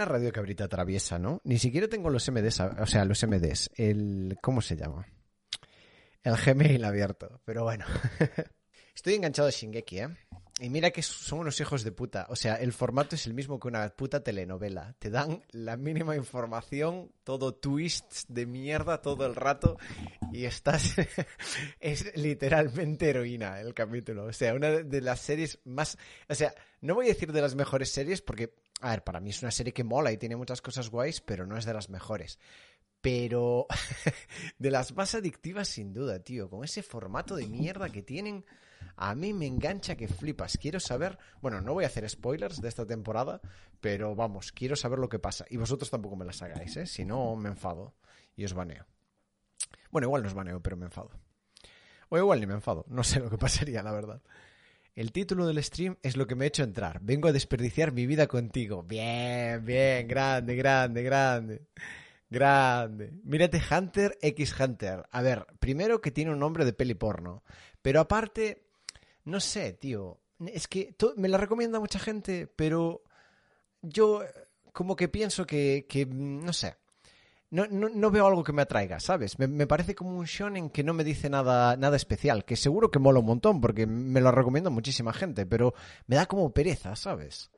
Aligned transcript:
Una 0.00 0.08
radio 0.08 0.32
cabrita 0.32 0.66
traviesa, 0.66 1.18
¿no? 1.18 1.42
Ni 1.44 1.58
siquiera 1.58 1.86
tengo 1.86 2.08
los 2.08 2.26
MDs, 2.32 2.60
o 2.60 2.86
sea, 2.86 3.04
los 3.04 3.22
MDs. 3.22 3.68
El, 3.74 4.38
¿cómo 4.40 4.62
se 4.62 4.74
llama? 4.74 5.06
El 6.22 6.36
Gmail 6.36 6.82
abierto. 6.86 7.42
Pero 7.44 7.64
bueno. 7.64 7.84
Estoy 8.94 9.16
enganchado 9.16 9.48
a 9.48 9.50
Shingeki, 9.50 9.98
¿eh? 9.98 10.08
Y 10.58 10.70
mira 10.70 10.90
que 10.90 11.02
son 11.02 11.40
unos 11.40 11.60
hijos 11.60 11.84
de 11.84 11.92
puta. 11.92 12.26
O 12.28 12.36
sea, 12.36 12.54
el 12.54 12.72
formato 12.72 13.14
es 13.14 13.26
el 13.26 13.34
mismo 13.34 13.60
que 13.60 13.68
una 13.68 13.88
puta 13.90 14.22
telenovela. 14.22 14.94
Te 14.98 15.10
dan 15.10 15.42
la 15.50 15.76
mínima 15.76 16.16
información, 16.16 17.12
todo 17.22 17.54
twists 17.54 18.24
de 18.28 18.46
mierda 18.46 19.02
todo 19.02 19.26
el 19.26 19.34
rato 19.34 19.78
y 20.32 20.44
estás... 20.44 20.96
es 21.80 22.16
literalmente 22.16 23.10
heroína 23.10 23.60
el 23.60 23.74
capítulo. 23.74 24.24
O 24.24 24.32
sea, 24.32 24.54
una 24.54 24.70
de 24.70 25.00
las 25.02 25.20
series 25.20 25.58
más... 25.64 25.98
O 26.28 26.34
sea, 26.34 26.54
no 26.80 26.94
voy 26.94 27.06
a 27.06 27.14
decir 27.14 27.32
de 27.32 27.42
las 27.42 27.54
mejores 27.54 27.90
series 27.90 28.20
porque, 28.20 28.54
a 28.80 28.90
ver, 28.90 29.04
para 29.04 29.20
mí 29.20 29.30
es 29.30 29.42
una 29.42 29.50
serie 29.50 29.72
que 29.72 29.84
mola 29.84 30.12
y 30.12 30.16
tiene 30.16 30.36
muchas 30.36 30.62
cosas 30.62 30.90
guays, 30.90 31.20
pero 31.20 31.46
no 31.46 31.56
es 31.56 31.64
de 31.64 31.74
las 31.74 31.90
mejores 31.90 32.38
pero 33.00 33.66
de 34.58 34.70
las 34.70 34.94
más 34.94 35.14
adictivas 35.14 35.68
sin 35.68 35.92
duda, 35.92 36.20
tío, 36.20 36.50
con 36.50 36.64
ese 36.64 36.82
formato 36.82 37.34
de 37.34 37.46
mierda 37.46 37.88
que 37.88 38.02
tienen, 38.02 38.44
a 38.96 39.14
mí 39.14 39.32
me 39.32 39.46
engancha 39.46 39.96
que 39.96 40.08
flipas. 40.08 40.58
Quiero 40.58 40.80
saber, 40.80 41.18
bueno, 41.40 41.60
no 41.60 41.72
voy 41.72 41.84
a 41.84 41.88
hacer 41.88 42.08
spoilers 42.08 42.60
de 42.60 42.68
esta 42.68 42.86
temporada, 42.86 43.40
pero 43.80 44.14
vamos, 44.14 44.52
quiero 44.52 44.76
saber 44.76 44.98
lo 44.98 45.08
que 45.08 45.18
pasa. 45.18 45.44
Y 45.48 45.56
vosotros 45.56 45.90
tampoco 45.90 46.16
me 46.16 46.24
las 46.24 46.42
hagáis, 46.42 46.76
¿eh? 46.76 46.86
Si 46.86 47.04
no, 47.04 47.36
me 47.36 47.48
enfado 47.48 47.94
y 48.36 48.44
os 48.44 48.54
baneo. 48.54 48.86
Bueno, 49.90 50.06
igual 50.06 50.22
no 50.22 50.28
os 50.28 50.34
baneo, 50.34 50.62
pero 50.62 50.76
me 50.76 50.86
enfado. 50.86 51.10
O 52.10 52.18
igual 52.18 52.40
ni 52.40 52.46
me 52.46 52.54
enfado, 52.54 52.84
no 52.88 53.04
sé 53.04 53.20
lo 53.20 53.30
que 53.30 53.38
pasaría, 53.38 53.82
la 53.82 53.92
verdad. 53.92 54.22
El 55.00 55.12
título 55.12 55.46
del 55.46 55.64
stream 55.64 55.96
es 56.02 56.18
lo 56.18 56.26
que 56.26 56.34
me 56.34 56.44
ha 56.44 56.48
hecho 56.48 56.62
entrar. 56.62 57.00
Vengo 57.00 57.26
a 57.26 57.32
desperdiciar 57.32 57.90
mi 57.90 58.04
vida 58.04 58.26
contigo. 58.26 58.82
Bien, 58.82 59.64
bien, 59.64 60.06
grande, 60.06 60.54
grande, 60.54 61.02
grande. 61.02 61.62
Grande. 62.28 63.10
Mírate 63.24 63.62
Hunter 63.70 64.18
X 64.20 64.60
Hunter. 64.60 65.08
A 65.10 65.22
ver, 65.22 65.46
primero 65.58 66.02
que 66.02 66.10
tiene 66.10 66.32
un 66.32 66.38
nombre 66.38 66.66
de 66.66 66.74
peli 66.74 66.92
porno. 66.92 67.42
Pero 67.80 68.00
aparte, 68.00 68.66
no 69.24 69.40
sé, 69.40 69.72
tío. 69.72 70.20
Es 70.38 70.68
que 70.68 70.94
me 71.16 71.30
la 71.30 71.38
recomienda 71.38 71.80
mucha 71.80 71.98
gente, 71.98 72.46
pero 72.46 73.02
yo 73.80 74.22
como 74.74 74.96
que 74.96 75.08
pienso 75.08 75.46
que, 75.46 75.86
que 75.88 76.04
no 76.04 76.52
sé. 76.52 76.76
No, 77.50 77.66
no, 77.66 78.10
veo 78.12 78.28
algo 78.28 78.44
que 78.44 78.52
me 78.52 78.62
atraiga, 78.62 79.00
¿sabes? 79.00 79.36
Me, 79.40 79.66
parece 79.66 79.96
como 79.96 80.16
un 80.16 80.26
shonen 80.26 80.70
que 80.70 80.84
no 80.84 80.94
me 80.94 81.02
dice 81.02 81.28
nada, 81.28 81.76
nada 81.76 81.96
especial, 81.96 82.44
que 82.44 82.54
seguro 82.54 82.92
que 82.92 83.00
mola 83.00 83.18
un 83.18 83.26
montón, 83.26 83.60
porque 83.60 83.88
me 83.88 84.20
lo 84.20 84.30
recomienda 84.30 84.70
muchísima 84.70 85.12
gente, 85.12 85.46
pero 85.46 85.74
me 86.06 86.14
da 86.14 86.26
como 86.26 86.52
pereza, 86.52 86.94
¿sabes? 86.94 87.50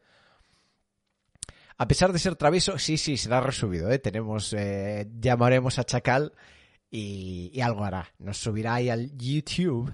A 1.77 1.87
pesar 1.87 2.11
de 2.13 2.19
ser 2.19 2.37
travieso, 2.37 2.79
sí, 2.79 2.97
sí, 2.97 3.19
será 3.19 3.43
resubido, 3.43 3.91
¿eh? 3.91 3.99
Tenemos, 3.99 4.55
eh, 4.55 5.11
llamaremos 5.21 5.79
a 5.79 5.85
Chacal 5.85 6.33
y, 6.91 7.51
y, 7.53 7.61
algo 7.61 7.85
hará. 7.85 8.09
Nos 8.19 8.39
subirá 8.39 8.75
ahí 8.75 8.89
al 8.89 9.15
YouTube. 9.19 9.93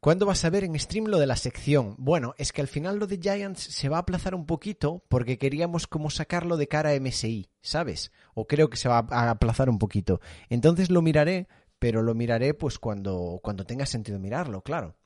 ¿Cuándo 0.00 0.24
vas 0.24 0.46
a 0.46 0.50
ver 0.50 0.64
en 0.64 0.78
stream 0.78 1.08
lo 1.08 1.18
de 1.18 1.26
la 1.26 1.36
sección? 1.36 1.94
Bueno, 1.98 2.34
es 2.38 2.52
que 2.52 2.62
al 2.62 2.68
final 2.68 2.98
lo 2.98 3.06
de 3.06 3.18
Giants 3.18 3.60
se 3.60 3.90
va 3.90 3.98
a 3.98 4.00
aplazar 4.00 4.34
un 4.34 4.46
poquito 4.46 5.04
porque 5.08 5.36
queríamos 5.36 5.86
como 5.86 6.08
sacarlo 6.08 6.56
de 6.56 6.68
cara 6.68 6.90
a 6.90 6.98
MSI, 6.98 7.50
¿sabes? 7.60 8.10
O 8.32 8.46
creo 8.46 8.70
que 8.70 8.78
se 8.78 8.88
va 8.88 9.06
a 9.10 9.30
aplazar 9.30 9.68
un 9.68 9.78
poquito. 9.78 10.22
Entonces 10.48 10.88
lo 10.88 11.02
miraré, 11.02 11.48
pero 11.78 12.00
lo 12.00 12.14
miraré 12.14 12.54
pues 12.54 12.78
cuando, 12.78 13.40
cuando 13.42 13.66
tenga 13.66 13.84
sentido 13.84 14.18
mirarlo, 14.18 14.62
claro. 14.62 14.96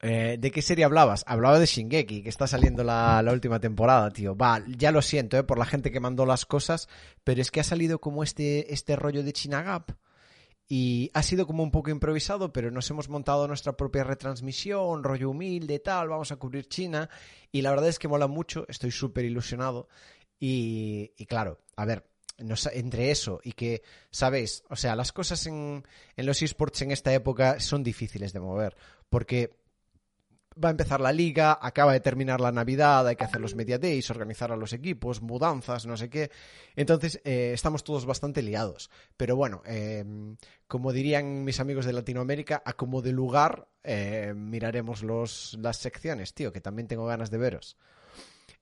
Eh, 0.00 0.36
¿De 0.38 0.50
qué 0.50 0.62
serie 0.62 0.86
hablabas? 0.86 1.24
Hablaba 1.26 1.58
de 1.58 1.66
Shingeki, 1.66 2.22
que 2.22 2.28
está 2.30 2.46
saliendo 2.46 2.82
la, 2.82 3.22
última 3.30 3.60
temporada, 3.60 4.10
tío. 4.10 4.34
Va, 4.34 4.62
ya 4.66 4.90
lo 4.90 5.02
siento, 5.02 5.36
eh, 5.36 5.42
por 5.42 5.58
la 5.58 5.66
gente 5.66 5.90
que 5.90 6.00
mandó 6.00 6.24
las 6.24 6.46
cosas, 6.46 6.88
pero 7.24 7.42
es 7.42 7.50
que 7.50 7.60
ha 7.60 7.64
salido 7.64 8.00
como 8.00 8.22
este, 8.22 8.72
este 8.72 8.96
rollo 8.96 9.22
de 9.22 9.34
Chinagap. 9.34 9.90
Y 10.68 11.10
ha 11.14 11.22
sido 11.22 11.46
como 11.46 11.62
un 11.62 11.70
poco 11.70 11.90
improvisado, 11.90 12.52
pero 12.52 12.70
nos 12.70 12.90
hemos 12.90 13.08
montado 13.08 13.48
nuestra 13.48 13.76
propia 13.76 14.04
retransmisión, 14.04 15.02
rollo 15.02 15.30
humilde, 15.30 15.78
tal, 15.78 16.08
vamos 16.08 16.30
a 16.30 16.36
cubrir 16.36 16.68
China. 16.68 17.08
Y 17.50 17.62
la 17.62 17.70
verdad 17.70 17.88
es 17.88 17.98
que 17.98 18.08
mola 18.08 18.26
mucho, 18.26 18.66
estoy 18.68 18.90
súper 18.90 19.24
ilusionado. 19.24 19.88
Y, 20.38 21.12
y 21.16 21.24
claro, 21.24 21.58
a 21.76 21.86
ver, 21.86 22.04
entre 22.38 23.10
eso 23.10 23.40
y 23.42 23.52
que, 23.52 23.82
¿sabéis? 24.10 24.62
O 24.68 24.76
sea, 24.76 24.94
las 24.94 25.12
cosas 25.12 25.46
en, 25.46 25.84
en 26.16 26.26
los 26.26 26.42
esports 26.42 26.82
en 26.82 26.92
esta 26.92 27.12
época 27.12 27.58
son 27.60 27.82
difíciles 27.82 28.32
de 28.32 28.40
mover. 28.40 28.76
Porque 29.08 29.56
va 30.62 30.68
a 30.68 30.70
empezar 30.70 31.00
la 31.00 31.12
liga, 31.12 31.58
acaba 31.60 31.92
de 31.92 32.00
terminar 32.00 32.40
la 32.40 32.52
Navidad, 32.52 33.06
hay 33.06 33.16
que 33.16 33.24
hacer 33.24 33.40
los 33.40 33.54
media 33.54 33.78
days, 33.78 34.10
organizar 34.10 34.52
a 34.52 34.56
los 34.56 34.72
equipos, 34.72 35.22
mudanzas, 35.22 35.86
no 35.86 35.96
sé 35.96 36.10
qué. 36.10 36.30
Entonces, 36.76 37.20
eh, 37.24 37.52
estamos 37.54 37.84
todos 37.84 38.06
bastante 38.06 38.42
liados. 38.42 38.90
Pero 39.16 39.36
bueno, 39.36 39.62
em, 39.66 40.36
como 40.66 40.92
dirían 40.92 41.44
mis 41.44 41.60
amigos 41.60 41.86
de 41.86 41.92
Latinoamérica, 41.92 42.62
a 42.64 42.72
como 42.72 43.02
de 43.02 43.12
lugar 43.12 43.68
eh, 43.84 44.34
miraremos 44.36 45.02
los, 45.02 45.56
las 45.60 45.76
secciones, 45.78 46.34
tío, 46.34 46.52
que 46.52 46.60
también 46.60 46.88
tengo 46.88 47.06
ganas 47.06 47.30
de 47.30 47.38
veros 47.38 47.76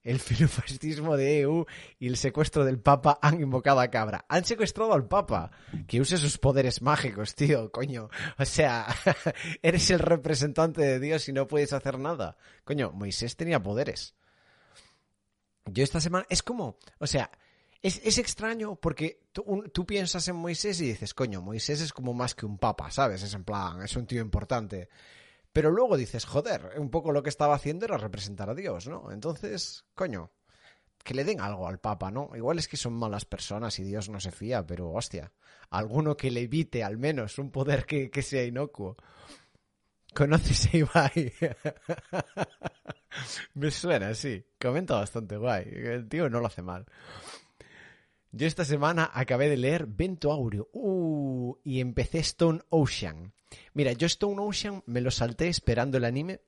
el 0.03 0.19
filofascismo 0.21 1.17
de 1.17 1.41
EU 1.41 1.65
y 1.99 2.07
el 2.07 2.17
secuestro 2.17 2.65
del 2.65 2.79
Papa 2.79 3.19
han 3.21 3.41
invocado 3.41 3.79
a 3.79 3.89
Cabra. 3.89 4.25
Han 4.29 4.45
secuestrado 4.45 4.93
al 4.93 5.07
Papa. 5.07 5.51
Que 5.87 6.01
use 6.01 6.17
sus 6.17 6.37
poderes 6.37 6.81
mágicos, 6.81 7.35
tío, 7.35 7.71
coño. 7.71 8.09
O 8.37 8.45
sea, 8.45 8.87
eres 9.61 9.89
el 9.91 9.99
representante 9.99 10.81
de 10.81 10.99
Dios 10.99 11.27
y 11.29 11.33
no 11.33 11.47
puedes 11.47 11.73
hacer 11.73 11.99
nada. 11.99 12.37
Coño, 12.63 12.91
Moisés 12.91 13.35
tenía 13.35 13.61
poderes. 13.61 14.15
Yo 15.65 15.83
esta 15.83 15.99
semana... 15.99 16.25
Es 16.29 16.43
como... 16.43 16.77
O 16.99 17.07
sea... 17.07 17.31
Es, 17.83 18.17
extraño 18.17 18.75
porque 18.75 19.27
tú, 19.31 19.63
tú, 19.71 19.85
piensas 19.85 20.27
en 20.27 20.35
Moisés 20.35 20.81
y 20.81 20.87
dices, 20.87 21.13
coño, 21.13 21.41
Moisés 21.41 21.79
es 21.79 21.93
como 21.93 22.13
más 22.13 22.35
que 22.35 22.45
un 22.45 22.57
papa, 22.57 22.91
¿sabes? 22.91 23.21
Es 23.23 23.33
en 23.33 23.45
plan, 23.45 23.81
es 23.81 23.95
un 23.95 24.05
tío 24.05 24.21
importante. 24.21 24.89
Pero 25.57 25.71
luego 25.71 25.97
dices, 25.97 26.23
joder, 26.23 26.73
un 26.77 26.91
poco 26.91 27.11
lo 27.11 27.23
que 27.23 27.29
estaba 27.29 27.55
haciendo 27.55 27.85
era 27.85 27.97
representar 27.97 28.47
a 28.47 28.53
Dios, 28.53 28.87
¿no? 28.87 29.11
Entonces, 29.11 29.85
coño, 29.95 30.29
que 31.03 31.15
le 31.15 31.23
den 31.23 31.41
algo 31.41 31.67
al 31.67 31.79
Papa, 31.79 32.11
¿no? 32.11 32.29
Igual 32.35 32.59
es 32.59 32.67
que 32.67 32.77
son 32.77 32.93
malas 32.93 33.25
personas 33.25 33.79
y 33.79 33.83
Dios 33.83 34.07
no 34.07 34.19
se 34.19 34.29
fía, 34.29 34.63
pero 34.67 34.91
hostia, 34.91 35.33
alguno 35.71 36.15
que 36.15 36.29
le 36.29 36.41
evite 36.41 36.83
al 36.83 36.99
menos 36.99 37.39
un 37.39 37.49
poder 37.49 37.87
que, 37.87 38.21
sea 38.21 38.43
inocuo. 38.43 38.97
¿Conoces 40.13 40.71
a 40.71 40.77
Ibai? 40.77 41.33
Me 43.55 43.71
suena, 43.71 44.13
sí. 44.13 44.45
Comenta 44.61 44.93
bastante 44.93 45.37
guay. 45.37 45.65
El 45.71 46.07
tío 46.07 46.29
no 46.29 46.39
lo 46.39 46.45
hace 46.45 46.61
mal. 46.61 46.85
Yo 48.31 48.47
esta 48.47 48.65
semana 48.65 49.09
acabé 49.13 49.49
de 49.49 49.57
leer 49.57 49.87
Vento 49.87 50.31
Aureo. 50.31 50.69
Uh, 50.73 51.55
y 51.63 51.79
empecé 51.79 52.19
Stone 52.19 52.61
Ocean. 52.69 53.33
Mira, 53.73 53.93
yo 53.93 54.07
Stone 54.07 54.41
Ocean 54.41 54.83
me 54.85 55.01
lo 55.01 55.11
salté 55.11 55.47
esperando 55.47 55.97
el 55.97 56.05
anime 56.05 56.41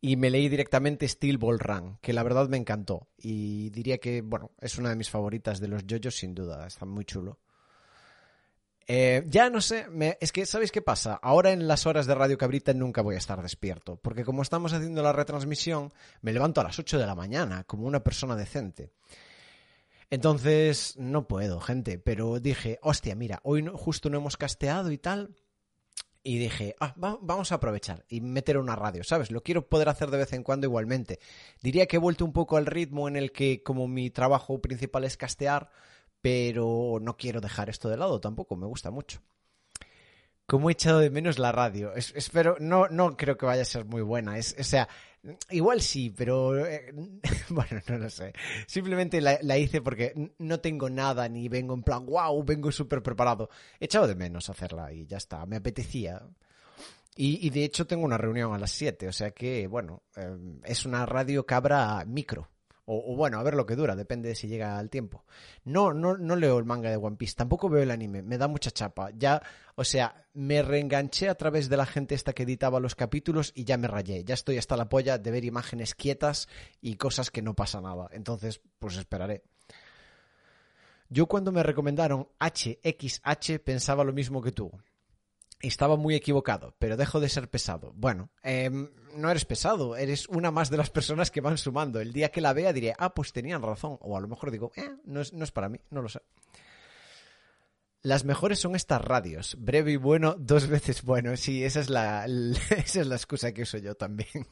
y 0.00 0.16
me 0.16 0.30
leí 0.30 0.48
directamente 0.48 1.08
Steel 1.08 1.38
Ball 1.38 1.58
Run, 1.58 1.98
que 2.00 2.12
la 2.12 2.22
verdad 2.22 2.48
me 2.48 2.56
encantó. 2.56 3.08
Y 3.16 3.70
diría 3.70 3.98
que, 3.98 4.22
bueno, 4.22 4.52
es 4.60 4.78
una 4.78 4.90
de 4.90 4.96
mis 4.96 5.10
favoritas 5.10 5.60
de 5.60 5.68
los 5.68 5.84
JoJo's 5.86 6.16
sin 6.16 6.34
duda, 6.34 6.66
está 6.66 6.84
muy 6.84 7.04
chulo. 7.04 7.38
Eh, 8.88 9.24
ya 9.26 9.50
no 9.50 9.60
sé, 9.60 9.86
es 10.20 10.30
que, 10.30 10.46
¿sabéis 10.46 10.70
qué 10.70 10.80
pasa? 10.80 11.18
Ahora 11.20 11.50
en 11.50 11.66
las 11.66 11.86
horas 11.86 12.06
de 12.06 12.14
Radio 12.14 12.38
Cabrita 12.38 12.72
nunca 12.72 13.02
voy 13.02 13.16
a 13.16 13.18
estar 13.18 13.42
despierto, 13.42 13.96
porque 13.96 14.24
como 14.24 14.42
estamos 14.42 14.72
haciendo 14.72 15.02
la 15.02 15.12
retransmisión, 15.12 15.92
me 16.20 16.32
levanto 16.32 16.60
a 16.60 16.64
las 16.64 16.78
8 16.78 16.98
de 16.98 17.06
la 17.06 17.16
mañana, 17.16 17.64
como 17.64 17.86
una 17.86 18.04
persona 18.04 18.36
decente. 18.36 18.92
Entonces, 20.10 20.94
no 20.96 21.26
puedo, 21.26 21.60
gente, 21.60 21.98
pero 21.98 22.38
dije, 22.38 22.78
hostia, 22.82 23.14
mira, 23.14 23.40
hoy 23.42 23.64
justo 23.74 24.08
no 24.08 24.18
hemos 24.18 24.36
casteado 24.36 24.92
y 24.92 24.98
tal, 24.98 25.34
y 26.26 26.38
dije, 26.38 26.74
ah, 26.80 26.92
vamos 26.96 27.52
a 27.52 27.54
aprovechar 27.54 28.04
y 28.08 28.20
meter 28.20 28.58
una 28.58 28.74
radio, 28.74 29.04
¿sabes? 29.04 29.30
Lo 29.30 29.44
quiero 29.44 29.68
poder 29.68 29.88
hacer 29.88 30.10
de 30.10 30.18
vez 30.18 30.32
en 30.32 30.42
cuando 30.42 30.66
igualmente. 30.66 31.20
Diría 31.62 31.86
que 31.86 31.96
he 31.96 32.00
vuelto 32.00 32.24
un 32.24 32.32
poco 32.32 32.56
al 32.56 32.66
ritmo 32.66 33.06
en 33.06 33.14
el 33.14 33.30
que 33.30 33.62
como 33.62 33.86
mi 33.86 34.10
trabajo 34.10 34.60
principal 34.60 35.04
es 35.04 35.16
castear, 35.16 35.70
pero 36.20 36.98
no 37.00 37.16
quiero 37.16 37.40
dejar 37.40 37.70
esto 37.70 37.88
de 37.88 37.96
lado 37.96 38.20
tampoco, 38.20 38.56
me 38.56 38.66
gusta 38.66 38.90
mucho. 38.90 39.22
Como 40.46 40.68
he 40.68 40.72
echado 40.72 40.98
de 40.98 41.10
menos 41.10 41.38
la 41.38 41.52
radio. 41.52 41.94
espero, 41.94 42.56
no, 42.58 42.88
no 42.88 43.16
creo 43.16 43.36
que 43.36 43.46
vaya 43.46 43.62
a 43.62 43.64
ser 43.64 43.84
muy 43.84 44.02
buena. 44.02 44.36
Es, 44.36 44.56
o 44.58 44.64
sea, 44.64 44.88
Igual 45.50 45.80
sí, 45.80 46.10
pero 46.10 46.66
eh, 46.66 46.92
bueno, 47.48 47.80
no 47.88 47.98
lo 47.98 48.10
sé. 48.10 48.32
Simplemente 48.66 49.20
la, 49.20 49.58
hice 49.58 49.80
porque 49.80 50.32
no 50.38 50.60
tengo 50.60 50.90
nada 50.90 51.28
ni 51.28 51.48
vengo 51.48 51.74
en 51.74 51.82
plan, 51.82 52.06
wow, 52.06 52.42
vengo 52.44 52.70
súper 52.72 53.02
preparado. 53.02 53.48
He 53.80 53.86
echado 53.86 54.06
de 54.06 54.14
menos 54.14 54.50
hacerla 54.50 54.92
y 54.92 55.06
ya 55.06 55.16
está, 55.16 55.44
me 55.46 55.56
apetecía. 55.56 56.22
Y, 57.18 57.48
de 57.48 57.64
hecho 57.64 57.86
tengo 57.86 58.04
una 58.04 58.18
reunión 58.18 58.52
a 58.52 58.58
las 58.58 58.72
7, 58.72 59.08
o 59.08 59.12
sea 59.12 59.30
que, 59.30 59.66
bueno, 59.68 60.02
eh, 60.16 60.36
es 60.64 60.84
una 60.84 61.06
radio 61.06 61.46
cabra 61.46 62.04
micro. 62.06 62.50
O, 62.88 63.16
bueno, 63.16 63.40
a 63.40 63.42
ver 63.42 63.54
lo 63.54 63.66
que 63.66 63.74
dura, 63.74 63.96
depende 63.96 64.28
de 64.28 64.36
si 64.36 64.46
llega 64.46 64.78
al 64.78 64.90
tiempo. 64.90 65.24
No, 65.64 65.92
no, 65.92 66.16
no 66.16 66.36
leo 66.36 66.56
el 66.58 66.64
manga 66.64 66.88
de 66.88 66.96
One 66.96 67.16
Piece, 67.16 67.34
tampoco 67.34 67.68
veo 67.68 67.82
el 67.82 67.90
anime, 67.90 68.22
me 68.22 68.38
da 68.38 68.46
mucha 68.46 68.70
chapa. 68.70 69.10
Ya, 69.10 69.42
o 69.74 69.82
sea, 69.82 70.24
me 70.34 70.62
reenganché 70.62 71.28
a 71.28 71.34
través 71.34 71.68
de 71.68 71.76
la 71.76 71.84
gente 71.84 72.14
esta 72.14 72.32
que 72.32 72.44
editaba 72.44 72.78
los 72.78 72.94
capítulos 72.94 73.50
y 73.56 73.64
ya 73.64 73.76
me 73.76 73.88
rayé. 73.88 74.22
Ya 74.22 74.34
estoy 74.34 74.56
hasta 74.56 74.76
la 74.76 74.88
polla 74.88 75.18
de 75.18 75.30
ver 75.32 75.44
imágenes 75.44 75.96
quietas 75.96 76.48
y 76.80 76.94
cosas 76.94 77.32
que 77.32 77.42
no 77.42 77.54
pasa 77.54 77.80
nada. 77.80 78.08
Entonces, 78.12 78.60
pues 78.78 78.96
esperaré. 78.96 79.42
Yo 81.08 81.26
cuando 81.26 81.50
me 81.50 81.62
recomendaron 81.62 82.28
HXH 82.38 83.58
pensaba 83.64 84.04
lo 84.04 84.12
mismo 84.12 84.42
que 84.42 84.52
tú. 84.52 84.70
Estaba 85.60 85.96
muy 85.96 86.14
equivocado, 86.14 86.74
pero 86.78 86.96
dejo 86.96 87.18
de 87.18 87.28
ser 87.28 87.48
pesado. 87.48 87.92
Bueno, 87.96 88.30
eh, 88.42 88.70
no 89.16 89.30
eres 89.30 89.44
pesado, 89.44 89.96
eres 89.96 90.28
una 90.28 90.50
más 90.50 90.70
de 90.70 90.76
las 90.76 90.90
personas 90.90 91.30
que 91.30 91.40
van 91.40 91.58
sumando. 91.58 92.00
El 92.00 92.12
día 92.12 92.30
que 92.30 92.40
la 92.40 92.52
vea 92.52 92.72
diré, 92.72 92.94
ah, 92.98 93.14
pues 93.14 93.32
tenían 93.32 93.62
razón. 93.62 93.98
O 94.00 94.16
a 94.16 94.20
lo 94.20 94.28
mejor 94.28 94.50
digo, 94.50 94.72
eh, 94.76 94.90
no 95.04 95.20
es, 95.20 95.32
no 95.32 95.44
es 95.44 95.52
para 95.52 95.68
mí, 95.68 95.80
no 95.90 96.02
lo 96.02 96.08
sé. 96.08 96.20
Las 98.02 98.24
mejores 98.24 98.60
son 98.60 98.76
estas 98.76 99.00
radios. 99.00 99.56
Breve 99.58 99.92
y 99.92 99.96
bueno, 99.96 100.36
dos 100.38 100.68
veces 100.68 101.02
bueno. 101.02 101.36
Sí, 101.36 101.64
esa 101.64 101.80
es 101.80 101.90
la, 101.90 102.26
esa 102.70 103.00
es 103.00 103.06
la 103.06 103.16
excusa 103.16 103.52
que 103.52 103.62
uso 103.62 103.78
yo 103.78 103.96
también. 103.96 104.46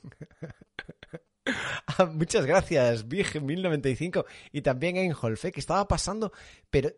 ah, 1.87 2.07
muchas 2.07 2.47
gracias, 2.47 3.07
Big1095. 3.07 4.25
Y 4.53 4.63
también 4.63 4.97
en 4.97 5.15
Holfe, 5.21 5.53
que 5.53 5.61
estaba 5.61 5.87
pasando, 5.87 6.33
pero 6.71 6.93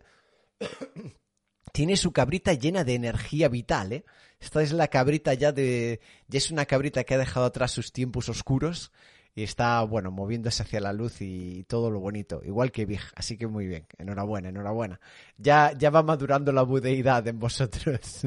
tiene 1.76 1.98
su 1.98 2.10
cabrita 2.10 2.54
llena 2.54 2.84
de 2.84 2.94
energía 2.94 3.50
vital, 3.50 3.92
¿eh? 3.92 4.04
Esta 4.40 4.62
es 4.62 4.72
la 4.72 4.88
cabrita 4.88 5.34
ya 5.34 5.52
de... 5.52 6.00
Ya 6.26 6.38
es 6.38 6.50
una 6.50 6.64
cabrita 6.64 7.04
que 7.04 7.12
ha 7.12 7.18
dejado 7.18 7.44
atrás 7.44 7.70
sus 7.70 7.92
tiempos 7.92 8.30
oscuros 8.30 8.92
y 9.34 9.42
está, 9.42 9.82
bueno, 9.82 10.10
moviéndose 10.10 10.62
hacia 10.62 10.80
la 10.80 10.94
luz 10.94 11.20
y 11.20 11.64
todo 11.64 11.90
lo 11.90 12.00
bonito, 12.00 12.40
igual 12.46 12.72
que 12.72 12.86
Big, 12.86 13.02
así 13.14 13.36
que 13.36 13.46
muy 13.46 13.66
bien, 13.66 13.86
enhorabuena, 13.98 14.48
enhorabuena. 14.48 15.00
Ya, 15.36 15.72
ya 15.76 15.90
va 15.90 16.02
madurando 16.02 16.50
la 16.50 16.62
budeidad 16.62 17.28
en 17.28 17.38
vosotros. 17.38 18.26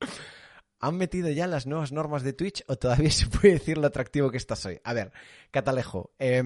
¿Han 0.80 0.96
metido 0.96 1.28
ya 1.30 1.48
las 1.48 1.66
nuevas 1.66 1.90
normas 1.90 2.22
de 2.22 2.32
Twitch 2.32 2.62
o 2.68 2.76
todavía 2.76 3.10
se 3.10 3.26
puede 3.26 3.54
decir 3.54 3.78
lo 3.78 3.88
atractivo 3.88 4.30
que 4.30 4.36
estás 4.36 4.64
hoy? 4.64 4.80
A 4.84 4.92
ver, 4.92 5.12
Catalejo, 5.50 6.12
eh, 6.18 6.42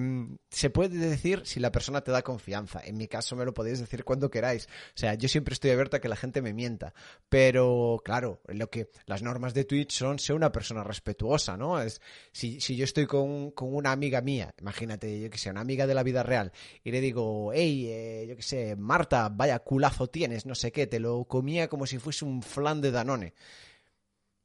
se 0.49 0.69
puede 0.71 0.97
decir 0.97 1.41
si 1.45 1.59
la 1.59 1.71
persona 1.71 2.01
te 2.01 2.11
da 2.11 2.23
confianza. 2.23 2.81
En 2.83 2.97
mi 2.97 3.07
caso 3.07 3.35
me 3.35 3.45
lo 3.45 3.53
podéis 3.53 3.79
decir 3.79 4.03
cuando 4.03 4.31
queráis. 4.31 4.65
O 4.65 4.97
sea, 4.97 5.13
yo 5.13 5.29
siempre 5.29 5.53
estoy 5.53 5.71
abierto 5.71 5.97
a 5.97 5.99
que 5.99 6.09
la 6.09 6.15
gente 6.15 6.41
me 6.41 6.53
mienta. 6.53 6.93
Pero, 7.29 8.01
claro, 8.03 8.41
lo 8.47 8.69
que 8.69 8.89
las 9.05 9.21
normas 9.21 9.53
de 9.53 9.65
Twitch 9.65 9.91
son 9.91 10.17
ser 10.17 10.35
una 10.35 10.51
persona 10.51 10.83
respetuosa, 10.83 11.55
¿no? 11.55 11.79
Es, 11.79 12.01
si, 12.31 12.59
si 12.59 12.75
yo 12.75 12.85
estoy 12.85 13.05
con, 13.05 13.51
con, 13.51 13.73
una 13.73 13.91
amiga 13.91 14.21
mía, 14.21 14.53
imagínate, 14.59 15.21
yo 15.21 15.29
que 15.29 15.37
sé, 15.37 15.51
una 15.51 15.61
amiga 15.61 15.85
de 15.85 15.93
la 15.93 16.03
vida 16.03 16.23
real, 16.23 16.51
y 16.83 16.91
le 16.91 17.01
digo, 17.01 17.51
hey, 17.53 17.87
eh, 17.89 18.25
yo 18.29 18.35
que 18.35 18.41
sé, 18.41 18.75
Marta, 18.75 19.29
vaya 19.29 19.59
culazo 19.59 20.07
tienes, 20.07 20.45
no 20.45 20.55
sé 20.55 20.71
qué, 20.71 20.87
te 20.87 20.99
lo 20.99 21.25
comía 21.25 21.67
como 21.67 21.85
si 21.85 21.99
fuese 21.99 22.25
un 22.25 22.41
flan 22.41 22.81
de 22.81 22.91
Danone 22.91 23.33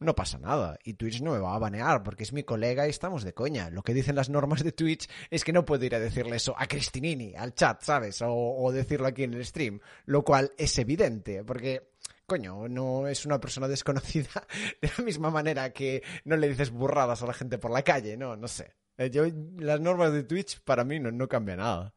no 0.00 0.14
pasa 0.14 0.38
nada. 0.38 0.78
Y 0.84 0.94
Twitch 0.94 1.20
no 1.22 1.32
me 1.32 1.38
va 1.38 1.54
a 1.54 1.58
banear 1.58 2.02
porque 2.02 2.22
es 2.22 2.32
mi 2.32 2.42
colega 2.42 2.86
y 2.86 2.90
estamos 2.90 3.24
de 3.24 3.34
coña. 3.34 3.70
Lo 3.70 3.82
que 3.82 3.94
dicen 3.94 4.16
las 4.16 4.28
normas 4.28 4.62
de 4.62 4.72
Twitch 4.72 5.08
es 5.30 5.44
que 5.44 5.52
no 5.52 5.64
puedo 5.64 5.84
ir 5.84 5.94
a 5.94 6.00
decirle 6.00 6.36
eso 6.36 6.54
a 6.56 6.66
Cristinini, 6.66 7.34
al 7.34 7.54
chat, 7.54 7.82
¿sabes? 7.82 8.22
O, 8.24 8.70
decirlo 8.72 9.08
aquí 9.08 9.24
en 9.24 9.34
el 9.34 9.44
stream. 9.44 9.80
Lo 10.06 10.22
cual 10.22 10.52
es 10.56 10.78
evidente, 10.78 11.44
porque 11.44 11.90
coño, 12.26 12.68
no 12.68 13.08
es 13.08 13.24
una 13.24 13.40
persona 13.40 13.68
desconocida 13.68 14.46
de 14.82 14.90
la 14.96 15.04
misma 15.04 15.30
manera 15.30 15.72
que 15.72 16.02
no 16.24 16.36
le 16.36 16.48
dices 16.48 16.70
burradas 16.70 17.22
a 17.22 17.26
la 17.26 17.32
gente 17.32 17.58
por 17.58 17.70
la 17.70 17.82
calle, 17.82 18.16
no, 18.16 18.36
no 18.36 18.48
sé. 18.48 18.74
Eh, 18.98 19.10
yo, 19.10 19.24
las 19.58 19.80
normas 19.80 20.12
de 20.12 20.24
Twitch 20.24 20.60
para 20.60 20.84
mí 20.84 21.00
no, 21.00 21.10
no 21.10 21.28
cambia 21.28 21.56
nada. 21.56 21.94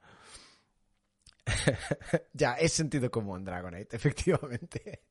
ya, 2.33 2.54
es 2.54 2.74
sentido 2.74 3.09
común, 3.09 3.44
Dragonite, 3.44 3.95
efectivamente. 3.95 5.04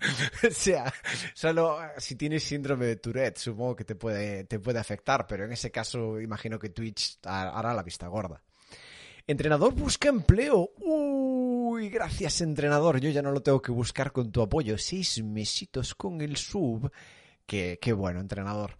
o 0.48 0.50
sea, 0.50 0.92
solo 1.34 1.78
si 1.98 2.16
tienes 2.16 2.44
síndrome 2.44 2.86
de 2.86 2.96
Tourette, 2.96 3.38
supongo 3.38 3.76
que 3.76 3.84
te 3.84 3.94
puede, 3.94 4.44
te 4.44 4.58
puede 4.58 4.78
afectar, 4.78 5.26
pero 5.26 5.44
en 5.44 5.52
ese 5.52 5.70
caso 5.70 6.20
imagino 6.20 6.58
que 6.58 6.70
Twitch 6.70 7.18
hará 7.24 7.74
la 7.74 7.82
vista 7.82 8.06
gorda. 8.08 8.42
Entrenador 9.26 9.74
busca 9.74 10.08
empleo. 10.08 10.70
Uy, 10.78 11.90
gracias 11.90 12.40
entrenador. 12.40 12.98
Yo 12.98 13.10
ya 13.10 13.20
no 13.20 13.30
lo 13.30 13.42
tengo 13.42 13.60
que 13.60 13.70
buscar 13.70 14.10
con 14.10 14.32
tu 14.32 14.40
apoyo. 14.40 14.78
Seis 14.78 15.22
mesitos 15.22 15.94
con 15.94 16.22
el 16.22 16.38
sub. 16.38 16.90
Qué, 17.44 17.78
qué 17.78 17.92
bueno, 17.92 18.20
entrenador. 18.20 18.78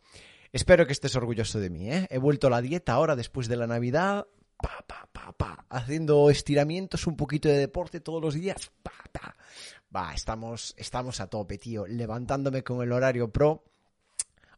Espero 0.50 0.86
que 0.86 0.92
estés 0.92 1.14
orgulloso 1.16 1.60
de 1.60 1.68
mí, 1.68 1.92
¿eh? 1.92 2.06
He 2.08 2.16
vuelto 2.16 2.46
a 2.46 2.50
la 2.50 2.62
dieta 2.62 2.94
ahora 2.94 3.14
después 3.14 3.46
de 3.46 3.56
la 3.56 3.66
Navidad. 3.66 4.26
Pa, 4.56 4.82
pa, 4.86 5.06
pa, 5.12 5.32
pa. 5.32 5.66
Haciendo 5.68 6.30
estiramientos, 6.30 7.06
un 7.06 7.16
poquito 7.16 7.50
de 7.50 7.58
deporte 7.58 8.00
todos 8.00 8.22
los 8.22 8.32
días. 8.32 8.70
Pa. 8.82 8.97
Va, 9.94 10.12
estamos, 10.14 10.74
estamos 10.76 11.20
a 11.20 11.28
tope, 11.28 11.58
tío. 11.58 11.86
Levantándome 11.86 12.62
con 12.62 12.82
el 12.82 12.92
horario 12.92 13.30
pro. 13.30 13.64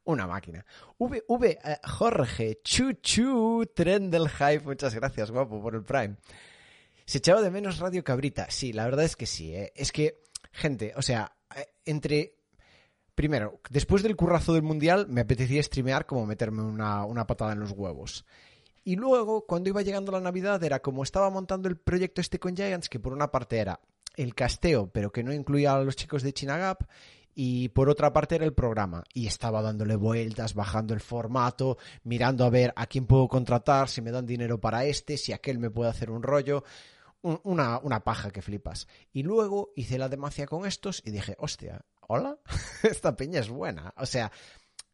Una 0.05 0.27
máquina. 0.27 0.65
V, 0.99 1.25
V, 1.29 1.59
eh, 1.63 1.79
Jorge, 1.85 2.61
Chuchu, 2.63 3.67
tren 3.75 4.11
del 4.11 4.29
hype. 4.29 4.61
Muchas 4.61 4.95
gracias, 4.95 5.31
guapo, 5.31 5.63
por 5.63 5.75
el 5.75 5.83
Prime. 5.83 6.17
Se 7.05 7.19
echaba 7.19 7.43
de 7.43 7.51
menos 7.51 7.79
Radio 7.79 8.03
Cabrita. 8.03 8.51
Sí, 8.51 8.73
la 8.73 8.85
verdad 8.85 9.05
es 9.05 9.17
que 9.17 9.27
sí. 9.27 9.55
¿eh? 9.55 9.73
Es 9.77 9.93
que, 9.93 10.23
gente, 10.53 10.93
o 10.97 11.03
sea, 11.03 11.33
eh, 11.55 11.67
entre. 11.85 12.37
Primero, 13.15 13.61
después 13.69 14.03
del 14.03 14.17
currazo 14.17 14.55
del 14.55 14.63
mundial, 14.63 15.07
me 15.09 15.21
apetecía 15.21 15.63
streamear 15.63 16.07
como 16.07 16.25
meterme 16.25 16.63
una, 16.63 17.05
una 17.05 17.27
patada 17.27 17.53
en 17.53 17.61
los 17.61 17.73
huevos. 17.73 18.25
Y 18.83 18.97
luego, 18.97 19.45
cuando 19.47 19.69
iba 19.69 19.83
llegando 19.83 20.11
la 20.11 20.21
Navidad, 20.21 20.65
era 20.65 20.81
como 20.81 21.03
estaba 21.03 21.29
montando 21.29 21.69
el 21.69 21.77
proyecto 21.77 22.23
este 22.23 22.39
con 22.39 22.57
Giants, 22.57 22.89
que 22.89 22.99
por 22.99 23.13
una 23.13 23.31
parte 23.31 23.59
era 23.59 23.79
el 24.23 24.35
casteo, 24.35 24.91
pero 24.91 25.11
que 25.11 25.23
no 25.23 25.33
incluía 25.33 25.75
a 25.75 25.83
los 25.83 25.97
chicos 25.97 26.23
de 26.23 26.33
Chinagap. 26.33 26.83
Y 27.35 27.69
por 27.71 27.89
otra 27.89 28.13
parte 28.13 28.35
era 28.35 28.45
el 28.45 28.53
programa. 28.53 29.05
Y 29.15 29.27
estaba 29.27 29.63
dándole 29.63 29.97
vueltas, 29.97 30.55
bajando 30.55 30.95
el 30.95 31.01
formato, 31.01 31.79
mirando 32.03 32.45
a 32.45 32.51
ver 32.51 32.73
a 32.77 32.87
quién 32.87 33.07
puedo 33.07 33.29
contratar, 33.29 33.89
si 33.89 34.03
me 34.03 34.11
dan 34.11 34.27
dinero 34.27 34.61
para 34.61 34.85
este, 34.85 35.17
si 35.17 35.33
aquel 35.33 35.59
me 35.59 35.71
puede 35.71 35.91
hacer 35.91 36.11
un 36.11 36.23
rollo. 36.23 36.65
una, 37.23 37.79
una 37.79 38.01
paja 38.01 38.31
que 38.31 38.43
flipas. 38.43 38.89
Y 39.13 39.23
luego 39.23 39.73
hice 39.77 39.99
la 39.99 40.09
demacia 40.09 40.47
con 40.47 40.67
estos 40.67 41.03
y 41.05 41.11
dije, 41.11 41.37
hostia, 41.39 41.85
hola, 42.09 42.39
esta 42.83 43.17
peña 43.17 43.41
es 43.41 43.49
buena. 43.49 43.95
O 43.97 44.07
sea, 44.07 44.33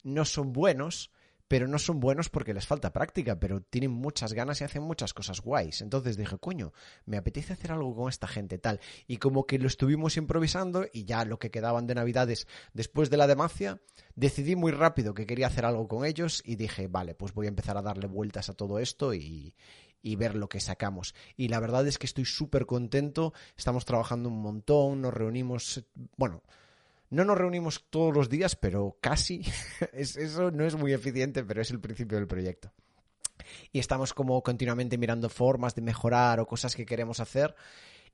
no 0.04 0.24
son 0.24 0.52
buenos, 0.52 1.10
pero 1.48 1.68
no 1.68 1.78
son 1.78 2.00
buenos 2.00 2.28
porque 2.28 2.54
les 2.54 2.66
falta 2.66 2.92
práctica, 2.92 3.38
pero 3.38 3.60
tienen 3.62 3.90
muchas 3.90 4.32
ganas 4.32 4.60
y 4.60 4.64
hacen 4.64 4.82
muchas 4.82 5.14
cosas 5.14 5.40
guays. 5.40 5.80
Entonces 5.80 6.16
dije, 6.16 6.38
coño, 6.38 6.72
me 7.04 7.16
apetece 7.16 7.52
hacer 7.52 7.72
algo 7.72 7.94
con 7.94 8.08
esta 8.08 8.26
gente 8.26 8.58
tal. 8.58 8.80
Y 9.06 9.18
como 9.18 9.46
que 9.46 9.58
lo 9.58 9.66
estuvimos 9.66 10.16
improvisando 10.16 10.86
y 10.92 11.04
ya 11.04 11.24
lo 11.24 11.38
que 11.38 11.50
quedaban 11.50 11.86
de 11.86 11.94
Navidades 11.94 12.46
después 12.72 13.10
de 13.10 13.16
la 13.16 13.26
demacia, 13.26 13.80
decidí 14.14 14.56
muy 14.56 14.72
rápido 14.72 15.14
que 15.14 15.26
quería 15.26 15.46
hacer 15.46 15.64
algo 15.64 15.88
con 15.88 16.04
ellos 16.04 16.42
y 16.44 16.56
dije, 16.56 16.88
vale, 16.88 17.14
pues 17.14 17.32
voy 17.32 17.46
a 17.46 17.50
empezar 17.50 17.76
a 17.76 17.82
darle 17.82 18.06
vueltas 18.06 18.48
a 18.48 18.54
todo 18.54 18.78
esto 18.78 19.14
y, 19.14 19.54
y 20.02 20.16
ver 20.16 20.36
lo 20.36 20.48
que 20.48 20.60
sacamos. 20.60 21.14
Y 21.36 21.48
la 21.48 21.60
verdad 21.60 21.86
es 21.86 21.98
que 21.98 22.06
estoy 22.06 22.24
súper 22.24 22.66
contento, 22.66 23.32
estamos 23.56 23.84
trabajando 23.84 24.28
un 24.28 24.40
montón, 24.40 25.00
nos 25.00 25.14
reunimos, 25.14 25.84
bueno, 26.16 26.42
no 27.10 27.24
nos 27.24 27.38
reunimos 27.38 27.86
todos 27.90 28.14
los 28.14 28.28
días, 28.28 28.56
pero 28.56 28.98
casi. 29.00 29.42
es, 29.92 30.16
eso 30.16 30.50
no 30.50 30.64
es 30.64 30.76
muy 30.76 30.92
eficiente, 30.92 31.44
pero 31.44 31.60
es 31.60 31.70
el 31.70 31.80
principio 31.80 32.18
del 32.18 32.26
proyecto. 32.26 32.72
Y 33.72 33.78
estamos 33.78 34.14
como 34.14 34.42
continuamente 34.42 34.98
mirando 34.98 35.28
formas 35.28 35.74
de 35.74 35.82
mejorar 35.82 36.40
o 36.40 36.46
cosas 36.46 36.74
que 36.74 36.86
queremos 36.86 37.20
hacer. 37.20 37.54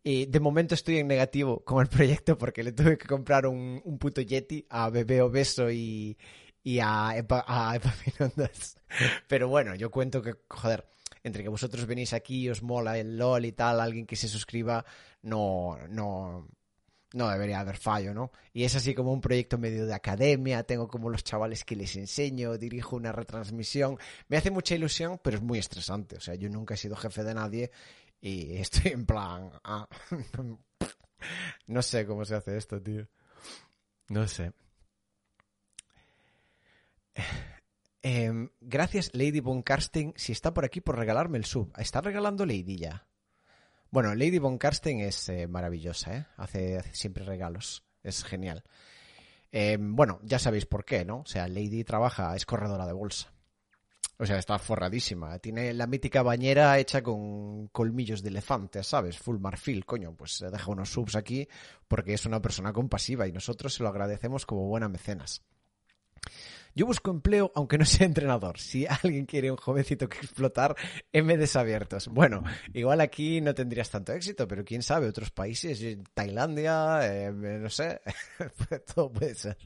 Y 0.04 0.26
de 0.26 0.40
momento 0.40 0.74
estoy 0.74 0.98
en 0.98 1.06
negativo 1.06 1.64
con 1.64 1.80
el 1.80 1.88
proyecto 1.88 2.36
porque 2.36 2.64
le 2.64 2.72
tuve 2.72 2.98
que 2.98 3.06
comprar 3.06 3.46
un, 3.46 3.80
puto 4.00 4.20
Yeti 4.20 4.66
a 4.68 4.90
Bebé 4.90 5.22
Obeso 5.22 5.70
y, 5.70 6.16
y 6.62 6.80
a, 6.80 7.16
Epa, 7.16 7.44
a 7.46 7.76
Epaminondas. 7.76 8.76
Pero 9.28 9.48
bueno, 9.48 9.76
yo 9.76 9.90
cuento 9.90 10.20
que, 10.20 10.34
joder, 10.48 10.84
entre 11.22 11.44
que 11.44 11.48
vosotros 11.48 11.86
venís 11.86 12.12
aquí, 12.12 12.48
os 12.48 12.62
mola 12.62 12.98
el 12.98 13.16
LOL 13.16 13.44
y 13.44 13.52
tal, 13.52 13.80
alguien 13.80 14.06
que 14.06 14.16
se 14.16 14.26
suscriba, 14.26 14.84
no, 15.22 15.78
no, 15.88 16.48
no 17.14 17.28
debería 17.28 17.60
haber 17.60 17.76
fallo, 17.76 18.14
¿no? 18.14 18.32
Y 18.52 18.64
es 18.64 18.74
así 18.74 18.94
como 18.94 19.12
un 19.12 19.20
proyecto 19.20 19.58
medio 19.58 19.86
de 19.86 19.94
academia, 19.94 20.62
tengo 20.64 20.88
como 20.88 21.10
los 21.10 21.24
chavales 21.24 21.64
que 21.64 21.76
les 21.76 21.96
enseño, 21.96 22.58
dirijo 22.58 22.96
una 22.96 23.12
retransmisión, 23.12 23.98
me 24.28 24.36
hace 24.36 24.50
mucha 24.50 24.74
ilusión, 24.74 25.20
pero 25.22 25.36
es 25.36 25.42
muy 25.42 25.58
estresante, 25.58 26.16
o 26.16 26.20
sea, 26.20 26.34
yo 26.34 26.48
nunca 26.48 26.74
he 26.74 26.76
sido 26.76 26.96
jefe 26.96 27.22
de 27.24 27.34
nadie 27.34 27.70
y 28.20 28.56
estoy 28.58 28.92
en 28.92 29.06
plan, 29.06 29.50
ah, 29.64 29.88
no 31.66 31.82
sé 31.82 32.06
cómo 32.06 32.24
se 32.24 32.34
hace 32.34 32.56
esto, 32.56 32.80
tío, 32.80 33.06
no 34.08 34.26
sé. 34.28 34.52
Em, 38.04 38.50
gracias, 38.60 39.10
Lady 39.12 39.38
Von 39.38 39.62
Karsten, 39.62 40.12
si 40.16 40.32
está 40.32 40.52
por 40.52 40.64
aquí 40.64 40.80
por 40.80 40.98
regalarme 40.98 41.38
el 41.38 41.44
sub. 41.44 41.72
¿Está 41.78 42.00
regalando 42.00 42.44
Lady 42.44 42.76
ya? 42.76 43.06
Bueno, 43.92 44.14
Lady 44.14 44.38
Von 44.38 44.56
Karsten 44.56 45.00
es 45.00 45.28
eh, 45.28 45.46
maravillosa, 45.46 46.16
¿eh? 46.16 46.26
Hace, 46.38 46.82
siempre 46.94 47.24
regalos. 47.24 47.84
Es 48.02 48.24
genial. 48.24 48.64
Em, 49.50 49.94
bueno, 49.94 50.18
ya 50.22 50.38
sabéis 50.38 50.64
por 50.64 50.86
qué, 50.86 51.04
¿no? 51.04 51.18
O 51.18 51.26
sea, 51.26 51.46
Lady 51.46 51.84
trabaja, 51.84 52.34
es 52.34 52.46
corredora 52.46 52.86
de 52.86 52.94
bolsa. 52.94 53.34
O 54.16 54.24
sea, 54.24 54.38
está 54.38 54.58
forradísima. 54.58 55.38
Tiene 55.40 55.74
la 55.74 55.86
mítica 55.86 56.22
bañera 56.22 56.78
hecha 56.78 57.02
con 57.02 57.68
colmillos 57.68 58.22
de 58.22 58.30
elefante, 58.30 58.82
¿sabes? 58.82 59.18
Full 59.18 59.38
marfil, 59.38 59.84
coño. 59.84 60.16
Pues 60.16 60.42
deja 60.50 60.70
unos 60.70 60.90
subs 60.90 61.14
aquí 61.14 61.46
porque 61.86 62.14
es 62.14 62.24
una 62.24 62.40
persona 62.40 62.72
compasiva 62.72 63.28
y 63.28 63.32
nosotros 63.32 63.74
se 63.74 63.82
lo 63.82 63.90
agradecemos 63.90 64.46
como 64.46 64.68
buena 64.68 64.88
mecenas. 64.88 65.42
Yo 66.74 66.86
busco 66.86 67.10
empleo 67.10 67.52
aunque 67.54 67.78
no 67.78 67.84
sea 67.84 68.06
entrenador. 68.06 68.58
Si 68.58 68.86
alguien 68.86 69.26
quiere 69.26 69.50
un 69.50 69.56
jovencito 69.56 70.08
que 70.08 70.18
explotar, 70.18 70.76
MDs 71.12 71.56
abiertos. 71.56 72.08
Bueno, 72.08 72.42
igual 72.72 73.00
aquí 73.00 73.40
no 73.40 73.54
tendrías 73.54 73.90
tanto 73.90 74.12
éxito, 74.12 74.48
pero 74.48 74.64
quién 74.64 74.82
sabe, 74.82 75.08
otros 75.08 75.30
países, 75.30 75.98
Tailandia, 76.14 77.00
eh, 77.02 77.32
no 77.32 77.70
sé, 77.70 78.00
todo 78.94 79.12
puede 79.12 79.34
ser. 79.34 79.56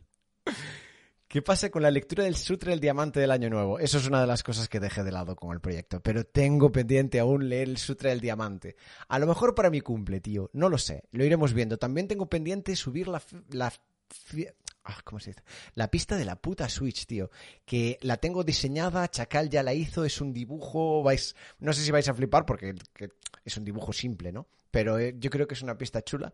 ¿Qué 1.28 1.42
pasa 1.42 1.70
con 1.70 1.82
la 1.82 1.90
lectura 1.90 2.22
del 2.22 2.36
Sutra 2.36 2.70
del 2.70 2.78
Diamante 2.78 3.18
del 3.18 3.32
Año 3.32 3.50
Nuevo? 3.50 3.80
Eso 3.80 3.98
es 3.98 4.06
una 4.06 4.20
de 4.20 4.28
las 4.28 4.44
cosas 4.44 4.68
que 4.68 4.78
dejé 4.78 5.02
de 5.02 5.10
lado 5.10 5.34
con 5.34 5.52
el 5.52 5.60
proyecto, 5.60 6.00
pero 6.00 6.24
tengo 6.24 6.70
pendiente 6.70 7.18
aún 7.18 7.48
leer 7.48 7.68
el 7.68 7.78
Sutra 7.78 8.10
del 8.10 8.20
Diamante. 8.20 8.76
A 9.08 9.18
lo 9.18 9.26
mejor 9.26 9.54
para 9.54 9.68
mi 9.68 9.80
cumple, 9.80 10.20
tío, 10.20 10.50
no 10.52 10.68
lo 10.68 10.78
sé, 10.78 11.02
lo 11.10 11.24
iremos 11.24 11.52
viendo. 11.52 11.78
También 11.78 12.06
tengo 12.06 12.28
pendiente 12.28 12.76
subir 12.76 13.08
la 13.08 13.20
Ah, 14.84 15.00
¿Cómo 15.04 15.18
se 15.18 15.30
dice? 15.30 15.42
La 15.74 15.90
pista 15.90 16.16
de 16.16 16.24
la 16.24 16.36
puta 16.36 16.68
Switch, 16.68 17.06
tío. 17.06 17.30
Que 17.64 17.98
la 18.02 18.18
tengo 18.18 18.44
diseñada, 18.44 19.08
Chacal 19.10 19.50
ya 19.50 19.64
la 19.64 19.74
hizo, 19.74 20.04
es 20.04 20.20
un 20.20 20.32
dibujo, 20.32 21.02
vais... 21.02 21.34
No 21.58 21.72
sé 21.72 21.82
si 21.82 21.90
vais 21.90 22.08
a 22.08 22.14
flipar 22.14 22.46
porque 22.46 22.74
es 23.44 23.56
un 23.56 23.64
dibujo 23.64 23.92
simple, 23.92 24.30
¿no? 24.30 24.46
Pero 24.70 24.98
eh, 24.98 25.16
yo 25.18 25.28
creo 25.30 25.48
que 25.48 25.54
es 25.54 25.62
una 25.62 25.76
pista 25.76 26.02
chula. 26.02 26.32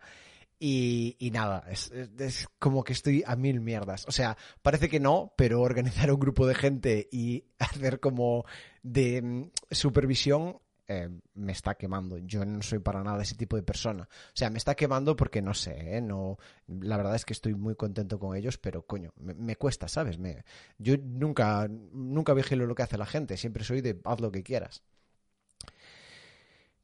Y, 0.64 1.30
nada, 1.32 1.64
es, 1.68 1.90
es, 1.90 2.46
como 2.60 2.84
que 2.84 2.92
estoy 2.92 3.24
a 3.26 3.34
mil 3.34 3.60
mierdas. 3.60 4.06
O 4.06 4.12
sea, 4.12 4.36
parece 4.62 4.88
que 4.88 5.00
no, 5.00 5.32
pero 5.36 5.60
organizar 5.60 6.12
un 6.12 6.20
grupo 6.20 6.46
de 6.46 6.54
gente 6.54 7.08
y 7.10 7.44
hacer 7.58 7.98
como 7.98 8.44
de 8.82 9.22
mm, 9.22 9.50
supervisión 9.70 10.60
eh, 10.88 11.08
me 11.34 11.52
está 11.52 11.74
quemando. 11.74 12.18
Yo 12.18 12.44
no 12.44 12.62
soy 12.62 12.80
para 12.80 13.02
nada 13.02 13.22
ese 13.22 13.34
tipo 13.34 13.56
de 13.56 13.62
persona. 13.62 14.04
O 14.04 14.32
sea, 14.34 14.50
me 14.50 14.58
está 14.58 14.74
quemando 14.74 15.16
porque 15.16 15.42
no 15.42 15.54
sé, 15.54 15.96
¿eh? 15.96 16.00
no, 16.00 16.38
la 16.66 16.96
verdad 16.96 17.14
es 17.14 17.24
que 17.24 17.32
estoy 17.32 17.54
muy 17.54 17.74
contento 17.76 18.18
con 18.18 18.36
ellos, 18.36 18.58
pero 18.58 18.86
coño, 18.86 19.12
me, 19.16 19.56
cuesta, 19.56 19.88
¿sabes? 19.88 20.18
Me, 20.18 20.44
yo 20.78 20.96
nunca, 20.98 21.68
nunca 21.68 22.34
vigilo 22.34 22.66
lo 22.66 22.74
que 22.74 22.82
hace 22.82 22.98
la 22.98 23.06
gente, 23.06 23.36
siempre 23.36 23.64
soy 23.64 23.80
de 23.80 24.00
haz 24.04 24.20
lo 24.20 24.32
que 24.32 24.42
quieras. 24.42 24.82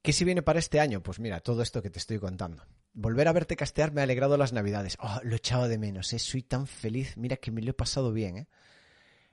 ¿Qué 0.03 0.13
si 0.13 0.25
viene 0.25 0.43
para 0.43 0.59
este 0.59 0.81
año? 0.81 1.03
Pues 1.03 1.19
mira, 1.19 1.41
todo 1.41 1.61
esto 1.61 1.83
que 1.83 1.91
te 1.91 1.99
estoy 1.99 2.19
contando. 2.19 2.65
Volver 2.95 3.29
a 3.29 3.33
verte 3.33 3.57
castear 3.57 3.93
me 3.93 4.01
ha 4.01 4.05
alegrado 4.05 4.37
las 4.37 4.53
navidades. 4.53 4.97
Oh, 5.01 5.21
lo 5.23 5.37
echaba 5.37 5.69
de 5.69 5.77
menos, 5.77 6.13
¿eh? 6.13 6.19
Soy 6.19 6.43
tan 6.43 6.67
feliz. 6.67 7.17
Mira 7.17 7.37
que 7.37 7.51
me 7.51 7.61
lo 7.61 7.73
he 7.73 7.75
pasado 7.75 8.13
bien, 8.13 8.39
¿eh? 8.39 8.49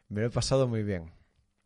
Me 0.10 0.22
lo 0.22 0.28
he 0.28 0.32
pasado 0.32 0.68
muy 0.68 0.84
bien. 0.84 1.12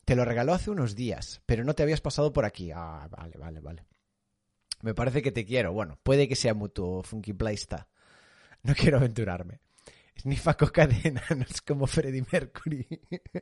Te 0.09 0.15
lo 0.15 0.25
regaló 0.25 0.55
hace 0.55 0.71
unos 0.71 0.95
días, 0.95 1.39
pero 1.45 1.63
no 1.63 1.75
te 1.75 1.83
habías 1.83 2.01
pasado 2.01 2.33
por 2.33 2.43
aquí. 2.43 2.71
Ah, 2.73 3.07
vale, 3.11 3.37
vale, 3.37 3.59
vale. 3.59 3.85
Me 4.81 4.95
parece 4.95 5.21
que 5.21 5.31
te 5.31 5.45
quiero. 5.45 5.71
Bueno, 5.71 5.99
puede 6.01 6.27
que 6.27 6.35
sea 6.35 6.55
mutuo, 6.55 7.03
Funky 7.03 7.33
Playsta. 7.33 7.87
No 8.63 8.73
quiero 8.75 8.97
aventurarme. 8.97 9.59
Snifa 10.19 10.57
coca 10.57 10.87
de 10.87 11.09
enanos 11.09 11.61
como 11.61 11.85
Freddie 11.85 12.25
Mercury. 12.31 12.87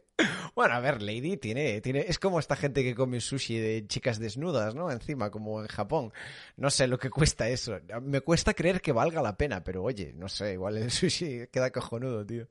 bueno, 0.55 0.73
a 0.73 0.81
ver, 0.81 1.01
Lady 1.01 1.37
tiene, 1.37 1.79
tiene. 1.79 2.03
Es 2.05 2.19
como 2.19 2.37
esta 2.37 2.57
gente 2.57 2.83
que 2.83 2.95
come 2.95 3.21
sushi 3.21 3.57
de 3.57 3.87
chicas 3.87 4.19
desnudas, 4.19 4.75
¿no? 4.75 4.91
Encima, 4.91 5.31
como 5.31 5.61
en 5.61 5.67
Japón. 5.67 6.11
No 6.57 6.69
sé 6.69 6.87
lo 6.87 6.99
que 6.99 7.09
cuesta 7.09 7.47
eso. 7.47 7.79
Me 8.01 8.19
cuesta 8.19 8.53
creer 8.53 8.81
que 8.81 8.91
valga 8.91 9.21
la 9.21 9.37
pena, 9.37 9.63
pero 9.63 9.83
oye, 9.83 10.11
no 10.11 10.27
sé, 10.27 10.51
igual 10.51 10.75
el 10.75 10.91
sushi 10.91 11.47
queda 11.47 11.71
cojonudo, 11.71 12.25
tío. 12.25 12.49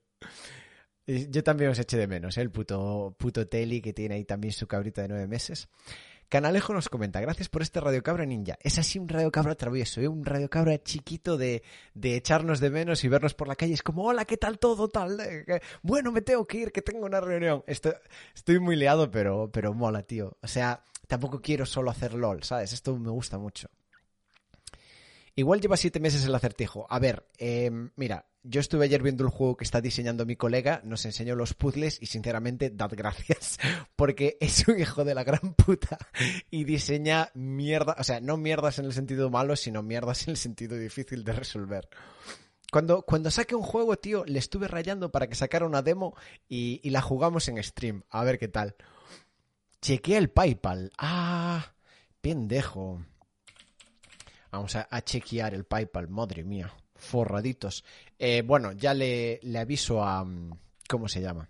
Yo 1.07 1.45
también 1.45 1.71
os 1.71 1.79
eché 1.79 1.97
de 1.97 2.09
menos, 2.09 2.37
¿eh? 2.37 2.41
el 2.41 2.51
puto, 2.51 3.15
puto 3.17 3.47
Teli 3.47 3.81
que 3.81 3.93
tiene 3.93 4.17
ahí 4.17 4.25
también 4.25 4.53
su 4.53 4.67
cabrita 4.67 5.03
de 5.03 5.09
nueve 5.09 5.29
meses. 5.29 5.69
Canalejo 6.29 6.73
nos 6.75 6.89
comenta, 6.89 7.21
gracias 7.21 7.49
por 7.49 7.63
este 7.63 7.81
Radio 7.81 8.03
Cabra 8.03 8.27
Ninja. 8.27 8.59
Es 8.61 8.79
así 8.79 8.99
un 8.99 9.09
Radio 9.09 9.31
Cabra 9.31 9.55
travieso, 9.55 10.01
¿eh? 10.01 10.09
un 10.09 10.25
Radio 10.25 10.51
Cabra 10.51 10.83
chiquito 10.83 11.37
de, 11.37 11.63
de 11.95 12.17
echarnos 12.17 12.59
de 12.59 12.71
menos 12.71 13.05
y 13.05 13.09
vernos 13.09 13.35
por 13.35 13.47
la 13.47 13.55
calle. 13.55 13.75
Es 13.75 13.85
como, 13.85 14.03
hola, 14.03 14.25
¿qué 14.25 14.37
tal 14.37 14.59
todo? 14.59 14.89
Tal? 14.89 15.21
Eh, 15.21 15.61
bueno, 15.83 16.11
me 16.11 16.23
tengo 16.23 16.45
que 16.45 16.59
ir, 16.59 16.73
que 16.73 16.83
tengo 16.83 17.07
una 17.07 17.21
reunión. 17.21 17.63
Estoy, 17.69 17.93
estoy 18.35 18.59
muy 18.59 18.75
liado, 18.75 19.09
pero, 19.09 19.49
pero 19.53 19.73
mola, 19.73 20.03
tío. 20.03 20.37
O 20.43 20.49
sea, 20.49 20.83
tampoco 21.07 21.41
quiero 21.41 21.65
solo 21.65 21.93
hacer 21.93 22.15
LOL, 22.15 22.43
¿sabes? 22.43 22.73
Esto 22.73 22.97
me 22.99 23.11
gusta 23.11 23.39
mucho. 23.39 23.71
Igual 25.37 25.61
lleva 25.61 25.77
siete 25.77 26.01
meses 26.01 26.25
el 26.25 26.35
acertijo. 26.35 26.87
A 26.91 26.99
ver, 26.99 27.29
eh, 27.39 27.71
mira, 27.95 28.27
yo 28.49 28.61
estuve 28.61 28.85
ayer 28.85 29.03
viendo 29.03 29.25
el 29.25 29.31
juego 29.31 29.57
que 29.57 29.65
está 29.65 29.81
diseñando 29.81 30.25
mi 30.25 30.37
colega, 30.37 30.81
nos 30.85 31.05
enseñó 31.05 31.35
los 31.35 31.55
puzzles 31.55 32.01
y 32.01 32.07
sinceramente, 32.07 32.71
dad 32.71 32.91
gracias, 32.93 33.59
porque 33.97 34.39
es 34.41 34.67
un 34.69 34.79
hijo 34.79 35.05
de 35.05 35.15
la 35.15 35.25
gran 35.25 35.55
puta 35.55 35.99
y 36.51 36.65
diseña 36.65 37.31
mierda, 37.35 37.97
o 37.99 38.05
sea, 38.05 38.21
no 38.21 38.37
mierdas 38.37 38.79
en 38.79 38.87
el 38.87 38.93
sentido 38.93 39.31
malo, 39.31 39.57
sino 39.57 39.83
mierdas 39.83 40.27
en 40.27 40.33
el 40.33 40.37
sentido 40.37 40.77
difícil 40.77 41.25
de 41.25 41.33
resolver. 41.33 41.89
Cuando, 42.71 43.03
cuando 43.03 43.31
saque 43.31 43.55
un 43.55 43.63
juego, 43.63 43.97
tío, 43.97 44.25
le 44.25 44.39
estuve 44.39 44.69
rayando 44.69 45.11
para 45.11 45.29
que 45.29 45.35
sacara 45.35 45.67
una 45.67 45.83
demo 45.83 46.17
y, 46.49 46.89
la 46.91 47.01
jugamos 47.01 47.49
en 47.49 47.63
stream, 47.63 48.03
a 48.11 48.25
ver 48.25 48.39
qué 48.39 48.49
tal. 48.49 48.77
Chequea 49.81 50.19
el 50.19 50.31
PayPal. 50.31 50.93
Ah, 50.99 51.75
pendejo. 52.21 53.05
Vamos 54.51 54.75
a, 54.75 54.89
a, 54.91 55.03
chequear 55.03 55.55
el 55.55 55.65
PayPal, 55.65 56.09
madre 56.09 56.43
mía, 56.43 56.73
forraditos. 56.97 57.85
Eh, 58.19 58.43
bueno, 58.43 58.73
ya 58.73 58.95
le, 58.95 59.41
aviso 59.59 60.03
a... 60.03 60.25
Mm, 60.25 60.59
¿Cómo 60.89 61.09
se 61.09 61.21
llama? 61.21 61.49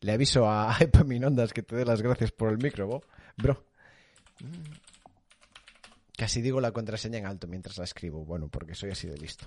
Le 0.00 0.12
aviso 0.12 0.48
a 0.48 0.76
Epaminondas 0.80 1.52
que 1.52 1.62
te 1.62 1.76
dé 1.76 1.84
las 1.84 2.02
gracias 2.02 2.32
por 2.32 2.50
el 2.50 2.58
micro, 2.58 2.86
bro. 2.86 3.02
bro. 3.36 3.64
Casi 6.16 6.40
digo 6.40 6.60
la 6.60 6.72
contraseña 6.72 7.18
en 7.18 7.26
alto 7.26 7.46
mientras 7.46 7.78
la 7.78 7.84
escribo. 7.84 8.24
Bueno, 8.24 8.48
porque 8.48 8.74
soy 8.74 8.90
así 8.90 9.06
de 9.06 9.18
listo. 9.18 9.46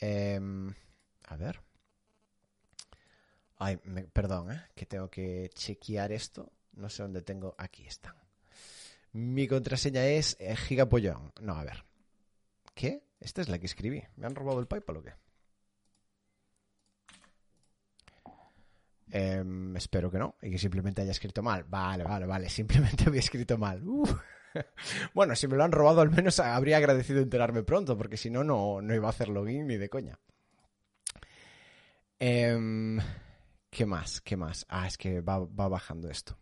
Eh, 0.00 0.40
a 1.26 1.36
ver. 1.36 1.60
Ay, 3.56 3.78
me, 3.84 4.04
perdón, 4.04 4.52
¿eh? 4.52 4.62
que 4.74 4.86
tengo 4.86 5.10
que 5.10 5.50
chequear 5.52 6.12
esto. 6.12 6.52
No 6.72 6.88
sé 6.88 7.02
dónde 7.02 7.22
tengo. 7.22 7.54
Aquí 7.58 7.84
están. 7.86 8.14
Mi 9.12 9.48
contraseña 9.48 10.06
es 10.06 10.36
eh, 10.38 10.54
gigapollón. 10.56 11.32
No, 11.40 11.54
a 11.54 11.64
ver. 11.64 11.84
¿Qué? 12.78 13.02
Esta 13.18 13.40
es 13.40 13.48
la 13.48 13.58
que 13.58 13.66
escribí. 13.66 14.04
¿Me 14.14 14.26
han 14.26 14.36
robado 14.36 14.60
el 14.60 14.68
PayPal 14.68 14.98
o 14.98 15.02
qué? 15.02 15.12
Eh, 19.10 19.44
espero 19.74 20.12
que 20.12 20.20
no. 20.20 20.36
Y 20.40 20.52
que 20.52 20.58
simplemente 20.58 21.02
haya 21.02 21.10
escrito 21.10 21.42
mal. 21.42 21.64
Vale, 21.64 22.04
vale, 22.04 22.24
vale. 22.24 22.48
Simplemente 22.48 23.02
había 23.08 23.18
escrito 23.18 23.58
mal. 23.58 23.82
Uh. 23.82 24.06
bueno, 25.12 25.34
si 25.34 25.48
me 25.48 25.56
lo 25.56 25.64
han 25.64 25.72
robado, 25.72 26.02
al 26.02 26.12
menos 26.12 26.38
habría 26.38 26.76
agradecido 26.76 27.20
enterarme 27.20 27.64
pronto, 27.64 27.98
porque 27.98 28.16
si 28.16 28.30
no, 28.30 28.44
no 28.44 28.94
iba 28.94 29.08
a 29.08 29.10
hacer 29.10 29.28
login 29.28 29.66
ni 29.66 29.76
de 29.76 29.88
coña. 29.88 30.16
Eh, 32.20 32.96
¿Qué 33.70 33.86
más? 33.86 34.20
¿Qué 34.20 34.36
más? 34.36 34.64
Ah, 34.68 34.86
es 34.86 34.96
que 34.96 35.20
va, 35.20 35.40
va 35.40 35.66
bajando 35.66 36.08
esto. 36.08 36.38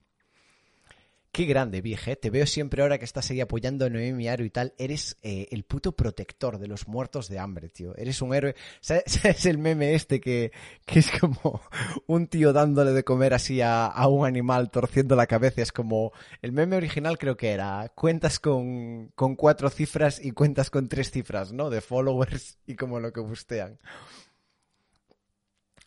Qué 1.36 1.44
grande, 1.44 1.82
vieje. 1.82 2.16
Te 2.16 2.30
veo 2.30 2.46
siempre 2.46 2.80
ahora 2.80 2.96
que 2.96 3.04
estás 3.04 3.30
ahí 3.30 3.42
apoyando 3.42 3.84
a 3.84 3.90
Noemi 3.90 4.26
Aro 4.26 4.42
y 4.42 4.48
tal. 4.48 4.72
Eres 4.78 5.18
eh, 5.22 5.48
el 5.50 5.64
puto 5.64 5.92
protector 5.92 6.56
de 6.58 6.66
los 6.66 6.88
muertos 6.88 7.28
de 7.28 7.38
hambre, 7.38 7.68
tío. 7.68 7.94
Eres 7.94 8.22
un 8.22 8.32
héroe. 8.32 8.54
¿Sabes 8.80 9.44
el 9.44 9.58
meme 9.58 9.94
este 9.94 10.18
que, 10.18 10.50
que 10.86 11.00
es 11.00 11.10
como 11.20 11.60
un 12.06 12.26
tío 12.28 12.54
dándole 12.54 12.92
de 12.92 13.04
comer 13.04 13.34
así 13.34 13.60
a, 13.60 13.84
a, 13.84 14.08
un 14.08 14.24
animal, 14.26 14.70
torciendo 14.70 15.14
la 15.14 15.26
cabeza? 15.26 15.60
Es 15.60 15.72
como. 15.72 16.12
El 16.40 16.52
meme 16.52 16.74
original 16.74 17.18
creo 17.18 17.36
que 17.36 17.50
era. 17.50 17.92
Cuentas 17.94 18.40
con, 18.40 19.08
con 19.14 19.36
cuatro 19.36 19.68
cifras 19.68 20.24
y 20.24 20.30
cuentas 20.30 20.70
con 20.70 20.88
tres 20.88 21.10
cifras, 21.10 21.52
¿no? 21.52 21.68
De 21.68 21.82
followers 21.82 22.56
y 22.66 22.76
como 22.76 22.98
lo 22.98 23.12
que 23.12 23.20
bustean. 23.20 23.78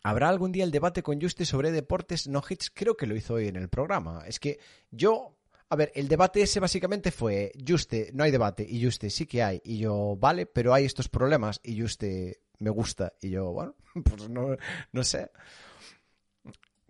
¿Habrá 0.04 0.28
algún 0.28 0.52
día 0.52 0.62
el 0.62 0.70
debate 0.70 1.02
con 1.02 1.20
Juste 1.20 1.44
sobre 1.44 1.72
deportes 1.72 2.28
no 2.28 2.40
hits? 2.48 2.70
Creo 2.70 2.96
que 2.96 3.08
lo 3.08 3.16
hizo 3.16 3.34
hoy 3.34 3.48
en 3.48 3.56
el 3.56 3.68
programa. 3.68 4.22
Es 4.26 4.38
que 4.38 4.60
yo 4.92 5.36
a 5.70 5.76
ver, 5.76 5.92
el 5.94 6.08
debate 6.08 6.42
ese 6.42 6.58
básicamente 6.58 7.12
fue, 7.12 7.52
Juste, 7.66 8.10
no 8.12 8.24
hay 8.24 8.32
debate, 8.32 8.66
y 8.68 8.84
Juste 8.84 9.08
sí 9.08 9.24
que 9.24 9.40
hay. 9.40 9.62
Y 9.64 9.78
yo, 9.78 10.16
vale, 10.18 10.46
pero 10.46 10.74
hay 10.74 10.84
estos 10.84 11.08
problemas, 11.08 11.60
y 11.62 11.80
Juste 11.80 12.40
me 12.58 12.70
gusta. 12.70 13.12
Y 13.22 13.30
yo, 13.30 13.52
bueno, 13.52 13.76
pues 14.04 14.28
no, 14.28 14.56
no 14.90 15.04
sé. 15.04 15.30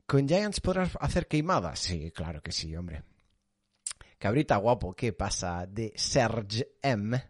¿Con 0.07 0.27
Giants 0.27 0.61
podrás 0.61 0.97
hacer 0.99 1.29
queimadas? 1.29 1.79
Sí, 1.79 2.11
claro 2.11 2.43
que 2.43 2.53
sí, 2.53 2.75
hombre. 2.75 3.03
Cabrita 4.19 4.57
guapo, 4.57 4.95
¿qué 4.95 5.13
pasa? 5.13 5.67
De 5.67 5.93
Serge 5.95 6.73
M. 6.83 7.23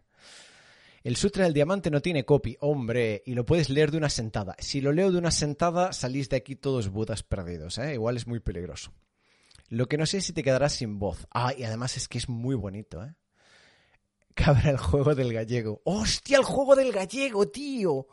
El 1.03 1.17
Sutra 1.17 1.43
del 1.43 1.53
Diamante 1.53 1.91
no 1.91 2.01
tiene 2.01 2.23
copy, 2.23 2.55
hombre, 2.61 3.23
y 3.25 3.33
lo 3.33 3.45
puedes 3.45 3.69
leer 3.69 3.91
de 3.91 3.97
una 3.97 4.09
sentada. 4.09 4.55
Si 4.57 4.79
lo 4.79 4.93
leo 4.93 5.11
de 5.11 5.17
una 5.17 5.31
sentada, 5.31 5.91
salís 5.91 6.29
de 6.29 6.37
aquí 6.37 6.55
todos 6.55 6.89
budas 6.89 7.23
perdidos, 7.23 7.77
¿eh? 7.77 7.93
Igual 7.95 8.15
es 8.15 8.25
muy 8.25 8.39
peligroso. 8.39 8.93
Lo 9.71 9.87
que 9.87 9.97
no 9.97 10.05
sé 10.05 10.17
es 10.17 10.25
si 10.25 10.33
te 10.33 10.43
quedarás 10.43 10.73
sin 10.73 10.99
voz. 10.99 11.25
Ah, 11.33 11.53
y 11.57 11.63
además 11.63 11.95
es 11.95 12.09
que 12.09 12.17
es 12.17 12.27
muy 12.27 12.55
bonito, 12.55 13.01
¿eh? 13.05 13.15
Cabra 14.35 14.69
el 14.69 14.77
juego 14.77 15.15
del 15.15 15.31
gallego. 15.31 15.81
¡Hostia, 15.85 16.39
el 16.39 16.43
juego 16.43 16.75
del 16.75 16.91
gallego, 16.91 17.47
tío! 17.47 18.05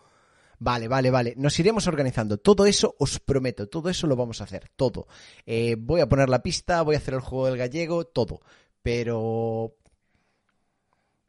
Vale, 0.60 0.86
vale, 0.86 1.10
vale. 1.10 1.34
Nos 1.36 1.58
iremos 1.58 1.88
organizando. 1.88 2.38
Todo 2.38 2.64
eso 2.64 2.94
os 3.00 3.18
prometo, 3.18 3.68
todo 3.68 3.90
eso 3.90 4.06
lo 4.06 4.14
vamos 4.14 4.40
a 4.40 4.44
hacer, 4.44 4.70
todo. 4.76 5.08
Eh, 5.46 5.74
voy 5.76 6.00
a 6.00 6.08
poner 6.08 6.28
la 6.28 6.44
pista, 6.44 6.82
voy 6.82 6.94
a 6.94 6.98
hacer 6.98 7.14
el 7.14 7.20
juego 7.20 7.46
del 7.46 7.58
gallego, 7.58 8.04
todo. 8.04 8.40
Pero 8.80 9.74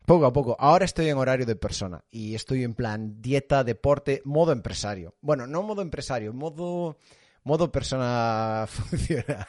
poco 0.05 0.27
a 0.27 0.33
poco. 0.33 0.55
Ahora 0.59 0.85
estoy 0.85 1.09
en 1.09 1.17
horario 1.17 1.47
de 1.47 1.55
persona 1.55 2.05
y 2.11 2.35
estoy 2.35 2.63
en 2.63 2.75
plan 2.75 3.19
dieta, 3.19 3.63
deporte, 3.63 4.21
modo 4.25 4.51
empresario. 4.51 5.15
Bueno, 5.21 5.47
no 5.47 5.63
modo 5.63 5.81
empresario, 5.81 6.33
modo 6.33 6.97
modo 7.43 7.71
persona 7.71 8.65
funcional. 8.67 9.47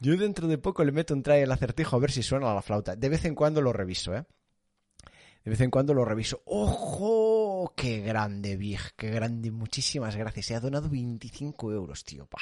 Yo 0.00 0.16
dentro 0.16 0.48
de 0.48 0.56
poco 0.56 0.82
le 0.82 0.92
meto 0.92 1.12
un 1.12 1.22
try 1.22 1.42
al 1.42 1.52
acertijo 1.52 1.94
a 1.94 2.00
ver 2.00 2.10
si 2.10 2.22
suena 2.22 2.54
la 2.54 2.62
flauta. 2.62 2.96
De 2.96 3.08
vez 3.10 3.24
en 3.26 3.34
cuando 3.34 3.60
lo 3.60 3.72
reviso, 3.72 4.14
¿eh? 4.14 4.24
De 5.44 5.50
vez 5.50 5.60
en 5.60 5.70
cuando 5.70 5.92
lo 5.92 6.04
reviso. 6.06 6.42
¡Ojo! 6.46 7.74
¡Qué 7.76 8.00
grande, 8.00 8.56
Big! 8.56 8.80
¡Qué 8.96 9.10
grande! 9.10 9.50
Muchísimas 9.50 10.16
gracias. 10.16 10.46
Se 10.46 10.54
ha 10.54 10.60
donado 10.60 10.88
25 10.88 11.72
euros, 11.72 12.04
tío. 12.04 12.26
Pa. 12.26 12.40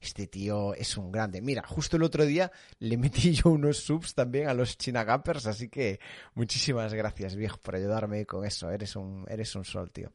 Este 0.00 0.28
tío 0.28 0.74
es 0.74 0.96
un 0.96 1.12
grande. 1.12 1.42
Mira, 1.42 1.62
justo 1.66 1.96
el 1.96 2.04
otro 2.04 2.24
día 2.24 2.50
le 2.78 2.96
metí 2.96 3.32
yo 3.34 3.50
unos 3.50 3.78
subs 3.78 4.14
también 4.14 4.48
a 4.48 4.54
los 4.54 4.78
Chinagappers, 4.78 5.46
así 5.46 5.68
que 5.68 6.00
muchísimas 6.34 6.94
gracias, 6.94 7.34
viejo, 7.34 7.58
por 7.58 7.74
ayudarme 7.74 8.24
con 8.24 8.46
eso. 8.46 8.70
Eres 8.70 8.96
un, 8.96 9.26
eres 9.28 9.54
un 9.56 9.64
sol, 9.64 9.90
tío. 9.90 10.12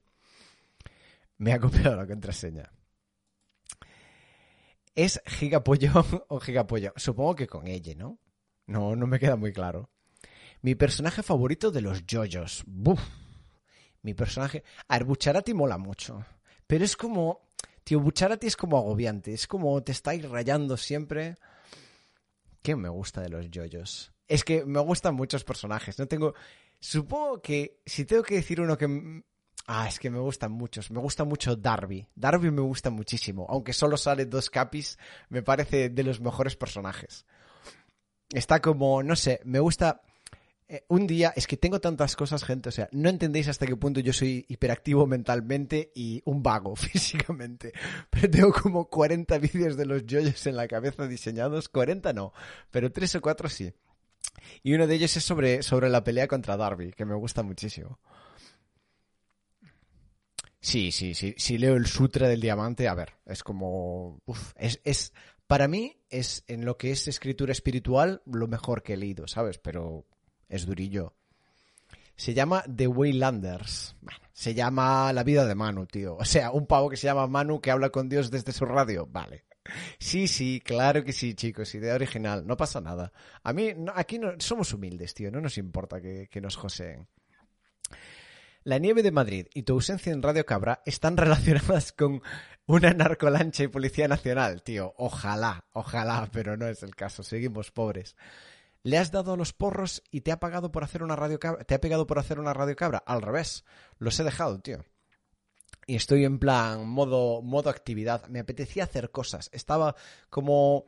Me 1.37 1.53
ha 1.53 1.59
copiado 1.59 1.95
la 1.95 2.07
contraseña. 2.07 2.71
¿Es 4.95 5.21
gigapollón 5.25 6.05
o 6.27 6.39
gigapollo? 6.39 6.93
Supongo 6.95 7.35
que 7.35 7.47
con 7.47 7.67
ella, 7.67 7.93
¿no? 7.95 8.19
No, 8.67 8.95
no 8.95 9.07
me 9.07 9.19
queda 9.19 9.35
muy 9.35 9.51
claro. 9.51 9.89
Mi 10.61 10.75
personaje 10.75 11.23
favorito 11.23 11.71
de 11.71 11.81
los 11.81 12.05
yoyos. 12.05 12.63
Buf. 12.65 13.01
Mi 14.01 14.13
personaje. 14.13 14.63
A 14.87 14.97
ver, 14.97 15.05
Bucharati 15.05 15.53
mola 15.53 15.77
mucho. 15.77 16.25
Pero 16.67 16.85
es 16.85 16.95
como. 16.95 17.49
Tío, 17.83 17.99
Bucharati 17.99 18.47
es 18.47 18.55
como 18.55 18.77
agobiante. 18.77 19.33
Es 19.33 19.47
como 19.47 19.83
te 19.83 19.91
estáis 19.91 20.27
rayando 20.29 20.77
siempre. 20.77 21.37
¿Qué 22.61 22.75
me 22.75 22.87
gusta 22.87 23.21
de 23.21 23.29
los 23.29 23.49
yoyos? 23.51 24.13
Es 24.27 24.45
que 24.45 24.63
me 24.63 24.79
gustan 24.79 25.15
muchos 25.15 25.43
personajes. 25.43 25.99
No 25.99 26.07
tengo. 26.07 26.33
Supongo 26.79 27.41
que 27.41 27.81
si 27.85 28.05
tengo 28.05 28.23
que 28.23 28.35
decir 28.35 28.61
uno 28.61 28.77
que. 28.77 29.23
Ah, 29.65 29.87
es 29.87 29.99
que 29.99 30.09
me 30.09 30.19
gustan 30.19 30.51
muchos. 30.51 30.91
Me 30.91 30.99
gusta 30.99 31.23
mucho 31.23 31.55
Darby. 31.55 32.07
Darby 32.15 32.51
me 32.51 32.61
gusta 32.61 32.89
muchísimo. 32.89 33.45
Aunque 33.49 33.73
solo 33.73 33.97
sale 33.97 34.25
dos 34.25 34.49
capis, 34.49 34.97
me 35.29 35.41
parece 35.41 35.89
de 35.89 36.03
los 36.03 36.19
mejores 36.19 36.55
personajes. 36.55 37.25
Está 38.29 38.61
como, 38.61 39.03
no 39.03 39.15
sé, 39.15 39.39
me 39.45 39.59
gusta 39.59 40.01
eh, 40.67 40.85
un 40.87 41.05
día, 41.05 41.33
es 41.35 41.45
que 41.45 41.57
tengo 41.57 41.79
tantas 41.79 42.15
cosas, 42.15 42.43
gente, 42.43 42.69
o 42.69 42.71
sea, 42.71 42.89
no 42.91 43.09
entendéis 43.09 43.47
hasta 43.47 43.67
qué 43.67 43.75
punto 43.75 43.99
yo 43.99 44.11
soy 44.11 44.45
hiperactivo 44.47 45.05
mentalmente 45.05 45.91
y 45.93 46.21
un 46.25 46.41
vago 46.41 46.75
físicamente. 46.77 47.73
Pero 48.09 48.29
tengo 48.29 48.51
como 48.51 48.89
40 48.89 49.37
vídeos 49.37 49.77
de 49.77 49.85
los 49.85 50.05
yoyos 50.05 50.47
en 50.47 50.55
la 50.55 50.67
cabeza 50.67 51.07
diseñados, 51.07 51.69
40 51.69 52.13
no, 52.13 52.33
pero 52.71 52.91
3 52.91 53.15
o 53.15 53.21
4 53.21 53.49
sí. 53.49 53.73
Y 54.63 54.73
uno 54.73 54.87
de 54.87 54.95
ellos 54.95 55.15
es 55.15 55.23
sobre, 55.23 55.61
sobre 55.63 55.89
la 55.89 56.03
pelea 56.03 56.27
contra 56.27 56.57
Darby, 56.57 56.91
que 56.91 57.05
me 57.05 57.15
gusta 57.15 57.43
muchísimo. 57.43 57.99
Sí, 60.63 60.93
sí, 60.93 61.13
sí. 61.13 61.35
Si 61.37 61.57
leo 61.57 61.75
el 61.75 61.87
Sutra 61.87 62.29
del 62.29 62.39
Diamante, 62.39 62.87
a 62.87 62.93
ver, 62.93 63.15
es 63.25 63.43
como. 63.43 64.21
Es, 64.55 64.79
es. 64.85 65.13
Para 65.45 65.67
mí, 65.67 66.01
es 66.09 66.45
en 66.47 66.63
lo 66.63 66.77
que 66.77 66.91
es 66.91 67.09
escritura 67.09 67.51
espiritual 67.51 68.21
lo 68.25 68.47
mejor 68.47 68.81
que 68.81 68.93
he 68.93 68.97
leído, 68.97 69.27
¿sabes? 69.27 69.57
Pero 69.57 70.05
es 70.47 70.65
durillo. 70.65 71.15
Se 72.15 72.33
llama 72.33 72.63
The 72.73 72.87
Waylanders. 72.87 73.97
Se 74.31 74.53
llama 74.53 75.11
La 75.11 75.23
vida 75.23 75.45
de 75.45 75.53
Manu, 75.53 75.85
tío. 75.85 76.15
O 76.15 76.23
sea, 76.23 76.51
un 76.51 76.65
pavo 76.65 76.89
que 76.89 76.95
se 76.95 77.07
llama 77.07 77.27
Manu 77.27 77.59
que 77.59 77.69
habla 77.69 77.89
con 77.89 78.07
Dios 78.07 78.31
desde 78.31 78.53
su 78.53 78.63
radio. 78.63 79.05
Vale. 79.05 79.43
Sí, 79.99 80.29
sí, 80.29 80.61
claro 80.63 81.03
que 81.03 81.11
sí, 81.11 81.33
chicos. 81.33 81.75
Idea 81.75 81.95
original. 81.95 82.47
No 82.47 82.55
pasa 82.55 82.79
nada. 82.79 83.11
A 83.43 83.51
mí, 83.51 83.73
aquí 83.95 84.17
no, 84.17 84.31
somos 84.39 84.73
humildes, 84.73 85.13
tío. 85.13 85.29
No 85.29 85.41
nos 85.41 85.57
importa 85.57 85.99
que, 85.99 86.29
que 86.31 86.39
nos 86.39 86.55
joseen. 86.55 87.05
La 88.65 88.77
nieve 88.77 89.03
de 89.03 89.11
Madrid 89.11 89.47
y 89.53 89.63
tu 89.63 89.73
ausencia 89.73 90.13
en 90.13 90.23
Radio 90.23 90.45
Cabra 90.45 90.81
están 90.85 91.17
relacionadas 91.17 91.91
con 91.91 92.21
una 92.65 92.93
narcolancha 92.93 93.63
y 93.63 93.67
Policía 93.67 94.07
Nacional, 94.07 94.63
tío. 94.63 94.93
Ojalá, 94.97 95.65
ojalá, 95.73 96.29
pero 96.31 96.55
no 96.55 96.67
es 96.67 96.81
el 96.81 96.95
caso. 96.95 97.23
Seguimos 97.23 97.71
pobres. 97.71 98.15
Le 98.81 98.97
has 98.97 99.11
dado 99.11 99.33
a 99.33 99.37
los 99.37 99.51
porros 99.51 100.01
y 100.11 100.21
te 100.21 100.31
ha 100.31 100.39
pagado 100.39 100.71
por 100.71 100.85
hacer 100.85 101.03
una 101.03 101.17
radio 101.17 101.39
cabra. 101.39 101.65
Te 101.65 101.75
ha 101.75 101.81
pegado 101.81 102.07
por 102.07 102.19
hacer 102.19 102.39
una 102.39 102.53
radio 102.53 102.75
cabra. 102.77 103.03
Al 103.05 103.21
revés. 103.21 103.65
Los 103.97 104.17
he 104.21 104.23
dejado, 104.23 104.59
tío. 104.61 104.85
Y 105.85 105.95
estoy 105.95 106.23
en 106.23 106.39
plan 106.39 106.87
modo, 106.87 107.41
modo 107.41 107.69
actividad. 107.69 108.27
Me 108.27 108.39
apetecía 108.39 108.85
hacer 108.85 109.11
cosas. 109.11 109.49
Estaba 109.51 109.95
como 110.29 110.85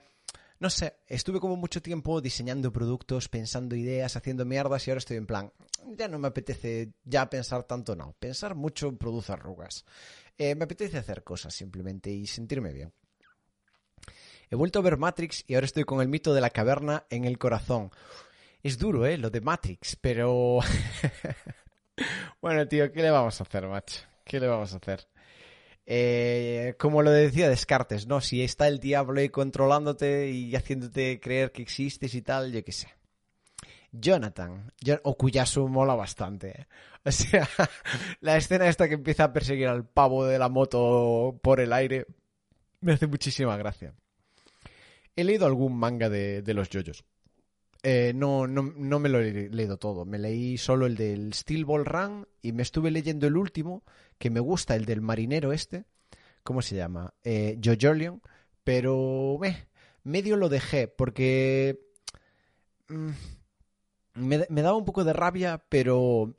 no 0.59 0.69
sé, 0.69 0.97
estuve 1.07 1.39
como 1.39 1.55
mucho 1.55 1.81
tiempo 1.81 2.21
diseñando 2.21 2.71
productos, 2.71 3.27
pensando 3.27 3.75
ideas, 3.75 4.15
haciendo 4.15 4.45
mierdas 4.45 4.87
y 4.87 4.91
ahora 4.91 4.99
estoy 4.99 5.17
en 5.17 5.27
plan, 5.27 5.51
ya 5.97 6.07
no 6.07 6.17
me 6.17 6.29
apetece 6.29 6.93
ya 7.03 7.29
pensar 7.29 7.63
tanto, 7.63 7.95
no. 7.95 8.15
Pensar 8.19 8.55
mucho 8.55 8.95
produce 8.97 9.33
arrugas. 9.33 9.85
Eh, 10.37 10.55
me 10.55 10.65
apetece 10.65 10.97
hacer 10.97 11.23
cosas 11.23 11.53
simplemente 11.53 12.09
y 12.09 12.25
sentirme 12.27 12.71
bien. 12.71 12.93
He 14.49 14.55
vuelto 14.55 14.79
a 14.79 14.83
ver 14.83 14.97
Matrix 14.97 15.43
y 15.47 15.55
ahora 15.55 15.65
estoy 15.65 15.83
con 15.83 16.01
el 16.01 16.07
mito 16.07 16.33
de 16.33 16.41
la 16.41 16.49
caverna 16.49 17.05
en 17.09 17.25
el 17.25 17.37
corazón. 17.37 17.91
Es 18.63 18.77
duro, 18.77 19.05
¿eh? 19.05 19.17
Lo 19.17 19.29
de 19.29 19.41
Matrix, 19.41 19.95
pero... 19.95 20.59
bueno, 22.41 22.67
tío, 22.67 22.91
¿qué 22.91 23.01
le 23.01 23.11
vamos 23.11 23.39
a 23.39 23.43
hacer, 23.43 23.67
macho? 23.67 24.01
¿Qué 24.23 24.39
le 24.39 24.47
vamos 24.47 24.73
a 24.73 24.77
hacer? 24.77 25.07
Eh, 25.85 26.75
como 26.79 27.01
lo 27.03 27.11
decía 27.11 27.49
Descartes, 27.49 28.07
¿no? 28.07 28.21
Si 28.21 28.43
está 28.43 28.67
el 28.67 28.79
diablo 28.79 29.21
controlándote 29.31 30.29
y 30.31 30.55
haciéndote 30.55 31.19
creer 31.19 31.51
que 31.51 31.61
existes 31.61 32.15
y 32.15 32.21
tal, 32.21 32.51
yo 32.51 32.63
qué 32.63 32.71
sé. 32.71 32.87
Jonathan, 33.91 34.73
o 35.03 35.15
Cuyasu 35.15 35.67
mola 35.67 35.95
bastante. 35.95 36.61
¿eh? 36.61 36.67
O 37.05 37.11
sea, 37.11 37.47
la 38.21 38.37
escena 38.37 38.67
esta 38.67 38.87
que 38.87 38.95
empieza 38.95 39.25
a 39.25 39.33
perseguir 39.33 39.67
al 39.67 39.85
pavo 39.85 40.25
de 40.25 40.39
la 40.39 40.49
moto 40.49 41.39
por 41.41 41.59
el 41.59 41.71
aire 41.71 42.07
me 42.81 42.93
hace 42.93 43.07
muchísima 43.07 43.57
gracia. 43.57 43.93
He 45.15 45.23
leído 45.23 45.45
algún 45.45 45.77
manga 45.77 46.09
de, 46.09 46.43
los 46.53 46.69
yoyos. 46.69 47.05
Eh, 47.87 48.13
no, 48.15 48.47
no, 48.47 48.63
no, 48.63 48.97
me 48.97 49.09
lo 49.09 49.19
he 49.19 49.47
leído 49.49 49.77
todo. 49.77 50.05
Me 50.05 50.17
leí 50.17 50.57
solo 50.57 50.87
el 50.87 50.95
del 50.95 51.35
Steel 51.35 51.65
Ball 51.65 51.85
Run 51.85 52.27
y 52.41 52.51
me 52.51 52.63
estuve 52.63 52.89
leyendo 52.89 53.27
el 53.27 53.37
último, 53.37 53.83
que 54.17 54.31
me 54.31 54.39
gusta, 54.39 54.75
el 54.75 54.85
del 54.85 55.01
marinero 55.01 55.53
este. 55.53 55.85
¿Cómo 56.41 56.63
se 56.63 56.75
llama? 56.75 57.13
Eh, 57.23 57.59
Jojolion. 57.63 58.23
Pero 58.63 59.39
eh, 59.43 59.67
medio 60.03 60.35
lo 60.35 60.49
dejé 60.49 60.87
porque 60.87 61.79
mm, 62.87 63.09
me, 64.15 64.47
me 64.49 64.61
daba 64.63 64.77
un 64.77 64.85
poco 64.85 65.03
de 65.03 65.13
rabia, 65.13 65.63
pero 65.69 66.35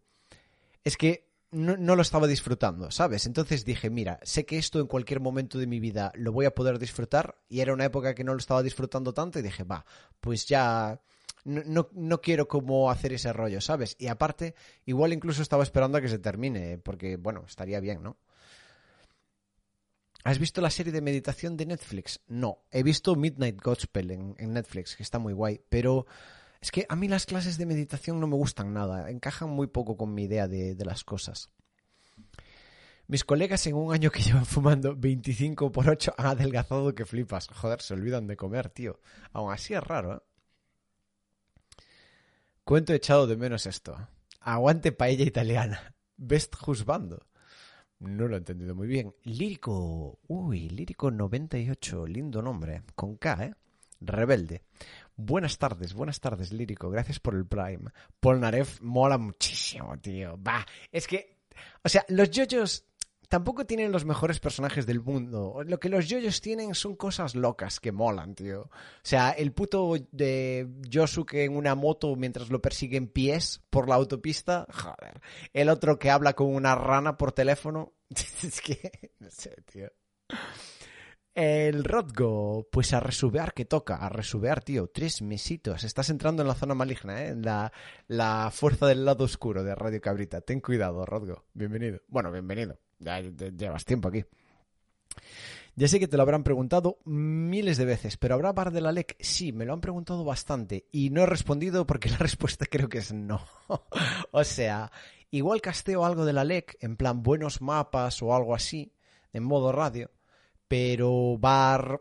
es 0.83 0.97
que 0.97 1.29
no, 1.53 1.95
lo 1.95 2.03
estaba 2.03 2.27
disfrutando, 2.27 2.91
¿sabes? 2.91 3.25
Entonces 3.25 3.65
dije, 3.65 3.89
mira, 3.89 4.19
sé 4.25 4.45
que 4.45 4.59
esto 4.59 4.81
en 4.81 4.89
cualquier 4.89 5.21
momento 5.21 5.59
de 5.59 5.69
mi 5.69 5.79
vida 5.79 6.11
lo 6.17 6.33
voy 6.33 6.47
a 6.47 6.55
poder 6.55 6.81
disfrutar 6.81 7.37
y 7.49 7.61
era 7.61 7.73
una 7.73 7.85
época 7.85 8.17
que 8.17 8.25
no 8.25 8.33
lo 8.33 8.39
estaba 8.39 8.65
disfrutando 8.65 9.15
tanto 9.15 9.39
y 9.39 9.43
dije, 9.43 9.63
va, 9.63 9.87
pues 10.21 10.47
ya 10.47 11.01
no, 11.47 11.89
no, 11.93 12.21
quiero 12.21 12.49
como 12.49 12.91
hacer 12.91 13.13
ese 13.13 13.33
rollo, 13.33 13.61
¿sabes? 13.61 13.97
Y 13.99 14.09
aparte, 14.09 14.55
igual 14.85 15.13
incluso 15.13 15.43
estaba 15.43 15.63
esperando 15.63 15.97
a 15.97 16.01
que 16.01 16.09
se 16.09 16.19
termine, 16.19 16.79
porque, 16.79 17.17
bueno, 17.17 17.45
estaría 17.47 17.79
bien, 17.79 18.03
¿no? 18.03 18.19
¿Has 20.25 20.41
visto 20.41 20.61
la 20.61 20.71
serie 20.71 20.93
de 20.93 21.01
meditación 21.01 21.57
de 21.57 21.67
Netflix? 21.67 22.21
No, 22.27 22.65
he 22.73 22.83
visto 22.83 23.15
Midnight 23.15 23.63
Gospel 23.63 24.11
en, 24.11 24.53
Netflix, 24.53 24.97
que 24.97 25.05
está 25.05 25.21
muy 25.21 25.33
guay, 25.33 25.61
pero 25.69 26.07
es 26.61 26.73
que 26.73 26.85
a 26.89 26.97
mí 26.97 27.07
las 27.07 27.27
clases 27.27 27.59
de 27.59 27.67
meditación 27.67 28.19
no 28.19 28.27
me 28.27 28.35
gustan 28.35 28.75
nada, 28.75 29.09
encajan 29.09 29.51
muy 29.51 29.69
poco 29.69 29.97
con 29.97 30.13
mi 30.13 30.25
idea 30.25 30.49
de, 30.49 30.75
las 30.85 31.05
cosas. 31.05 31.51
Mis 33.07 33.25
colegas 33.25 33.65
en 33.69 33.77
un 33.77 33.95
año 33.95 34.11
que 34.11 34.21
llevan 34.21 34.47
fumando 34.47 34.97
25 34.97 35.71
por 35.71 35.89
8 35.89 36.15
han 36.19 36.27
adelgazado 36.27 36.93
que 36.93 37.05
flipas. 37.05 37.47
Joder, 37.47 37.81
se 37.81 37.95
olvidan 37.95 38.27
de 38.27 38.37
comer, 38.37 38.69
tío. 38.69 38.99
Aún 39.33 39.53
así 39.53 39.75
es 39.75 39.85
raro, 39.85 40.17
¿eh? 40.17 40.21
Cuento 42.67 42.93
echado 42.93 43.29
de 43.29 43.37
menos 43.37 43.65
esto. 43.67 44.09
Aguante 44.41 44.91
paella 44.91 45.23
italiana. 45.25 45.95
Best 46.17 46.57
Husbando. 46.67 47.25
No 48.01 48.27
lo 48.27 48.35
he 48.35 48.39
entendido 48.39 48.75
muy 48.75 48.89
bien. 48.89 49.15
Lírico. 49.23 50.19
Uy, 50.27 50.69
Lírico 50.71 51.13
98. 51.13 52.09
Lindo 52.09 52.43
nombre. 52.43 52.83
Con 52.97 53.19
K, 53.19 53.45
¿eh? 53.45 53.55
Rebelde. 54.01 54.65
Buenas 55.15 55.59
tardes, 55.59 55.95
buenas 55.95 56.19
tardes, 56.19 56.53
Lírico. 56.53 56.91
Gracias 56.91 57.21
por 57.21 57.37
el 57.37 57.47
Prime. 57.47 57.93
Polnareff 58.19 58.81
mola 58.81 59.17
muchísimo, 59.17 59.97
tío. 60.01 60.37
Va, 60.43 60.67
es 60.91 61.07
que, 61.07 61.37
o 61.85 61.89
sea, 61.89 62.05
los 62.09 62.33
yoyos 62.33 62.85
tampoco 63.29 63.67
tienen 63.67 63.93
los 63.93 64.05
mejores 64.05 64.41
personajes 64.41 64.87
del 64.87 65.01
mundo. 65.01 65.63
Lo 65.65 65.79
que 65.79 65.89
los 65.89 66.09
yoyos 66.09 66.41
tienen 66.41 66.75
son 66.75 66.97
cosas 66.97 67.35
locas 67.35 67.81
que 67.81 67.93
molan, 67.93 68.35
tío. 68.35 68.63
O 68.63 68.71
sea, 69.03 69.31
el 69.31 69.53
puto 69.53 69.95
de 70.13 70.69
Yosuke 70.89 71.45
en 71.45 71.57
una 71.57 71.75
moto 71.75 72.17
mientras 72.17 72.51
lo 72.51 72.61
persiguen 72.61 73.09
pies 73.09 73.63
por 73.71 73.89
la 73.89 73.97
autopista, 73.97 74.67
joder. 74.73 75.21
El 75.53 75.69
otro 75.69 75.99
que 75.99 76.11
habla 76.11 76.35
con 76.35 76.55
una 76.55 76.75
rana 76.75 77.17
por 77.17 77.33
teléfono. 77.33 77.93
es 78.11 78.61
que, 78.61 79.13
no 79.19 79.31
sé, 79.31 79.57
tío. 79.71 79.91
El 81.35 81.85
Rodgo, 81.85 82.67
pues 82.73 82.95
a 82.95 83.01
resubear 83.01 83.53
que 83.53 83.67
toca, 83.67 83.97
a 83.97 84.09
resubear, 84.09 84.65
tío, 84.65 84.89
tres 84.89 85.21
mesitos. 85.21 85.85
Estás 85.85 86.09
entrando 86.09 86.41
en 86.41 86.49
la 86.49 86.55
zona 86.55 86.75
maligna, 86.75 87.25
¿eh? 87.25 87.37
La, 87.37 87.71
la 88.09 88.51
fuerza 88.51 88.87
del 88.87 89.05
lado 89.05 89.25
oscuro 89.25 89.63
de 89.63 89.75
Radio 89.75 90.01
Cabrita. 90.01 90.41
Ten 90.41 90.61
cuidado, 90.61 91.05
Rodgo. 91.05 91.45
Bienvenido. 91.53 92.01
Bueno, 92.09 92.33
bienvenido. 92.33 92.79
Ya 92.99 93.21
llevas 93.21 93.85
tiempo 93.85 94.09
aquí. 94.09 94.25
Ya 95.79 95.89
sé 95.89 96.01
que 96.01 96.09
te 96.09 96.17
lo 96.17 96.23
habrán 96.23 96.43
preguntado 96.43 96.99
miles 97.05 97.77
de 97.77 97.85
veces, 97.85 98.17
pero 98.17 98.35
¿habrá 98.35 98.53
bar 98.55 98.73
de 98.73 98.81
la 98.81 98.93
LEC? 98.93 99.15
Sí, 99.21 99.53
me 99.53 99.67
lo 99.67 99.75
han 99.75 99.83
preguntado 99.83 100.25
bastante 100.25 100.87
y 100.91 101.11
no 101.11 101.23
he 101.23 101.27
respondido 101.27 101.87
porque 101.87 102.09
la 102.11 102.17
respuesta 102.17 102.65
creo 102.65 102.89
que 102.89 102.99
es 102.99 103.13
no. 103.13 103.45
o 104.31 104.45
sea, 104.45 104.91
igual 105.31 105.61
casteo 105.61 106.07
algo 106.07 106.25
de 106.25 106.33
la 106.33 106.45
LEC, 106.45 106.79
en 106.81 106.97
plan 106.97 107.23
buenos 107.23 107.61
mapas 107.61 108.23
o 108.23 108.35
algo 108.35 108.55
así, 108.55 108.95
en 109.35 109.45
modo 109.45 109.71
radio, 109.71 110.11
pero 110.67 111.37
bar 111.39 112.01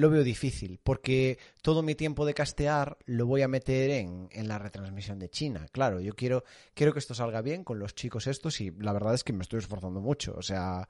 lo 0.00 0.10
veo 0.10 0.24
difícil, 0.24 0.80
porque 0.82 1.38
todo 1.62 1.82
mi 1.82 1.94
tiempo 1.94 2.24
de 2.26 2.34
castear 2.34 2.98
lo 3.04 3.26
voy 3.26 3.42
a 3.42 3.48
meter 3.48 3.90
en, 3.90 4.28
en, 4.32 4.48
la 4.48 4.58
retransmisión 4.58 5.18
de 5.18 5.28
China. 5.28 5.66
Claro, 5.72 6.00
yo 6.00 6.14
quiero, 6.14 6.44
quiero 6.74 6.92
que 6.92 6.98
esto 6.98 7.14
salga 7.14 7.42
bien 7.42 7.64
con 7.64 7.78
los 7.78 7.94
chicos 7.94 8.26
estos 8.26 8.60
y 8.60 8.70
la 8.70 8.92
verdad 8.92 9.14
es 9.14 9.24
que 9.24 9.32
me 9.32 9.42
estoy 9.42 9.60
esforzando 9.60 10.00
mucho. 10.00 10.34
O 10.36 10.42
sea, 10.42 10.88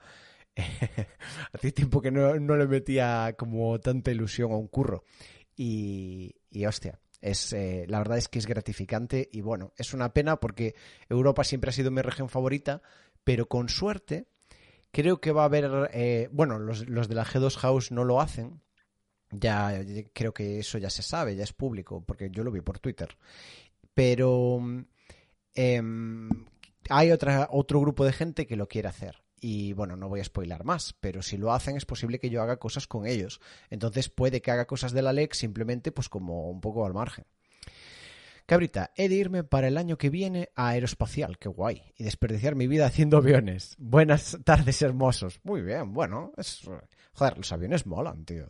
hace 1.53 1.73
tiempo 1.73 2.01
que 2.01 2.11
no, 2.11 2.38
no, 2.38 2.57
le 2.57 2.66
metía 2.66 3.35
como 3.37 3.79
tanta 3.81 4.11
ilusión 4.11 4.53
a 4.53 4.57
un 4.57 4.68
curro. 4.68 5.05
Y, 5.57 6.37
y 6.51 6.64
hostia, 6.64 6.99
es, 7.20 7.53
eh, 7.53 7.85
la 7.88 7.99
verdad 7.99 8.18
es 8.18 8.29
que 8.29 8.38
es 8.38 8.46
gratificante 8.46 9.29
y 9.33 9.40
bueno, 9.42 9.73
es 9.77 9.92
una 9.92 10.12
pena 10.12 10.37
porque 10.37 10.75
Europa 11.09 11.44
siempre 11.44 11.70
ha 11.70 11.73
sido 11.73 11.90
mi 11.90 12.01
región 12.01 12.29
favorita, 12.29 12.81
pero 13.25 13.46
con 13.46 13.68
suerte 13.68 14.29
creo 14.90 15.20
que 15.20 15.33
va 15.33 15.42
a 15.42 15.46
haber, 15.46 15.90
eh, 15.92 16.29
bueno, 16.33 16.59
los, 16.59 16.88
los 16.88 17.09
de 17.09 17.14
la 17.14 17.25
G2 17.25 17.57
House 17.57 17.92
no 17.92 18.05
lo 18.05 18.20
hacen, 18.20 18.62
ya 19.30 19.84
creo 20.12 20.32
que 20.34 20.58
eso 20.58 20.78
ya 20.78 20.90
se 20.90 21.02
sabe, 21.02 21.36
ya 21.36 21.44
es 21.44 21.52
público, 21.52 22.04
porque 22.04 22.30
yo 22.30 22.44
lo 22.44 22.50
vi 22.50 22.60
por 22.60 22.78
Twitter. 22.78 23.16
Pero 23.94 24.60
eh, 25.54 25.82
hay 26.88 27.10
otra, 27.12 27.48
otro 27.50 27.80
grupo 27.80 28.04
de 28.04 28.12
gente 28.12 28.46
que 28.46 28.56
lo 28.56 28.68
quiere 28.68 28.88
hacer. 28.88 29.22
Y 29.40 29.72
bueno, 29.72 29.96
no 29.96 30.08
voy 30.08 30.20
a 30.20 30.24
spoilar 30.24 30.64
más, 30.64 30.94
pero 31.00 31.22
si 31.22 31.38
lo 31.38 31.52
hacen 31.52 31.76
es 31.76 31.86
posible 31.86 32.18
que 32.18 32.28
yo 32.28 32.42
haga 32.42 32.58
cosas 32.58 32.86
con 32.86 33.06
ellos. 33.06 33.40
Entonces 33.70 34.10
puede 34.10 34.42
que 34.42 34.50
haga 34.50 34.66
cosas 34.66 34.92
de 34.92 35.02
la 35.02 35.12
LEC 35.12 35.32
simplemente 35.32 35.92
pues 35.92 36.08
como 36.08 36.50
un 36.50 36.60
poco 36.60 36.84
al 36.84 36.92
margen. 36.92 37.24
Cabrita, 38.44 38.90
he 38.96 39.08
de 39.08 39.14
irme 39.14 39.44
para 39.44 39.68
el 39.68 39.78
año 39.78 39.96
que 39.96 40.10
viene 40.10 40.50
a 40.56 40.70
Aeroespacial, 40.70 41.38
qué 41.38 41.48
guay, 41.48 41.84
y 41.96 42.02
desperdiciar 42.02 42.56
mi 42.56 42.66
vida 42.66 42.84
haciendo 42.84 43.16
aviones. 43.18 43.76
Buenas 43.78 44.38
tardes, 44.44 44.82
hermosos. 44.82 45.40
Muy 45.44 45.62
bien, 45.62 45.94
bueno, 45.94 46.32
es... 46.36 46.68
joder, 47.12 47.38
los 47.38 47.52
aviones 47.52 47.86
molan, 47.86 48.24
tío. 48.24 48.48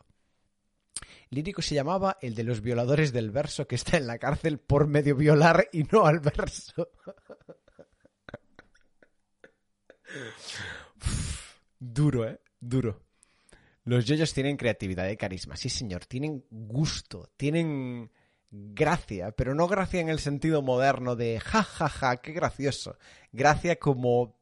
Lírico 1.30 1.62
se 1.62 1.76
llamaba 1.76 2.18
el 2.20 2.34
de 2.34 2.42
los 2.42 2.60
violadores 2.60 3.12
del 3.12 3.30
verso 3.30 3.68
que 3.68 3.76
está 3.76 3.96
en 3.96 4.08
la 4.08 4.18
cárcel 4.18 4.58
por 4.58 4.88
medio 4.88 5.14
violar 5.14 5.68
y 5.72 5.84
no 5.84 6.04
al 6.04 6.18
verso. 6.18 6.90
Duro, 11.78 12.28
¿eh? 12.28 12.40
Duro. 12.58 13.04
Los 13.84 14.06
yoyos 14.06 14.34
tienen 14.34 14.56
creatividad 14.56 15.08
y 15.08 15.16
carisma, 15.16 15.54
sí 15.56 15.68
señor, 15.68 16.04
tienen 16.04 16.44
gusto, 16.50 17.30
tienen 17.36 18.10
gracia, 18.50 19.30
pero 19.30 19.54
no 19.54 19.68
gracia 19.68 20.00
en 20.00 20.08
el 20.08 20.18
sentido 20.18 20.62
moderno 20.62 21.14
de 21.14 21.38
ja, 21.40 21.62
ja, 21.62 21.88
ja, 21.88 22.16
qué 22.16 22.32
gracioso. 22.32 22.98
Gracia 23.32 23.76
como 23.76 24.36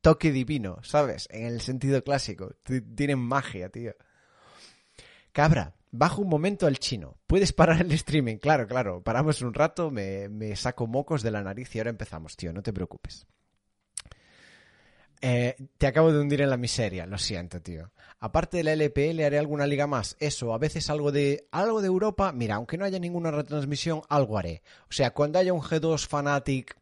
toque 0.00 0.32
divino, 0.32 0.80
¿sabes? 0.82 1.28
En 1.30 1.46
el 1.46 1.60
sentido 1.60 2.02
clásico. 2.02 2.56
Tienen 2.94 3.20
magia, 3.20 3.68
tío. 3.68 3.94
Cabra, 5.32 5.75
bajo 5.98 6.22
un 6.22 6.28
momento 6.28 6.66
al 6.66 6.78
chino. 6.78 7.16
¿Puedes 7.26 7.52
parar 7.52 7.80
el 7.80 7.92
streaming? 7.92 8.36
Claro, 8.36 8.66
claro. 8.66 9.02
Paramos 9.02 9.42
un 9.42 9.54
rato, 9.54 9.90
me, 9.90 10.28
me 10.28 10.54
saco 10.56 10.86
mocos 10.86 11.22
de 11.22 11.30
la 11.30 11.42
nariz 11.42 11.74
y 11.74 11.78
ahora 11.78 11.90
empezamos, 11.90 12.36
tío, 12.36 12.52
no 12.52 12.62
te 12.62 12.72
preocupes. 12.72 13.26
Eh, 15.22 15.56
te 15.78 15.86
acabo 15.86 16.12
de 16.12 16.20
hundir 16.20 16.42
en 16.42 16.50
la 16.50 16.56
miseria, 16.56 17.06
lo 17.06 17.18
siento, 17.18 17.60
tío. 17.60 17.90
Aparte 18.20 18.58
de 18.58 18.64
la 18.64 18.72
LPL, 18.74 19.22
haré 19.22 19.38
alguna 19.38 19.66
liga 19.66 19.86
más. 19.86 20.16
Eso, 20.20 20.52
a 20.52 20.58
veces 20.58 20.90
algo 20.90 21.10
de 21.10 21.48
algo 21.50 21.80
de 21.80 21.86
Europa. 21.86 22.32
Mira, 22.32 22.56
aunque 22.56 22.76
no 22.76 22.84
haya 22.84 22.98
ninguna 22.98 23.30
retransmisión, 23.30 24.02
algo 24.08 24.38
haré. 24.38 24.62
O 24.90 24.92
sea, 24.92 25.12
cuando 25.12 25.38
haya 25.38 25.52
un 25.52 25.62
G2 25.62 26.06
Fanatic, 26.06 26.76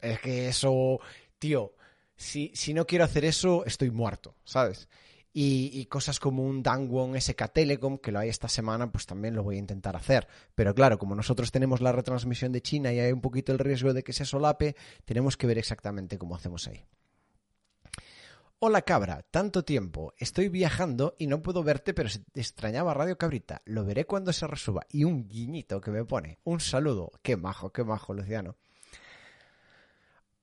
es 0.00 0.20
que 0.20 0.48
eso, 0.48 1.00
tío, 1.38 1.74
si, 2.16 2.52
si 2.54 2.74
no 2.74 2.86
quiero 2.86 3.04
hacer 3.04 3.24
eso, 3.24 3.64
estoy 3.64 3.90
muerto, 3.90 4.34
¿sabes? 4.44 4.88
Y, 5.40 5.86
cosas 5.86 6.18
como 6.18 6.42
un 6.42 6.64
Dangwon 6.64 7.14
SK 7.14 7.52
Telecom, 7.52 7.98
que 7.98 8.10
lo 8.10 8.18
hay 8.18 8.28
esta 8.28 8.48
semana, 8.48 8.90
pues 8.90 9.06
también 9.06 9.36
lo 9.36 9.44
voy 9.44 9.54
a 9.54 9.60
intentar 9.60 9.94
hacer. 9.94 10.26
Pero 10.56 10.74
claro, 10.74 10.98
como 10.98 11.14
nosotros 11.14 11.52
tenemos 11.52 11.80
la 11.80 11.92
retransmisión 11.92 12.50
de 12.50 12.60
China 12.60 12.92
y 12.92 12.98
hay 12.98 13.12
un 13.12 13.20
poquito 13.20 13.52
el 13.52 13.60
riesgo 13.60 13.94
de 13.94 14.02
que 14.02 14.12
se 14.12 14.24
solape, 14.24 14.74
tenemos 15.04 15.36
que 15.36 15.46
ver 15.46 15.56
exactamente 15.56 16.18
cómo 16.18 16.34
hacemos 16.34 16.66
ahí. 16.66 16.84
Hola 18.58 18.82
cabra, 18.82 19.24
tanto 19.30 19.64
tiempo. 19.64 20.12
Estoy 20.18 20.48
viajando 20.48 21.14
y 21.20 21.28
no 21.28 21.40
puedo 21.40 21.62
verte, 21.62 21.94
pero 21.94 22.08
se 22.08 22.18
te 22.18 22.40
extrañaba 22.40 22.92
Radio 22.92 23.16
Cabrita. 23.16 23.62
Lo 23.64 23.84
veré 23.84 24.06
cuando 24.06 24.32
se 24.32 24.48
resuba. 24.48 24.86
Y 24.90 25.04
un 25.04 25.28
guiñito 25.28 25.80
que 25.80 25.92
me 25.92 26.04
pone. 26.04 26.40
Un 26.42 26.58
saludo. 26.58 27.12
Qué 27.22 27.36
majo, 27.36 27.70
qué 27.70 27.84
majo, 27.84 28.12
Luciano. 28.12 28.56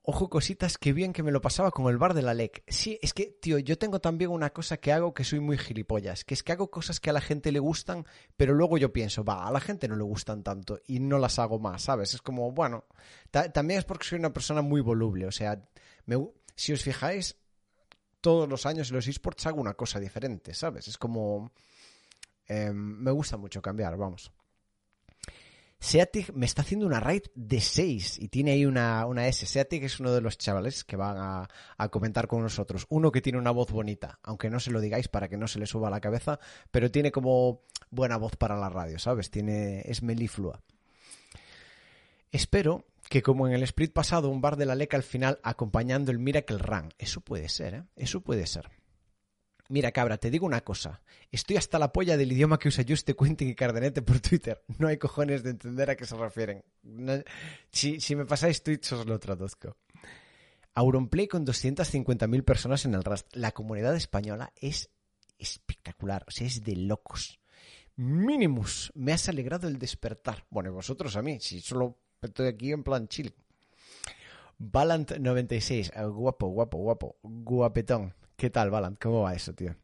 Ojo, 0.07 0.29
cositas, 0.29 0.77
qué 0.77 0.93
bien 0.93 1.13
que 1.13 1.23
me 1.23 1.31
lo 1.31 1.41
pasaba 1.41 1.71
con 1.71 1.87
el 1.87 1.97
bar 1.97 2.13
de 2.13 2.21
la 2.21 2.35
LEC. 2.35 2.63
Sí, 2.67 2.99
es 3.01 3.11
que, 3.11 3.25
tío, 3.25 3.57
yo 3.57 3.75
tengo 3.79 3.99
también 3.99 4.29
una 4.29 4.51
cosa 4.51 4.77
que 4.77 4.91
hago 4.91 5.15
que 5.15 5.23
soy 5.23 5.39
muy 5.39 5.57
gilipollas, 5.57 6.23
que 6.23 6.35
es 6.35 6.43
que 6.43 6.51
hago 6.51 6.69
cosas 6.69 6.99
que 6.99 7.09
a 7.09 7.13
la 7.13 7.21
gente 7.21 7.51
le 7.51 7.57
gustan, 7.57 8.05
pero 8.37 8.53
luego 8.53 8.77
yo 8.77 8.93
pienso, 8.93 9.23
va, 9.23 9.47
a 9.47 9.51
la 9.51 9.59
gente 9.59 9.87
no 9.87 9.95
le 9.95 10.03
gustan 10.03 10.43
tanto 10.43 10.79
y 10.85 10.99
no 10.99 11.17
las 11.17 11.39
hago 11.39 11.57
más, 11.57 11.81
¿sabes? 11.81 12.13
Es 12.13 12.21
como, 12.21 12.51
bueno, 12.51 12.85
también 13.31 13.79
es 13.79 13.85
porque 13.85 14.05
soy 14.05 14.19
una 14.19 14.31
persona 14.31 14.61
muy 14.61 14.79
voluble, 14.79 15.25
o 15.25 15.31
sea, 15.31 15.59
me, 16.05 16.23
si 16.55 16.71
os 16.71 16.83
fijáis, 16.83 17.35
todos 18.21 18.47
los 18.47 18.67
años 18.67 18.89
en 18.89 18.97
los 18.97 19.07
esports 19.07 19.47
hago 19.47 19.59
una 19.59 19.73
cosa 19.73 19.99
diferente, 19.99 20.53
¿sabes? 20.53 20.87
Es 20.87 20.99
como... 20.99 21.51
Eh, 22.47 22.71
me 22.71 23.09
gusta 23.09 23.37
mucho 23.37 23.59
cambiar, 23.59 23.97
vamos. 23.97 24.31
Seatic 25.79 26.33
me 26.33 26.45
está 26.45 26.61
haciendo 26.61 26.85
una 26.85 26.99
raid 26.99 27.23
de 27.35 27.61
6 27.61 28.19
y 28.19 28.29
tiene 28.29 28.51
ahí 28.51 28.65
una, 28.65 29.05
una 29.05 29.27
S. 29.27 29.45
Seatic 29.45 29.83
es 29.83 29.99
uno 29.99 30.11
de 30.11 30.21
los 30.21 30.38
chavales 30.38 30.83
que 30.83 30.95
van 30.95 31.17
a, 31.17 31.89
comentar 31.89 32.27
con 32.27 32.41
nosotros. 32.41 32.85
Uno 32.89 33.11
que 33.11 33.21
tiene 33.21 33.38
una 33.38 33.51
voz 33.51 33.71
bonita, 33.71 34.19
aunque 34.23 34.49
no 34.49 34.59
se 34.59 34.71
lo 34.71 34.81
digáis 34.81 35.07
para 35.07 35.27
que 35.27 35.38
no 35.38 35.47
se 35.47 35.59
le 35.59 35.67
suba 35.67 35.89
la 35.89 36.01
cabeza, 36.01 36.39
pero 36.71 36.91
tiene 36.91 37.11
como 37.11 37.61
buena 37.91 38.17
voz 38.17 38.35
para 38.35 38.57
la 38.57 38.69
radio, 38.69 38.97
¿sabes? 38.99 39.29
Tiene, 39.29 39.81
es 39.85 40.01
meliflua. 40.01 40.61
Espero 42.31 42.85
que 43.09 43.21
como 43.21 43.47
en 43.47 43.53
el 43.53 43.63
split 43.63 43.93
pasado, 43.93 44.29
un 44.29 44.41
bar 44.41 44.57
de 44.57 44.65
la 44.65 44.75
leca 44.75 44.97
al 44.97 45.03
final 45.03 45.39
acompañando 45.43 46.11
el 46.11 46.19
Miracle 46.19 46.57
Run. 46.57 46.93
Eso 46.97 47.21
puede 47.21 47.49
ser, 47.49 47.73
¿eh? 47.75 47.83
Eso 47.95 48.21
puede 48.21 48.47
ser. 48.47 48.69
Mira, 49.67 49.91
cabra, 49.91 50.17
te 50.17 50.30
digo 50.30 50.45
una 50.45 50.62
cosa. 50.62 51.01
Estoy 51.32 51.58
hasta 51.58 51.80
la 51.80 51.91
polla 51.91 52.17
del 52.17 52.32
idioma 52.32 52.60
que 52.60 52.67
usa 52.67 52.86
Juste, 52.88 53.15
Quentin 53.15 53.49
y 53.49 53.56
Cardenete 53.56 54.01
por 54.01 54.19
Twitter. 54.19 54.63
No 54.78 54.88
hay 54.88 54.97
cojones 54.97 55.43
de 55.43 55.51
entender 55.51 55.89
a 55.89 55.95
qué 55.95 56.06
se 56.06 56.15
refieren. 56.15 56.63
Si, 57.71 57.99
si, 57.99 58.15
me 58.15 58.25
pasáis 58.25 58.62
tweets 58.62 58.91
os 58.91 59.06
lo 59.06 59.19
traduzco. 59.19 59.75
Auronplay 60.75 61.28
con 61.28 61.45
250.000 61.45 62.43
personas 62.43 62.86
en 62.86 62.93
el 62.93 63.04
Rust. 63.04 63.34
La 63.36 63.54
comunidad 63.54 63.95
española 63.95 64.51
es 64.56 64.89
espectacular. 65.39 66.25
O 66.28 66.32
sea, 66.32 66.45
es 66.45 66.63
de 66.63 66.75
locos. 66.75 67.39
Minimus, 67.95 68.91
me 68.93 69.13
has 69.13 69.30
alegrado 69.30 69.67
el 69.67 69.80
despertar. 69.80 70.45
Bueno, 70.49 70.69
y 70.69 70.73
vosotros 70.73 71.15
a 71.15 71.21
mí, 71.21 71.39
si 71.39 71.62
solo 71.62 71.97
Estoy 72.25 72.47
aquí 72.47 72.71
en 72.71 72.84
plan 72.84 73.08
chill. 73.08 73.34
Valant 74.58 75.17
96, 75.17 75.91
eh, 75.95 76.06
guapo, 76.06 76.47
guapo, 76.47 76.78
guapo, 76.78 77.17
guapetón. 77.21 78.13
¿Qué 78.36 78.50
tal, 78.50 78.69
Valant? 78.69 79.02
¿Cómo 79.02 79.21
va 79.21 79.34
eso, 79.34 79.54
tío? 79.54 79.76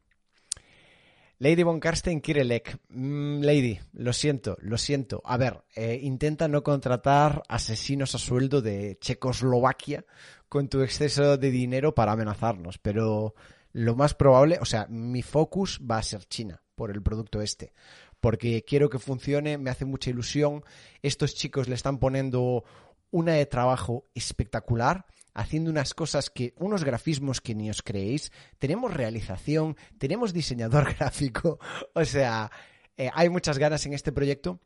Lady 1.38 1.64
von 1.64 1.80
Karstein 1.80 2.20
quiere 2.20 2.44
LEC. 2.44 2.78
Mm, 2.90 3.40
Lady, 3.40 3.80
lo 3.94 4.12
siento, 4.12 4.56
lo 4.60 4.78
siento. 4.78 5.22
A 5.24 5.36
ver, 5.36 5.64
eh, 5.74 5.98
intenta 6.02 6.46
no 6.46 6.62
contratar 6.62 7.42
asesinos 7.48 8.14
a 8.14 8.18
sueldo 8.18 8.62
de 8.62 8.96
Checoslovaquia 9.00 10.04
con 10.48 10.68
tu 10.68 10.82
exceso 10.82 11.36
de 11.38 11.50
dinero 11.50 11.94
para 11.94 12.12
amenazarnos, 12.12 12.78
pero 12.78 13.34
lo 13.72 13.96
más 13.96 14.14
probable, 14.14 14.58
o 14.60 14.64
sea, 14.64 14.86
mi 14.88 15.22
focus 15.22 15.80
va 15.80 15.98
a 15.98 16.02
ser 16.02 16.26
China 16.26 16.62
por 16.74 16.90
el 16.90 17.02
producto 17.02 17.40
este, 17.40 17.72
porque 18.20 18.62
quiero 18.64 18.88
que 18.88 18.98
funcione, 18.98 19.58
me 19.58 19.70
hace 19.70 19.84
mucha 19.84 20.10
ilusión. 20.10 20.62
Estos 21.02 21.34
chicos 21.34 21.68
le 21.68 21.74
están 21.74 21.98
poniendo 21.98 22.64
una 23.10 23.32
de 23.32 23.46
trabajo 23.46 24.06
espectacular, 24.14 25.06
haciendo 25.34 25.70
unas 25.70 25.94
cosas 25.94 26.30
que, 26.30 26.54
unos 26.56 26.84
grafismos 26.84 27.40
que 27.40 27.54
ni 27.54 27.70
os 27.70 27.82
creéis. 27.82 28.32
Tenemos 28.58 28.92
realización, 28.92 29.76
tenemos 29.98 30.32
diseñador 30.32 30.94
gráfico, 30.98 31.58
o 31.94 32.04
sea, 32.04 32.50
eh, 32.96 33.10
hay 33.14 33.28
muchas 33.28 33.58
ganas 33.58 33.86
en 33.86 33.94
este 33.94 34.12
proyecto 34.12 34.60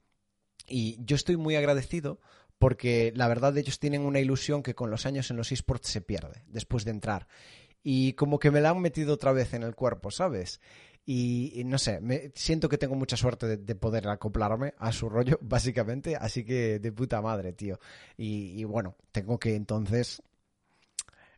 y 0.66 0.98
yo 1.04 1.16
estoy 1.16 1.36
muy 1.36 1.56
agradecido 1.56 2.20
porque 2.58 3.12
la 3.14 3.28
verdad 3.28 3.56
ellos 3.58 3.78
tienen 3.78 4.02
una 4.02 4.20
ilusión 4.20 4.62
que 4.62 4.74
con 4.74 4.90
los 4.90 5.06
años 5.06 5.30
en 5.30 5.36
los 5.36 5.52
esports 5.52 5.88
se 5.88 6.00
pierde 6.00 6.42
después 6.48 6.84
de 6.84 6.90
entrar. 6.90 7.28
Y 7.82 8.14
como 8.14 8.38
que 8.38 8.50
me 8.50 8.60
la 8.60 8.70
han 8.70 8.80
metido 8.80 9.14
otra 9.14 9.32
vez 9.32 9.54
en 9.54 9.62
el 9.62 9.76
cuerpo, 9.76 10.10
¿sabes? 10.10 10.60
Y, 11.08 11.62
no 11.66 11.78
sé, 11.78 12.00
me, 12.00 12.32
siento 12.34 12.68
que 12.68 12.78
tengo 12.78 12.96
mucha 12.96 13.16
suerte 13.16 13.56
de, 13.56 13.74
poder 13.76 14.08
acoplarme 14.08 14.74
a 14.78 14.90
su 14.90 15.08
rollo, 15.08 15.38
básicamente, 15.42 16.16
así 16.16 16.44
que 16.44 16.80
de 16.80 16.92
puta 16.92 17.22
madre, 17.22 17.52
tío. 17.52 17.78
Y, 18.16 18.64
bueno, 18.64 18.96
tengo 19.12 19.38
que 19.38 19.54
entonces 19.54 20.20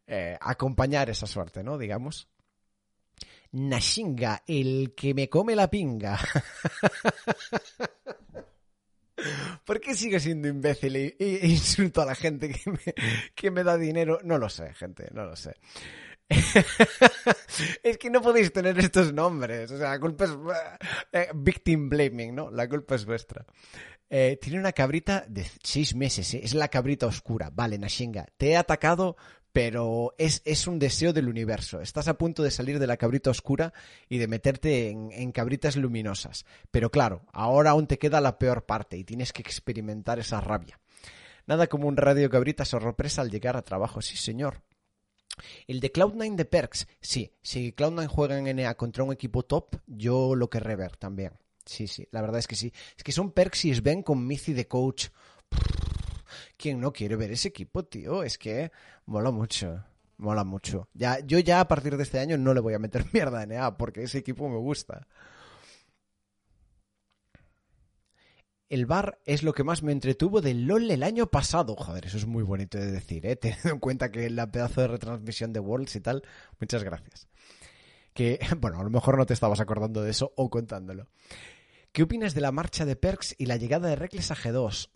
eh, 0.08 0.36
acompañar 0.40 1.10
esa 1.10 1.26
suerte, 1.26 1.62
¿no? 1.62 1.76
Digamos. 1.76 2.28
Nashinga, 3.52 4.42
el 4.46 4.94
que 4.96 5.14
me 5.14 5.28
come 5.28 5.54
la 5.54 5.68
pinga. 5.68 6.18
¿Por 9.64 9.80
qué 9.80 9.94
sigo 9.94 10.18
siendo 10.18 10.48
imbécil 10.48 10.96
e, 10.96 11.16
insulto 11.42 12.00
a 12.02 12.06
la 12.06 12.14
gente 12.14 12.54
que 13.34 13.50
me, 13.50 13.64
da 13.64 13.76
dinero? 13.76 14.20
No 14.22 14.38
lo 14.38 14.48
sé, 14.48 14.72
gente, 14.74 15.08
no 15.12 15.26
lo 15.26 15.36
sé. 15.36 15.56
es 17.82 17.98
que 17.98 18.10
no 18.10 18.22
podéis 18.22 18.52
tener 18.52 18.78
estos 18.78 19.12
nombres. 19.12 19.70
O 19.70 19.78
sea, 19.78 19.90
la 19.90 20.00
culpa 20.00 20.24
es. 20.24 20.30
Eh, 21.12 21.28
victim 21.34 21.88
blaming, 21.88 22.34
¿no? 22.34 22.50
La 22.50 22.68
culpa 22.68 22.94
es 22.94 23.04
vuestra. 23.04 23.44
Eh, 24.10 24.38
tiene 24.40 24.58
una 24.58 24.72
cabrita 24.72 25.26
de 25.28 25.46
seis 25.62 25.94
meses, 25.94 26.32
¿eh? 26.32 26.40
es 26.42 26.54
la 26.54 26.68
cabrita 26.68 27.06
oscura. 27.06 27.50
Vale, 27.52 27.78
Nashinga, 27.78 28.26
te 28.38 28.50
he 28.50 28.56
atacado, 28.56 29.16
pero 29.58 30.14
es, 30.18 30.40
es, 30.44 30.68
un 30.68 30.78
deseo 30.78 31.12
del 31.12 31.28
universo. 31.28 31.80
Estás 31.80 32.06
a 32.06 32.16
punto 32.16 32.44
de 32.44 32.52
salir 32.52 32.78
de 32.78 32.86
la 32.86 32.96
cabrita 32.96 33.30
oscura 33.30 33.72
y 34.08 34.18
de 34.18 34.28
meterte 34.28 34.88
en, 34.88 35.10
en, 35.10 35.32
cabritas 35.32 35.74
luminosas. 35.74 36.46
Pero 36.70 36.92
claro, 36.92 37.22
ahora 37.32 37.70
aún 37.70 37.88
te 37.88 37.98
queda 37.98 38.20
la 38.20 38.38
peor 38.38 38.66
parte 38.66 38.96
y 38.96 39.02
tienes 39.02 39.32
que 39.32 39.42
experimentar 39.42 40.20
esa 40.20 40.40
rabia. 40.40 40.78
Nada 41.48 41.66
como 41.66 41.88
un 41.88 41.96
radio 41.96 42.30
cabrita 42.30 42.64
sorpresa 42.64 43.20
al 43.20 43.32
llegar 43.32 43.56
a 43.56 43.62
trabajo, 43.62 44.00
sí 44.00 44.16
señor. 44.16 44.62
El 45.66 45.80
de 45.80 45.92
Cloud9 45.92 46.36
de 46.36 46.44
Perks, 46.44 46.86
sí. 47.00 47.32
Si 47.42 47.72
Cloud9 47.72 48.06
juega 48.06 48.38
en 48.38 48.56
NA 48.56 48.72
contra 48.76 49.02
un 49.02 49.12
equipo 49.12 49.44
top, 49.44 49.74
yo 49.88 50.36
lo 50.36 50.48
querré 50.48 50.76
ver 50.76 50.96
también. 50.96 51.32
Sí, 51.66 51.88
sí, 51.88 52.06
la 52.12 52.20
verdad 52.20 52.38
es 52.38 52.46
que 52.46 52.54
sí. 52.54 52.72
Es 52.96 53.02
que 53.02 53.10
son 53.10 53.32
Perks 53.32 53.64
y 53.64 53.74
Sven 53.74 54.04
con 54.04 54.24
Missy 54.24 54.52
de 54.52 54.68
coach. 54.68 55.08
¿Quién 56.56 56.80
no 56.80 56.92
quiere 56.92 57.16
ver 57.16 57.32
ese 57.32 57.48
equipo, 57.48 57.84
tío? 57.84 58.22
Es 58.22 58.38
que 58.38 58.70
mola 59.06 59.30
mucho. 59.30 59.84
Mola 60.16 60.44
mucho. 60.44 60.88
Ya, 60.94 61.20
yo 61.20 61.38
ya 61.38 61.60
a 61.60 61.68
partir 61.68 61.96
de 61.96 62.02
este 62.02 62.18
año 62.18 62.36
no 62.38 62.52
le 62.54 62.60
voy 62.60 62.74
a 62.74 62.78
meter 62.78 63.04
mierda 63.12 63.40
a 63.40 63.46
NA 63.46 63.76
porque 63.76 64.02
ese 64.02 64.18
equipo 64.18 64.48
me 64.48 64.58
gusta. 64.58 65.06
el 68.68 68.86
bar 68.86 69.18
es 69.24 69.42
lo 69.42 69.52
que 69.52 69.64
más 69.64 69.82
me 69.82 69.92
entretuvo 69.92 70.40
del 70.40 70.66
LOL 70.66 70.90
el 70.90 71.02
año 71.02 71.26
pasado. 71.30 71.74
Joder, 71.76 72.06
eso 72.06 72.18
es 72.18 72.26
muy 72.26 72.42
bonito 72.42 72.78
de 72.78 72.90
decir, 72.90 73.24
¿eh? 73.26 73.36
Teniendo 73.40 73.70
en 73.70 73.78
cuenta 73.78 74.10
que 74.10 74.28
la 74.30 74.50
pedazo 74.50 74.82
de 74.82 74.88
retransmisión 74.88 75.52
de 75.52 75.60
Worlds 75.60 75.96
y 75.96 76.00
tal. 76.00 76.22
Muchas 76.60 76.84
gracias. 76.84 77.28
Que, 78.12 78.38
bueno, 78.58 78.80
a 78.80 78.84
lo 78.84 78.90
mejor 78.90 79.16
no 79.16 79.26
te 79.26 79.34
estabas 79.34 79.60
acordando 79.60 80.02
de 80.02 80.10
eso 80.10 80.32
o 80.36 80.50
contándolo. 80.50 81.08
¿Qué 81.92 82.02
opinas 82.02 82.34
de 82.34 82.42
la 82.42 82.52
marcha 82.52 82.84
de 82.84 82.96
Perks 82.96 83.34
y 83.38 83.46
la 83.46 83.56
llegada 83.56 83.88
de 83.88 83.96
Reckless 83.96 84.30
a 84.30 84.36
G2? 84.36 84.90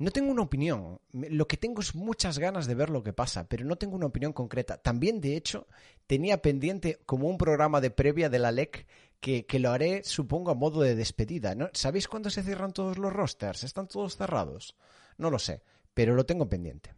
No 0.00 0.10
tengo 0.12 0.32
una 0.32 0.40
opinión. 0.40 0.98
Lo 1.12 1.46
que 1.46 1.58
tengo 1.58 1.82
es 1.82 1.94
muchas 1.94 2.38
ganas 2.38 2.66
de 2.66 2.74
ver 2.74 2.88
lo 2.88 3.02
que 3.02 3.12
pasa, 3.12 3.46
pero 3.46 3.66
no 3.66 3.76
tengo 3.76 3.96
una 3.96 4.06
opinión 4.06 4.32
concreta. 4.32 4.78
También, 4.78 5.20
de 5.20 5.36
hecho, 5.36 5.66
tenía 6.06 6.40
pendiente 6.40 7.00
como 7.04 7.28
un 7.28 7.36
programa 7.36 7.82
de 7.82 7.90
previa 7.90 8.30
de 8.30 8.38
la 8.38 8.50
LEC 8.50 8.86
que, 9.20 9.44
lo 9.58 9.70
haré, 9.70 10.02
supongo, 10.02 10.52
a 10.52 10.54
modo 10.54 10.80
de 10.80 10.94
despedida. 10.94 11.54
¿no? 11.54 11.68
¿Sabéis 11.74 12.08
cuándo 12.08 12.30
se 12.30 12.42
cierran 12.42 12.72
todos 12.72 12.96
los 12.96 13.12
rosters? 13.12 13.62
¿Están 13.62 13.88
todos 13.88 14.16
cerrados? 14.16 14.74
No 15.18 15.30
lo 15.30 15.38
sé, 15.38 15.60
pero 15.92 16.14
lo 16.14 16.24
tengo 16.24 16.48
pendiente. 16.48 16.94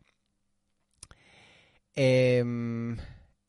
Em, 1.97 2.97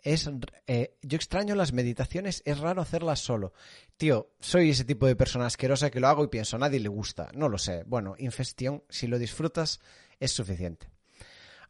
es, 0.03 0.29
eh, 0.67 0.97
yo 1.01 1.15
extraño 1.15 1.55
las 1.55 1.73
meditaciones, 1.73 2.43
es 2.45 2.59
raro 2.59 2.81
hacerlas 2.81 3.19
solo. 3.19 3.53
Tío, 3.97 4.31
soy 4.39 4.69
ese 4.69 4.85
tipo 4.85 5.07
de 5.07 5.15
persona 5.15 5.45
asquerosa 5.45 5.89
que 5.89 5.99
lo 5.99 6.07
hago 6.09 6.23
y 6.25 6.27
pienso, 6.27 6.57
a 6.57 6.59
nadie 6.59 6.79
le 6.79 6.89
gusta. 6.89 7.29
No 7.33 7.49
lo 7.49 7.57
sé. 7.57 7.83
Bueno, 7.85 8.15
infestión, 8.17 8.83
si 8.89 9.07
lo 9.07 9.17
disfrutas, 9.17 9.79
es 10.19 10.31
suficiente. 10.31 10.89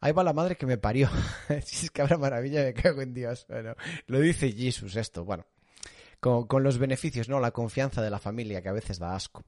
Ahí 0.00 0.12
va 0.12 0.24
la 0.24 0.32
madre 0.32 0.56
que 0.56 0.66
me 0.66 0.76
parió. 0.76 1.08
si 1.64 1.86
es 1.86 1.90
que 1.90 2.02
habrá 2.02 2.18
maravilla, 2.18 2.62
me 2.62 2.74
cago 2.74 3.00
en 3.00 3.14
Dios. 3.14 3.46
Bueno, 3.48 3.74
lo 4.06 4.20
dice 4.20 4.52
Jesus 4.52 4.96
esto. 4.96 5.24
Bueno, 5.24 5.46
con, 6.20 6.62
los 6.62 6.78
beneficios, 6.78 7.28
¿no? 7.28 7.38
La 7.38 7.52
confianza 7.52 8.02
de 8.02 8.10
la 8.10 8.18
familia, 8.18 8.62
que 8.62 8.68
a 8.68 8.72
veces 8.72 8.98
da 8.98 9.14
asco. 9.14 9.44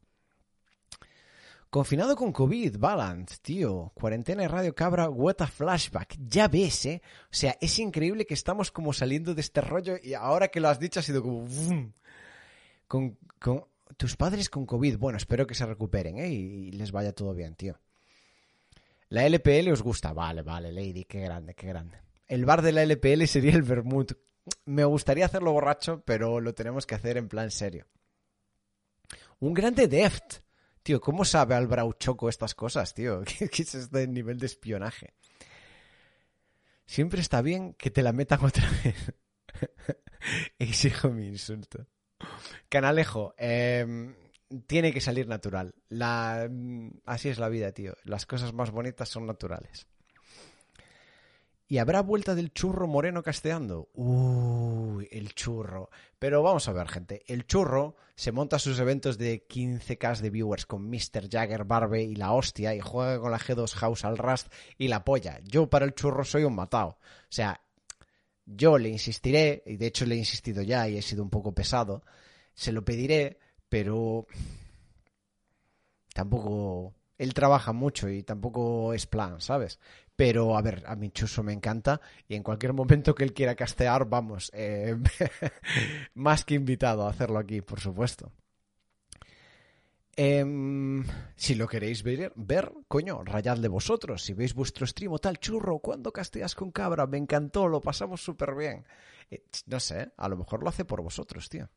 Confinado 1.77 2.17
con 2.17 2.33
COVID, 2.33 2.79
Balance, 2.79 3.37
tío. 3.43 3.93
Cuarentena 3.95 4.43
y 4.43 4.47
Radio 4.47 4.75
Cabra, 4.75 5.11
what 5.11 5.37
a 5.41 5.47
flashback. 5.47 6.17
Ya 6.27 6.49
ves, 6.49 6.87
¿eh? 6.87 7.03
O 7.25 7.35
sea, 7.35 7.55
es 7.61 7.79
increíble 7.79 8.25
que 8.25 8.33
estamos 8.33 8.71
como 8.71 8.95
saliendo 8.95 9.35
de 9.35 9.43
este 9.43 9.61
rollo 9.61 9.97
y 10.03 10.15
ahora 10.15 10.49
que 10.49 10.59
lo 10.59 10.71
has 10.71 10.81
dicho 10.81 11.01
ha 11.01 11.03
sido 11.03 11.23
como... 11.23 11.47
Con, 12.89 13.19
con 13.39 13.67
tus 13.99 14.17
padres 14.17 14.49
con 14.49 14.65
COVID. 14.65 14.97
Bueno, 14.97 15.19
espero 15.19 15.47
que 15.47 15.55
se 15.55 15.67
recuperen, 15.67 16.17
¿eh? 16.17 16.31
Y, 16.31 16.71
les 16.71 16.93
vaya 16.93 17.13
todo 17.13 17.35
bien, 17.35 17.55
tío. 17.57 17.79
La 19.11 19.27
LPL 19.27 19.71
os 19.71 19.83
gusta. 19.83 20.15
Vale, 20.15 20.41
vale, 20.41 20.73
Lady, 20.73 21.05
qué 21.05 21.21
grande, 21.21 21.53
qué 21.53 21.67
grande. 21.67 21.99
El 22.27 22.47
bar 22.47 22.63
de 22.63 22.73
la 22.73 22.85
LPL 22.85 23.27
sería 23.27 23.53
el 23.53 23.65
Vermouth 23.65 24.13
me 24.65 24.87
gustaría 24.87 25.27
hacerlo 25.27 25.53
borracho, 25.53 26.03
pero 26.07 26.41
lo 26.41 26.55
tenemos 26.55 26.87
que 26.87 26.95
hacer 26.95 27.19
en 27.19 27.29
plan 27.29 27.51
serio. 27.51 27.85
Un 29.41 29.53
grande 29.53 29.89
Deft. 29.89 30.46
Tío, 30.87 31.01
¿cómo 31.01 31.25
sabe 31.25 31.57
Albrau 31.57 31.95
Choco 31.95 32.29
estas 32.29 32.55
cosas, 32.55 32.95
tío? 32.95 33.23
¿Qué, 33.51 33.63
es 33.63 33.75
este 33.75 34.07
nivel 34.07 34.39
de 34.39 34.47
espionaje? 34.47 35.15
Siempre 36.87 37.21
está 37.21 37.43
bien 37.43 37.75
que 37.75 37.91
te 37.91 38.05
la 38.05 38.13
metan 38.13 38.45
otra 38.45 38.71
vez. 38.85 39.13
Exijo 40.61 41.11
mi 41.11 41.27
insulto. 41.27 41.89
Canalejo, 42.69 43.35
em, 43.37 44.15
tiene 44.69 44.93
que 44.93 45.01
salir 45.01 45.27
natural. 45.27 45.75
La, 45.89 46.49
así 47.05 47.31
es 47.31 47.41
la 47.41 47.49
vida, 47.49 47.73
tío. 47.73 47.95
Las 48.05 48.25
cosas 48.25 48.53
más 48.53 48.71
bonitas 48.71 49.09
son 49.09 49.27
naturales. 49.27 49.89
¿Y 51.69 51.79
habrá 51.79 52.01
vuelta 52.01 52.37
del 52.37 52.53
churro 52.53 52.87
moreno 52.87 53.25
casteando? 53.25 53.89
Uy, 53.95 55.09
el 55.11 55.35
churro. 55.35 55.91
Pero 56.19 56.43
vamos 56.43 56.69
a 56.69 56.73
ver, 56.73 56.89
gente. 56.89 57.25
El 57.27 57.47
churro 57.47 57.97
se 58.15 58.31
monta 58.31 58.61
sus 58.61 58.79
eventos 58.79 59.19
de 59.19 59.47
15k 59.49 60.19
de 60.19 60.31
viewers 60.31 60.65
con 60.65 60.89
Mr. 60.89 61.29
Jagger, 61.29 61.65
Barbe 61.65 62.05
y 62.05 62.15
la 62.15 62.33
hostia 62.33 62.75
y 62.75 62.81
juega 62.81 63.19
con 63.21 63.33
la 63.33 63.41
G2 63.41 63.73
House 63.75 64.05
al 64.05 64.17
Rust 64.17 64.47
y 64.79 64.87
la 64.87 65.05
polla. 65.05 65.41
Yo 65.43 65.69
para 65.69 65.85
el 65.85 65.95
churro 65.95 66.25
soy 66.25 66.45
un 66.45 66.55
matado. 66.55 66.99
O 67.01 67.31
sea, 67.31 67.61
yo 68.45 68.79
le 68.79 68.89
insistiré, 68.89 69.65
y 69.67 69.77
de 69.77 69.87
hecho 69.87 70.07
le 70.07 70.15
he 70.15 70.19
insistido 70.19 70.63
ya 70.63 70.89
y 70.89 70.97
he 70.97 71.03
sido 71.03 71.25
un 71.25 71.31
poco 71.31 71.53
pesado. 71.53 72.05
Se 72.55 72.71
lo 72.71 72.85
pediré, 72.85 73.39
pero 73.69 74.27
tampoco 76.15 76.95
él 77.19 77.35
trabaja 77.35 77.73
mucho 77.73 78.09
y 78.09 78.23
tampoco 78.23 78.93
es 78.93 79.07
plan, 79.07 79.41
¿sabes? 79.41 79.79
Pero, 80.15 80.57
a 80.57 80.63
ver, 80.63 80.83
a 80.87 80.97
mi 80.97 81.11
Chuso 81.11 81.43
me 81.43 81.53
encanta 81.53 82.01
y 82.29 82.35
en 82.35 82.43
cualquier 82.43 82.73
momento 82.73 83.15
que 83.15 83.25
él 83.25 83.33
quiera 83.33 83.55
castear, 83.55 84.09
vamos, 84.09 84.51
eh, 84.55 84.97
más 86.15 86.45
que 86.45 86.55
invitado 86.55 87.07
a 87.07 87.11
hacerlo 87.11 87.39
aquí, 87.39 87.61
por 87.61 87.81
supuesto. 87.81 88.33
Em, 90.19 91.05
si 91.37 91.55
lo 91.55 91.69
queréis 91.69 92.03
ver, 92.03 92.33
ver, 92.37 92.73
coño, 92.89 93.23
rayadle 93.23 93.69
vosotros. 93.69 94.23
Si 94.23 94.33
veis 94.33 94.55
vuestro 94.55 94.87
stream 94.87 95.13
o 95.13 95.19
tal, 95.19 95.39
churro, 95.39 95.79
¿cuándo 95.79 96.11
casteas 96.11 96.55
con 96.55 96.71
cabra? 96.71 97.07
Me 97.07 97.19
encantó, 97.19 97.69
lo 97.69 97.83
pasamos 97.83 98.23
súper 98.23 98.55
bien. 98.55 98.87
Eh, 99.31 99.45
no 99.67 99.79
sé, 99.79 100.13
a 100.17 100.29
lo 100.29 100.39
mejor 100.39 100.63
lo 100.63 100.71
hace 100.71 100.87
por 100.87 101.03
vosotros, 101.03 101.51
tío 101.51 101.69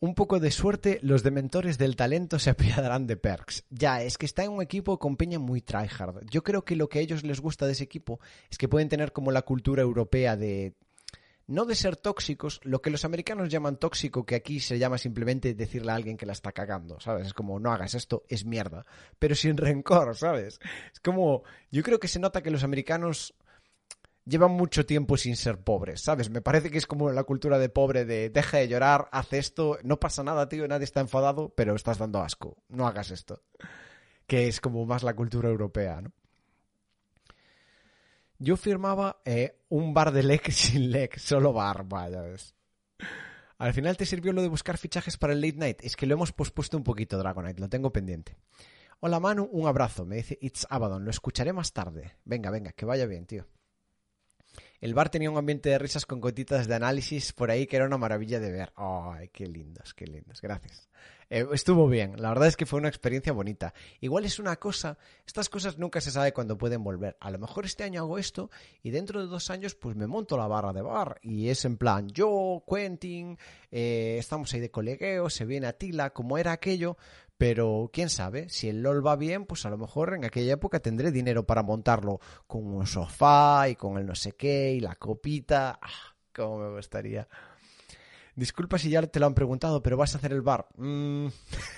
un 0.00 0.14
poco 0.14 0.40
de 0.40 0.50
suerte, 0.50 0.98
los 1.02 1.22
dementores 1.22 1.78
del 1.78 1.96
talento 1.96 2.38
se 2.38 2.50
apiadarán 2.50 3.06
de 3.06 3.16
Perks. 3.16 3.64
Ya, 3.70 4.02
es 4.02 4.18
que 4.18 4.26
está 4.26 4.44
en 4.44 4.52
un 4.52 4.62
equipo 4.62 4.98
con 4.98 5.16
peña 5.16 5.38
muy 5.38 5.60
tryhard. 5.60 6.24
Yo 6.30 6.42
creo 6.42 6.64
que 6.64 6.76
lo 6.76 6.88
que 6.88 6.98
a 6.98 7.02
ellos 7.02 7.24
les 7.24 7.40
gusta 7.40 7.66
de 7.66 7.72
ese 7.72 7.84
equipo 7.84 8.20
es 8.50 8.58
que 8.58 8.68
pueden 8.68 8.88
tener 8.88 9.12
como 9.12 9.30
la 9.30 9.42
cultura 9.42 9.82
europea 9.82 10.36
de... 10.36 10.74
No 11.46 11.66
de 11.66 11.74
ser 11.74 11.96
tóxicos, 11.96 12.58
lo 12.64 12.80
que 12.80 12.88
los 12.88 13.04
americanos 13.04 13.50
llaman 13.50 13.76
tóxico, 13.76 14.24
que 14.24 14.34
aquí 14.34 14.60
se 14.60 14.78
llama 14.78 14.96
simplemente 14.96 15.52
decirle 15.52 15.92
a 15.92 15.94
alguien 15.94 16.16
que 16.16 16.24
la 16.24 16.32
está 16.32 16.52
cagando, 16.52 16.98
¿sabes? 17.00 17.26
Es 17.26 17.34
como, 17.34 17.60
no 17.60 17.70
hagas 17.70 17.94
esto, 17.94 18.24
es 18.30 18.46
mierda. 18.46 18.86
Pero 19.18 19.34
sin 19.34 19.56
rencor, 19.58 20.16
¿sabes? 20.16 20.58
Es 20.90 21.00
como, 21.00 21.42
yo 21.70 21.82
creo 21.82 22.00
que 22.00 22.08
se 22.08 22.18
nota 22.18 22.42
que 22.42 22.50
los 22.50 22.64
americanos 22.64 23.34
llevan 24.26 24.52
mucho 24.52 24.86
tiempo 24.86 25.16
sin 25.16 25.36
ser 25.36 25.62
pobres, 25.62 26.00
¿sabes? 26.02 26.30
Me 26.30 26.40
parece 26.40 26.70
que 26.70 26.78
es 26.78 26.86
como 26.86 27.10
la 27.10 27.24
cultura 27.24 27.58
de 27.58 27.68
pobre 27.68 28.04
de 28.04 28.30
deja 28.30 28.58
de 28.58 28.68
llorar, 28.68 29.08
haz 29.12 29.32
esto, 29.32 29.78
no 29.82 30.00
pasa 30.00 30.22
nada, 30.22 30.48
tío, 30.48 30.66
nadie 30.66 30.84
está 30.84 31.00
enfadado, 31.00 31.52
pero 31.54 31.74
estás 31.74 31.98
dando 31.98 32.20
asco, 32.20 32.56
no 32.68 32.86
hagas 32.86 33.10
esto. 33.10 33.42
Que 34.26 34.48
es 34.48 34.60
como 34.60 34.86
más 34.86 35.02
la 35.02 35.14
cultura 35.14 35.48
europea, 35.48 36.00
¿no? 36.00 36.12
Yo 38.38 38.56
firmaba 38.56 39.20
eh, 39.24 39.60
un 39.68 39.94
bar 39.94 40.12
de 40.12 40.22
leg 40.22 40.42
sin 40.52 40.90
leg, 40.90 41.18
solo 41.18 41.52
bar, 41.52 41.84
vaya. 41.86 42.24
Al 43.58 43.72
final 43.72 43.96
te 43.96 44.06
sirvió 44.06 44.32
lo 44.32 44.42
de 44.42 44.48
buscar 44.48 44.76
fichajes 44.76 45.16
para 45.16 45.32
el 45.32 45.40
late 45.40 45.56
night. 45.56 45.78
Es 45.82 45.96
que 45.96 46.06
lo 46.06 46.14
hemos 46.14 46.32
pospuesto 46.32 46.76
un 46.76 46.82
poquito, 46.82 47.16
Dragonite, 47.16 47.60
lo 47.60 47.68
tengo 47.68 47.92
pendiente. 47.92 48.36
Hola 49.00 49.20
Manu, 49.20 49.48
un 49.52 49.68
abrazo. 49.68 50.04
Me 50.04 50.16
dice 50.16 50.38
It's 50.40 50.66
Abaddon, 50.68 51.04
lo 51.04 51.10
escucharé 51.10 51.52
más 51.52 51.72
tarde. 51.72 52.16
Venga, 52.24 52.50
venga, 52.50 52.72
que 52.72 52.84
vaya 52.84 53.06
bien, 53.06 53.26
tío. 53.26 53.46
El 54.84 54.92
bar 54.92 55.08
tenía 55.08 55.30
un 55.30 55.38
ambiente 55.38 55.70
de 55.70 55.78
risas 55.78 56.04
con 56.04 56.20
gotitas 56.20 56.68
de 56.68 56.74
análisis 56.74 57.32
por 57.32 57.50
ahí 57.50 57.66
que 57.66 57.76
era 57.76 57.86
una 57.86 57.96
maravilla 57.96 58.38
de 58.38 58.52
ver. 58.52 58.70
¡Ay, 58.76 59.30
qué 59.32 59.46
lindos, 59.46 59.94
qué 59.94 60.06
lindos! 60.06 60.42
Gracias. 60.42 60.90
Eh, 61.30 61.46
estuvo 61.52 61.88
bien, 61.88 62.20
la 62.20 62.28
verdad 62.28 62.48
es 62.48 62.56
que 62.58 62.66
fue 62.66 62.80
una 62.80 62.88
experiencia 62.88 63.32
bonita. 63.32 63.72
Igual 64.00 64.26
es 64.26 64.38
una 64.38 64.56
cosa, 64.56 64.98
estas 65.26 65.48
cosas 65.48 65.78
nunca 65.78 66.02
se 66.02 66.10
sabe 66.10 66.34
cuándo 66.34 66.58
pueden 66.58 66.84
volver. 66.84 67.16
A 67.20 67.30
lo 67.30 67.38
mejor 67.38 67.64
este 67.64 67.82
año 67.82 68.02
hago 68.02 68.18
esto 68.18 68.50
y 68.82 68.90
dentro 68.90 69.20
de 69.22 69.26
dos 69.26 69.48
años 69.48 69.74
pues 69.74 69.96
me 69.96 70.06
monto 70.06 70.36
la 70.36 70.46
barra 70.46 70.74
de 70.74 70.82
bar 70.82 71.18
y 71.22 71.48
es 71.48 71.64
en 71.64 71.78
plan 71.78 72.08
yo, 72.10 72.62
Quentin, 72.68 73.38
eh, 73.70 74.16
estamos 74.18 74.52
ahí 74.52 74.60
de 74.60 74.70
colegueo, 74.70 75.30
se 75.30 75.46
viene 75.46 75.66
a 75.66 75.72
Tila, 75.72 76.10
como 76.10 76.36
era 76.36 76.52
aquello, 76.52 76.98
pero 77.44 77.90
quién 77.92 78.08
sabe, 78.08 78.48
si 78.48 78.70
el 78.70 78.82
LOL 78.82 79.06
va 79.06 79.16
bien, 79.16 79.44
pues 79.44 79.66
a 79.66 79.68
lo 79.68 79.76
mejor 79.76 80.14
en 80.14 80.24
aquella 80.24 80.54
época 80.54 80.80
tendré 80.80 81.12
dinero 81.12 81.44
para 81.44 81.62
montarlo 81.62 82.18
con 82.46 82.64
un 82.64 82.86
sofá 82.86 83.68
y 83.68 83.76
con 83.76 83.98
el 83.98 84.06
no 84.06 84.14
sé 84.14 84.32
qué 84.32 84.72
y 84.72 84.80
la 84.80 84.94
copita. 84.94 85.78
Ah, 85.82 86.16
cómo 86.34 86.60
me 86.60 86.74
gustaría. 86.74 87.28
Disculpa 88.34 88.78
si 88.78 88.88
ya 88.88 89.02
te 89.02 89.20
lo 89.20 89.26
han 89.26 89.34
preguntado, 89.34 89.82
pero 89.82 89.98
vas 89.98 90.14
a 90.14 90.18
hacer 90.18 90.32
el 90.32 90.40
bar. 90.40 90.68
Mm, 90.78 91.26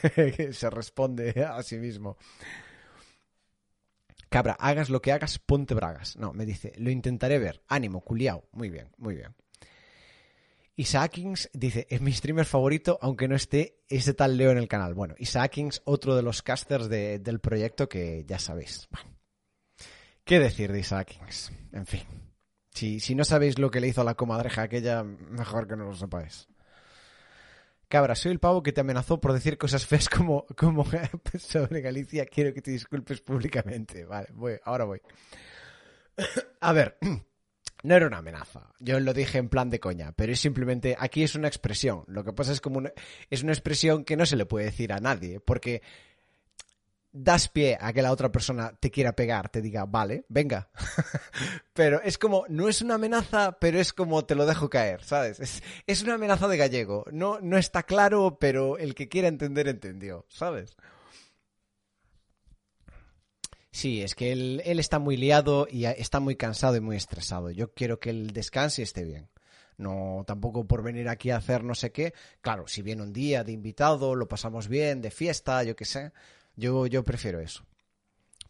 se 0.53 0.71
responde 0.71 1.45
a 1.45 1.61
sí 1.65 1.79
mismo. 1.79 2.17
Cabra, 4.29 4.53
hagas 4.61 4.89
lo 4.89 5.03
que 5.03 5.11
hagas, 5.11 5.41
ponte 5.41 5.75
bragas. 5.75 6.17
No, 6.17 6.33
me 6.33 6.47
dice, 6.47 6.75
lo 6.77 6.91
intentaré 6.91 7.41
ver. 7.41 7.65
Ánimo, 7.67 8.03
culiao. 8.03 8.45
Muy 8.53 8.71
bien, 8.71 8.93
muy 8.99 9.17
bien. 9.17 9.35
Isaakings 10.77 11.49
dice, 11.55 11.87
es 11.89 12.03
mi 12.03 12.12
streamer 12.12 12.45
favorito, 12.45 12.99
aunque 13.01 13.29
no 13.29 13.35
esté 13.35 13.83
ese 13.89 14.12
tal 14.12 14.37
Leo 14.37 14.51
en 14.51 14.59
el 14.59 14.69
canal. 14.69 14.93
Bueno, 14.93 15.15
Isaakings, 15.19 15.81
otro 15.87 16.15
de 16.15 16.23
los 16.23 16.43
casters 16.43 16.91
del 16.91 17.41
proyecto 17.41 17.89
que 17.89 18.25
ya 18.27 18.39
sabéis. 18.39 18.87
¿Qué 20.25 20.39
decir 20.39 20.73
de 20.73 20.81
Isaakings? 20.81 21.51
En 21.73 21.87
fin. 21.87 22.03
Si, 22.73 23.01
si 23.01 23.15
no 23.15 23.25
sabéis 23.25 23.59
lo 23.59 23.71
que 23.71 23.81
le 23.81 23.89
hizo 23.89 24.03
a 24.03 24.05
la 24.05 24.17
comadreja 24.17 24.62
aquella, 24.62 25.03
mejor 25.03 25.67
que 25.67 25.77
no 25.77 25.87
lo 25.87 25.95
sepáis. 25.95 26.47
Cabra, 27.89 28.15
soy 28.15 28.33
el 28.33 28.41
pavo 28.41 28.62
que 28.62 28.73
te 28.73 28.81
amenazó 28.83 29.19
por 29.19 29.33
decir 29.33 29.57
cosas 29.57 29.87
feas 29.87 30.11
como, 30.11 30.45
como 30.57 30.85
sobre 31.39 31.81
Galicia. 31.81 32.27
Quiero 32.27 32.53
que 32.53 32.61
te 32.61 32.73
disculpes 32.73 33.23
públicamente. 33.23 34.05
Vale, 34.05 34.29
voy, 34.35 34.59
ahora 34.65 34.85
voy. 34.85 35.01
A 36.61 36.73
ver, 36.73 36.99
no 37.83 37.95
era 37.95 38.07
una 38.07 38.19
amenaza. 38.19 38.73
Yo 38.79 38.99
lo 39.01 39.12
dije 39.15 39.39
en 39.39 39.49
plan 39.49 39.71
de 39.71 39.81
coña, 39.81 40.12
pero 40.12 40.33
es 40.33 40.41
simplemente, 40.41 40.97
aquí 40.99 41.23
es 41.23 41.35
una 41.35 41.49
expresión. 41.49 42.05
Lo 42.07 42.25
que 42.25 42.33
pasa 42.33 42.53
es 42.53 42.61
como 42.61 42.83
es 43.31 43.43
una 43.43 43.53
expresión 43.53 44.05
que 44.05 44.17
no 44.17 44.27
se 44.27 44.37
le 44.37 44.47
puede 44.47 44.67
decir 44.67 44.93
a 44.93 45.01
nadie, 45.01 45.41
porque 45.41 45.83
das 47.12 47.49
pie 47.49 47.79
a 47.81 47.93
que 47.93 48.03
la 48.03 48.12
otra 48.12 48.31
persona 48.31 48.75
te 48.79 48.91
quiera 48.91 49.12
pegar, 49.12 49.49
te 49.49 49.62
diga, 49.62 49.87
vale, 49.87 50.27
venga. 50.29 50.69
pero 51.73 52.01
es 52.03 52.19
como, 52.19 52.45
no 52.49 52.69
es 52.69 52.83
una 52.83 52.97
amenaza, 52.97 53.59
pero 53.59 53.79
es 53.81 53.93
como 53.93 54.25
te 54.27 54.35
lo 54.35 54.45
dejo 54.45 54.69
caer, 54.69 55.03
¿sabes? 55.03 55.41
Es, 55.41 55.62
es 55.87 56.03
una 56.03 56.15
amenaza 56.15 56.47
de 56.49 56.59
gallego. 56.59 57.07
No, 57.11 57.41
no 57.41 57.57
está 57.57 57.85
claro, 57.85 58.39
pero 58.39 58.77
el 58.77 58.95
que 58.95 59.09
quiera 59.09 59.29
entender, 59.29 59.67
entendió, 59.69 60.27
¿sabes? 60.29 60.77
Sí, 63.77 64.01
es 64.01 64.15
que 64.15 64.33
él, 64.33 64.62
está 64.65 64.99
muy 64.99 65.19
liado 65.19 65.69
y 65.71 65.85
está 65.85 66.19
muy 66.19 66.35
cansado 66.35 66.77
y 66.77 66.81
muy 66.81 66.97
estresado. 66.97 67.51
Yo 67.51 67.75
quiero 67.75 68.01
que 68.01 68.09
él 68.09 68.29
descanse 68.29 68.81
y 68.81 68.85
esté 68.85 69.05
bien. 69.05 69.29
No, 69.77 70.25
tampoco 70.27 70.67
por 70.67 70.83
venir 70.83 71.11
aquí 71.11 71.29
a 71.29 71.37
hacer 71.37 71.62
no 71.62 71.75
sé 71.75 71.93
qué. 71.93 72.15
Claro, 72.41 72.67
si 72.69 72.81
viene 72.81 73.03
un 73.03 73.12
día 73.12 73.45
de 73.45 73.53
invitado, 73.53 74.15
lo 74.15 74.29
pasamos 74.29 74.69
bien, 74.69 75.03
de 75.03 75.11
fiesta, 75.11 75.62
yo 75.62 75.77
qué 75.77 75.85
sé. 75.85 76.12
Yo, 76.57 76.87
yo 76.87 77.05
prefiero 77.05 77.39
eso. 77.39 77.67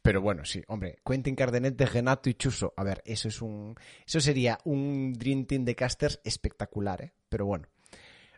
Pero 0.01 0.21
bueno, 0.21 0.45
sí, 0.45 0.63
hombre, 0.69 1.01
Quentin 1.05 1.35
Cardenet 1.35 1.75
de 1.75 1.89
Genato 1.89 2.31
y 2.31 2.35
Chuso. 2.35 2.73
A 2.77 2.85
ver, 2.85 3.03
eso 3.05 3.27
es 3.27 3.43
un. 3.43 3.75
Eso 4.07 4.21
sería 4.21 4.61
un 4.63 5.13
Dream 5.13 5.47
Team 5.47 5.65
de 5.65 5.75
casters 5.75 6.21
espectacular, 6.23 7.03
¿eh? 7.03 7.13
Pero 7.29 7.47
bueno. 7.47 7.67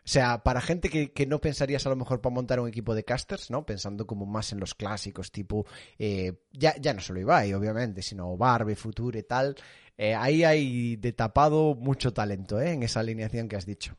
O 0.09 0.11
sea, 0.11 0.41
para 0.41 0.59
gente 0.59 0.89
que, 0.89 1.25
no 1.27 1.39
pensarías 1.39 1.85
a 1.85 1.89
lo 1.89 1.95
mejor 1.95 2.19
para 2.19 2.33
montar 2.33 2.59
un 2.59 2.67
equipo 2.67 2.95
de 2.95 3.03
casters, 3.03 3.51
¿no? 3.51 3.63
Pensando 3.63 4.07
como 4.07 4.25
más 4.25 4.51
en 4.51 4.59
los 4.59 4.73
clásicos, 4.73 5.31
tipo, 5.31 5.67
eh, 5.99 6.33
ya, 6.51 6.73
ya 6.81 6.95
no 6.95 6.99
solo 6.99 7.19
Ibai, 7.19 7.53
obviamente, 7.53 8.01
sino 8.01 8.35
Barbie, 8.35 8.73
Future 8.73 9.19
y 9.19 9.21
tal. 9.21 9.55
Eh, 9.99 10.15
ahí 10.15 10.43
hay 10.43 10.95
de 10.95 11.13
tapado 11.13 11.75
mucho 11.75 12.11
talento, 12.11 12.59
¿eh? 12.59 12.71
En 12.71 12.81
esa 12.81 13.01
alineación 13.01 13.47
que 13.47 13.55
has 13.55 13.67
dicho. 13.67 13.97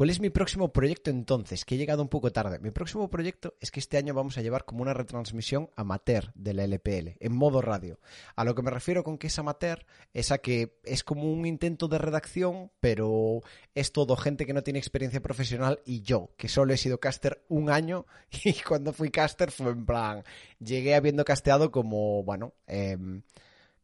¿Cuál 0.00 0.08
es 0.08 0.18
mi 0.18 0.30
próximo 0.30 0.72
proyecto 0.72 1.10
entonces? 1.10 1.66
Que 1.66 1.74
he 1.74 1.78
llegado 1.78 2.00
un 2.00 2.08
poco 2.08 2.32
tarde. 2.32 2.58
Mi 2.58 2.70
próximo 2.70 3.10
proyecto 3.10 3.52
es 3.60 3.70
que 3.70 3.80
este 3.80 3.98
año 3.98 4.14
vamos 4.14 4.38
a 4.38 4.40
llevar 4.40 4.64
como 4.64 4.80
una 4.80 4.94
retransmisión 4.94 5.68
amateur 5.76 6.32
de 6.34 6.54
la 6.54 6.64
LPL, 6.64 7.18
en 7.20 7.36
modo 7.36 7.60
radio. 7.60 8.00
A 8.34 8.44
lo 8.44 8.54
que 8.54 8.62
me 8.62 8.70
refiero 8.70 9.04
con 9.04 9.18
que 9.18 9.26
es 9.26 9.38
amateur 9.38 9.84
es 10.14 10.32
a 10.32 10.38
que 10.38 10.80
es 10.84 11.04
como 11.04 11.30
un 11.30 11.44
intento 11.44 11.86
de 11.86 11.98
redacción, 11.98 12.70
pero 12.80 13.42
es 13.74 13.92
todo 13.92 14.16
gente 14.16 14.46
que 14.46 14.54
no 14.54 14.62
tiene 14.62 14.78
experiencia 14.78 15.20
profesional 15.20 15.80
y 15.84 16.00
yo, 16.00 16.30
que 16.38 16.48
solo 16.48 16.72
he 16.72 16.78
sido 16.78 16.98
caster 16.98 17.44
un 17.50 17.68
año 17.68 18.06
y 18.42 18.54
cuando 18.54 18.94
fui 18.94 19.10
caster 19.10 19.50
fue 19.50 19.72
en 19.72 19.84
plan, 19.84 20.24
llegué 20.60 20.94
habiendo 20.94 21.26
casteado 21.26 21.70
como, 21.70 22.24
bueno, 22.24 22.54
eh, 22.68 22.96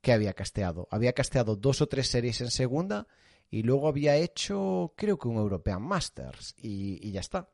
¿qué 0.00 0.12
había 0.14 0.33
casteado? 0.33 0.88
Había 0.90 1.12
casteado 1.12 1.57
dos 1.57 1.83
o 1.83 1.88
tres 1.88 2.09
series 2.09 2.40
en 2.40 2.50
segunda 2.50 3.07
y 3.50 3.62
luego 3.62 3.88
había 3.88 4.16
hecho, 4.16 4.92
creo 4.96 5.18
que 5.18 5.28
un 5.28 5.37
European 5.37 5.82
Masters 5.82 6.54
y, 6.59 7.11
ya 7.11 7.20
está. 7.20 7.48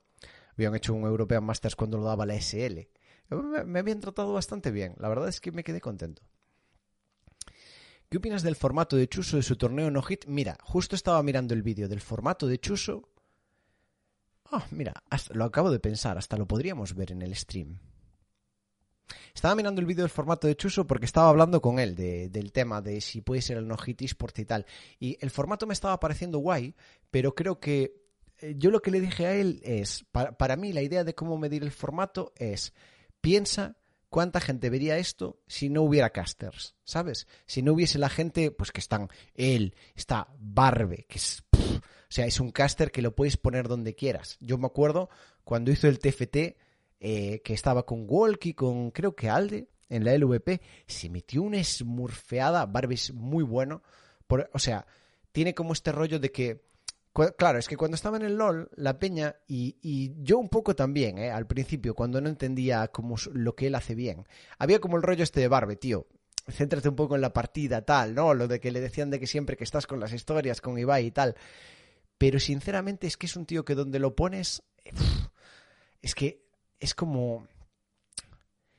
Habían 0.57 0.75
hecho 0.75 0.95
un 0.95 1.05
European 1.05 1.45
Masters 1.45 1.77
cuando 1.77 1.99
lo 1.99 2.05
daba 2.05 2.27
la 2.27 2.41
SL. 2.41 2.89
Me, 3.67 3.79
habían 3.79 4.01
tratado 4.01 4.33
bastante 4.33 4.71
bien, 4.71 4.95
la 4.99 5.09
verdad 5.09 5.29
es 5.29 5.41
que 5.41 5.53
me 5.53 5.65
quedé 5.65 5.81
contento. 5.81 6.23
¿Qué 8.11 8.19
opinas 8.19 8.43
del 8.43 8.57
formato 8.57 8.97
de 8.97 9.09
Chuso 9.09 9.37
de 9.37 9.43
su 9.43 9.57
torneo 9.57 9.91
no 9.91 10.03
hit? 10.03 10.27
Mira, 10.27 10.59
justo 10.63 10.95
estaba 10.95 11.23
mirando 11.23 11.55
el 11.55 11.63
vídeo 11.63 11.89
del 11.89 12.03
formato 12.03 12.47
de 12.47 12.59
Chuso. 12.59 13.09
Ah, 14.51 14.67
mira, 14.71 14.93
lo 15.33 15.45
acabo 15.45 15.71
de 15.71 15.81
pensar, 15.81 16.19
hasta 16.19 16.37
lo 16.37 16.47
podríamos 16.47 16.95
ver 16.95 17.13
en 17.13 17.23
el 17.23 17.35
stream. 17.35 17.79
Estaba 19.35 19.55
mirando 19.55 19.81
el 19.81 19.87
vídeo 19.87 20.03
del 20.03 20.11
formato 20.11 20.47
de 20.47 20.57
Chuso 20.57 20.87
porque 20.87 21.07
estaba 21.07 21.29
hablando 21.29 21.61
con 21.61 21.79
él 21.79 21.95
del 21.95 22.53
tema 22.53 22.81
de 22.81 23.01
si 23.01 23.21
puede 23.21 23.43
ser 23.43 23.59
el 23.59 23.69
no 23.69 23.77
hit 23.77 24.03
esports 24.03 24.39
y 24.39 24.45
tal. 24.45 24.67
Y 24.99 25.17
el 25.21 25.31
formato 25.31 25.67
me 25.67 25.75
estaba 25.75 25.99
pareciendo 25.99 26.39
guay, 26.39 26.75
pero 27.11 27.35
creo 27.35 27.61
que 27.61 28.03
eh, 28.39 28.55
yo 28.57 28.71
lo 28.71 28.83
que 28.83 28.91
le 28.91 29.01
dije 29.01 29.27
a 29.27 29.35
él 29.35 29.61
es, 29.65 30.05
para, 30.13 30.33
para 30.33 30.57
mí 30.57 30.73
la 30.73 30.83
idea 30.83 31.05
de 31.05 31.15
cómo 31.15 31.39
medir 31.39 31.63
el 31.63 31.71
formato 31.71 32.33
es, 32.37 32.73
piensa 33.21 33.77
cuánta 34.13 34.41
gente 34.41 34.69
vería 34.69 34.99
esto 34.99 35.41
si 35.47 35.71
no 35.71 35.83
hubiera 35.83 36.11
casters, 36.11 36.77
¿sabes? 36.85 37.27
Si 37.47 37.63
no 37.63 37.73
hubiese 37.73 37.99
la 37.99 38.11
gente, 38.11 38.51
pues 38.51 38.71
que 38.71 38.81
están 38.81 39.09
él, 39.35 39.75
está 39.95 40.29
Barbe, 40.39 41.07
que 41.09 41.17
es... 41.17 41.43
o 41.53 41.81
sea, 42.11 42.27
es 42.27 42.39
un 42.39 42.51
caster 42.51 42.93
que 42.93 43.01
lo 43.01 43.17
puedes 43.17 43.39
poner 43.39 43.69
donde 43.69 43.95
quieras. 43.95 44.37
Yo 44.41 44.59
me 44.59 44.67
acuerdo 44.67 45.09
cuando 45.45 45.71
hizo 45.71 45.89
el 45.89 45.99
TFT, 45.99 46.57
eh, 47.05 47.41
que 47.43 47.53
estaba 47.53 47.85
con 47.85 48.05
Walkie, 48.09 48.55
con 48.55 48.93
creo 48.93 49.17
que 49.17 49.29
Alde, 49.29 49.67
en 49.89 50.05
la 50.05 50.17
LVP, 50.17 50.61
se 50.87 51.11
metió 51.11 51.43
una 51.43 51.63
smurfeada, 51.63 52.65
Barbie 52.67 52.95
es 52.95 53.13
muy 53.13 53.43
bueno, 53.43 53.83
o 54.53 54.59
sea, 54.61 54.87
tiene 55.33 55.53
como 55.53 55.73
este 55.73 55.91
rollo 55.91 56.21
de 56.21 56.31
que, 56.31 56.63
claro, 57.37 57.59
es 57.59 57.67
que 57.67 57.77
cuando 57.77 57.97
estaba 57.97 58.19
en 58.19 58.23
el 58.23 58.37
LOL, 58.37 58.71
la 58.77 59.01
peña, 59.01 59.35
y, 59.49 60.15
yo 60.23 60.39
un 60.39 60.49
poco 60.49 60.77
también, 60.77 61.19
eh, 61.19 61.33
al 61.33 61.49
principio, 61.49 61.97
cuando 61.97 62.21
no 62.21 62.29
entendía 62.29 62.87
como 62.87 63.17
lo 63.33 63.57
que 63.57 63.67
él 63.67 63.75
hace 63.75 63.97
bien, 63.97 64.25
había 64.57 64.79
como 64.79 64.97
el 64.97 65.03
rollo 65.03 65.25
este 65.25 65.41
de 65.41 65.49
Barbie, 65.49 65.75
tío, 65.75 66.07
céntrate 66.49 66.89
un 66.89 66.95
poco 66.95 67.17
en 67.17 67.21
la 67.21 67.33
partida, 67.33 67.83
tal, 67.83 68.15
¿no? 68.15 68.33
Lo 68.33 68.47
de 68.47 68.61
que 68.61 68.71
le 68.71 68.81
decían 68.81 69.11
de 69.11 69.19
que 69.19 69.27
siempre 69.27 69.57
que 69.57 69.65
estás 69.65 69.89
con 69.89 69.99
las 69.99 70.13
historias, 70.13 70.61
con 70.61 70.79
Ibai 70.79 71.07
y 71.07 71.11
tal. 71.11 71.35
Pero 72.17 72.39
sinceramente 72.39 73.09
es 73.09 73.17
que 73.17 73.27
es 73.27 73.35
un 73.35 73.45
tío 73.45 73.65
que 73.65 73.75
donde 73.75 73.99
lo 73.99 74.15
pones, 74.15 74.63
es 76.01 76.15
que 76.15 76.52
es 76.83 76.95
como... 76.95 77.47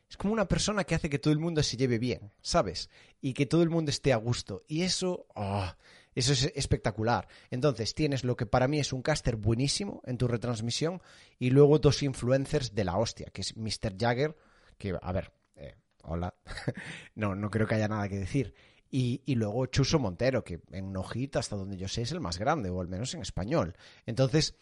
Es 0.10 0.18
como 0.18 0.34
una 0.34 0.48
persona 0.48 0.84
que 0.84 0.94
hace 0.94 1.10
que 1.10 1.18
todo 1.18 1.34
el 1.34 1.40
mundo 1.40 1.64
se 1.64 1.76
lleve 1.76 1.98
bien, 1.98 2.32
¿sabes? 2.42 2.92
Y 3.20 3.34
que 3.34 3.48
todo 3.48 3.64
el 3.64 3.72
mundo 3.72 3.90
esté 3.90 4.14
a 4.14 4.18
gusto. 4.18 4.64
Y 4.68 4.84
eso... 4.84 5.26
Ah, 5.36 5.76
eso 6.14 6.34
es 6.34 6.52
espectacular. 6.54 7.28
Entonces, 7.50 7.96
tienes 7.96 8.24
lo 8.24 8.36
que 8.36 8.46
para 8.46 8.68
mí 8.68 8.80
es 8.80 8.94
un 8.94 9.02
caster 9.02 9.36
buenísimo 9.38 10.04
en 10.06 10.20
tu 10.20 10.28
retransmisión 10.28 11.02
y 11.40 11.50
luego 11.50 11.80
dos 11.80 12.04
influencers 12.04 12.76
de 12.76 12.84
la 12.84 12.98
hostia, 12.98 13.32
que 13.34 13.42
es 13.42 13.58
Mr. 13.58 13.98
Jagger, 13.98 14.36
que, 14.78 14.96
a 15.02 15.12
ver, 15.12 15.34
eh, 15.56 15.74
hola, 16.04 16.36
no, 17.16 17.34
no 17.34 17.50
creo 17.50 17.66
que 17.66 17.74
haya 17.74 17.88
nada 17.88 18.08
que 18.08 18.20
decir. 18.20 18.54
Y, 18.92 19.24
y, 19.26 19.34
luego 19.34 19.66
Chuso 19.66 19.98
Montero, 19.98 20.44
que 20.44 20.62
en 20.72 20.94
Nojita, 20.94 21.40
hasta 21.40 21.56
donde 21.56 21.78
yo 21.78 21.88
sé, 21.88 22.04
es 22.04 22.12
el 22.12 22.20
más 22.20 22.38
grande, 22.38 22.70
o 22.70 22.80
al 22.80 22.88
menos 22.88 23.16
en 23.16 23.24
español. 23.24 23.76
Entonces, 24.06 24.54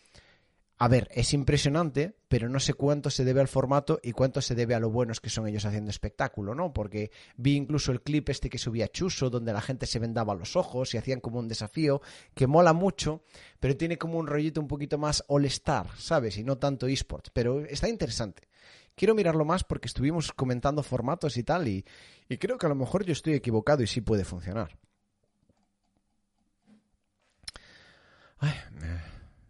a 0.84 0.88
ver, 0.88 1.10
es 1.14 1.36
impresionante, 1.36 2.16
pero 2.28 2.50
no 2.50 2.60
sé 2.60 2.74
cuánto 2.74 3.12
se 3.12 3.24
debe 3.24 3.40
al 3.40 3.48
formato 3.48 4.00
y 4.02 4.14
cuánto 4.14 4.42
se 4.42 4.56
debe 4.56 4.74
a 4.74 4.80
lo 4.80 4.90
buenos 4.90 5.22
que 5.22 5.30
son 5.30 5.48
ellos 5.48 5.64
haciendo 5.66 5.92
espectáculo, 5.92 6.56
¿no? 6.56 6.74
Porque 6.74 7.12
vi 7.38 7.56
incluso 7.56 7.92
el 7.92 8.02
clip 8.02 8.30
este 8.30 8.50
que 8.50 8.58
subía 8.58 8.88
Chuso, 8.88 9.30
donde 9.30 9.54
la 9.54 9.62
gente 9.62 9.86
se 9.86 10.00
vendaba 10.00 10.34
los 10.34 10.56
ojos 10.56 10.96
y 10.96 10.98
hacían 10.98 11.20
como 11.20 11.38
un 11.38 11.48
desafío, 11.48 12.02
que 12.34 12.48
mola 12.48 12.74
mucho, 12.74 13.24
pero 13.60 13.78
tiene 13.78 14.00
como 14.00 14.18
un 14.18 14.26
rollito 14.26 14.60
un 14.60 14.68
poquito 14.68 14.98
más 14.98 15.24
all-star, 15.28 15.86
¿sabes? 16.00 16.40
Y 16.40 16.44
no 16.44 16.58
tanto 16.58 16.88
esports, 16.88 17.30
pero 17.32 17.64
está 17.64 17.88
interesante. 17.88 18.48
Quiero 18.96 19.14
mirarlo 19.14 19.46
más 19.46 19.64
porque 19.64 19.88
estuvimos 19.88 20.32
comentando 20.32 20.82
formatos 20.82 21.38
y 21.38 21.44
tal, 21.44 21.68
y, 21.68 21.86
y 22.28 22.40
creo 22.40 22.58
que 22.58 22.66
a 22.66 22.70
lo 22.70 22.76
mejor 22.76 23.06
yo 23.06 23.14
estoy 23.14 23.36
equivocado 23.36 23.84
y 23.84 23.88
sí 23.88 24.02
puede 24.02 24.26
funcionar. 24.26 24.80
Ay, 28.40 28.56
me 28.80 29.00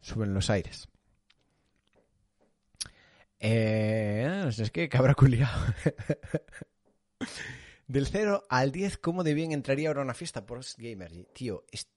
suben 0.01 0.33
los 0.33 0.49
aires. 0.49 0.90
Eh, 3.43 4.45
es 4.47 4.69
que 4.69 4.87
cabra 4.87 5.15
culiado. 5.15 5.59
Del 7.87 8.07
0 8.07 8.45
al 8.49 8.71
10, 8.71 8.99
¿cómo 8.99 9.23
de 9.23 9.33
bien 9.33 9.51
entraría 9.51 9.89
ahora 9.89 10.03
una 10.03 10.13
fiesta 10.13 10.45
post 10.45 10.77
gamer? 10.77 11.11
Tío, 11.33 11.65
es... 11.71 11.89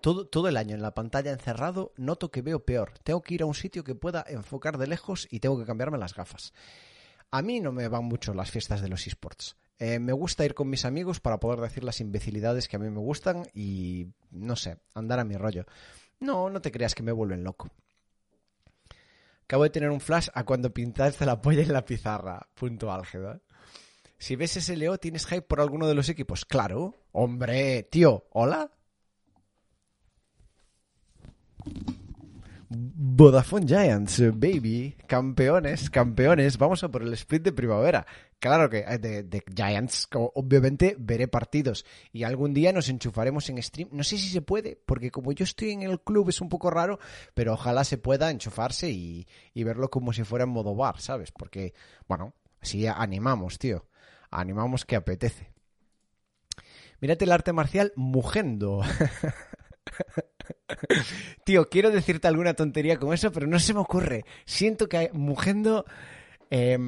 todo, 0.00 0.28
todo 0.28 0.48
el 0.48 0.56
año 0.56 0.76
en 0.76 0.82
la 0.82 0.94
pantalla 0.94 1.32
encerrado 1.32 1.92
noto 1.96 2.30
que 2.30 2.40
veo 2.40 2.64
peor. 2.64 2.92
Tengo 3.02 3.20
que 3.20 3.34
ir 3.34 3.42
a 3.42 3.46
un 3.46 3.54
sitio 3.54 3.82
que 3.82 3.96
pueda 3.96 4.24
enfocar 4.28 4.78
de 4.78 4.86
lejos 4.86 5.26
y 5.28 5.40
tengo 5.40 5.58
que 5.58 5.66
cambiarme 5.66 5.98
las 5.98 6.14
gafas. 6.14 6.52
A 7.32 7.42
mí 7.42 7.60
no 7.60 7.72
me 7.72 7.88
van 7.88 8.04
mucho 8.04 8.32
las 8.32 8.52
fiestas 8.52 8.80
de 8.80 8.88
los 8.88 9.06
esports. 9.08 9.56
Eh, 9.80 9.98
me 9.98 10.12
gusta 10.12 10.44
ir 10.44 10.54
con 10.54 10.70
mis 10.70 10.84
amigos 10.84 11.18
para 11.18 11.40
poder 11.40 11.58
decir 11.58 11.82
las 11.82 12.00
imbecilidades 12.00 12.68
que 12.68 12.76
a 12.76 12.78
mí 12.78 12.88
me 12.90 13.00
gustan 13.00 13.42
y, 13.52 14.06
no 14.30 14.54
sé, 14.54 14.78
andar 14.94 15.18
a 15.18 15.24
mi 15.24 15.34
rollo. 15.36 15.66
No, 16.20 16.48
no 16.48 16.62
te 16.62 16.70
creas 16.70 16.94
que 16.94 17.02
me 17.02 17.10
vuelven 17.10 17.42
loco. 17.42 17.70
Acabo 19.44 19.64
de 19.64 19.70
tener 19.70 19.90
un 19.90 20.00
flash 20.00 20.28
a 20.32 20.44
cuando 20.44 20.72
pintaste 20.72 21.26
la 21.26 21.40
polla 21.40 21.62
en 21.62 21.72
la 21.72 21.84
pizarra. 21.84 22.48
Punto 22.54 22.90
álgebra. 22.90 23.40
Si 24.18 24.36
ves 24.36 24.56
ese 24.56 24.76
Leo, 24.76 24.96
¿tienes 24.96 25.26
hype 25.26 25.42
por 25.42 25.60
alguno 25.60 25.86
de 25.86 25.94
los 25.94 26.08
equipos? 26.08 26.46
Claro. 26.46 26.94
Hombre, 27.12 27.82
tío, 27.84 28.26
¿hola? 28.30 28.70
Vodafone 32.68 33.66
Giants, 33.66 34.20
baby, 34.34 34.96
campeones, 35.06 35.90
campeones, 35.90 36.58
vamos 36.58 36.82
a 36.84 36.88
por 36.88 37.02
el 37.02 37.12
split 37.14 37.42
de 37.42 37.52
primavera. 37.52 38.06
Claro 38.38 38.68
que 38.68 38.78
eh, 38.78 38.98
de, 38.98 39.22
de, 39.22 39.42
Giants, 39.54 40.08
obviamente 40.12 40.96
veré 40.98 41.28
partidos 41.28 41.84
y 42.12 42.24
algún 42.24 42.52
día 42.52 42.72
nos 42.72 42.88
enchufaremos 42.88 43.48
en 43.48 43.62
stream. 43.62 43.88
No 43.92 44.04
sé 44.04 44.18
si 44.18 44.28
se 44.28 44.42
puede, 44.42 44.78
porque 44.84 45.10
como 45.10 45.32
yo 45.32 45.44
estoy 45.44 45.70
en 45.70 45.82
el 45.82 46.00
club 46.00 46.28
es 46.28 46.40
un 46.40 46.48
poco 46.48 46.70
raro, 46.70 46.98
pero 47.34 47.54
ojalá 47.54 47.84
se 47.84 47.98
pueda 47.98 48.30
enchufarse 48.30 48.90
y, 48.90 49.26
y 49.52 49.64
verlo 49.64 49.90
como 49.90 50.12
si 50.12 50.24
fuera 50.24 50.44
en 50.44 50.50
modo 50.50 50.74
bar, 50.74 51.00
¿sabes? 51.00 51.32
Porque, 51.32 51.74
bueno, 52.08 52.34
así 52.60 52.86
animamos, 52.86 53.58
tío. 53.58 53.86
Animamos 54.30 54.84
que 54.84 54.96
apetece. 54.96 55.52
Mírate 57.00 57.24
el 57.24 57.32
arte 57.32 57.52
marcial 57.52 57.92
Mugendo. 57.96 58.82
Tío, 61.44 61.68
quiero 61.68 61.90
decirte 61.90 62.28
alguna 62.28 62.54
tontería 62.54 62.98
con 62.98 63.12
eso, 63.12 63.32
pero 63.32 63.46
no 63.46 63.58
se 63.58 63.74
me 63.74 63.80
ocurre. 63.80 64.24
Siento 64.44 64.88
que 64.88 65.10
Mugendo... 65.12 65.84
Eh, 66.50 66.78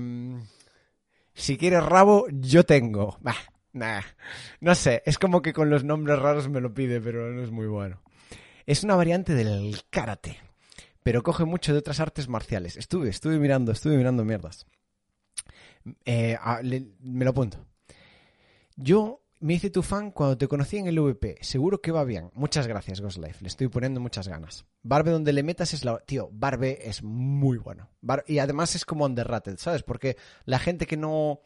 si 1.37 1.59
quieres 1.59 1.85
rabo, 1.85 2.27
yo 2.31 2.65
tengo. 2.65 3.19
Bah, 3.21 3.37
nah. 3.75 4.01
No 4.61 4.75
sé, 4.75 5.03
es 5.05 5.19
como 5.19 5.43
que 5.43 5.53
con 5.53 5.69
los 5.69 5.85
nombres 5.85 6.19
raros 6.19 6.49
me 6.49 6.63
lo 6.63 6.73
pide, 6.73 6.99
pero 6.99 7.31
no 7.31 7.43
es 7.43 7.51
muy 7.51 7.67
bueno. 7.67 8.03
Es 8.65 8.83
una 8.83 8.97
variante 8.97 9.35
del 9.35 9.83
karate, 9.91 10.41
pero 11.03 11.23
coge 11.23 11.45
mucho 11.45 11.75
de 11.75 11.81
otras 11.81 12.01
artes 12.01 12.29
marciales. 12.29 12.79
Estuve, 12.79 13.11
estuve 13.11 13.39
mirando, 13.39 13.71
estuve 13.71 13.99
mirando 13.99 14.25
mierdas. 14.25 14.67
Eh, 16.07 16.39
a, 16.41 16.63
le, 16.63 16.87
me 17.01 17.27
lo 17.27 17.33
apunto. 17.33 17.67
Yo 18.75 19.21
me 19.41 19.55
hice 19.55 19.71
tu 19.71 19.83
fan 19.83 20.11
cuando 20.11 20.39
te 20.39 20.49
conocí 20.49 20.79
en 20.79 20.87
el 20.87 20.99
VP. 20.99 21.39
Seguro 21.41 21.81
que 21.81 21.93
va 21.93 22.05
bien. 22.05 22.31
Muchas 22.35 22.67
gracias, 22.67 23.01
Ghost 23.01 23.19
Life. 23.19 23.39
Le 23.41 23.49
estoy 23.49 23.69
poniendo 23.69 24.01
muchas 24.01 24.29
ganas. 24.29 24.65
Barbe 24.83 25.11
donde 25.11 25.33
le 25.33 25.43
metas 25.43 25.75
es 25.75 25.85
la... 25.85 25.99
Tío, 25.99 26.29
Barbe 26.33 26.89
es 26.89 27.03
muy 27.03 27.59
bueno. 27.59 27.91
Y 28.27 28.39
además 28.39 28.75
es 28.75 28.85
como 28.85 29.05
underrated, 29.05 29.59
¿sabes? 29.59 29.83
Porque 29.83 30.17
la 30.45 30.59
gente 30.59 30.87
que 30.87 30.97
no, 30.97 31.41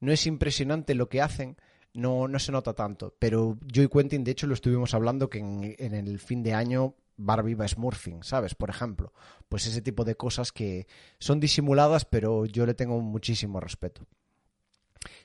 no 0.00 0.12
es 0.12 0.26
impresionante 0.26 0.94
lo 0.94 1.08
que 1.08 1.22
hacen 1.22 1.56
no, 1.94 2.28
no 2.28 2.38
se 2.38 2.52
nota 2.52 2.74
tanto. 2.74 3.14
Pero 3.18 3.58
yo 3.66 3.82
y 3.82 3.88
Quentin, 3.88 4.24
de 4.24 4.32
hecho, 4.32 4.46
lo 4.46 4.54
estuvimos 4.54 4.94
hablando 4.94 5.30
que 5.30 5.38
en, 5.38 5.74
en 5.78 5.94
el 5.94 6.18
fin 6.18 6.42
de 6.42 6.54
año 6.54 6.96
Barbie 7.16 7.54
va 7.54 7.68
smurfing, 7.68 8.22
¿sabes? 8.24 8.54
Por 8.54 8.70
ejemplo. 8.70 9.12
Pues 9.48 9.66
ese 9.66 9.82
tipo 9.82 10.04
de 10.04 10.16
cosas 10.16 10.52
que 10.52 10.86
son 11.18 11.40
disimuladas, 11.40 12.04
pero 12.04 12.46
yo 12.46 12.66
le 12.66 12.74
tengo 12.74 13.00
muchísimo 13.00 13.60
respeto. 13.60 14.06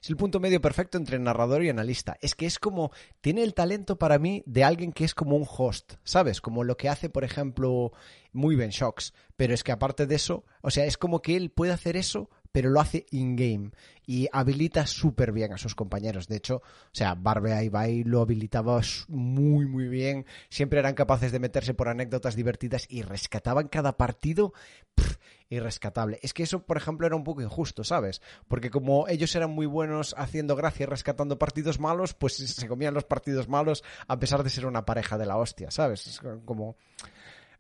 Es 0.02 0.10
el 0.10 0.18
punto 0.18 0.40
medio 0.40 0.62
perfecto 0.62 0.98
entre 0.98 1.20
narrador 1.20 1.64
y 1.64 1.70
analista. 1.70 2.18
Es 2.22 2.36
que 2.36 2.46
es 2.46 2.60
como, 2.60 2.92
tiene 3.22 3.44
el 3.44 3.54
talento 3.54 3.98
para 3.98 4.20
mí 4.20 4.44
de 4.46 4.64
alguien 4.64 4.92
que 4.92 5.06
es 5.06 5.14
como 5.14 5.36
un 5.36 5.48
host, 5.48 5.94
¿sabes? 6.04 6.42
Como 6.42 6.64
lo 6.64 6.78
que 6.78 6.90
hace, 6.90 7.10
por 7.10 7.24
ejemplo, 7.24 7.92
muy 8.32 8.56
Ben 8.56 8.70
Shocks. 8.70 9.14
Pero 9.36 9.54
es 9.54 9.64
que 9.64 9.72
aparte 9.72 10.08
de 10.08 10.16
eso, 10.16 10.46
o 10.62 10.72
sea, 10.72 10.86
es 10.86 10.98
como 10.98 11.22
que 11.22 11.36
él 11.36 11.52
puede 11.52 11.74
hacer 11.74 11.98
eso, 11.98 12.30
pero 12.58 12.72
lo 12.72 12.80
hace 12.80 13.06
in-game 13.12 13.70
y 14.08 14.28
habilita 14.32 14.88
súper 14.88 15.32
bien 15.32 15.54
a 15.54 15.60
sus 15.60 15.76
compañeros. 15.76 16.28
De 16.28 16.38
hecho, 16.38 16.56
o 16.56 16.92
sea, 16.92 17.14
Barbe 17.14 17.64
Ibai 17.64 18.04
lo 18.04 18.20
habilitaba 18.20 18.82
muy, 19.10 19.68
muy 19.68 19.88
bien. 19.88 20.26
Siempre 20.50 20.80
eran 20.80 20.96
capaces 20.96 21.32
de 21.32 21.38
meterse 21.38 21.76
por 21.76 21.88
anécdotas 21.88 22.36
divertidas 22.36 22.88
y 22.90 23.04
rescataban 23.04 23.68
cada 23.68 23.96
partido 23.96 24.54
pff, 24.96 25.18
irrescatable. 25.50 26.18
Es 26.24 26.34
que 26.34 26.42
eso, 26.42 26.66
por 26.66 26.78
ejemplo, 26.78 27.06
era 27.06 27.16
un 27.16 27.24
poco 27.24 27.44
injusto, 27.44 27.84
¿sabes? 27.84 28.24
Porque 28.48 28.72
como 28.72 29.08
ellos 29.08 29.36
eran 29.36 29.52
muy 29.52 29.68
buenos 29.68 30.16
haciendo 30.18 30.56
gracia 30.56 30.86
y 30.86 30.88
rescatando 30.88 31.38
partidos 31.38 31.80
malos, 31.80 32.16
pues 32.16 32.38
se 32.38 32.68
comían 32.68 32.96
los 32.96 33.04
partidos 33.04 33.48
malos 33.48 33.84
a 34.08 34.18
pesar 34.18 34.42
de 34.44 34.50
ser 34.50 34.66
una 34.66 34.84
pareja 34.84 35.20
de 35.20 35.28
la 35.28 35.38
hostia, 35.38 35.70
¿sabes? 35.70 36.08
Es 36.08 36.22
como... 36.44 36.76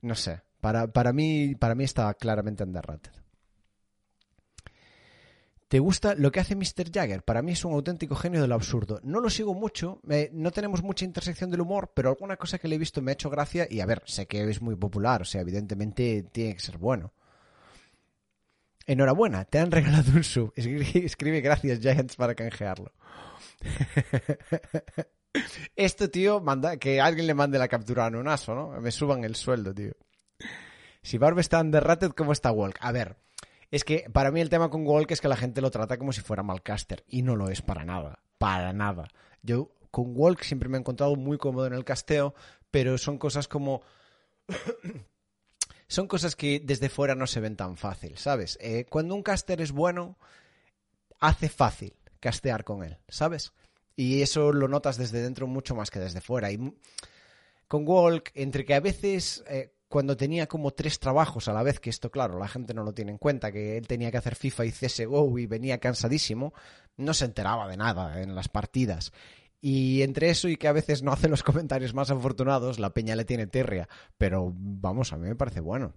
No 0.01 0.15
sé. 0.15 0.41
Para, 0.59 0.87
para, 0.87 1.13
mí, 1.13 1.53
para 1.53 1.75
mí 1.75 1.83
está 1.83 2.11
claramente 2.15 2.63
underrated. 2.63 3.26
¿Te 5.67 5.79
gusta 5.79 6.15
lo 6.15 6.31
que 6.31 6.39
hace 6.39 6.55
Mr. 6.55 6.91
Jagger? 6.93 7.23
Para 7.23 7.41
mí 7.41 7.51
es 7.51 7.65
un 7.65 7.73
auténtico 7.73 8.15
genio 8.15 8.41
de 8.41 8.47
lo 8.47 8.55
absurdo. 8.55 9.01
No 9.03 9.19
lo 9.19 9.29
sigo 9.29 9.53
mucho, 9.53 9.99
eh, 10.09 10.29
no 10.31 10.51
tenemos 10.51 10.81
mucha 10.81 11.03
intersección 11.03 11.51
del 11.51 11.59
humor, 11.59 11.91
pero 11.93 12.09
alguna 12.09 12.37
cosa 12.37 12.57
que 12.57 12.69
le 12.69 12.75
he 12.75 12.79
visto 12.79 13.01
me 13.01 13.11
ha 13.11 13.13
hecho 13.13 13.29
gracia 13.29 13.67
y 13.69 13.81
a 13.81 13.85
ver, 13.85 14.01
sé 14.05 14.27
que 14.27 14.49
es 14.49 14.61
muy 14.61 14.77
popular, 14.77 15.23
o 15.23 15.25
sea, 15.25 15.41
evidentemente 15.41 16.23
tiene 16.31 16.53
que 16.53 16.61
ser 16.61 16.77
bueno. 16.77 17.13
Enhorabuena, 18.85 19.43
te 19.43 19.59
han 19.59 19.69
regalado 19.69 20.13
un 20.13 20.23
sub. 20.23 20.53
Escribe, 20.55 21.41
gracias 21.41 21.81
Giants 21.81 22.15
para 22.15 22.33
canjearlo. 22.33 22.93
Esto, 25.75 26.09
tío, 26.09 26.39
manda 26.39 26.77
que 26.77 27.01
alguien 27.01 27.27
le 27.27 27.33
mande 27.33 27.59
la 27.59 27.67
captura 27.67 28.05
a 28.05 28.09
Nunaso, 28.09 28.55
¿no? 28.55 28.69
Me 28.79 28.91
suban 28.91 29.25
el 29.25 29.35
sueldo, 29.35 29.73
tío. 29.73 29.91
Si 31.01 31.17
Barb 31.17 31.39
está 31.39 31.59
underrated, 31.59 32.11
¿cómo 32.11 32.31
está 32.31 32.53
Walk? 32.53 32.77
A 32.79 32.93
ver, 32.93 33.17
es 33.71 33.83
que 33.83 34.09
para 34.11 34.31
mí 34.31 34.41
el 34.41 34.49
tema 34.49 34.69
con 34.69 34.85
Walk 34.85 35.11
es 35.11 35.21
que 35.21 35.27
la 35.27 35.35
gente 35.35 35.61
lo 35.61 35.71
trata 35.71 35.97
como 35.97 36.13
si 36.13 36.21
fuera 36.21 36.43
malcaster 36.43 37.03
y 37.07 37.21
no 37.21 37.35
lo 37.35 37.49
es 37.49 37.61
para 37.61 37.83
nada, 37.83 38.19
para 38.37 38.73
nada. 38.73 39.09
Yo 39.41 39.71
con 39.91 40.13
Walk 40.15 40.41
siempre 40.43 40.69
me 40.69 40.77
he 40.77 40.79
encontrado 40.79 41.15
muy 41.15 41.37
cómodo 41.37 41.67
en 41.67 41.73
el 41.73 41.85
casteo, 41.85 42.33
pero 42.71 42.97
son 42.97 43.17
cosas 43.17 43.47
como 43.47 43.81
son 45.87 46.07
cosas 46.07 46.35
que 46.35 46.61
desde 46.63 46.89
fuera 46.89 47.15
no 47.15 47.27
se 47.27 47.39
ven 47.39 47.55
tan 47.55 47.77
fácil, 47.77 48.17
¿sabes? 48.17 48.57
Eh, 48.61 48.85
cuando 48.89 49.15
un 49.15 49.23
caster 49.23 49.61
es 49.61 49.71
bueno, 49.71 50.17
hace 51.19 51.49
fácil 51.49 51.93
castear 52.19 52.63
con 52.63 52.83
él, 52.83 52.97
¿sabes? 53.07 53.53
Y 53.95 54.21
eso 54.21 54.53
lo 54.53 54.67
notas 54.67 54.97
desde 54.97 55.21
dentro 55.21 55.47
mucho 55.47 55.75
más 55.75 55.89
que 55.89 55.99
desde 55.99 56.21
fuera. 56.21 56.51
Y 56.51 56.73
con 57.67 57.87
Walk, 57.87 58.31
entre 58.35 58.63
que 58.63 58.75
a 58.75 58.79
veces 58.79 59.43
eh, 59.47 59.73
cuando 59.87 60.17
tenía 60.17 60.47
como 60.47 60.71
tres 60.71 60.99
trabajos 60.99 61.47
a 61.47 61.53
la 61.53 61.63
vez, 61.63 61.79
que 61.79 61.89
esto 61.89 62.11
claro, 62.11 62.37
la 62.39 62.47
gente 62.47 62.73
no 62.73 62.83
lo 62.83 62.93
tiene 62.93 63.11
en 63.11 63.17
cuenta, 63.17 63.51
que 63.51 63.77
él 63.77 63.87
tenía 63.87 64.11
que 64.11 64.17
hacer 64.17 64.35
FIFA 64.35 64.65
y 64.65 64.71
CSGO 64.71 65.39
y 65.39 65.45
venía 65.45 65.79
cansadísimo, 65.79 66.53
no 66.97 67.13
se 67.13 67.25
enteraba 67.25 67.67
de 67.67 67.77
nada 67.77 68.21
en 68.21 68.35
las 68.35 68.49
partidas. 68.49 69.11
Y 69.61 70.01
entre 70.03 70.29
eso 70.29 70.49
y 70.49 70.57
que 70.57 70.67
a 70.67 70.73
veces 70.73 71.03
no 71.03 71.11
hace 71.11 71.29
los 71.29 71.43
comentarios 71.43 71.93
más 71.93 72.11
afortunados, 72.11 72.79
la 72.79 72.93
peña 72.93 73.15
le 73.15 73.25
tiene 73.25 73.47
terria. 73.47 73.87
Pero 74.17 74.53
vamos, 74.55 75.13
a 75.13 75.17
mí 75.17 75.27
me 75.27 75.35
parece 75.35 75.61
bueno. 75.61 75.93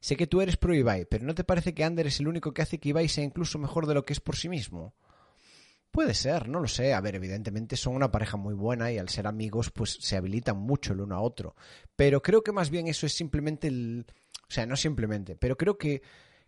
Sé 0.00 0.16
que 0.16 0.26
tú 0.26 0.40
eres 0.40 0.56
pro 0.56 0.74
Ibai, 0.74 1.06
pero 1.06 1.24
¿no 1.24 1.34
te 1.34 1.44
parece 1.44 1.74
que 1.74 1.84
Ander 1.84 2.06
es 2.06 2.20
el 2.20 2.28
único 2.28 2.52
que 2.52 2.62
hace 2.62 2.78
que 2.78 2.90
Ibai 2.90 3.08
sea 3.08 3.24
incluso 3.24 3.58
mejor 3.58 3.86
de 3.86 3.94
lo 3.94 4.04
que 4.04 4.12
es 4.12 4.20
por 4.20 4.36
sí 4.36 4.48
mismo? 4.48 4.94
Puede 5.90 6.14
ser, 6.14 6.48
no 6.48 6.60
lo 6.60 6.68
sé. 6.68 6.92
A 6.92 7.00
ver, 7.00 7.14
evidentemente 7.14 7.76
son 7.76 7.94
una 7.94 8.10
pareja 8.10 8.36
muy 8.36 8.54
buena 8.54 8.92
y 8.92 8.98
al 8.98 9.08
ser 9.08 9.26
amigos, 9.26 9.70
pues 9.70 9.96
se 10.00 10.16
habilitan 10.16 10.56
mucho 10.56 10.92
el 10.92 11.00
uno 11.00 11.16
a 11.16 11.20
otro. 11.20 11.56
Pero 11.94 12.22
creo 12.22 12.42
que 12.42 12.52
más 12.52 12.70
bien 12.70 12.88
eso 12.88 13.06
es 13.06 13.12
simplemente 13.12 13.68
el. 13.68 14.06
O 14.48 14.52
sea, 14.52 14.66
no 14.66 14.76
simplemente, 14.76 15.36
pero 15.36 15.56
creo 15.56 15.78
que. 15.78 16.02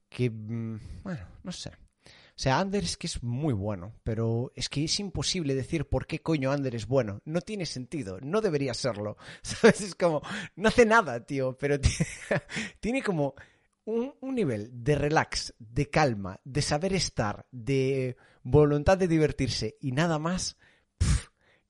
que 0.08 0.28
bueno, 0.30 1.26
no 1.42 1.52
sé. 1.52 1.70
O 1.70 2.40
O 2.40 2.40
sea, 2.40 2.60
Ander 2.60 2.84
es 2.84 2.96
que 2.96 3.08
es 3.08 3.22
muy 3.22 3.52
bueno, 3.52 3.94
pero 4.04 4.52
es 4.54 4.68
que 4.68 4.84
es 4.84 5.00
imposible 5.00 5.54
decir 5.54 5.88
por 5.88 6.06
qué 6.06 6.20
coño 6.20 6.52
Ander 6.52 6.74
es 6.74 6.86
bueno. 6.86 7.20
No 7.24 7.40
tiene 7.40 7.66
sentido, 7.66 8.18
no 8.20 8.40
debería 8.40 8.74
serlo. 8.74 9.16
¿Sabes? 9.42 9.80
Es 9.80 9.94
como, 9.94 10.22
no 10.56 10.68
hace 10.68 10.86
nada, 10.86 11.24
tío, 11.24 11.56
pero 11.58 11.78
tiene 12.80 13.02
como 13.02 13.34
un, 13.88 14.34
nivel 14.34 14.70
de 14.72 14.94
relax, 14.94 15.54
de 15.58 15.88
calma, 15.88 16.40
de 16.44 16.62
saber 16.62 16.92
estar, 16.92 17.46
de 17.50 18.16
voluntad 18.50 18.98
de 18.98 19.08
divertirse 19.08 19.76
y 19.80 19.92
nada 19.92 20.18
más. 20.18 20.56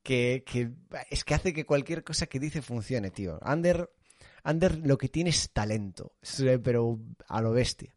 que, 0.03 0.45
que, 0.47 0.71
es 1.11 1.25
que 1.25 1.35
hace 1.35 1.53
que 1.53 1.67
cualquier 1.67 2.05
cosa 2.05 2.27
que 2.27 2.41
dice 2.41 2.63
funcione, 2.63 3.11
tío. 3.11 3.39
Ander, 3.43 3.91
Ander 4.43 4.79
lo 4.79 4.97
que 4.97 5.09
tiene 5.09 5.31
es 5.31 5.51
talento, 5.53 6.15
pero 6.63 6.99
a 7.29 7.43
lo 7.43 7.53
bestia. 7.53 7.95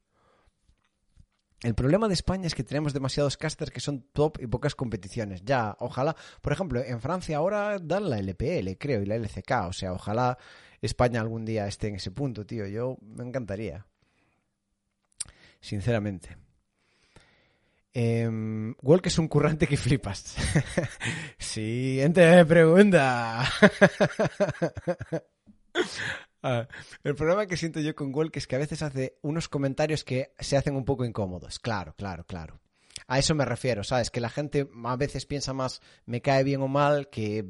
El 1.61 1.75
problema 1.75 2.07
de 2.07 2.15
España 2.15 2.47
es 2.47 2.55
que 2.55 2.63
tenemos 2.63 2.91
demasiados 2.91 3.37
casters 3.37 3.69
que 3.69 3.79
son 3.79 4.01
top 4.13 4.39
y 4.41 4.47
pocas 4.47 4.73
competiciones. 4.73 5.43
Ya, 5.45 5.75
ojalá, 5.79 6.15
por 6.41 6.53
ejemplo, 6.53 6.83
en 6.83 6.99
Francia 6.99 7.37
ahora 7.37 7.77
dan 7.77 8.09
la 8.09 8.17
LPL, 8.17 8.77
creo, 8.79 9.01
y 9.01 9.05
la 9.05 9.15
LCK. 9.15 9.67
O 9.67 9.73
sea, 9.73 9.93
ojalá 9.93 10.39
España 10.81 11.21
algún 11.21 11.45
día 11.45 11.67
esté 11.67 11.89
en 11.89 11.95
ese 11.95 12.09
punto, 12.09 12.45
tío. 12.47 12.65
Yo 12.65 12.97
me 13.01 13.23
encantaría. 13.23 13.85
Sinceramente. 15.59 16.40
Eh, 17.93 18.29
Walk 18.81 19.07
es 19.07 19.17
un 19.19 19.27
currante 19.27 19.67
que 19.67 19.77
flipas. 19.77 20.35
Siguiente 21.37 22.45
pregunta. 22.45 23.43
Ah, 26.43 26.67
el 27.03 27.13
problema 27.13 27.45
que 27.45 27.55
siento 27.55 27.79
yo 27.79 27.95
con 27.95 28.13
Walk 28.15 28.35
es 28.35 28.47
que 28.47 28.55
a 28.55 28.59
veces 28.59 28.81
hace 28.81 29.19
unos 29.21 29.47
comentarios 29.47 30.03
que 30.03 30.33
se 30.39 30.57
hacen 30.57 30.75
un 30.75 30.85
poco 30.85 31.05
incómodos. 31.05 31.59
Claro, 31.59 31.93
claro, 31.95 32.25
claro. 32.25 32.59
A 33.07 33.19
eso 33.19 33.35
me 33.35 33.45
refiero, 33.45 33.83
¿sabes? 33.83 34.09
Que 34.09 34.21
la 34.21 34.29
gente 34.29 34.67
a 34.83 34.95
veces 34.95 35.27
piensa 35.27 35.53
más 35.53 35.81
me 36.05 36.21
cae 36.21 36.43
bien 36.43 36.61
o 36.63 36.67
mal 36.67 37.09
que 37.09 37.45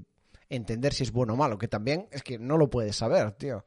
entender 0.49 0.93
si 0.93 1.03
es 1.03 1.11
bueno 1.11 1.33
o 1.33 1.37
malo, 1.37 1.57
que 1.57 1.69
también 1.69 2.09
es 2.11 2.21
que 2.21 2.37
no 2.37 2.57
lo 2.57 2.69
puedes 2.69 2.97
saber, 2.97 3.31
tío. 3.31 3.65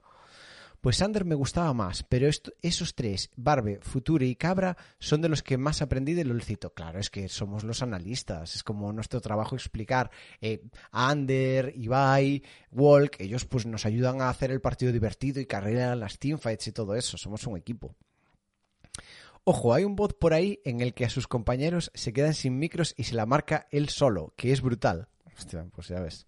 Pues 0.84 0.98
Sander 0.98 1.24
me 1.24 1.34
gustaba 1.34 1.72
más, 1.72 2.02
pero 2.02 2.28
esos 2.28 2.94
tres, 2.94 3.30
Barbe, 3.36 3.78
Future 3.80 4.26
y 4.26 4.36
Cabra, 4.36 4.76
son 4.98 5.22
de 5.22 5.30
los 5.30 5.42
que 5.42 5.56
más 5.56 5.80
aprendí 5.80 6.12
de 6.12 6.26
LOLcito. 6.26 6.74
Claro, 6.74 6.98
es 6.98 7.08
que 7.08 7.30
somos 7.30 7.64
los 7.64 7.80
analistas, 7.80 8.54
es 8.54 8.62
como 8.62 8.92
nuestro 8.92 9.22
trabajo 9.22 9.54
explicar. 9.54 10.10
Eh, 10.42 10.62
Ander, 10.92 11.72
Ibai, 11.74 12.42
Walk, 12.70 13.18
ellos 13.20 13.46
pues 13.46 13.64
nos 13.64 13.86
ayudan 13.86 14.20
a 14.20 14.28
hacer 14.28 14.50
el 14.50 14.60
partido 14.60 14.92
divertido 14.92 15.40
y 15.40 15.46
carrera 15.46 15.96
las 15.96 16.18
teamfights 16.18 16.66
y 16.66 16.72
todo 16.72 16.94
eso, 16.94 17.16
somos 17.16 17.46
un 17.46 17.56
equipo. 17.56 17.96
Ojo, 19.44 19.72
hay 19.72 19.84
un 19.84 19.96
bot 19.96 20.18
por 20.18 20.34
ahí 20.34 20.60
en 20.66 20.82
el 20.82 20.92
que 20.92 21.06
a 21.06 21.08
sus 21.08 21.26
compañeros 21.26 21.92
se 21.94 22.12
quedan 22.12 22.34
sin 22.34 22.58
micros 22.58 22.92
y 22.98 23.04
se 23.04 23.14
la 23.14 23.24
marca 23.24 23.68
él 23.70 23.88
solo, 23.88 24.34
que 24.36 24.52
es 24.52 24.60
brutal. 24.60 25.08
Hostia, 25.34 25.66
pues 25.74 25.88
ya 25.88 26.00
ves. 26.00 26.26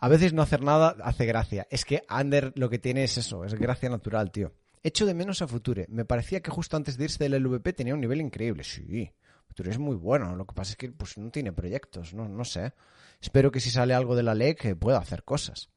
A 0.00 0.08
veces 0.08 0.32
no 0.32 0.40
hacer 0.40 0.62
nada 0.62 0.96
hace 1.02 1.26
gracia. 1.26 1.66
Es 1.70 1.84
que 1.84 2.02
Ander 2.08 2.52
lo 2.56 2.70
que 2.70 2.78
tiene 2.78 3.04
es 3.04 3.18
eso, 3.18 3.44
es 3.44 3.54
gracia 3.54 3.90
natural, 3.90 4.30
tío. 4.30 4.52
Echo 4.82 5.04
de 5.04 5.12
menos 5.12 5.42
a 5.42 5.46
Future. 5.46 5.86
Me 5.90 6.06
parecía 6.06 6.40
que 6.40 6.50
justo 6.50 6.78
antes 6.78 6.96
de 6.96 7.04
irse 7.04 7.22
del 7.22 7.42
LVP 7.42 7.74
tenía 7.74 7.92
un 7.92 8.00
nivel 8.00 8.22
increíble. 8.22 8.64
Sí, 8.64 9.12
Future 9.46 9.70
es 9.70 9.78
muy 9.78 9.96
bueno. 9.96 10.34
Lo 10.36 10.46
que 10.46 10.54
pasa 10.54 10.72
es 10.72 10.76
que 10.78 10.90
pues, 10.90 11.18
no 11.18 11.30
tiene 11.30 11.52
proyectos, 11.52 12.14
no, 12.14 12.26
no 12.28 12.44
sé. 12.46 12.72
Espero 13.20 13.50
que 13.50 13.60
si 13.60 13.70
sale 13.70 13.92
algo 13.92 14.16
de 14.16 14.22
la 14.22 14.34
ley 14.34 14.54
que 14.54 14.74
pueda 14.74 14.98
hacer 14.98 15.22
cosas. 15.22 15.68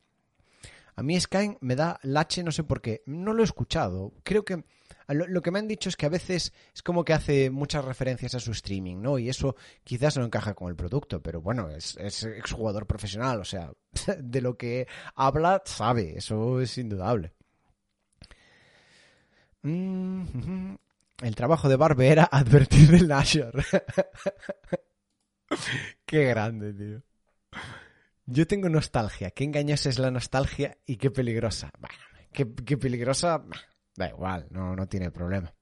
A 0.95 1.03
mí 1.03 1.19
Sky 1.19 1.57
me 1.59 1.75
da 1.75 1.99
lache, 2.03 2.43
no 2.43 2.51
sé 2.51 2.63
por 2.63 2.81
qué. 2.81 3.03
No 3.05 3.33
lo 3.33 3.41
he 3.41 3.45
escuchado. 3.45 4.13
Creo 4.23 4.45
que 4.45 4.63
lo, 5.07 5.41
que 5.41 5.51
me 5.51 5.59
han 5.59 5.67
dicho 5.67 5.89
es 5.89 5.97
que 5.97 6.05
a 6.05 6.09
veces 6.09 6.53
es 6.73 6.81
como 6.81 7.03
que 7.03 7.13
hace 7.13 7.49
muchas 7.49 7.83
referencias 7.83 8.35
a 8.35 8.39
su 8.39 8.51
streaming, 8.51 9.01
¿no? 9.01 9.19
Y 9.19 9.29
eso 9.29 9.55
quizás 9.83 10.17
no 10.17 10.25
encaja 10.25 10.53
con 10.53 10.69
el 10.69 10.75
producto, 10.75 11.21
pero 11.21 11.41
bueno, 11.41 11.69
es, 11.69 11.97
es 11.97 12.23
exjugador 12.23 12.87
profesional, 12.87 13.39
o 13.39 13.45
sea, 13.45 13.71
de 14.19 14.41
lo 14.41 14.57
que 14.57 14.87
habla 15.15 15.61
sabe, 15.65 16.17
eso 16.17 16.61
es 16.61 16.77
indudable. 16.77 17.33
Mm, 19.63 20.75
el 21.21 21.35
trabajo 21.35 21.69
de 21.69 21.75
Barbe 21.75 22.09
era 22.09 22.25
advertir 22.31 22.91
del 22.91 23.07
Nashor. 23.07 23.53
qué 26.05 26.25
grande, 26.25 26.73
tío. 26.73 27.01
Yo 28.25 28.47
tengo 28.47 28.69
nostalgia. 28.69 29.31
Qué 29.31 29.43
engañosa 29.43 29.89
es 29.89 29.99
la 29.99 30.11
nostalgia 30.11 30.77
y 30.85 30.95
qué 30.95 31.11
peligrosa. 31.11 31.71
Bueno, 31.79 31.95
qué 32.31 32.77
peligrosa. 32.77 33.43
Da 33.95 34.09
igual, 34.09 34.47
no, 34.49 34.75
no 34.75 34.87
tiene 34.87 35.11
problema. 35.11 35.53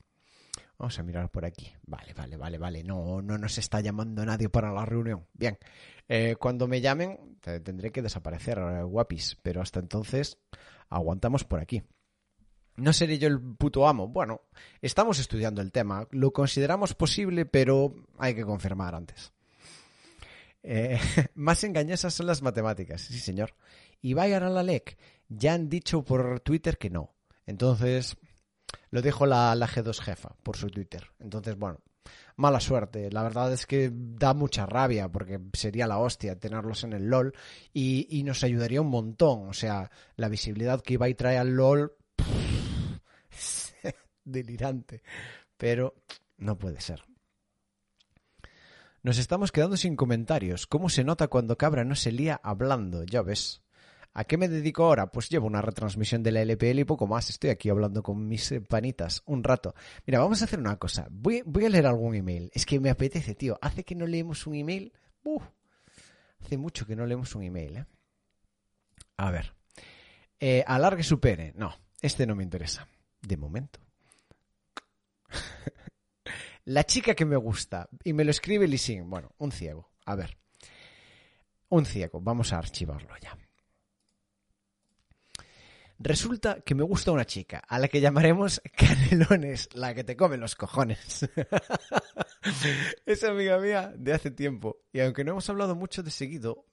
Vamos 0.81 0.97
a 0.97 1.03
mirar 1.03 1.29
por 1.29 1.45
aquí. 1.45 1.71
Vale, 1.85 2.13
vale, 2.15 2.37
vale, 2.37 2.57
vale. 2.57 2.83
No, 2.83 3.21
no 3.21 3.37
nos 3.37 3.59
está 3.59 3.81
llamando 3.81 4.25
nadie 4.25 4.49
para 4.49 4.73
la 4.73 4.83
reunión. 4.83 5.27
Bien. 5.33 5.59
Eh, 6.07 6.35
cuando 6.39 6.67
me 6.67 6.81
llamen, 6.81 7.37
tendré 7.39 7.91
que 7.91 8.01
desaparecer, 8.01 8.57
eh, 8.57 8.81
guapis. 8.81 9.37
Pero 9.43 9.61
hasta 9.61 9.79
entonces, 9.79 10.39
aguantamos 10.89 11.43
por 11.43 11.59
aquí. 11.59 11.83
¿No 12.77 12.93
seré 12.93 13.19
yo 13.19 13.27
el 13.27 13.39
puto 13.39 13.87
amo? 13.87 14.07
Bueno, 14.07 14.41
estamos 14.81 15.19
estudiando 15.19 15.61
el 15.61 15.71
tema. 15.71 16.07
Lo 16.09 16.33
consideramos 16.33 16.95
posible, 16.95 17.45
pero 17.45 17.93
hay 18.17 18.33
que 18.33 18.43
confirmar 18.43 18.95
antes. 18.95 19.33
Eh, 20.63 20.97
más 21.35 21.63
engañosas 21.63 22.13
son 22.13 22.25
las 22.25 22.41
matemáticas, 22.41 23.01
sí 23.01 23.19
señor. 23.19 23.53
Y 24.01 24.15
vayan 24.15 24.41
a 24.41 24.49
la 24.49 24.63
LEC. 24.63 24.97
Ya 25.29 25.53
han 25.53 25.69
dicho 25.69 26.03
por 26.03 26.39
Twitter 26.39 26.79
que 26.79 26.89
no. 26.89 27.13
Entonces, 27.45 28.17
lo 28.91 29.01
dijo 29.01 29.25
la, 29.25 29.55
G2 29.55 29.99
jefa 29.99 30.35
por 30.43 30.57
su 30.57 30.69
Twitter. 30.69 31.11
Entonces, 31.19 31.57
bueno, 31.57 31.79
mala 32.35 32.59
suerte. 32.59 33.09
La 33.09 33.23
verdad 33.23 33.51
es 33.53 33.65
que 33.65 33.89
da 33.91 34.33
mucha 34.33 34.65
rabia 34.65 35.09
porque 35.09 35.39
sería 35.53 35.87
la 35.87 35.97
hostia 35.97 36.37
tenerlos 36.37 36.83
en 36.83 36.93
el 36.93 37.07
LOL 37.07 37.33
y, 37.73 38.21
nos 38.25 38.43
ayudaría 38.43 38.81
un 38.81 38.89
montón. 38.89 39.47
O 39.47 39.53
sea, 39.53 39.89
la 40.17 40.27
visibilidad 40.27 40.81
que 40.81 40.93
iba 40.93 41.07
y 41.07 41.15
trae 41.15 41.37
al 41.37 41.55
LOL, 41.55 41.93
delirante. 44.25 45.03
Pero 45.57 45.95
no 46.37 46.57
puede 46.57 46.81
ser. 46.81 47.03
Nos 49.03 49.17
estamos 49.17 49.51
quedando 49.51 49.77
sin 49.77 49.95
comentarios. 49.95 50.67
¿Cómo 50.67 50.89
se 50.89 51.03
nota 51.03 51.27
cuando 51.27 51.57
Cabra 51.57 51.85
no 51.85 51.95
se 51.95 52.11
lía 52.11 52.39
hablando? 52.43 53.03
Ya 53.03 53.21
ves. 53.21 53.61
¿A 54.13 54.25
qué 54.25 54.37
me 54.37 54.49
dedico 54.49 54.83
ahora? 54.83 55.07
Pues 55.11 55.29
llevo 55.29 55.47
una 55.47 55.61
retransmisión 55.61 56.21
de 56.21 56.31
la 56.31 56.41
LPL 56.41 56.79
y 56.79 56.83
poco 56.83 57.07
más. 57.07 57.29
Estoy 57.29 57.49
aquí 57.49 57.69
hablando 57.69 58.03
con 58.03 58.27
mis 58.27 58.53
panitas 58.67 59.23
un 59.25 59.43
rato. 59.43 59.73
Mira, 60.05 60.19
vamos 60.19 60.41
a 60.41 60.45
hacer 60.45 60.59
una 60.59 60.77
cosa. 60.77 61.07
Voy, 61.09 61.43
a 61.65 61.69
leer 61.69 61.87
algún 61.87 62.15
email. 62.15 62.51
Es 62.53 62.65
que 62.65 62.79
me 62.79 62.89
apetece, 62.89 63.35
tío. 63.35 63.57
Hace 63.61 63.85
que 63.85 63.95
no 63.95 64.05
leemos 64.05 64.45
un 64.47 64.55
email. 64.55 64.91
hace 66.41 66.57
mucho 66.57 66.85
que 66.85 66.95
no 66.95 67.05
leemos 67.05 67.35
un 67.35 67.43
email, 67.43 67.77
¿eh? 67.77 67.85
A 69.15 69.31
ver. 69.31 69.53
Eh, 70.39 70.63
alargue 70.67 71.03
su 71.03 71.19
pene. 71.21 71.53
No, 71.55 71.73
este 72.01 72.25
no 72.25 72.35
me 72.35 72.43
interesa. 72.43 72.87
De 73.21 73.37
momento. 73.37 73.79
la 76.65 76.83
chica 76.83 77.15
que 77.15 77.25
me 77.25 77.37
gusta. 77.37 77.87
Y 78.03 78.11
me 78.11 78.25
lo 78.25 78.31
escribe 78.31 78.67
Lising. 78.67 79.09
Bueno, 79.09 79.31
un 79.37 79.53
ciego. 79.53 79.89
A 80.05 80.15
ver. 80.15 80.37
Un 81.69 81.85
ciego. 81.85 82.19
Vamos 82.19 82.51
a 82.51 82.57
archivarlo 82.57 83.15
ya. 83.21 83.37
Resulta 86.03 86.61
que 86.61 86.73
me 86.73 86.81
gusta 86.81 87.11
una 87.11 87.25
chica, 87.25 87.59
a 87.67 87.77
la 87.77 87.87
que 87.87 88.01
llamaremos 88.01 88.59
Canelones, 88.75 89.69
la 89.73 89.93
que 89.93 90.03
te 90.03 90.15
come 90.15 90.35
los 90.37 90.55
cojones. 90.55 91.29
es 93.05 93.23
amiga 93.23 93.59
mía 93.59 93.93
de 93.95 94.13
hace 94.13 94.31
tiempo, 94.31 94.79
y 94.91 94.99
aunque 95.01 95.23
no 95.23 95.31
hemos 95.31 95.47
hablado 95.51 95.75
mucho 95.75 96.01
de 96.01 96.09
seguido, 96.09 96.65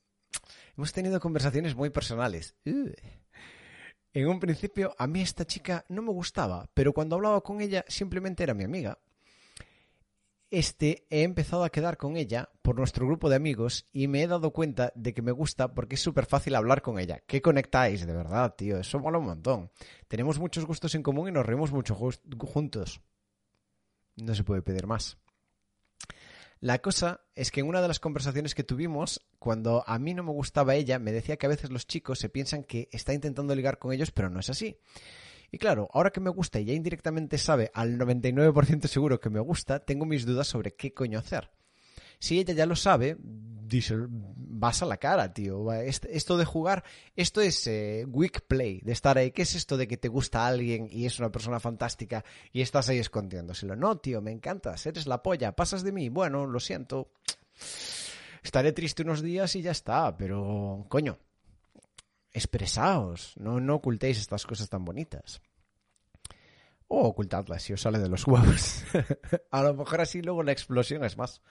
hemos 0.79 0.95
tenido 0.95 1.20
conversaciones 1.20 1.74
muy 1.74 1.91
personales. 1.91 2.57
En 2.64 4.26
un 4.26 4.41
principio, 4.41 4.95
a 4.97 5.07
mí 5.07 5.20
esta 5.20 5.45
chica 5.45 5.85
no 5.91 6.01
me 6.01 6.12
gustaba, 6.12 6.70
pero 6.72 6.95
cuando 6.95 7.16
hablaba 7.16 7.43
con 7.43 7.61
ella 7.61 7.85
simplemente 7.87 8.45
era 8.45 8.55
mi 8.55 8.64
amiga 8.64 8.99
este 10.51 11.07
he 11.11 11.22
empezado 11.22 11.64
a 11.64 11.70
quedar 11.70 11.96
con 11.96 12.16
ella 12.16 12.51
por 12.62 12.76
nuestro 12.76 13.07
grupo 13.07 13.28
de 13.28 13.36
amigos 13.36 13.86
y 13.92 14.09
me 14.09 14.22
he 14.22 14.26
dado 14.26 14.53
cuenta 14.53 14.92
de 14.94 15.14
que 15.14 15.22
me 15.22 15.32
gusta 15.32 15.74
porque 15.74 15.96
es 15.96 16.01
súper 16.01 16.26
fácil 16.26 16.55
hablar 16.55 16.82
con 16.82 16.99
ella. 16.99 17.22
¿Qué 17.26 17.42
conectáis? 17.42 18.07
De 18.07 18.12
verdad, 18.12 18.55
tío, 18.57 18.78
eso 18.78 18.99
mola 18.99 19.18
un 19.18 19.26
montón. 19.26 19.70
Tenemos 20.09 20.38
muchos 20.38 20.64
gustos 20.64 20.94
en 20.94 21.03
común 21.03 21.28
y 21.28 21.32
nos 21.32 21.46
reímos 21.46 21.72
mucho 21.72 21.94
juntos. 21.94 23.01
No 24.16 24.34
se 24.34 24.44
puede 24.44 24.62
pedir 24.62 24.86
más. 24.86 25.18
La 26.61 26.80
cosa 26.80 27.20
es 27.36 27.53
que 27.53 27.61
en 27.61 27.68
una 27.68 27.80
de 27.80 27.86
las 27.86 28.01
conversaciones 28.01 28.55
que 28.55 28.64
tuvimos, 28.64 29.24
cuando 29.38 29.84
a 29.86 29.99
mí 30.01 30.12
no 30.12 30.24
me 30.24 30.32
gustaba 30.32 30.74
ella, 30.74 30.99
me 30.99 31.12
decía 31.12 31.36
que 31.36 31.46
a 31.46 31.51
veces 31.51 31.70
los 31.70 31.86
chicos 31.86 32.18
se 32.18 32.28
piensan 32.28 32.64
que 32.64 32.88
está 32.90 33.14
intentando 33.14 33.55
ligar 33.55 33.78
con 33.78 33.92
ellos, 33.92 34.11
pero 34.11 34.28
no 34.28 34.40
es 34.40 34.51
así. 34.51 34.76
Y 35.51 35.59
claro, 35.59 35.88
ahora 35.92 36.11
que 36.11 36.20
me 36.20 36.30
gusta 36.30 36.61
y 36.61 36.66
ya 36.66 36.74
indirectamente 36.74 37.38
sabe 37.38 37.70
al 37.74 37.99
99% 37.99 38.86
seguro 38.86 39.20
que 39.20 39.30
me 39.30 39.40
gusta, 39.40 39.80
tengo 39.80 40.05
mis 40.05 40.26
dudas 40.26 40.46
sobre 40.46 40.74
qué 40.74 40.92
coño 40.92 41.18
hacer. 41.18 41.51
Si 42.18 42.38
ella 42.38 42.53
ya 42.53 42.66
lo 42.66 42.74
sabe, 42.74 43.16
vas 43.20 44.82
a 44.82 44.86
la 44.86 44.96
cara, 44.96 45.32
tío. 45.32 45.72
Esto 45.72 46.36
de 46.36 46.44
jugar, 46.44 46.84
esto 47.14 47.40
es 47.40 47.66
eh, 47.66 48.05
weak 48.09 48.42
play, 48.46 48.80
de 48.82 48.92
estar 48.92 49.18
ahí. 49.18 49.30
¿Qué 49.30 49.42
es 49.42 49.55
esto 49.55 49.76
de 49.76 49.86
que 49.86 49.96
te 49.96 50.09
gusta 50.09 50.46
alguien 50.46 50.88
y 50.90 51.07
es 51.07 51.18
una 51.18 51.30
persona 51.30 51.61
fantástica 51.61 52.24
y 52.53 52.61
estás 52.61 52.88
ahí 52.88 52.99
escondiéndoselo? 52.99 53.76
No, 53.76 53.99
tío, 53.99 54.20
me 54.20 54.32
encantas, 54.32 54.84
eres 54.86 55.07
la 55.07 55.22
polla, 55.22 55.55
pasas 55.55 55.82
de 55.82 55.92
mí. 55.92 56.09
Bueno, 56.09 56.46
lo 56.46 56.61
siento. 56.61 57.12
Estaré 58.42 58.72
triste 58.72 59.03
unos 59.03 59.22
días 59.22 59.55
y 59.57 59.62
ya 59.62 59.72
está, 59.72 60.16
pero 60.16 60.86
coño, 60.88 61.18
expresaos, 62.33 63.35
no, 63.37 63.61
no 63.61 63.76
ocultéis 63.76 64.18
estas 64.18 64.47
cosas 64.47 64.68
tan 64.68 64.85
bonitas. 64.85 65.41
O 66.89 67.07
ocultadlas 67.07 67.62
si 67.62 67.72
os 67.72 67.83
sale 67.83 67.99
de 67.99 68.09
los 68.09 68.26
huevos. 68.26 68.85
a 69.51 69.62
lo 69.62 69.74
mejor 69.74 70.01
así 70.01 70.22
luego 70.22 70.43
la 70.43 70.53
explosión 70.53 71.05
es 71.05 71.16
más. 71.18 71.43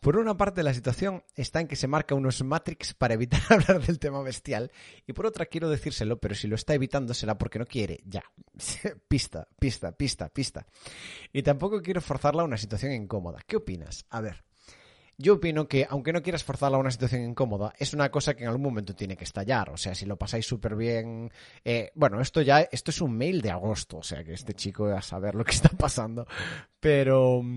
Por 0.00 0.18
una 0.18 0.36
parte, 0.36 0.62
la 0.62 0.74
situación 0.74 1.24
está 1.34 1.60
en 1.60 1.68
que 1.68 1.76
se 1.76 1.88
marca 1.88 2.14
unos 2.14 2.42
Matrix 2.44 2.94
para 2.94 3.14
evitar 3.14 3.40
hablar 3.50 3.84
del 3.84 3.98
tema 3.98 4.22
bestial, 4.22 4.70
y 5.06 5.12
por 5.12 5.26
otra 5.26 5.46
quiero 5.46 5.68
decírselo, 5.68 6.18
pero 6.18 6.34
si 6.34 6.46
lo 6.46 6.54
está 6.54 6.74
evitando 6.74 7.14
será 7.14 7.38
porque 7.38 7.58
no 7.58 7.66
quiere. 7.66 8.00
Ya. 8.04 8.22
pista, 9.08 9.48
pista, 9.58 9.92
pista, 9.92 10.28
pista. 10.28 10.66
Y 11.32 11.42
tampoco 11.42 11.82
quiero 11.82 12.00
forzarla 12.00 12.42
a 12.42 12.46
una 12.46 12.56
situación 12.56 12.92
incómoda. 12.92 13.40
¿Qué 13.46 13.56
opinas? 13.56 14.04
A 14.10 14.20
ver. 14.20 14.45
Yo 15.18 15.34
opino 15.34 15.66
que, 15.66 15.86
aunque 15.88 16.12
no 16.12 16.22
quieras 16.22 16.44
forzarla 16.44 16.76
a 16.76 16.80
una 16.80 16.90
situación 16.90 17.22
incómoda, 17.22 17.72
es 17.78 17.94
una 17.94 18.10
cosa 18.10 18.34
que 18.34 18.42
en 18.42 18.48
algún 18.48 18.64
momento 18.64 18.94
tiene 18.94 19.16
que 19.16 19.24
estallar. 19.24 19.70
O 19.70 19.76
sea, 19.78 19.94
si 19.94 20.04
lo 20.04 20.16
pasáis 20.16 20.46
súper 20.46 20.76
bien. 20.76 21.30
Eh, 21.64 21.90
bueno, 21.94 22.20
esto 22.20 22.42
ya, 22.42 22.60
esto 22.60 22.90
es 22.90 23.00
un 23.00 23.16
mail 23.16 23.40
de 23.40 23.50
agosto, 23.50 23.98
o 23.98 24.02
sea 24.02 24.22
que 24.24 24.34
este 24.34 24.52
chico 24.54 24.84
va 24.84 24.98
a 24.98 25.02
saber 25.02 25.34
lo 25.34 25.44
que 25.44 25.52
está 25.52 25.70
pasando. 25.70 26.26
Pero. 26.80 27.42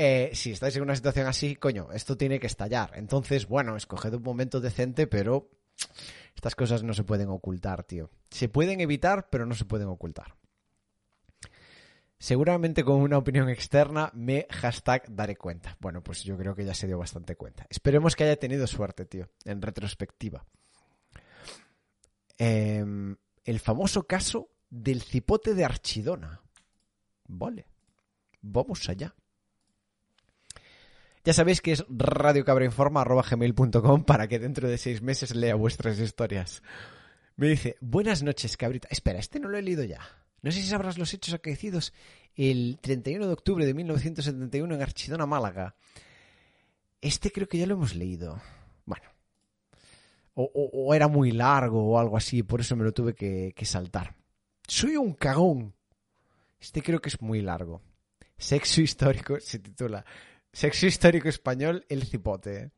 Eh, 0.00 0.30
si 0.32 0.52
estáis 0.52 0.76
en 0.76 0.84
una 0.84 0.94
situación 0.94 1.26
así, 1.26 1.56
coño, 1.56 1.88
esto 1.92 2.16
tiene 2.16 2.38
que 2.38 2.46
estallar. 2.46 2.92
Entonces, 2.94 3.48
bueno, 3.48 3.76
escoged 3.76 4.14
un 4.14 4.22
momento 4.22 4.60
decente, 4.60 5.08
pero 5.08 5.50
estas 6.36 6.54
cosas 6.54 6.84
no 6.84 6.94
se 6.94 7.02
pueden 7.02 7.30
ocultar, 7.30 7.82
tío. 7.82 8.08
Se 8.30 8.48
pueden 8.48 8.80
evitar, 8.80 9.28
pero 9.28 9.44
no 9.44 9.56
se 9.56 9.64
pueden 9.64 9.88
ocultar. 9.88 10.36
Seguramente 12.20 12.82
con 12.82 12.96
una 12.96 13.16
opinión 13.16 13.48
externa 13.48 14.10
me 14.12 14.48
hashtag 14.50 15.04
daré 15.08 15.36
cuenta. 15.36 15.76
Bueno, 15.80 16.02
pues 16.02 16.24
yo 16.24 16.36
creo 16.36 16.56
que 16.56 16.64
ya 16.64 16.74
se 16.74 16.88
dio 16.88 16.98
bastante 16.98 17.36
cuenta. 17.36 17.64
Esperemos 17.70 18.16
que 18.16 18.24
haya 18.24 18.34
tenido 18.36 18.66
suerte, 18.66 19.04
tío, 19.04 19.28
en 19.44 19.62
retrospectiva. 19.62 20.44
Em, 22.36 23.16
el 23.44 23.60
famoso 23.60 24.04
caso 24.06 24.50
del 24.68 25.02
cipote 25.02 25.54
de 25.54 25.64
Archidona. 25.64 26.42
Vale, 27.28 27.68
vamos 28.40 28.88
allá. 28.88 29.14
Ya 31.24 31.32
sabéis 31.32 31.60
que 31.60 31.70
es 31.72 31.84
radiocabrainforma.gmail.com 31.88 34.04
para 34.04 34.26
que 34.26 34.40
dentro 34.40 34.68
de 34.68 34.78
seis 34.78 35.02
meses 35.02 35.36
lea 35.36 35.54
vuestras 35.54 36.00
historias. 36.00 36.64
Me 37.36 37.46
dice, 37.48 37.76
buenas 37.80 38.24
noches, 38.24 38.56
cabrita. 38.56 38.88
Espera, 38.90 39.20
este 39.20 39.38
no 39.38 39.48
lo 39.48 39.56
he 39.58 39.62
leído 39.62 39.84
ya. 39.84 40.00
No 40.42 40.52
sé 40.52 40.60
si 40.60 40.68
sabrás 40.68 40.98
los 40.98 41.12
hechos 41.14 41.34
acaecidos 41.34 41.92
el 42.36 42.78
31 42.80 43.26
de 43.26 43.32
octubre 43.32 43.66
de 43.66 43.74
1971 43.74 44.74
en 44.74 44.82
Archidona, 44.82 45.26
Málaga. 45.26 45.74
Este 47.00 47.30
creo 47.30 47.48
que 47.48 47.58
ya 47.58 47.66
lo 47.66 47.74
hemos 47.74 47.94
leído. 47.94 48.40
Bueno. 48.84 49.04
O, 50.34 50.94
era 50.94 51.08
muy 51.08 51.32
largo 51.32 51.84
o 51.84 51.98
algo 51.98 52.16
así, 52.16 52.44
por 52.44 52.60
eso 52.60 52.76
me 52.76 52.84
lo 52.84 52.92
tuve 52.92 53.14
que 53.14 53.64
saltar. 53.64 54.14
Soy 54.68 54.96
un 54.96 55.14
cagón. 55.14 55.74
Este 56.60 56.82
creo 56.82 57.00
que 57.00 57.08
es 57.08 57.20
muy 57.20 57.40
largo. 57.40 57.82
Sexo 58.36 58.80
histórico 58.80 59.40
se 59.40 59.58
titula. 59.58 60.04
Sexo 60.52 60.86
histórico 60.86 61.28
español, 61.28 61.84
el 61.88 62.04
cipote. 62.04 62.70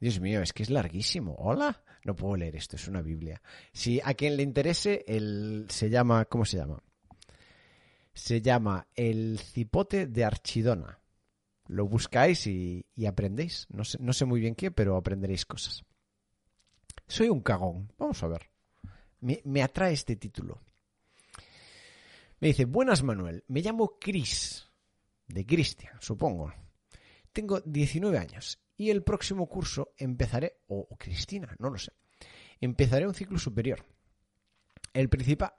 Dios 0.00 0.20
mío, 0.20 0.42
es 0.42 0.52
que 0.52 0.64
es 0.64 0.70
larguísimo. 0.70 1.36
Hola. 1.38 1.82
No 2.04 2.16
puedo 2.16 2.36
leer 2.36 2.56
esto, 2.56 2.76
es 2.76 2.88
una 2.88 3.00
Biblia. 3.00 3.40
Si 3.72 4.00
a 4.02 4.14
quien 4.14 4.36
le 4.36 4.42
interese, 4.42 5.04
el, 5.06 5.66
se 5.68 5.88
llama, 5.88 6.24
¿cómo 6.24 6.44
se 6.44 6.56
llama? 6.56 6.82
Se 8.12 8.42
llama 8.42 8.88
El 8.94 9.38
cipote 9.38 10.06
de 10.06 10.24
Archidona. 10.24 11.00
Lo 11.68 11.86
buscáis 11.86 12.46
y, 12.46 12.84
aprendéis. 13.06 13.66
No 13.70 13.84
sé, 13.84 13.98
no 14.00 14.12
sé 14.12 14.24
muy 14.24 14.40
bien 14.40 14.54
qué, 14.54 14.70
pero 14.70 14.96
aprenderéis 14.96 15.46
cosas. 15.46 15.84
Soy 17.06 17.28
un 17.28 17.40
cagón. 17.40 17.92
Vamos 17.98 18.22
a 18.22 18.28
ver. 18.28 18.50
Me, 19.20 19.40
me 19.44 19.62
atrae 19.62 19.92
este 19.92 20.16
título. 20.16 20.60
Me 22.40 22.48
dice, 22.48 22.64
buenas 22.64 23.04
Manuel, 23.04 23.44
me 23.46 23.60
llamo 23.60 23.96
Chris. 24.00 24.68
De 25.28 25.46
Cristian, 25.46 25.96
supongo. 26.00 26.52
Tengo 27.32 27.60
19 27.60 28.18
años 28.18 28.61
y 28.76 28.90
el 28.90 29.02
próximo 29.02 29.48
curso 29.48 29.92
empezaré, 29.96 30.60
o, 30.68 30.88
Cristina, 30.98 31.54
no 31.58 31.70
lo 31.70 31.78
sé, 31.78 31.92
empezaré 32.60 33.06
un 33.06 33.14
ciclo 33.14 33.38
superior. 33.38 33.84
El 34.92 35.08
principal, 35.08 35.52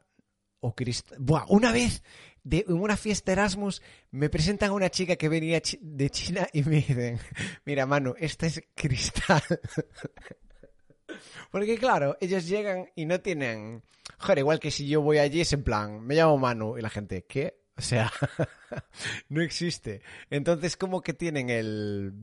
o 0.59 0.75
Cristina, 0.75 1.17
Buah, 1.19 1.45
una 1.49 1.71
vez 1.71 2.03
en 2.49 2.73
una 2.73 2.97
fiesta 2.97 3.31
Erasmus 3.31 3.81
me 4.11 4.29
presentan 4.29 4.69
a 4.69 4.73
una 4.73 4.89
chica 4.89 5.15
que 5.15 5.29
venía 5.29 5.61
de 5.81 6.09
China 6.09 6.47
y 6.51 6.63
me 6.63 6.77
dicen, 6.77 7.19
mira 7.65 7.85
Manu, 7.85 8.15
esta 8.17 8.47
es 8.47 8.61
Cristal. 8.75 9.41
Porque 11.51 11.77
claro, 11.77 12.17
ellos 12.19 12.47
llegan 12.47 12.89
y 12.95 13.05
no 13.05 13.21
tienen... 13.21 13.83
Joder, 14.17 14.39
igual 14.39 14.59
que 14.59 14.71
si 14.71 14.87
yo 14.87 15.01
voy 15.01 15.17
allí 15.17 15.41
es 15.41 15.53
en 15.53 15.63
plan, 15.63 16.01
me 16.01 16.15
llamo 16.15 16.37
Manu 16.37 16.77
y 16.77 16.81
la 16.81 16.89
gente, 16.89 17.25
¿qué? 17.27 17.61
O 17.77 17.81
sea, 17.81 18.11
no 19.29 19.41
existe. 19.41 20.01
Entonces, 20.29 20.77
como 20.77 21.01
que 21.01 21.13
tienen 21.13 21.49
el... 21.49 22.13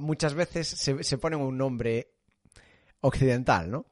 muchas 0.00 0.34
veces 0.34 0.68
se, 0.68 1.02
se 1.02 1.18
ponen 1.18 1.40
un 1.40 1.56
nombre 1.56 2.12
occidental, 3.00 3.70
¿no? 3.70 3.86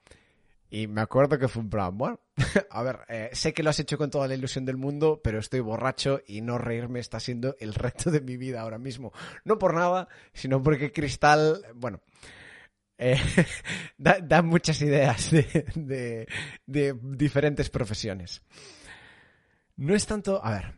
Y 0.69 0.89
me 0.89 1.01
acuerdo 1.01 1.39
que 1.39 1.49
fue 1.49 1.63
un 1.63 1.71
plan, 1.71 1.97
bueno, 1.97 2.21
a 2.71 2.83
ver, 2.83 2.99
eh, 3.09 3.31
sé 3.33 3.53
que 3.55 3.63
lo 3.63 3.71
has 3.71 3.79
hecho 3.79 3.97
con 3.97 4.11
toda 4.11 4.27
la 4.27 4.35
ilusión 4.35 4.65
del 4.65 4.77
mundo, 4.77 5.21
pero 5.23 5.39
estoy 5.39 5.61
borracho 5.61 6.21
y 6.27 6.41
no 6.41 6.59
reírme 6.59 6.99
está 6.99 7.21
siendo 7.21 7.57
el 7.61 7.73
reto 7.75 8.11
de 8.11 8.21
mi 8.21 8.37
vida 8.37 8.61
ahora 8.61 8.79
mismo. 8.79 9.13
No 9.45 9.59
por 9.59 9.75
nada, 9.75 10.09
sino 10.33 10.63
porque 10.63 10.93
Cristal, 10.93 11.63
bueno, 11.75 12.01
eh, 12.99 13.21
da, 13.97 14.43
muchas 14.43 14.83
ideas 14.83 15.31
de 15.31 16.27
diferentes 16.67 17.71
profesiones. 17.71 18.43
No 19.77 19.95
es 19.95 20.07
tanto, 20.07 20.45
a 20.45 20.51
ver, 20.51 20.75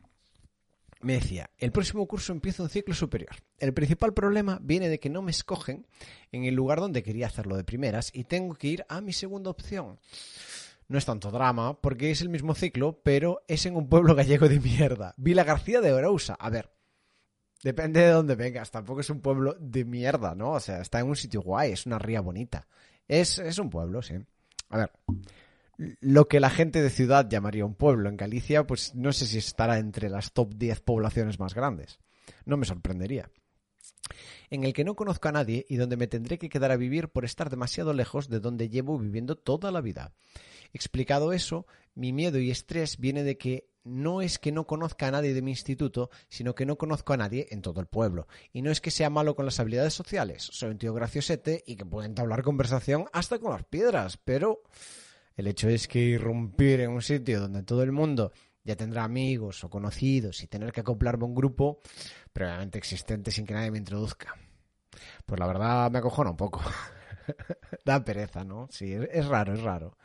me 1.01 1.15
decía, 1.15 1.51
el 1.59 1.71
próximo 1.71 2.07
curso 2.07 2.33
empieza 2.33 2.63
un 2.63 2.69
ciclo 2.69 2.95
superior. 2.95 3.37
El 3.59 3.73
principal 3.73 4.15
problema 4.15 4.59
viene 4.63 4.89
de 4.89 4.99
que 4.99 5.11
no 5.11 5.23
me 5.23 5.31
escogen 5.31 5.87
en 6.33 6.45
el 6.45 6.55
lugar 6.55 6.81
donde 6.81 7.03
quería 7.03 7.27
hacerlo 7.27 7.57
de 7.57 7.65
primeras 7.65 8.11
y 8.13 8.25
tengo 8.25 8.55
que 8.55 8.69
ir 8.69 8.87
a 8.89 9.01
mi 9.01 9.13
segunda 9.13 9.51
opción. 9.51 10.01
No 10.89 10.99
es 10.99 11.05
tanto 11.05 11.31
drama, 11.31 11.81
porque 11.81 12.11
es 12.11 12.23
el 12.23 12.31
mismo 12.31 12.55
ciclo, 12.55 13.01
pero 13.03 13.43
es 13.47 13.67
en 13.67 13.77
un 13.77 13.89
pueblo 13.89 14.15
gallego 14.17 14.49
de 14.49 14.59
mierda. 14.59 15.15
Vila 15.17 15.45
García 15.45 15.81
de 15.81 15.93
Orousa. 15.93 16.35
A 16.35 16.51
ver, 16.51 16.71
depende 17.63 18.01
de 18.01 18.11
dónde 18.11 18.35
vengas. 18.35 18.71
Tampoco 18.71 19.01
es 19.01 19.11
un 19.11 19.21
pueblo 19.21 19.55
de 19.61 19.85
mierda, 19.85 20.35
¿no? 20.35 20.53
O 20.53 20.61
sea, 20.61 20.81
está 20.81 20.99
en 21.01 21.07
un 21.07 21.17
sitio 21.17 21.43
guay, 21.43 21.73
es 21.73 21.87
una 21.87 21.99
ría 21.99 22.21
bonita. 22.21 22.67
Es, 23.07 23.39
es 23.39 23.59
un 23.59 23.71
pueblo, 23.71 24.03
sí. 24.03 24.15
A 24.71 24.79
ver, 24.79 24.93
lo 25.79 26.27
que 26.27 26.41
la 26.41 26.51
gente 26.51 26.83
de 26.83 26.91
ciudad 26.91 27.29
llamaría 27.29 27.65
un 27.65 27.75
pueblo 27.75 28.09
en 28.09 28.17
Galicia, 28.17 28.67
pues 28.67 28.95
no 28.95 29.13
sé 29.13 29.27
si 29.27 29.39
estará 29.39 29.79
entre 29.79 30.09
las 30.09 30.33
top 30.33 30.55
10 30.57 30.81
poblaciones 30.81 31.39
más 31.39 31.55
grandes. 31.55 32.01
No 32.45 32.57
me 32.57 32.67
sorprendería. 32.67 33.31
En 34.51 34.65
el 34.65 34.73
que 34.73 34.85
no 34.85 34.97
conozco 34.97 35.29
a 35.29 35.33
nadie 35.33 35.67
y 35.69 35.77
donde 35.77 35.97
me 35.97 36.09
tendré 36.09 36.39
que 36.39 36.49
quedar 36.49 36.73
a 36.73 36.77
vivir 36.77 37.09
por 37.09 37.25
estar 37.25 37.49
demasiado 37.49 37.93
lejos 37.93 38.29
de 38.29 38.41
donde 38.41 38.69
llevo 38.69 38.99
viviendo 38.99 39.37
toda 39.37 39.71
la 39.71 39.81
vida. 39.81 40.13
Explicado 40.73 41.33
eso, 41.33 41.67
mi 41.95 42.13
miedo 42.13 42.39
y 42.39 42.51
estrés 42.51 42.99
viene 42.99 43.23
de 43.23 43.39
que 43.39 43.71
no 43.85 44.21
es 44.21 44.39
que 44.39 44.53
no 44.53 44.67
conozca 44.67 45.09
a 45.09 45.11
nadie 45.11 45.33
de 45.33 45.43
mi 45.43 45.53
instituto, 45.53 46.11
sino 46.29 46.55
que 46.55 46.67
no 46.67 46.77
conozco 46.77 47.13
a 47.13 47.17
nadie 47.17 47.47
en 47.51 47.63
todo 47.63 47.81
el 47.81 47.87
pueblo. 47.87 48.27
Y 48.53 48.63
no 48.63 48.71
es 48.71 48.81
que 48.81 48.91
sea 48.91 49.11
malo 49.11 49.35
con 49.35 49.45
las 49.45 49.61
habilidades 49.61 49.95
sociales, 49.95 50.49
soy 50.53 50.71
un 50.71 50.79
tío 50.79 50.93
graciosete 50.93 51.63
y 51.67 51.77
que 51.77 51.87
puede 51.87 52.09
entablar 52.09 52.43
conversación 52.43 53.07
hasta 53.13 53.39
con 53.39 53.53
las 53.53 53.65
piedras, 53.65 54.19
pero 54.19 54.63
el 55.39 55.47
hecho 55.47 55.69
es 55.69 55.87
que 55.87 56.01
irrumpir 56.01 56.81
en 56.81 56.91
un 56.91 57.01
sitio 57.01 57.41
donde 57.41 57.63
todo 57.63 57.85
el 57.85 57.93
mundo 57.93 58.33
ya 58.65 58.75
tendrá 58.75 59.05
amigos 59.05 59.63
o 59.63 59.71
conocidos 59.71 60.43
y 60.43 60.49
tener 60.49 60.73
que 60.73 60.81
acoplarme 60.81 61.25
a 61.25 61.29
un 61.29 61.35
grupo 61.37 61.81
previamente 62.33 62.77
existente 62.77 63.31
sin 63.31 63.47
que 63.47 63.55
nadie 63.55 63.71
me 63.71 63.79
introduzca. 63.79 64.35
Pues 65.25 65.39
la 65.39 65.47
verdad 65.47 65.93
me 65.93 66.01
acojona 66.01 66.31
un 66.31 66.37
poco. 66.37 66.61
da 67.85 68.05
pereza, 68.05 68.43
¿no? 68.43 68.67
Sí, 68.73 68.93
es 68.93 69.27
raro, 69.27 69.55
es 69.55 69.63
raro. 69.63 69.97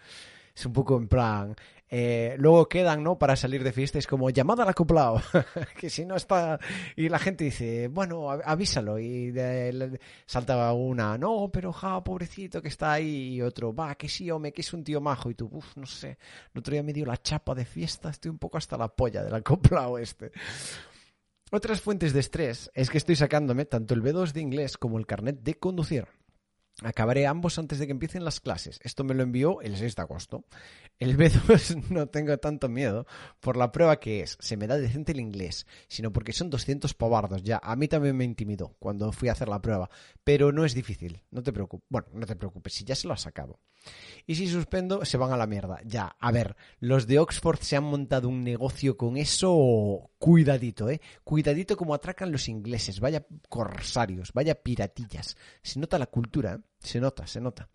Es 0.55 0.65
un 0.65 0.73
poco 0.73 0.97
en 0.97 1.07
plan, 1.07 1.55
eh, 1.95 2.35
luego 2.39 2.67
quedan, 2.67 3.03
¿no? 3.03 3.19
Para 3.19 3.35
salir 3.35 3.63
de 3.63 3.71
fiesta, 3.71 3.99
es 3.99 4.07
como 4.07 4.31
llamada 4.31 4.63
al 4.63 4.69
acoplado, 4.69 5.21
que 5.79 5.91
si 5.91 6.05
no 6.05 6.15
está... 6.15 6.59
Y 6.95 7.07
la 7.07 7.19
gente 7.19 7.43
dice, 7.43 7.87
bueno, 7.87 8.31
avísalo. 8.31 8.97
Y 8.97 9.29
de, 9.29 9.99
salta 10.25 10.73
una, 10.73 11.19
no, 11.19 11.51
pero 11.53 11.71
ja, 11.71 12.03
pobrecito 12.03 12.63
que 12.63 12.69
está 12.69 12.93
ahí. 12.93 13.35
Y 13.35 13.41
otro, 13.43 13.75
va, 13.75 13.93
que 13.93 14.09
sí, 14.09 14.31
hombre, 14.31 14.51
que 14.51 14.61
es 14.61 14.73
un 14.73 14.83
tío 14.83 15.01
majo. 15.01 15.29
Y 15.29 15.35
tú, 15.35 15.47
uff, 15.51 15.77
no 15.77 15.85
sé, 15.85 16.17
el 16.53 16.59
otro 16.59 16.71
día 16.71 16.81
me 16.81 16.93
dio 16.93 17.05
la 17.05 17.17
chapa 17.17 17.53
de 17.53 17.63
fiesta, 17.63 18.09
estoy 18.09 18.31
un 18.31 18.39
poco 18.39 18.57
hasta 18.57 18.75
la 18.75 18.87
polla 18.87 19.23
del 19.23 19.35
acoplado 19.35 19.99
este. 19.99 20.31
Otras 21.51 21.79
fuentes 21.79 22.11
de 22.13 22.21
estrés 22.21 22.71
es 22.73 22.89
que 22.89 22.97
estoy 22.97 23.15
sacándome 23.15 23.65
tanto 23.65 23.93
el 23.93 24.01
B2 24.01 24.31
de 24.31 24.41
inglés 24.41 24.79
como 24.79 24.97
el 24.97 25.05
carnet 25.05 25.41
de 25.43 25.53
conducir. 25.59 26.07
Acabaré 26.81 27.27
ambos 27.27 27.59
antes 27.59 27.77
de 27.77 27.85
que 27.85 27.91
empiecen 27.91 28.25
las 28.25 28.39
clases. 28.39 28.79
Esto 28.83 29.03
me 29.03 29.13
lo 29.13 29.21
envió 29.21 29.61
el 29.61 29.77
6 29.77 29.95
de 29.95 30.01
agosto. 30.01 30.45
El 30.97 31.17
B2 31.17 31.89
no 31.91 32.07
tengo 32.07 32.37
tanto 32.37 32.67
miedo 32.67 33.05
por 33.39 33.57
la 33.57 33.71
prueba 33.71 33.99
que 33.99 34.21
es. 34.21 34.37
Se 34.39 34.57
me 34.57 34.65
da 34.65 34.77
decente 34.77 35.11
el 35.11 35.19
inglés, 35.19 35.67
sino 35.87 36.11
porque 36.11 36.33
son 36.33 36.49
200 36.49 36.93
pobardos 36.95 37.43
ya. 37.43 37.59
A 37.61 37.75
mí 37.75 37.87
también 37.87 38.17
me 38.17 38.25
intimidó 38.25 38.75
cuando 38.79 39.11
fui 39.11 39.29
a 39.29 39.33
hacer 39.33 39.49
la 39.49 39.61
prueba. 39.61 39.89
Pero 40.23 40.51
no 40.51 40.65
es 40.65 40.73
difícil. 40.73 41.21
No 41.29 41.43
te 41.43 41.53
preocupes. 41.53 41.85
Bueno, 41.89 42.07
no 42.13 42.25
te 42.25 42.35
preocupes. 42.35 42.73
Si 42.73 42.83
ya 42.83 42.95
se 42.95 43.07
lo 43.07 43.13
has 43.13 43.21
sacado. 43.21 43.59
Y 44.25 44.35
si 44.35 44.47
suspendo, 44.47 45.05
se 45.05 45.17
van 45.17 45.31
a 45.31 45.37
la 45.37 45.47
mierda. 45.47 45.79
Ya, 45.85 46.15
a 46.19 46.31
ver, 46.31 46.55
los 46.79 47.05
de 47.05 47.19
Oxford 47.19 47.59
se 47.59 47.75
han 47.75 47.83
montado 47.83 48.29
un 48.29 48.43
negocio 48.43 48.97
con 48.97 49.17
eso. 49.17 50.09
Cuidadito, 50.17 50.89
eh. 50.89 51.01
Cuidadito 51.23 51.77
como 51.77 51.93
atracan 51.93 52.31
los 52.31 52.47
ingleses. 52.47 52.99
Vaya 52.99 53.25
corsarios, 53.49 54.31
vaya 54.33 54.55
piratillas. 54.55 55.37
Se 55.61 55.79
nota 55.79 55.99
la 55.99 56.07
cultura, 56.07 56.53
¿eh? 56.53 56.59
Se 56.83 56.99
nota, 56.99 57.25
se 57.25 57.41
nota. 57.41 57.69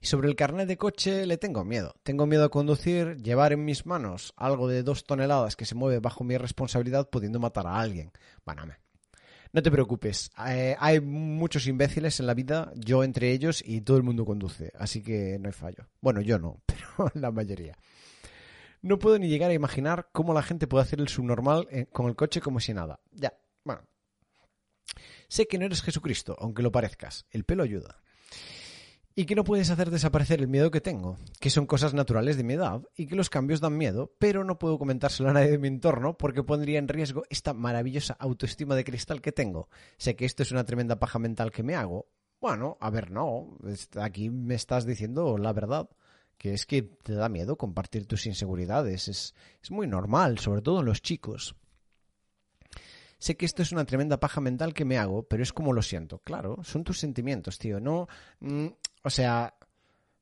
Y 0.00 0.06
sobre 0.06 0.28
el 0.28 0.36
carnet 0.36 0.68
de 0.68 0.76
coche 0.76 1.24
le 1.24 1.38
tengo 1.38 1.64
miedo. 1.64 1.94
Tengo 2.02 2.26
miedo 2.26 2.44
a 2.44 2.50
conducir, 2.50 3.16
llevar 3.22 3.52
en 3.52 3.64
mis 3.64 3.86
manos 3.86 4.34
algo 4.36 4.68
de 4.68 4.82
dos 4.82 5.04
toneladas 5.04 5.56
que 5.56 5.64
se 5.64 5.74
mueve 5.74 5.98
bajo 5.98 6.24
mi 6.24 6.36
responsabilidad 6.36 7.08
pudiendo 7.08 7.40
matar 7.40 7.66
a 7.66 7.80
alguien. 7.80 8.12
Bueno, 8.44 8.66
no 9.54 9.62
te 9.62 9.70
preocupes. 9.70 10.30
Eh, 10.46 10.76
hay 10.78 11.00
muchos 11.00 11.66
imbéciles 11.68 12.20
en 12.20 12.26
la 12.26 12.34
vida, 12.34 12.72
yo 12.74 13.04
entre 13.04 13.30
ellos, 13.30 13.62
y 13.64 13.80
todo 13.80 13.96
el 13.96 14.02
mundo 14.02 14.26
conduce. 14.26 14.72
Así 14.78 15.02
que 15.02 15.38
no 15.38 15.48
hay 15.48 15.52
fallo. 15.52 15.86
Bueno, 16.00 16.20
yo 16.20 16.38
no, 16.38 16.60
pero 16.66 17.10
la 17.14 17.30
mayoría. 17.30 17.78
No 18.82 18.98
puedo 18.98 19.18
ni 19.18 19.28
llegar 19.28 19.50
a 19.50 19.54
imaginar 19.54 20.08
cómo 20.12 20.34
la 20.34 20.42
gente 20.42 20.66
puede 20.66 20.82
hacer 20.82 21.00
el 21.00 21.08
subnormal 21.08 21.66
eh, 21.70 21.86
con 21.86 22.06
el 22.08 22.16
coche 22.16 22.42
como 22.42 22.60
si 22.60 22.74
nada. 22.74 23.00
Ya. 23.12 23.32
Sé 25.28 25.46
que 25.46 25.58
no 25.58 25.66
eres 25.66 25.82
Jesucristo, 25.82 26.36
aunque 26.38 26.62
lo 26.62 26.72
parezcas. 26.72 27.26
El 27.30 27.44
pelo 27.44 27.62
ayuda. 27.62 28.00
Y 29.16 29.26
que 29.26 29.36
no 29.36 29.44
puedes 29.44 29.70
hacer 29.70 29.90
desaparecer 29.90 30.40
el 30.40 30.48
miedo 30.48 30.72
que 30.72 30.80
tengo, 30.80 31.18
que 31.38 31.48
son 31.48 31.66
cosas 31.66 31.94
naturales 31.94 32.36
de 32.36 32.42
mi 32.42 32.54
edad 32.54 32.82
y 32.96 33.06
que 33.06 33.14
los 33.14 33.30
cambios 33.30 33.60
dan 33.60 33.76
miedo, 33.76 34.12
pero 34.18 34.42
no 34.42 34.58
puedo 34.58 34.76
comentárselo 34.76 35.30
a 35.30 35.32
nadie 35.32 35.52
de 35.52 35.58
mi 35.58 35.68
entorno 35.68 36.18
porque 36.18 36.42
pondría 36.42 36.80
en 36.80 36.88
riesgo 36.88 37.22
esta 37.30 37.54
maravillosa 37.54 38.16
autoestima 38.18 38.74
de 38.74 38.82
cristal 38.82 39.22
que 39.22 39.30
tengo. 39.30 39.68
Sé 39.98 40.16
que 40.16 40.24
esto 40.24 40.42
es 40.42 40.50
una 40.50 40.64
tremenda 40.64 40.98
paja 40.98 41.20
mental 41.20 41.52
que 41.52 41.62
me 41.62 41.76
hago. 41.76 42.08
Bueno, 42.40 42.76
a 42.80 42.90
ver, 42.90 43.12
no. 43.12 43.56
Aquí 44.00 44.30
me 44.30 44.56
estás 44.56 44.84
diciendo 44.84 45.38
la 45.38 45.52
verdad, 45.52 45.88
que 46.36 46.52
es 46.52 46.66
que 46.66 46.82
te 46.82 47.14
da 47.14 47.28
miedo 47.28 47.56
compartir 47.56 48.06
tus 48.06 48.26
inseguridades. 48.26 49.06
Es, 49.06 49.34
es 49.62 49.70
muy 49.70 49.86
normal, 49.86 50.38
sobre 50.40 50.60
todo 50.60 50.80
en 50.80 50.86
los 50.86 51.02
chicos. 51.02 51.54
Sé 53.24 53.38
que 53.38 53.46
esto 53.46 53.62
es 53.62 53.72
una 53.72 53.86
tremenda 53.86 54.20
paja 54.20 54.42
mental 54.42 54.74
que 54.74 54.84
me 54.84 54.98
hago, 54.98 55.22
pero 55.22 55.42
es 55.42 55.50
como 55.50 55.72
lo 55.72 55.80
siento. 55.80 56.18
Claro, 56.18 56.62
son 56.62 56.84
tus 56.84 56.98
sentimientos, 56.98 57.58
tío. 57.58 57.80
No, 57.80 58.06
mm, 58.40 58.66
o 59.02 59.08
sea, 59.08 59.54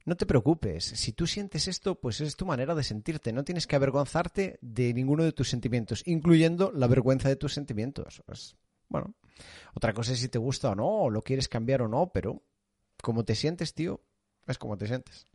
no 0.05 0.16
te 0.16 0.24
preocupes. 0.24 0.84
Si 0.84 1.12
tú 1.12 1.26
sientes 1.26 1.66
esto, 1.66 1.96
pues 1.96 2.20
es 2.20 2.36
tu 2.36 2.46
manera 2.46 2.76
de 2.76 2.84
sentirte. 2.84 3.32
No 3.32 3.42
tienes 3.42 3.66
que 3.66 3.74
avergonzarte 3.74 4.57
de 4.61 4.94
ninguno 4.94 5.24
de 5.24 5.32
tus 5.32 5.48
sentimientos, 5.48 6.05
incluyendo 6.07 6.70
la 6.70 6.86
vergüenza 6.86 7.28
de 7.28 7.34
tus 7.34 7.55
sentimientos. 7.55 8.22
Pues, 8.24 8.55
bueno, 8.88 9.16
otra 9.74 9.92
cosa 9.94 10.12
es 10.12 10.20
si 10.20 10.28
te 10.28 10.38
gusta 10.38 10.70
o 10.70 10.76
no, 10.76 10.86
o 10.86 11.11
lo 11.11 11.22
quieres 11.22 11.48
cambiar 11.48 11.82
o 11.82 11.88
no, 11.88 12.12
pero 12.14 12.40
como 13.03 13.24
te 13.24 13.34
sientes, 13.34 13.74
tío, 13.74 14.00
es 14.46 14.59
como 14.59 14.78
te 14.78 14.86
sientes. 14.86 15.26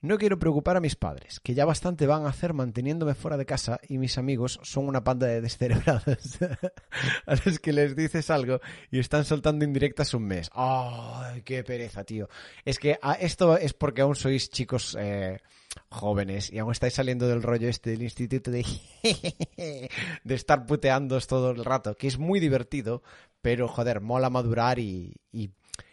No 0.00 0.16
quiero 0.16 0.38
preocupar 0.38 0.76
a 0.76 0.80
mis 0.80 0.94
padres, 0.94 1.40
que 1.40 1.54
ya 1.54 1.64
bastante 1.64 2.06
van 2.06 2.24
a 2.24 2.28
hacer 2.28 2.54
manteniéndome 2.54 3.16
fuera 3.16 3.36
de 3.36 3.44
casa 3.44 3.80
y 3.88 3.98
mis 3.98 4.16
amigos 4.16 4.60
son 4.62 4.86
una 4.86 5.02
panda 5.02 5.26
de 5.26 5.40
descerebrados 5.40 6.38
a 7.26 7.34
los 7.44 7.58
que 7.58 7.72
les 7.72 7.96
dices 7.96 8.30
algo 8.30 8.60
y 8.92 9.00
están 9.00 9.24
soltando 9.24 9.64
indirectas 9.64 10.14
un 10.14 10.22
mes. 10.22 10.50
¡Ay, 10.54 11.42
qué 11.42 11.64
pereza, 11.64 12.04
tío! 12.04 12.28
Es 12.64 12.78
que 12.78 13.00
esto 13.18 13.56
es 13.56 13.74
porque 13.74 14.02
aún 14.02 14.14
sois 14.14 14.50
chicos 14.50 14.96
eh, 15.00 15.40
jóvenes 15.88 16.52
y 16.52 16.58
aún 16.58 16.70
estáis 16.70 16.94
saliendo 16.94 17.26
del 17.26 17.42
rollo 17.42 17.68
este 17.68 17.90
del 17.90 18.02
instituto 18.02 18.52
de, 18.52 18.64
de 20.22 20.34
estar 20.34 20.64
puteándos 20.64 21.26
todo 21.26 21.50
el 21.50 21.64
rato, 21.64 21.96
que 21.96 22.06
es 22.06 22.18
muy 22.18 22.38
divertido, 22.38 23.02
pero 23.42 23.66
joder, 23.66 24.00
mola 24.00 24.30
madurar 24.30 24.78
y, 24.78 25.16
y 25.32 25.50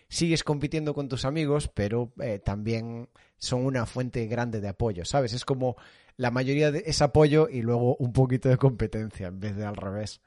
sigues 0.09 0.43
compitiendo 0.43 0.93
con 0.93 1.09
tus 1.09 1.25
amigos, 1.25 1.69
pero 1.73 2.13
eh, 2.21 2.37
también 2.37 3.09
son 3.37 3.65
una 3.65 3.85
fuente 3.85 4.25
grande 4.27 4.61
de 4.61 4.69
apoyo, 4.69 5.05
¿sabes? 5.05 5.33
Es 5.33 5.45
como 5.45 5.75
la 6.17 6.31
mayoría 6.31 6.71
de 6.71 6.83
ese 6.85 7.03
apoyo 7.03 7.47
y 7.49 7.61
luego 7.61 7.95
un 7.97 8.13
poquito 8.13 8.49
de 8.49 8.57
competencia 8.57 9.27
en 9.27 9.39
vez 9.39 9.55
de 9.55 9.65
al 9.65 9.75
revés. 9.75 10.21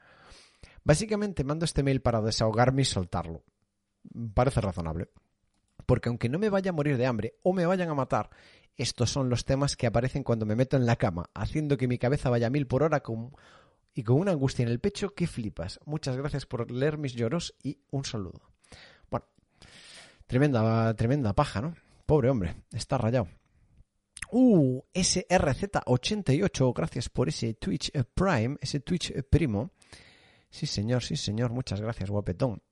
Básicamente 0.85 1.45
mando 1.45 1.65
este 1.65 1.83
mail 1.83 2.01
para 2.01 2.21
desahogarme 2.21 2.83
y 2.83 2.85
soltarlo. 2.85 3.45
Parece 4.35 4.61
razonable. 4.61 5.09
Porque 5.87 6.09
aunque 6.09 6.29
no 6.29 6.39
me 6.39 6.51
vaya 6.51 6.71
a 6.71 6.75
morir 6.75 6.97
de 6.97 7.07
hambre 7.07 7.35
o 7.43 7.53
me 7.53 7.67
vayan 7.67 7.89
a 7.89 7.95
matar, 7.95 8.31
estos 8.77 9.11
son 9.11 9.29
los 9.29 9.45
temas 9.45 9.77
que 9.77 9.87
aparecen 9.87 10.23
cuando 10.23 10.47
me 10.47 10.57
meto 10.57 10.77
en 10.77 10.87
la 10.87 10.97
cama, 10.97 11.31
haciendo 11.35 11.77
que 11.77 11.89
mi 11.89 11.99
cabeza 11.99 12.31
vaya 12.31 12.47
a 12.47 12.51
mil 12.51 12.67
por 12.67 12.83
hora 12.83 13.01
con... 13.01 13.33
y 13.95 14.03
con 14.03 14.21
una 14.21 14.33
angustia 14.33 14.63
en 14.63 14.69
el 14.69 14.81
pecho 14.81 15.15
que 15.15 15.27
flipas. 15.27 15.81
Muchas 15.85 16.17
gracias 16.17 16.47
por 16.47 16.71
leer 16.71 16.99
mis 16.99 17.15
lloros 17.15 17.55
y 17.63 17.81
un 17.91 18.05
saludo. 18.05 18.41
Bueno, 19.11 19.27
tremenda, 20.27 20.95
tremenda 20.95 21.33
paja, 21.33 21.61
¿no? 21.61 21.75
Pobre 22.09 22.31
hombre, 22.31 22.55
está 22.73 22.97
rayado. 22.97 23.29
Uh, 24.31 24.81
SRZ88, 24.95 26.73
gracias 26.75 27.11
por 27.11 27.29
ese 27.29 27.53
Twitch 27.53 27.91
eh, 27.93 28.03
Prime, 28.03 28.57
ese 28.63 28.81
Twitch 28.81 29.11
eh, 29.11 29.23
primo. 29.23 29.73
Sí, 30.49 30.65
señor, 30.65 31.03
sí, 31.03 31.17
señor, 31.17 31.51
muchas 31.51 31.83
gracias, 31.83 32.09
guapetón. 32.09 32.63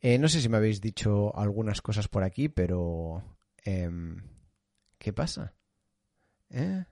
Eh, 0.00 0.16
no 0.16 0.26
sé 0.28 0.40
si 0.40 0.48
me 0.48 0.56
habéis 0.56 0.80
dicho 0.80 1.36
algunas 1.36 1.82
cosas 1.82 2.08
por 2.08 2.22
aquí, 2.22 2.48
pero... 2.48 3.22
Em, 3.62 4.22
¿Qué 4.96 5.12
pasa? 5.12 5.52
¿Eh? 6.48 6.82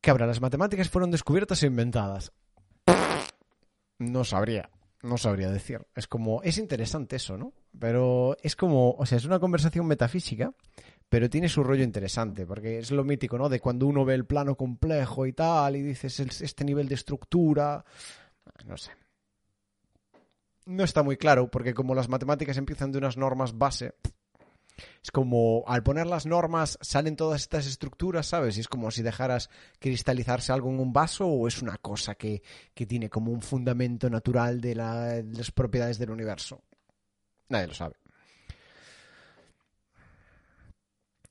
Cabra, 0.00 0.26
¿las 0.26 0.40
matemáticas 0.40 0.88
fueron 0.88 1.12
descubiertas 1.12 1.62
o 1.62 1.66
inventadas? 1.66 2.32
No 4.00 4.24
sabría. 4.24 4.68
No 5.02 5.18
sabría 5.18 5.50
decir. 5.50 5.86
Es 5.94 6.06
como, 6.06 6.42
es 6.42 6.58
interesante 6.58 7.16
eso, 7.16 7.36
¿no? 7.36 7.52
Pero 7.78 8.36
es 8.42 8.56
como, 8.56 8.92
o 8.92 9.06
sea, 9.06 9.18
es 9.18 9.24
una 9.24 9.38
conversación 9.38 9.86
metafísica, 9.86 10.52
pero 11.08 11.30
tiene 11.30 11.48
su 11.48 11.62
rollo 11.62 11.84
interesante, 11.84 12.46
porque 12.46 12.78
es 12.78 12.90
lo 12.90 13.04
mítico, 13.04 13.38
¿no? 13.38 13.48
De 13.48 13.60
cuando 13.60 13.86
uno 13.86 14.04
ve 14.04 14.14
el 14.14 14.26
plano 14.26 14.56
complejo 14.56 15.26
y 15.26 15.32
tal, 15.32 15.76
y 15.76 15.82
dices 15.82 16.18
este 16.20 16.64
nivel 16.64 16.88
de 16.88 16.94
estructura, 16.96 17.84
no 18.64 18.76
sé. 18.76 18.90
No 20.64 20.82
está 20.82 21.04
muy 21.04 21.16
claro, 21.16 21.48
porque 21.48 21.74
como 21.74 21.94
las 21.94 22.08
matemáticas 22.08 22.56
empiezan 22.56 22.90
de 22.90 22.98
unas 22.98 23.16
normas 23.16 23.56
base, 23.56 23.94
es 25.02 25.10
como 25.10 25.64
al 25.66 25.82
poner 25.82 26.06
las 26.06 26.26
normas 26.26 26.78
salen 26.80 27.16
todas 27.16 27.42
estas 27.42 27.66
estructuras, 27.66 28.26
¿sabes? 28.26 28.56
Y 28.56 28.60
es 28.60 28.68
como 28.68 28.90
si 28.90 29.02
dejaras 29.02 29.50
cristalizarse 29.78 30.52
algo 30.52 30.70
en 30.70 30.80
un 30.80 30.92
vaso 30.92 31.26
o 31.26 31.48
es 31.48 31.62
una 31.62 31.78
cosa 31.78 32.14
que, 32.14 32.42
que 32.74 32.86
tiene 32.86 33.08
como 33.08 33.32
un 33.32 33.42
fundamento 33.42 34.10
natural 34.10 34.60
de, 34.60 34.74
de 34.74 35.36
las 35.36 35.50
propiedades 35.50 35.98
del 35.98 36.10
universo. 36.10 36.62
Nadie 37.48 37.68
lo 37.68 37.74
sabe. 37.74 37.96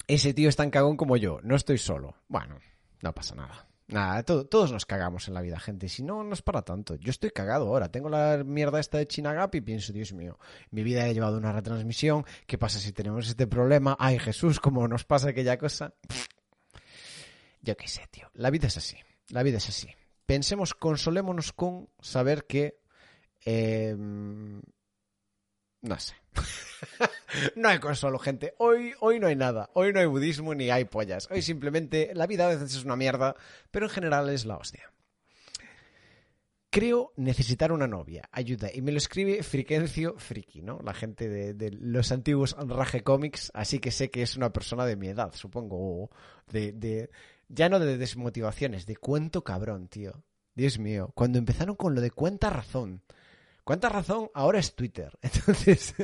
Ese 0.08 0.34
tío 0.34 0.50
es 0.50 0.56
tan 0.56 0.70
cagón 0.70 0.98
como 0.98 1.18
yo, 1.18 1.40
no 1.44 1.56
estoy 1.56 1.78
solo. 1.78 2.16
Bueno, 2.28 2.60
no 3.02 3.14
pasa 3.14 3.36
nada. 3.36 3.65
Nada, 3.88 4.24
todos 4.24 4.72
nos 4.72 4.86
cagamos 4.88 5.28
en 5.28 5.36
la 5.36 5.42
vida, 5.42 5.60
gente. 5.60 5.90
Si 5.90 6.02
no, 6.02 6.24
no 6.24 6.34
es 6.34 6.42
para 6.42 6.64
tanto. 6.64 6.96
Yo 6.96 7.12
estoy 7.12 7.30
cagado 7.30 7.68
ahora. 7.68 7.92
Tengo 7.92 8.10
la 8.10 8.44
mierda 8.44 8.80
esta 8.80 8.98
de 8.98 9.08
Chinagap 9.08 9.54
y 9.54 9.62
pienso, 9.62 9.94
Dios 9.94 10.12
mío, 10.12 10.40
mi 10.72 10.82
vida 10.82 11.04
ha 11.04 11.12
llevado 11.12 11.38
una 11.38 11.52
retransmisión. 11.52 12.26
¿Qué 12.48 12.58
pasa 12.58 12.80
si 12.80 12.94
tenemos 12.94 13.28
este 13.28 13.46
problema? 13.46 13.96
Ay, 14.00 14.18
Jesús, 14.18 14.60
¿cómo 14.60 14.88
nos 14.88 15.04
pasa 15.04 15.30
aquella 15.30 15.58
cosa? 15.60 15.94
Yo 17.62 17.78
qué 17.78 17.88
sé, 17.88 18.08
tío. 18.10 18.28
La 18.34 18.50
vida 18.50 18.68
es 18.68 18.78
así. 18.78 18.98
La 19.30 19.44
vida 19.44 19.58
es 19.58 19.70
así. 19.70 19.90
Pensemos, 20.26 20.74
consolémonos 20.74 21.54
con 21.54 21.90
saber 22.00 22.46
que... 22.46 22.80
Eh, 23.46 23.96
no 25.86 26.00
sé. 26.00 26.16
no 27.56 27.70
hay 27.70 27.80
consuelo, 27.80 28.20
gente. 28.20 28.54
Hoy, 28.58 28.94
hoy 29.00 29.20
no 29.20 29.28
hay 29.28 29.36
nada. 29.36 29.70
Hoy 29.74 29.94
no 29.94 30.00
hay 30.00 30.06
budismo 30.06 30.54
ni 30.56 30.70
hay 30.70 30.86
pollas. 30.86 31.28
Hoy 31.32 31.42
simplemente 31.42 32.12
la 32.14 32.28
vida 32.28 32.46
a 32.46 32.50
veces 32.50 32.76
es 32.76 32.84
una 32.84 32.96
mierda, 32.96 33.36
pero 33.72 33.86
en 33.86 33.92
general 33.92 34.30
es 34.30 34.46
la 34.46 34.58
hostia. 34.58 34.92
Creo 36.70 37.14
necesitar 37.16 37.72
una 37.72 37.88
novia. 37.88 38.28
Ayuda. 38.32 38.70
Y 38.74 38.82
me 38.82 38.92
lo 38.92 38.98
escribe 38.98 39.44
Friquencio 39.44 40.16
Friki, 40.18 40.62
¿no? 40.62 40.80
La 40.84 40.94
gente 40.94 41.30
de, 41.30 41.72
los 41.72 42.12
antiguos 42.12 42.56
Rage 42.60 43.02
Comics. 43.02 43.52
Así 43.54 43.80
que 43.80 43.92
sé 43.92 44.10
que 44.10 44.22
es 44.22 44.36
una 44.36 44.52
persona 44.52 44.86
de 44.86 44.98
mi 44.98 45.08
edad, 45.08 45.34
supongo. 45.34 46.10
De, 46.52 46.74
de, 46.74 47.10
ya 47.48 47.70
no 47.70 47.80
de 47.80 47.98
desmotivaciones, 47.98 48.86
de 48.86 48.98
cuento 48.98 49.44
cabrón, 49.44 49.88
tío. 49.88 50.26
Dios 50.54 50.78
mío. 50.78 51.12
Cuando 51.16 51.38
empezaron 51.38 51.76
con 51.76 51.96
lo 51.96 52.02
de 52.02 52.12
cuenta 52.12 52.50
razón. 52.50 53.02
¿Cuánta 53.66 53.90
razón? 53.90 54.30
Ahora 54.36 54.60
es 54.60 54.76
Twitter. 54.76 55.18
Entonces, 55.24 55.96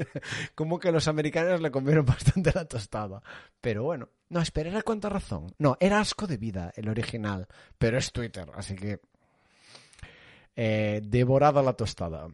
como 0.56 0.80
que 0.80 0.92
los 0.92 1.08
americanos 1.08 1.62
le 1.62 1.70
comieron 1.70 2.06
bastante 2.06 2.52
la 2.54 2.66
tostada. 2.66 3.22
Pero 3.62 3.84
bueno, 3.84 4.10
No, 4.30 4.42
espera, 4.42 4.72
¿era 4.72 4.82
cuánta 4.82 5.10
razón? 5.10 5.54
No, 5.60 5.78
era 5.80 6.00
asco 6.00 6.26
de 6.26 6.38
vida 6.38 6.74
el 6.76 6.90
original, 6.90 7.48
pero 7.78 7.98
es 7.98 8.12
Twitter, 8.12 8.50
así 8.56 8.76
que... 8.76 9.00
Eh, 10.56 11.02
devorada 11.04 11.62
la 11.62 11.74
tostada. 11.74 12.28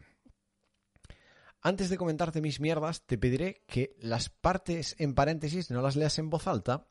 Antes 1.60 1.90
de 1.90 1.98
comentarte 1.98 2.40
mis 2.40 2.58
mierdas, 2.58 3.02
te 3.02 3.18
pediré 3.18 3.62
que 3.66 3.96
las 4.00 4.30
partes 4.30 4.96
en 4.98 5.14
paréntesis 5.14 5.70
no 5.70 5.82
las 5.82 5.96
leas 5.96 6.18
en 6.18 6.30
voz 6.30 6.46
alta, 6.46 6.86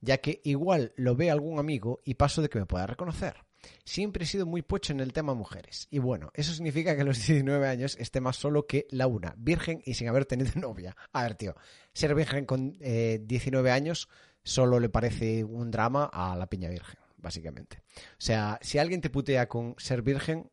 ya 0.00 0.18
que 0.18 0.42
igual 0.44 0.92
lo 0.96 1.16
ve 1.16 1.30
algún 1.30 1.58
amigo 1.58 2.02
y 2.04 2.14
paso 2.14 2.42
de 2.42 2.50
que 2.50 2.58
me 2.58 2.66
pueda 2.66 2.86
reconocer. 2.86 3.36
Siempre 3.84 4.24
he 4.24 4.26
sido 4.26 4.46
muy 4.46 4.62
pocho 4.62 4.92
en 4.92 5.00
el 5.00 5.12
tema 5.12 5.34
mujeres. 5.34 5.88
Y 5.90 5.98
bueno, 5.98 6.30
eso 6.34 6.52
significa 6.52 6.94
que 6.94 7.02
a 7.02 7.04
los 7.04 7.18
19 7.26 7.66
años 7.66 7.96
esté 7.98 8.20
más 8.20 8.36
solo 8.36 8.66
que 8.66 8.86
la 8.90 9.06
una, 9.06 9.34
virgen 9.36 9.82
y 9.84 9.94
sin 9.94 10.08
haber 10.08 10.24
tenido 10.24 10.52
novia. 10.60 10.96
A 11.12 11.22
ver, 11.22 11.34
tío, 11.34 11.54
ser 11.92 12.14
virgen 12.14 12.46
con 12.46 12.72
19 12.78 13.68
eh, 13.68 13.72
años 13.72 14.08
solo 14.42 14.78
le 14.78 14.88
parece 14.88 15.42
un 15.44 15.70
drama 15.70 16.10
a 16.12 16.36
la 16.36 16.46
piña 16.46 16.68
virgen, 16.68 16.98
básicamente. 17.16 17.82
O 17.96 18.20
sea, 18.20 18.58
si 18.62 18.78
alguien 18.78 19.00
te 19.00 19.10
putea 19.10 19.48
con 19.48 19.74
ser 19.78 20.02
virgen, 20.02 20.50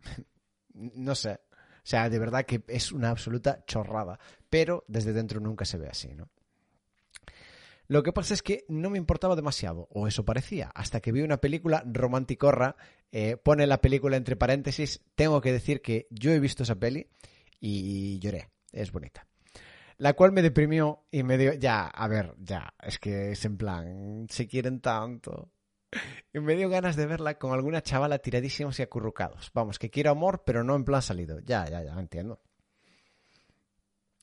no 0.74 1.14
sé. 1.14 1.40
O 1.88 1.90
sea, 1.90 2.10
de 2.10 2.18
verdad 2.18 2.44
que 2.44 2.62
es 2.68 2.92
una 2.92 3.10
absoluta 3.10 3.64
chorrada. 3.66 4.18
Pero 4.50 4.84
desde 4.88 5.12
dentro 5.12 5.40
nunca 5.40 5.64
se 5.64 5.78
ve 5.78 5.88
así, 5.88 6.14
¿no? 6.14 6.30
Lo 7.88 8.02
que 8.02 8.12
pasa 8.12 8.34
es 8.34 8.42
que 8.42 8.66
no 8.68 8.90
me 8.90 8.98
importaba 8.98 9.34
demasiado, 9.34 9.88
o 9.90 10.06
eso 10.06 10.26
parecía, 10.26 10.70
hasta 10.74 11.00
que 11.00 11.10
vi 11.10 11.22
una 11.22 11.38
película 11.38 11.82
romanticorra, 11.86 12.76
eh, 13.10 13.38
pone 13.38 13.66
la 13.66 13.80
película 13.80 14.18
entre 14.18 14.36
paréntesis, 14.36 15.02
tengo 15.14 15.40
que 15.40 15.52
decir 15.52 15.80
que 15.80 16.06
yo 16.10 16.30
he 16.30 16.38
visto 16.38 16.64
esa 16.64 16.74
peli 16.74 17.08
y 17.60 18.18
lloré, 18.18 18.50
es 18.72 18.92
bonita. 18.92 19.26
La 19.96 20.12
cual 20.12 20.32
me 20.32 20.42
deprimió 20.42 21.06
y 21.10 21.22
me 21.22 21.38
dio, 21.38 21.54
ya, 21.54 21.86
a 21.86 22.06
ver, 22.08 22.34
ya, 22.38 22.74
es 22.82 22.98
que 22.98 23.32
es 23.32 23.44
en 23.46 23.56
plan, 23.56 24.26
se 24.28 24.46
quieren 24.46 24.80
tanto. 24.80 25.50
Y 26.34 26.40
me 26.40 26.54
dio 26.54 26.68
ganas 26.68 26.94
de 26.94 27.06
verla 27.06 27.38
con 27.38 27.52
alguna 27.52 27.80
chavala 27.80 28.18
tiradísimos 28.18 28.78
y 28.78 28.82
acurrucados. 28.82 29.50
Vamos, 29.54 29.78
que 29.78 29.88
quiero 29.88 30.10
amor, 30.10 30.42
pero 30.44 30.62
no 30.62 30.76
en 30.76 30.84
plan 30.84 31.00
salido. 31.00 31.40
Ya, 31.40 31.66
ya, 31.66 31.82
ya, 31.82 31.98
entiendo. 31.98 32.42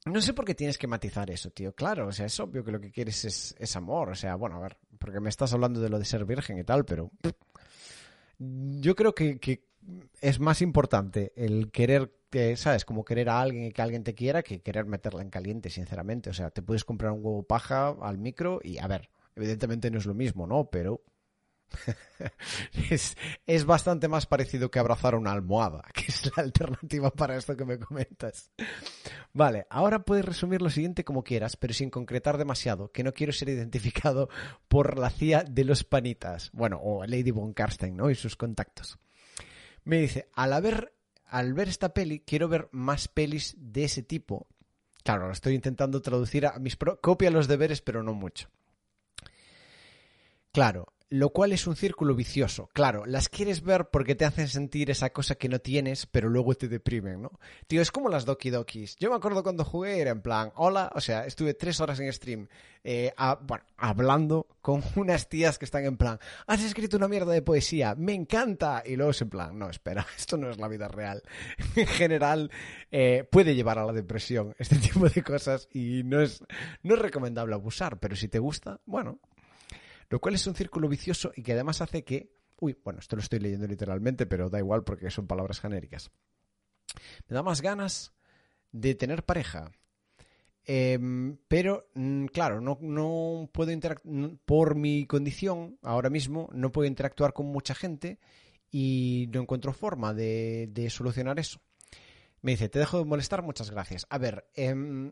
No 0.06 0.22
sé 0.22 0.34
por 0.34 0.46
qué 0.46 0.54
tienes 0.54 0.78
que 0.78 0.88
matizar 0.88 1.32
eso, 1.32 1.50
tío. 1.50 1.74
Claro, 1.74 2.08
o 2.08 2.12
sea, 2.12 2.28
es 2.28 2.40
obvio 2.40 2.64
que 2.64 2.72
lo 2.72 2.80
que 2.80 2.92
quieres 2.92 3.26
es, 3.58 3.76
amor. 3.76 4.10
O 4.10 4.16
sea, 4.16 4.36
bueno, 4.36 4.58
a 4.58 4.60
ver, 4.60 4.78
porque 5.00 5.20
me 5.20 5.30
estás 5.30 5.52
hablando 5.54 5.80
de 5.82 5.90
lo 5.90 5.98
de 5.98 6.06
ser 6.06 6.26
virgen 6.26 6.60
y 6.60 6.64
tal, 6.64 6.86
pero 6.86 7.10
yo 8.38 8.96
creo 8.96 9.16
que, 9.16 9.64
es 10.22 10.40
más 10.40 10.62
importante 10.62 11.34
el 11.36 11.72
querer, 11.72 12.12
que, 12.30 12.56
¿sabes? 12.56 12.86
Como 12.86 13.04
querer 13.04 13.30
a 13.30 13.42
alguien 13.42 13.66
y 13.66 13.72
que 13.72 13.82
alguien 13.82 14.04
te 14.04 14.14
quiera 14.14 14.44
que 14.44 14.62
querer 14.62 14.86
meterla 14.86 15.24
en 15.24 15.32
caliente, 15.32 15.72
sinceramente. 15.72 16.30
O 16.30 16.34
sea, 16.34 16.52
te 16.52 16.62
puedes 16.62 16.86
comprar 16.86 17.12
un 17.12 17.26
huevo 17.26 17.42
paja 17.42 17.96
al 18.00 18.20
micro 18.20 18.60
y, 18.64 18.78
a 18.78 18.88
ver, 18.88 19.10
evidentemente 19.36 19.90
no 19.90 19.98
es 19.98 20.06
lo 20.06 20.14
mismo, 20.14 20.46
¿no? 20.46 20.70
Pero 20.70 21.02
es, 23.48 23.66
bastante 23.66 24.08
más 24.08 24.26
parecido 24.26 24.70
que 24.70 24.80
abrazar 24.80 25.16
una 25.16 25.32
almohada, 25.32 25.84
que 25.94 26.06
es 26.08 26.32
la 26.36 26.44
alternativa 26.44 27.12
para 27.12 27.36
esto 27.38 27.56
que 27.56 27.66
me 27.66 27.80
comentas. 27.80 28.52
Vale, 29.34 29.68
ahora 29.70 30.04
puedes 30.04 30.26
resumir 30.26 30.62
lo 30.62 30.70
siguiente 30.70 31.04
como 31.04 31.24
quieras, 31.24 31.56
pero 31.58 31.74
sin 31.74 31.90
concretar 31.90 32.38
demasiado, 32.38 32.92
que 32.92 33.04
no 33.04 33.14
quiero 33.14 33.34
ser 33.34 33.50
identificado 33.50 34.30
por 34.68 34.98
la 34.98 35.10
CIA 35.10 35.44
de 35.44 35.64
los 35.66 35.84
panitas, 35.84 36.50
bueno, 36.54 36.80
o 36.82 37.06
Lady 37.06 37.32
Von 37.32 37.54
Karsten, 37.54 37.96
¿no? 37.96 38.10
Y 38.10 38.16
sus 38.16 38.36
contactos. 38.36 38.98
Me 39.84 40.00
dice, 40.00 40.30
al, 40.34 40.54
al 40.54 41.54
ver 41.54 41.68
esta 41.68 41.94
peli, 41.94 42.22
quiero 42.22 42.48
ver 42.48 42.70
más 42.72 43.08
pelis 43.08 43.56
de 43.58 43.84
ese 43.84 44.04
tipo. 44.04 44.48
Claro, 45.04 45.28
lo 45.28 45.34
estoy 45.34 45.54
intentando 45.54 46.02
traducir 46.02 46.48
a 46.48 46.58
mis... 46.58 46.76
copia 46.76 47.30
los 47.30 47.48
deberes, 47.48 47.82
pero 47.82 48.02
no 48.02 48.14
mucho. 48.14 48.50
Claro, 50.52 50.95
lo 51.10 51.30
cual 51.30 51.54
es 51.54 51.68
un 51.68 51.76
círculo 51.76 52.16
vicioso. 52.16 52.70
Claro, 52.74 53.06
las 53.06 53.30
quieres 53.30 53.62
ver 53.62 53.90
porque 53.90 54.16
te 54.16 54.26
hacen 54.26 54.48
sentir 54.48 54.90
esa 54.90 55.12
cosa 55.12 55.36
que 55.36 55.50
no 55.50 55.60
tienes, 55.60 56.08
pero 56.08 56.30
luego 56.30 56.56
te 56.56 56.68
deprimen, 56.68 57.22
¿no? 57.22 57.40
Tío, 57.68 57.82
es 57.82 57.92
como 57.92 58.10
las 58.10 58.26
Doki 58.26 58.50
Dokis. 58.50 58.96
Yo 58.98 59.10
me 59.10 59.16
acuerdo 59.16 59.44
cuando 59.44 59.64
jugué, 59.64 60.00
era 60.00 60.12
en 60.12 60.22
plan, 60.22 60.52
hola, 60.56 60.92
o 60.96 61.02
sea, 61.02 61.26
estuve 61.26 61.54
tres 61.54 61.80
horas 61.80 62.00
en 62.00 62.12
stream, 62.12 62.48
eh, 62.84 63.14
bueno, 63.42 63.64
hablando 63.78 64.48
con 64.62 64.84
unas 64.96 65.30
tías 65.30 65.60
que 65.60 65.66
están 65.66 65.86
en 65.86 65.98
plan, 65.98 66.20
has 66.48 66.64
escrito 66.64 66.98
una 66.98 67.08
mierda 67.08 67.32
de 67.32 67.42
poesía, 67.42 67.94
me 67.96 68.14
encanta. 68.14 68.82
Y 68.86 68.96
luego 68.96 69.12
es 69.12 69.22
en 69.22 69.30
plan, 69.30 69.58
no, 69.58 69.70
espera, 69.70 70.06
esto 70.18 70.38
no 70.38 70.50
es 70.50 70.58
la 70.58 70.68
vida 70.68 70.88
real. 70.88 71.22
en 71.76 71.88
general, 71.88 72.52
eh, 72.92 73.28
puede 73.30 73.54
llevar 73.54 73.78
a 73.78 73.86
la 73.86 73.94
depresión 73.94 74.56
este 74.58 74.78
tipo 74.78 75.08
de 75.08 75.22
cosas 75.22 75.68
y 75.72 76.02
no 76.04 76.20
es, 76.22 76.44
no 76.82 76.96
es 76.96 77.00
recomendable 77.00 77.54
abusar, 77.54 78.00
pero 78.00 78.16
si 78.16 78.28
te 78.28 78.40
gusta, 78.40 78.80
bueno, 78.86 79.20
lo 80.10 80.20
cual 80.20 80.36
es 80.36 80.46
un 80.48 80.56
círculo 80.56 80.88
vicioso 80.88 81.32
y 81.36 81.44
que 81.44 81.54
además 81.54 81.82
hace 81.82 82.04
que... 82.04 82.36
Uy, 82.60 82.78
bueno, 82.84 83.00
esto 83.00 83.16
lo 83.16 83.22
estoy 83.22 83.40
leyendo 83.40 83.68
literalmente, 83.68 84.26
pero 84.26 84.50
da 84.50 84.60
igual 84.60 84.84
porque 84.84 85.12
son 85.12 85.28
palabras 85.28 85.60
genéricas. 85.60 86.12
Me 87.28 87.36
da 87.36 87.44
más 87.44 87.62
ganas 87.62 88.14
de 88.72 88.96
tener 88.96 89.26
pareja. 89.26 89.72
Em, 90.64 91.38
pero, 91.48 91.90
mm, 91.94 92.26
claro, 92.26 92.60
no, 92.60 92.78
no 92.82 93.50
puedo 93.52 93.72
interactuar, 93.72 94.38
por 94.46 94.76
mi 94.76 95.06
condición, 95.06 95.78
ahora 95.84 96.10
mismo, 96.10 96.50
no 96.54 96.72
puedo 96.72 96.88
interactuar 96.88 97.34
con 97.34 97.48
mucha 97.48 97.76
gente 97.76 98.20
y 98.72 99.30
no 99.32 99.42
encuentro 99.42 99.74
forma 99.74 100.14
de, 100.14 100.88
solucionar 100.90 101.40
eso. 101.40 101.60
Me 102.42 102.52
dice, 102.52 102.70
te 102.70 102.80
dejo 102.80 102.98
de 103.00 103.06
molestar, 103.06 103.42
muchas 103.44 103.70
gracias. 103.72 104.08
A 104.10 104.18
ver, 104.18 104.50
em, 104.56 105.12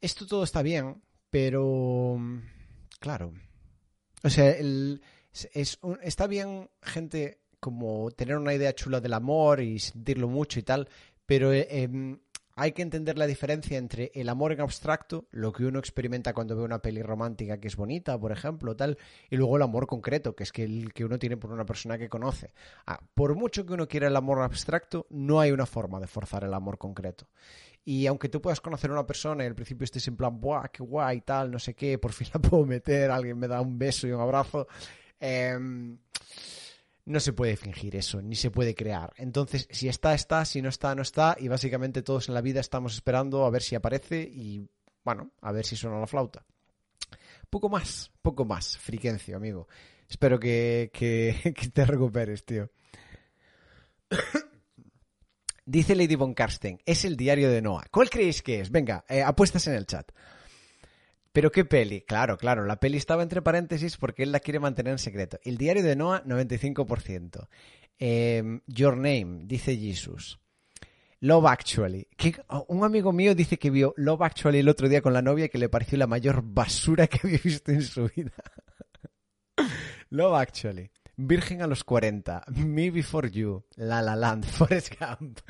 esto 0.00 0.26
todo 0.26 0.44
está 0.44 0.62
bien, 0.62 1.02
pero, 1.38 2.18
claro. 2.98 3.34
O 4.22 4.30
sea, 4.30 4.52
el, 4.52 5.02
es, 5.52 5.78
está 6.00 6.26
bien 6.26 6.70
gente 6.80 7.42
como 7.60 8.10
tener 8.10 8.38
una 8.38 8.54
idea 8.54 8.74
chula 8.74 9.02
del 9.02 9.12
amor 9.12 9.60
y 9.60 9.78
sentirlo 9.78 10.28
mucho 10.28 10.58
y 10.58 10.62
tal, 10.62 10.88
pero 11.26 11.52
eh, 11.52 11.66
em, 11.68 12.20
hay 12.54 12.72
que 12.72 12.80
entender 12.80 13.18
la 13.18 13.26
diferencia 13.26 13.76
entre 13.76 14.12
el 14.14 14.30
amor 14.30 14.52
en 14.52 14.62
abstracto, 14.62 15.26
lo 15.30 15.52
que 15.52 15.66
uno 15.66 15.78
experimenta 15.78 16.32
cuando 16.32 16.56
ve 16.56 16.62
una 16.62 16.80
peli 16.80 17.02
romántica 17.02 17.60
que 17.60 17.68
es 17.68 17.76
bonita, 17.76 18.18
por 18.18 18.32
ejemplo, 18.32 18.74
tal, 18.74 18.96
y 19.28 19.36
luego 19.36 19.58
el 19.58 19.62
amor 19.62 19.86
concreto, 19.86 20.34
que 20.34 20.44
es 20.44 20.52
que 20.52 20.64
el 20.64 20.94
que 20.94 21.04
uno 21.04 21.18
tiene 21.18 21.36
por 21.36 21.52
una 21.52 21.66
persona 21.66 21.98
que 21.98 22.08
conoce. 22.08 22.54
Ah, 22.86 22.98
por 23.14 23.34
mucho 23.34 23.66
que 23.66 23.74
uno 23.74 23.86
quiera 23.86 24.08
el 24.08 24.16
amor 24.16 24.40
abstracto, 24.40 25.06
no 25.10 25.38
hay 25.38 25.52
una 25.52 25.66
forma 25.66 26.00
de 26.00 26.06
forzar 26.06 26.44
el 26.44 26.54
amor 26.54 26.78
concreto. 26.78 27.26
Y 27.86 28.06
aunque 28.06 28.28
tú 28.28 28.42
puedas 28.42 28.60
conocer 28.60 28.90
a 28.90 28.94
una 28.94 29.06
persona 29.06 29.44
y 29.44 29.46
al 29.46 29.54
principio 29.54 29.84
estés 29.84 30.06
en 30.08 30.16
plan, 30.16 30.38
¡buah, 30.38 30.68
qué 30.68 30.82
guay, 30.82 31.22
tal, 31.22 31.50
no 31.50 31.58
sé 31.58 31.72
qué, 31.72 31.96
por 31.96 32.12
fin 32.12 32.28
la 32.34 32.40
puedo 32.42 32.66
meter, 32.66 33.10
alguien 33.10 33.38
me 33.38 33.48
da 33.48 33.62
un 33.62 33.78
beso 33.78 34.06
y 34.06 34.12
un 34.12 34.20
abrazo! 34.20 34.66
Eh, 35.18 35.56
no 37.06 37.20
se 37.20 37.32
puede 37.32 37.56
fingir 37.56 37.96
eso, 37.96 38.20
ni 38.20 38.34
se 38.34 38.50
puede 38.50 38.74
crear. 38.74 39.12
Entonces, 39.16 39.68
si 39.70 39.88
está, 39.88 40.12
está, 40.14 40.44
si 40.44 40.60
no 40.60 40.68
está, 40.68 40.94
no 40.94 41.02
está, 41.02 41.36
y 41.38 41.48
básicamente 41.48 42.02
todos 42.02 42.28
en 42.28 42.34
la 42.34 42.40
vida 42.40 42.60
estamos 42.60 42.94
esperando 42.94 43.44
a 43.46 43.50
ver 43.50 43.62
si 43.62 43.76
aparece 43.76 44.20
y, 44.22 44.68
bueno, 45.04 45.30
a 45.40 45.52
ver 45.52 45.64
si 45.64 45.76
suena 45.76 46.00
la 46.00 46.08
flauta. 46.08 46.44
Poco 47.48 47.68
más, 47.68 48.10
poco 48.22 48.44
más, 48.44 48.76
friquencio, 48.76 49.36
amigo. 49.36 49.68
Espero 50.08 50.38
que, 50.38 50.90
que, 50.92 51.54
te 51.72 51.84
recuperes, 51.84 52.44
tío. 52.44 52.70
Dice 55.68 55.96
Lady 55.96 56.14
Von 56.14 56.32
Karsten, 56.32 56.78
es 56.86 57.04
el 57.04 57.16
diario 57.16 57.50
de 57.50 57.60
Noah. 57.60 57.86
¿Cuál 57.90 58.08
creéis 58.08 58.40
que 58.40 58.60
es? 58.60 58.70
Venga, 58.70 59.04
eh, 59.08 59.22
apuestas 59.22 59.66
en 59.66 59.74
el 59.74 59.84
chat. 59.84 60.12
Pero 61.32 61.50
qué 61.50 61.64
peli, 61.64 62.02
claro, 62.02 62.38
claro, 62.38 62.64
la 62.64 62.78
peli 62.78 62.96
estaba 62.96 63.24
entre 63.24 63.42
paréntesis 63.42 63.96
porque 63.96 64.22
él 64.22 64.30
la 64.30 64.38
quiere 64.38 64.60
mantener 64.60 64.92
en 64.92 64.98
secreto. 65.00 65.40
El 65.42 65.58
diario 65.58 65.82
de 65.82 65.96
Noah, 65.96 66.22
95%. 66.24 67.48
Em, 67.98 68.60
Your 68.68 68.96
Name, 68.96 69.40
dice 69.42 69.76
Jesus. 69.76 70.38
Love 71.20 71.46
Actually. 71.46 72.06
Oh, 72.46 72.64
un 72.68 72.84
amigo 72.84 73.12
mío 73.12 73.34
dice 73.34 73.58
que 73.58 73.70
vio 73.70 73.92
Love 73.96 74.22
Actually 74.22 74.60
el 74.60 74.68
otro 74.68 74.88
día 74.88 75.02
con 75.02 75.12
la 75.12 75.22
novia 75.22 75.46
y 75.46 75.48
que 75.48 75.58
le 75.58 75.68
pareció 75.68 75.98
la 75.98 76.06
mayor 76.06 76.42
basura 76.44 77.06
que 77.08 77.18
había 77.24 77.40
visto 77.42 77.72
en 77.72 77.82
su 77.82 78.08
vida. 78.14 78.32
Love 80.10 80.34
Actually. 80.36 80.90
Virgen 81.16 81.62
a 81.62 81.66
los 81.66 81.82
40. 81.82 82.44
Me 82.48 82.90
Before 82.90 83.30
You. 83.30 83.64
La 83.76 84.02
La 84.02 84.14
Land. 84.14 84.44
Forrest 84.46 84.94
Gump. 84.98 85.40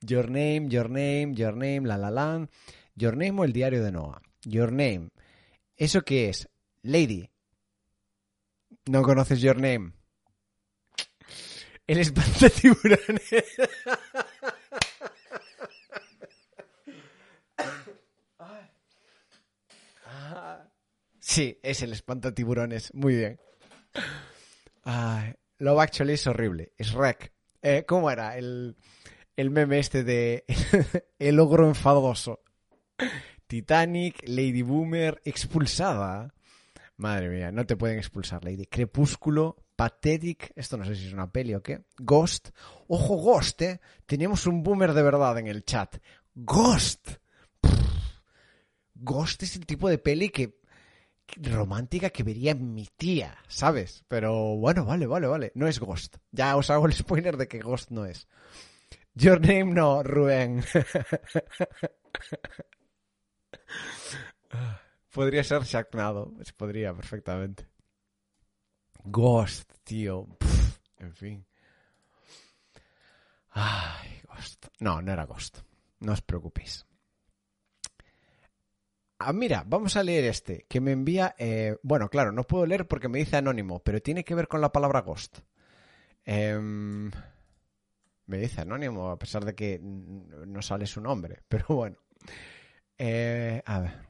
Your 0.00 0.30
Name, 0.30 0.68
Your 0.68 0.88
Name, 0.88 1.34
Your 1.34 1.56
Name, 1.56 1.82
La 1.86 1.96
La 1.96 2.10
Land. 2.10 2.48
Your 2.94 3.16
Name 3.16 3.40
o 3.40 3.44
el 3.44 3.52
diario 3.52 3.82
de 3.82 3.92
Noah. 3.92 4.22
Your 4.44 4.70
Name. 4.70 5.10
¿Eso 5.76 6.02
qué 6.02 6.28
es? 6.28 6.48
Lady. 6.82 7.28
¿No 8.86 9.02
conoces 9.02 9.40
Your 9.40 9.56
Name? 9.56 9.92
El 11.86 11.98
espantatiburones. 11.98 13.22
Sí, 21.18 21.58
es 21.62 21.82
el 21.82 21.92
espantatiburones. 21.92 22.94
Muy 22.94 23.16
bien. 23.16 23.40
Ay, 24.88 25.34
Love 25.58 25.80
Actually 25.80 26.12
es 26.12 26.26
horrible. 26.28 26.72
Es 26.78 26.92
rec. 26.92 27.32
Eh, 27.60 27.84
¿Cómo 27.86 28.08
era 28.08 28.38
el, 28.38 28.76
el 29.36 29.50
meme 29.50 29.80
este 29.80 30.04
de 30.04 30.44
el 31.18 31.40
ogro 31.40 31.66
enfadoso? 31.66 32.44
Titanic, 33.48 34.22
Lady 34.28 34.62
Boomer, 34.62 35.20
expulsada. 35.24 36.32
Madre 36.98 37.28
mía, 37.28 37.50
no 37.50 37.66
te 37.66 37.76
pueden 37.76 37.98
expulsar, 37.98 38.44
Lady. 38.44 38.66
Crepúsculo, 38.66 39.56
Pathetic, 39.74 40.52
esto 40.54 40.76
no 40.76 40.84
sé 40.84 40.94
si 40.94 41.08
es 41.08 41.12
una 41.12 41.32
peli 41.32 41.54
o 41.54 41.62
qué. 41.64 41.82
Ghost. 41.98 42.50
Ojo, 42.86 43.16
Ghost, 43.16 43.60
¿eh? 43.62 43.80
Tenemos 44.06 44.46
un 44.46 44.62
boomer 44.62 44.92
de 44.92 45.02
verdad 45.02 45.36
en 45.38 45.48
el 45.48 45.64
chat. 45.64 45.96
Ghost. 46.32 47.10
Ghost 48.94 49.42
es 49.42 49.56
el 49.56 49.66
tipo 49.66 49.88
de 49.88 49.98
peli 49.98 50.30
que 50.30 50.60
romántica 51.36 52.10
que 52.10 52.22
vería 52.22 52.54
mi 52.54 52.86
tía, 52.96 53.36
¿sabes? 53.48 54.04
Pero 54.08 54.56
bueno, 54.56 54.84
vale, 54.84 55.06
vale, 55.06 55.26
vale. 55.26 55.52
No 55.54 55.66
es 55.66 55.78
Ghost. 55.80 56.16
Ya 56.30 56.56
os 56.56 56.70
hago 56.70 56.86
el 56.86 56.92
spoiler 56.92 57.36
de 57.36 57.48
que 57.48 57.60
Ghost 57.60 57.90
no 57.90 58.04
es. 58.06 58.28
Your 59.14 59.40
name 59.40 59.72
no, 59.72 60.02
Rubén. 60.02 60.64
Podría 65.12 65.42
ser 65.42 65.62
Sharknado. 65.62 66.34
Podría, 66.56 66.94
perfectamente. 66.94 67.66
Ghost, 69.04 69.72
tío. 69.84 70.26
en 70.98 71.14
fin. 71.14 71.46
Ay, 73.50 74.20
Ghost. 74.28 74.66
No, 74.80 75.00
no 75.00 75.12
era 75.12 75.24
Ghost. 75.24 75.60
No 76.00 76.12
os 76.12 76.20
preocupéis. 76.20 76.84
Ah, 79.18 79.32
mira, 79.32 79.64
vamos 79.66 79.96
a 79.96 80.02
leer 80.02 80.24
este, 80.24 80.66
que 80.68 80.80
me 80.80 80.92
envía... 80.92 81.34
Eh, 81.38 81.76
bueno, 81.82 82.10
claro, 82.10 82.32
no 82.32 82.44
puedo 82.44 82.66
leer 82.66 82.86
porque 82.86 83.08
me 83.08 83.18
dice 83.18 83.36
anónimo, 83.36 83.80
pero 83.82 84.02
tiene 84.02 84.24
que 84.24 84.34
ver 84.34 84.46
con 84.46 84.60
la 84.60 84.72
palabra 84.72 85.00
ghost. 85.00 85.38
Em, 86.24 87.10
me 88.26 88.38
dice 88.38 88.60
anónimo, 88.60 89.10
a 89.10 89.18
pesar 89.18 89.44
de 89.44 89.54
que 89.54 89.80
no 89.80 90.60
sale 90.60 90.86
su 90.86 91.00
nombre, 91.00 91.42
pero 91.48 91.66
bueno. 91.68 91.96
Eh, 92.98 93.62
a 93.64 93.80
ver. 93.80 94.06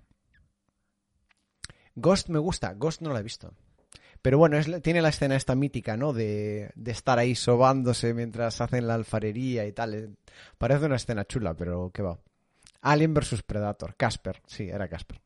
Ghost 1.94 2.28
me 2.28 2.38
gusta, 2.38 2.74
Ghost 2.74 3.00
no 3.00 3.12
la 3.12 3.20
he 3.20 3.22
visto. 3.22 3.54
Pero 4.22 4.38
bueno, 4.38 4.58
tiene 4.82 5.02
la 5.02 5.10
escena 5.10 5.36
esta 5.36 5.54
mítica, 5.54 5.96
¿no? 5.96 6.12
De, 6.12 6.70
de, 6.74 6.90
estar 6.90 7.18
ahí 7.18 7.34
sobándose 7.34 8.12
mientras 8.12 8.60
hacen 8.60 8.86
la 8.86 8.94
alfarería 8.94 9.66
y 9.66 9.72
tal. 9.72 10.16
Parece 10.58 10.86
una 10.86 10.96
escena 10.96 11.24
chula, 11.24 11.54
pero 11.54 11.90
qué 11.94 12.02
va. 12.02 12.18
Alien 12.86 13.14
vs 13.14 13.42
Predator. 13.42 13.96
Casper. 13.96 14.40
Sí, 14.46 14.68
era 14.68 14.88
Casper. 14.88 15.20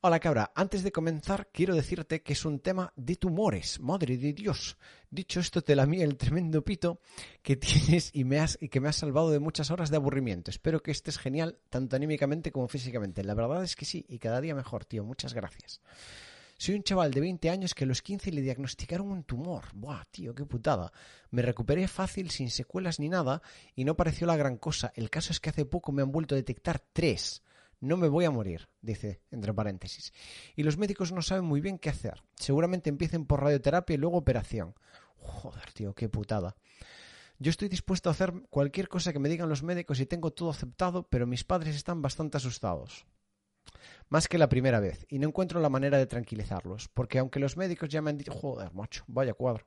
Hola 0.00 0.18
cabra, 0.18 0.52
antes 0.54 0.82
de 0.82 0.90
comenzar 0.90 1.48
quiero 1.52 1.76
decirte 1.76 2.22
que 2.22 2.32
es 2.32 2.44
un 2.44 2.58
tema 2.58 2.92
de 2.96 3.14
tumores, 3.14 3.78
madre 3.80 4.16
de 4.18 4.32
Dios. 4.32 4.76
Dicho 5.10 5.38
esto, 5.38 5.62
te 5.62 5.76
la 5.76 5.86
mía 5.86 6.04
el 6.04 6.16
tremendo 6.16 6.64
pito 6.64 7.00
que 7.40 7.54
tienes 7.56 8.10
y, 8.12 8.24
me 8.24 8.40
has, 8.40 8.58
y 8.60 8.68
que 8.68 8.80
me 8.80 8.88
has 8.88 8.96
salvado 8.96 9.30
de 9.30 9.38
muchas 9.38 9.70
horas 9.70 9.90
de 9.90 9.96
aburrimiento. 9.96 10.50
Espero 10.50 10.82
que 10.82 10.90
estés 10.90 11.18
genial, 11.18 11.58
tanto 11.70 11.94
anímicamente 11.94 12.50
como 12.50 12.66
físicamente. 12.66 13.22
La 13.22 13.34
verdad 13.34 13.62
es 13.62 13.76
que 13.76 13.84
sí, 13.84 14.04
y 14.08 14.18
cada 14.18 14.40
día 14.40 14.56
mejor, 14.56 14.84
tío. 14.84 15.04
Muchas 15.04 15.34
gracias. 15.34 15.80
Soy 16.58 16.74
un 16.74 16.82
chaval 16.82 17.10
de 17.12 17.20
20 17.20 17.50
años 17.50 17.74
que 17.74 17.84
a 17.84 17.86
los 17.86 18.00
15 18.00 18.32
le 18.32 18.40
diagnosticaron 18.40 19.10
un 19.10 19.24
tumor. 19.24 19.64
Buah, 19.74 20.04
tío, 20.10 20.34
qué 20.34 20.46
putada. 20.46 20.90
Me 21.30 21.42
recuperé 21.42 21.86
fácil, 21.86 22.30
sin 22.30 22.50
secuelas 22.50 22.98
ni 22.98 23.10
nada, 23.10 23.42
y 23.74 23.84
no 23.84 23.94
pareció 23.94 24.26
la 24.26 24.36
gran 24.36 24.56
cosa. 24.56 24.90
El 24.96 25.10
caso 25.10 25.32
es 25.32 25.40
que 25.40 25.50
hace 25.50 25.66
poco 25.66 25.92
me 25.92 26.00
han 26.00 26.12
vuelto 26.12 26.34
a 26.34 26.36
detectar 26.36 26.82
tres. 26.94 27.42
No 27.78 27.98
me 27.98 28.08
voy 28.08 28.24
a 28.24 28.30
morir, 28.30 28.70
dice 28.80 29.20
entre 29.30 29.52
paréntesis. 29.52 30.14
Y 30.54 30.62
los 30.62 30.78
médicos 30.78 31.12
no 31.12 31.20
saben 31.20 31.44
muy 31.44 31.60
bien 31.60 31.78
qué 31.78 31.90
hacer. 31.90 32.22
Seguramente 32.36 32.88
empiecen 32.88 33.26
por 33.26 33.42
radioterapia 33.42 33.92
y 33.92 33.98
luego 33.98 34.16
operación. 34.16 34.74
Joder, 35.18 35.72
tío, 35.74 35.94
qué 35.94 36.08
putada. 36.08 36.56
Yo 37.38 37.50
estoy 37.50 37.68
dispuesto 37.68 38.08
a 38.08 38.12
hacer 38.12 38.32
cualquier 38.48 38.88
cosa 38.88 39.12
que 39.12 39.18
me 39.18 39.28
digan 39.28 39.50
los 39.50 39.62
médicos 39.62 40.00
y 40.00 40.06
tengo 40.06 40.32
todo 40.32 40.48
aceptado, 40.48 41.06
pero 41.06 41.26
mis 41.26 41.44
padres 41.44 41.76
están 41.76 42.00
bastante 42.00 42.38
asustados 42.38 43.06
más 44.08 44.28
que 44.28 44.38
la 44.38 44.48
primera 44.48 44.80
vez, 44.80 45.06
y 45.08 45.18
no 45.18 45.28
encuentro 45.28 45.60
la 45.60 45.68
manera 45.68 45.98
de 45.98 46.06
tranquilizarlos, 46.06 46.88
porque 46.88 47.18
aunque 47.18 47.40
los 47.40 47.56
médicos 47.56 47.88
ya 47.88 48.02
me 48.02 48.10
han 48.10 48.18
dicho, 48.18 48.32
joder, 48.32 48.72
macho, 48.72 49.04
vaya 49.06 49.34
cuadro, 49.34 49.66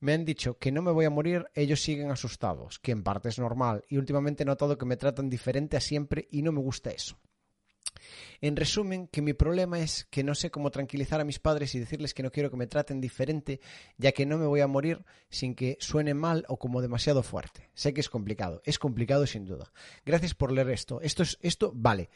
me 0.00 0.12
han 0.14 0.24
dicho 0.24 0.58
que 0.58 0.72
no 0.72 0.82
me 0.82 0.92
voy 0.92 1.04
a 1.04 1.10
morir, 1.10 1.46
ellos 1.54 1.82
siguen 1.82 2.10
asustados, 2.10 2.78
que 2.78 2.92
en 2.92 3.02
parte 3.02 3.28
es 3.28 3.38
normal, 3.38 3.84
y 3.88 3.98
últimamente 3.98 4.42
he 4.42 4.46
notado 4.46 4.78
que 4.78 4.86
me 4.86 4.96
tratan 4.96 5.28
diferente 5.28 5.76
a 5.76 5.80
siempre 5.80 6.28
y 6.30 6.42
no 6.42 6.52
me 6.52 6.60
gusta 6.60 6.90
eso. 6.90 7.18
En 8.40 8.54
resumen, 8.54 9.08
que 9.08 9.22
mi 9.22 9.32
problema 9.32 9.80
es 9.80 10.06
que 10.10 10.22
no 10.22 10.34
sé 10.34 10.50
cómo 10.50 10.70
tranquilizar 10.70 11.20
a 11.20 11.24
mis 11.24 11.38
padres 11.38 11.74
y 11.74 11.80
decirles 11.80 12.14
que 12.14 12.22
no 12.22 12.30
quiero 12.30 12.50
que 12.50 12.56
me 12.56 12.66
traten 12.66 13.00
diferente, 13.00 13.60
ya 13.96 14.12
que 14.12 14.26
no 14.26 14.38
me 14.38 14.46
voy 14.46 14.60
a 14.60 14.68
morir 14.68 15.04
sin 15.30 15.54
que 15.54 15.76
suene 15.80 16.14
mal 16.14 16.44
o 16.48 16.58
como 16.58 16.80
demasiado 16.80 17.22
fuerte. 17.22 17.70
Sé 17.74 17.92
que 17.92 18.00
es 18.00 18.08
complicado, 18.08 18.62
es 18.64 18.78
complicado 18.78 19.26
sin 19.26 19.44
duda. 19.44 19.72
Gracias 20.04 20.34
por 20.34 20.52
leer 20.52 20.70
esto. 20.70 21.00
Esto 21.00 21.22
es 21.22 21.38
esto 21.42 21.72
vale 21.74 22.10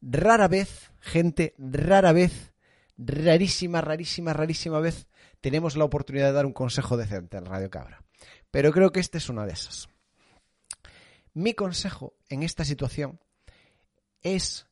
rara 0.00 0.48
vez, 0.48 0.92
gente, 1.00 1.54
rara 1.58 2.12
vez, 2.12 2.52
rarísima, 2.98 3.80
rarísima, 3.80 4.32
rarísima 4.32 4.80
vez, 4.80 5.06
tenemos 5.40 5.76
la 5.76 5.84
oportunidad 5.84 6.26
de 6.26 6.32
dar 6.32 6.46
un 6.46 6.52
consejo 6.52 6.96
decente 6.96 7.36
en 7.36 7.46
Radio 7.46 7.70
Cabra. 7.70 8.02
Pero 8.50 8.72
creo 8.72 8.90
que 8.90 9.00
este 9.00 9.18
es 9.18 9.28
una 9.28 9.46
de 9.46 9.52
esas. 9.52 9.88
Mi 11.34 11.54
consejo 11.54 12.14
en 12.28 12.42
esta 12.42 12.64
situación 12.64 13.20
es 14.22 14.66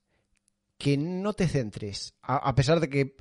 que 0.78 0.96
no 0.96 1.34
te 1.34 1.48
centres, 1.48 2.14
a, 2.22 2.54
pesar 2.54 2.80
de 2.80 2.88
que 2.88 3.16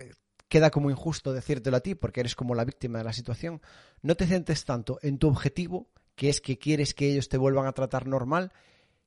queda 0.48 0.72
como 0.72 0.90
injusto 0.90 1.34
decírtelo 1.34 1.78
a 1.78 1.82
ti 1.82 1.96
porque 1.96 2.22
eres 2.22 2.36
como 2.36 2.56
la 2.56 2.66
víctima 2.66 3.00
de 3.00 3.04
la 3.04 3.14
situación, 3.14 3.62
no 4.02 4.16
te 4.16 4.28
centres 4.28 4.66
tanto 4.66 5.00
en 5.02 5.18
tu 5.18 5.28
objetivo, 5.28 5.90
que 6.16 6.30
es 6.30 6.42
que 6.42 6.58
quieres 6.58 6.94
que 6.94 7.10
ellos 7.10 7.30
te 7.30 7.38
vuelvan 7.38 7.68
a 7.68 7.74
tratar 7.74 8.08
normal, 8.08 8.54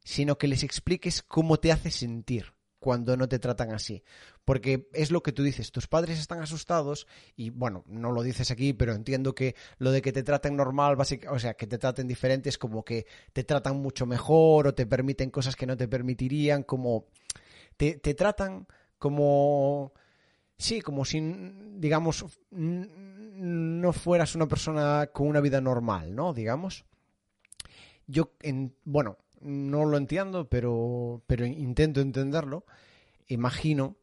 sino 0.05 0.39
que 0.39 0.49
les 0.49 0.63
expliques 0.63 1.23
cómo 1.23 1.59
te 1.59 1.73
hace 1.73 1.91
sentir 1.91 2.56
cuando 2.87 3.17
no 3.17 3.29
te 3.29 3.41
tratan 3.41 3.73
así. 3.73 4.05
Porque 4.45 4.89
es 4.93 5.11
lo 5.11 5.21
que 5.21 5.33
tú 5.33 5.43
dices, 5.43 5.73
tus 5.73 5.89
padres 5.89 6.21
están 6.21 6.39
asustados 6.39 7.09
y 7.35 7.51
bueno, 7.51 7.83
no 7.89 8.13
lo 8.13 8.23
dices 8.23 8.53
aquí, 8.53 8.75
pero 8.75 8.95
entiendo 8.95 9.35
que 9.35 9.57
lo 9.79 9.91
de 9.91 10.01
que 10.01 10.13
te 10.13 10.23
traten 10.23 10.55
normal, 10.55 10.97
o 10.97 11.39
sea, 11.41 11.55
que 11.55 11.67
te 11.67 11.79
traten 11.79 12.07
diferente 12.07 12.49
es 12.49 12.59
como 12.59 12.85
que 12.85 13.07
te 13.33 13.43
tratan 13.43 13.79
mucho 13.83 14.07
mejor 14.07 14.69
o 14.69 14.75
te 14.75 14.87
permiten 14.87 15.31
cosas 15.31 15.57
que 15.57 15.67
no 15.67 15.77
te 15.77 15.89
permitirían, 15.89 16.63
como 16.63 17.07
te, 17.77 17.99
te 17.99 18.15
tratan 18.15 18.69
como... 18.99 19.93
Sí, 20.57 20.81
como 20.81 21.05
si, 21.05 21.21
digamos, 21.75 22.25
no 22.53 23.93
fueras 23.93 24.37
una 24.37 24.47
persona 24.47 25.11
con 25.13 25.27
una 25.27 25.41
vida 25.41 25.61
normal, 25.61 26.15
¿no? 26.15 26.33
Digamos. 26.33 26.85
Yo, 28.07 28.31
en, 28.43 28.77
bueno, 28.85 29.19
no 29.41 29.85
lo 29.85 29.97
entiendo, 29.97 30.49
pero, 30.49 31.23
pero 31.27 31.47
intento 31.47 32.01
entenderlo. 32.01 32.65
Imagino 33.29 33.97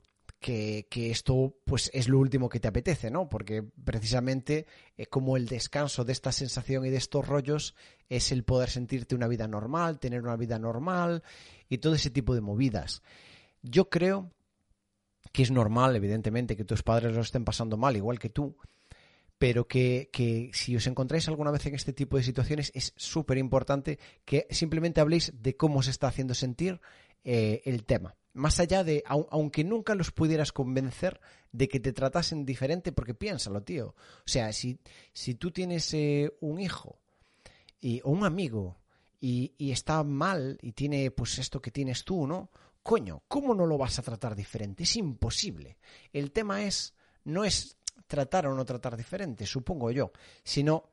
que, 0.44 0.86
esto 1.10 1.56
pues 1.66 1.90
es 1.94 2.10
lo 2.10 2.20
último 2.20 2.50
que 2.50 2.60
te 2.60 2.68
apetece, 2.68 3.10
¿no? 3.10 3.30
Porque 3.30 3.64
precisamente 3.64 4.66
eh, 4.98 5.06
como 5.06 5.38
el 5.38 5.48
descanso 5.48 6.04
de 6.04 6.12
esta 6.12 6.34
sensación 6.34 6.86
y 6.86 6.90
de 6.90 6.98
estos 6.98 7.26
rollos 7.26 7.76
es 8.10 8.32
el 8.32 8.44
poder 8.44 8.70
sentirte 8.70 9.16
una 9.16 9.30
vida 9.30 9.48
normal, 9.48 10.00
tener 10.00 10.22
una 10.22 10.36
vida 10.36 10.60
normal 10.60 11.24
y 11.70 11.78
todo 11.78 11.96
ese 11.96 12.10
tipo 12.10 12.36
de 12.36 12.42
movidas. 12.42 13.02
Yo 13.62 13.90
creo 13.90 14.32
que 15.32 15.44
es 15.44 15.52
normal, 15.52 15.96
evidentemente, 15.96 16.58
que 16.58 16.66
tus 16.66 16.84
padres 16.84 17.16
lo 17.16 17.22
estén 17.22 17.46
pasando 17.46 17.78
mal, 17.78 17.96
igual 17.96 18.20
que 18.20 18.30
tú, 18.30 18.58
pero 19.38 19.68
que, 19.68 20.10
si 20.54 20.76
os 20.76 20.88
encontráis 20.88 21.28
alguna 21.28 21.52
vez 21.52 21.66
en 21.66 21.76
este 21.76 21.94
tipo 21.94 22.18
de 22.18 22.24
situaciones 22.24 22.72
es 22.74 22.94
súper 22.96 23.38
importante 23.38 24.00
que 24.26 24.48
simplemente 24.50 25.02
habléis 25.02 25.34
de 25.42 25.58
cómo 25.58 25.84
se 25.84 25.92
está 25.92 26.08
haciendo 26.08 26.34
sentir 26.34 26.80
eh, 27.24 27.62
el 27.66 27.84
tema. 27.84 28.16
Más 28.34 28.60
allá 28.60 28.84
de, 28.84 29.04
aunque 29.06 29.64
nunca 29.64 29.94
los 29.94 30.12
pudieras 30.12 30.52
convencer 30.52 31.22
de 31.52 31.68
que 31.68 31.80
te 31.80 31.94
tratasen 31.94 32.46
diferente, 32.46 32.92
porque 32.92 33.14
piénsalo, 33.14 33.62
tío. 33.62 33.90
O 33.90 34.24
sea, 34.26 34.52
si, 34.54 34.80
si 35.14 35.36
tú 35.36 35.52
tienes 35.52 35.94
eh, 35.94 36.34
un 36.40 36.60
hijo 36.60 37.00
y, 37.80 38.02
o 38.04 38.10
un 38.10 38.26
amigo 38.26 38.80
y, 39.20 39.54
y 39.58 39.72
está 39.72 40.04
mal 40.04 40.58
y 40.62 40.72
tiene 40.72 41.12
pues 41.12 41.38
esto 41.38 41.62
que 41.62 41.70
tienes 41.70 42.04
tú, 42.04 42.26
¿no? 42.26 42.50
Coño, 42.82 43.24
¿cómo 43.28 43.54
no 43.54 43.66
lo 43.66 43.78
vas 43.78 44.00
a 44.00 44.02
tratar 44.02 44.36
diferente? 44.36 44.84
Es 44.84 44.96
imposible. 44.98 45.78
El 46.12 46.32
tema 46.32 46.64
es, 46.64 46.96
no 47.24 47.46
es 47.46 47.78
tratar 48.14 48.46
o 48.46 48.54
no 48.54 48.64
tratar 48.64 48.96
diferente, 48.96 49.48
supongo 49.48 49.90
yo, 49.90 50.12
sino 50.44 50.92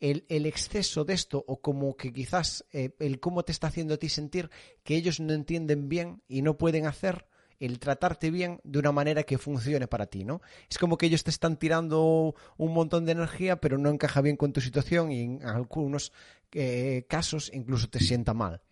el, 0.00 0.24
el, 0.30 0.46
exceso 0.46 1.04
de 1.04 1.12
esto 1.12 1.44
o 1.46 1.60
como 1.60 1.94
que 1.98 2.10
quizás 2.10 2.64
eh, 2.72 2.96
el 2.98 3.20
cómo 3.20 3.42
te 3.44 3.52
está 3.52 3.66
haciendo 3.66 3.92
a 3.92 3.98
ti 3.98 4.08
sentir 4.08 4.48
que 4.82 4.96
ellos 4.96 5.20
no 5.20 5.34
entienden 5.34 5.90
bien 5.90 6.22
y 6.28 6.40
no 6.40 6.56
pueden 6.56 6.86
hacer 6.86 7.26
el 7.60 7.78
tratarte 7.78 8.30
bien 8.30 8.58
de 8.64 8.78
una 8.78 8.90
manera 8.90 9.22
que 9.22 9.36
funcione 9.36 9.86
para 9.86 10.06
ti, 10.06 10.24
¿no? 10.24 10.40
Es 10.70 10.78
como 10.78 10.96
que 10.96 11.06
ellos 11.06 11.24
te 11.24 11.30
están 11.30 11.58
tirando 11.58 12.34
un 12.56 12.72
montón 12.72 13.04
de 13.04 13.12
energía, 13.12 13.60
pero 13.60 13.76
no 13.76 13.90
encaja 13.90 14.22
bien 14.22 14.36
con 14.38 14.54
tu 14.54 14.62
situación 14.62 15.12
y 15.12 15.20
en 15.20 15.44
algunos 15.44 16.10
eh, 16.52 17.04
casos 17.06 17.50
incluso 17.52 17.88
te 17.90 18.00
sienta 18.00 18.32
mal. 18.32 18.62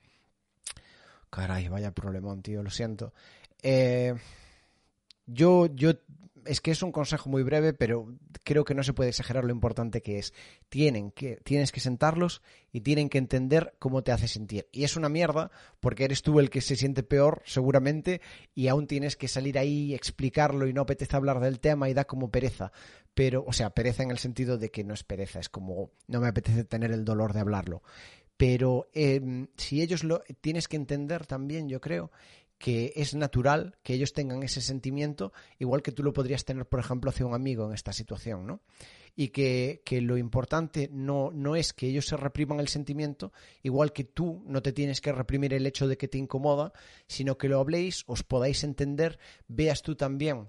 Caray, 1.28 1.68
vaya 1.68 1.92
problemón, 1.92 2.40
tío, 2.40 2.62
lo 2.62 2.70
siento. 2.70 3.12
Eh, 3.62 4.14
yo, 5.26 5.66
yo 5.66 5.92
es 6.46 6.60
que 6.60 6.70
es 6.70 6.82
un 6.82 6.92
consejo 6.92 7.28
muy 7.28 7.42
breve, 7.42 7.72
pero 7.72 8.06
creo 8.44 8.64
que 8.64 8.74
no 8.74 8.82
se 8.82 8.92
puede 8.92 9.10
exagerar 9.10 9.44
lo 9.44 9.52
importante 9.52 10.02
que 10.02 10.18
es. 10.18 10.32
Tienen 10.68 11.10
que, 11.10 11.36
tienes 11.44 11.72
que 11.72 11.80
sentarlos 11.80 12.42
y 12.72 12.80
tienen 12.80 13.08
que 13.08 13.18
entender 13.18 13.74
cómo 13.78 14.02
te 14.02 14.12
hace 14.12 14.28
sentir. 14.28 14.68
Y 14.72 14.84
es 14.84 14.96
una 14.96 15.08
mierda, 15.08 15.50
porque 15.80 16.04
eres 16.04 16.22
tú 16.22 16.40
el 16.40 16.50
que 16.50 16.60
se 16.60 16.76
siente 16.76 17.02
peor, 17.02 17.42
seguramente, 17.44 18.20
y 18.54 18.68
aún 18.68 18.86
tienes 18.86 19.16
que 19.16 19.28
salir 19.28 19.58
ahí, 19.58 19.94
explicarlo 19.94 20.66
y 20.66 20.72
no 20.72 20.82
apetece 20.82 21.16
hablar 21.16 21.40
del 21.40 21.60
tema 21.60 21.88
y 21.88 21.94
da 21.94 22.04
como 22.04 22.30
pereza. 22.30 22.72
Pero, 23.14 23.44
o 23.46 23.52
sea, 23.52 23.70
pereza 23.70 24.02
en 24.02 24.10
el 24.10 24.18
sentido 24.18 24.58
de 24.58 24.70
que 24.70 24.84
no 24.84 24.94
es 24.94 25.04
pereza, 25.04 25.40
es 25.40 25.48
como 25.48 25.90
no 26.06 26.20
me 26.20 26.28
apetece 26.28 26.64
tener 26.64 26.92
el 26.92 27.04
dolor 27.04 27.32
de 27.32 27.40
hablarlo. 27.40 27.82
Pero 28.40 28.88
em, 28.94 29.48
si 29.58 29.82
ellos 29.82 30.02
lo 30.02 30.22
tienes 30.40 30.66
que 30.66 30.76
entender 30.76 31.26
también, 31.26 31.68
yo 31.68 31.78
creo, 31.78 32.10
que 32.60 32.92
es 32.94 33.14
natural 33.14 33.78
que 33.82 33.94
ellos 33.94 34.12
tengan 34.12 34.42
ese 34.42 34.60
sentimiento, 34.60 35.32
igual 35.58 35.80
que 35.80 35.92
tú 35.92 36.02
lo 36.02 36.12
podrías 36.12 36.44
tener, 36.44 36.66
por 36.66 36.78
ejemplo, 36.78 37.08
hacia 37.08 37.24
un 37.24 37.32
amigo 37.32 37.66
en 37.66 37.72
esta 37.72 37.94
situación, 37.94 38.46
¿no? 38.46 38.60
Y 39.16 39.28
que, 39.28 39.80
que, 39.82 40.02
lo 40.02 40.18
importante 40.18 40.90
no, 40.92 41.30
no 41.32 41.56
es 41.56 41.72
que 41.72 41.86
ellos 41.86 42.04
se 42.04 42.18
repriman 42.18 42.60
el 42.60 42.68
sentimiento, 42.68 43.32
igual 43.62 43.94
que 43.94 44.04
tú 44.04 44.44
no 44.46 44.60
te 44.60 44.74
tienes 44.74 45.00
que 45.00 45.10
reprimir 45.10 45.54
el 45.54 45.66
hecho 45.66 45.88
de 45.88 45.96
que 45.96 46.06
te 46.06 46.18
incomoda, 46.18 46.74
sino 47.06 47.38
que 47.38 47.48
lo 47.48 47.58
habléis, 47.60 48.04
os 48.06 48.22
podáis 48.24 48.62
entender, 48.62 49.18
veas 49.48 49.80
tú 49.80 49.96
también 49.96 50.48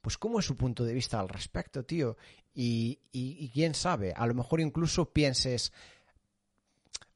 pues 0.00 0.18
cómo 0.18 0.40
es 0.40 0.44
su 0.44 0.56
punto 0.58 0.84
de 0.84 0.92
vista 0.92 1.18
al 1.18 1.30
respecto, 1.30 1.86
tío. 1.86 2.18
Y, 2.52 2.98
y, 3.10 3.42
y, 3.42 3.48
quién 3.48 3.74
sabe, 3.74 4.12
a 4.14 4.26
lo 4.26 4.34
mejor 4.34 4.60
incluso 4.60 5.14
pienses 5.14 5.72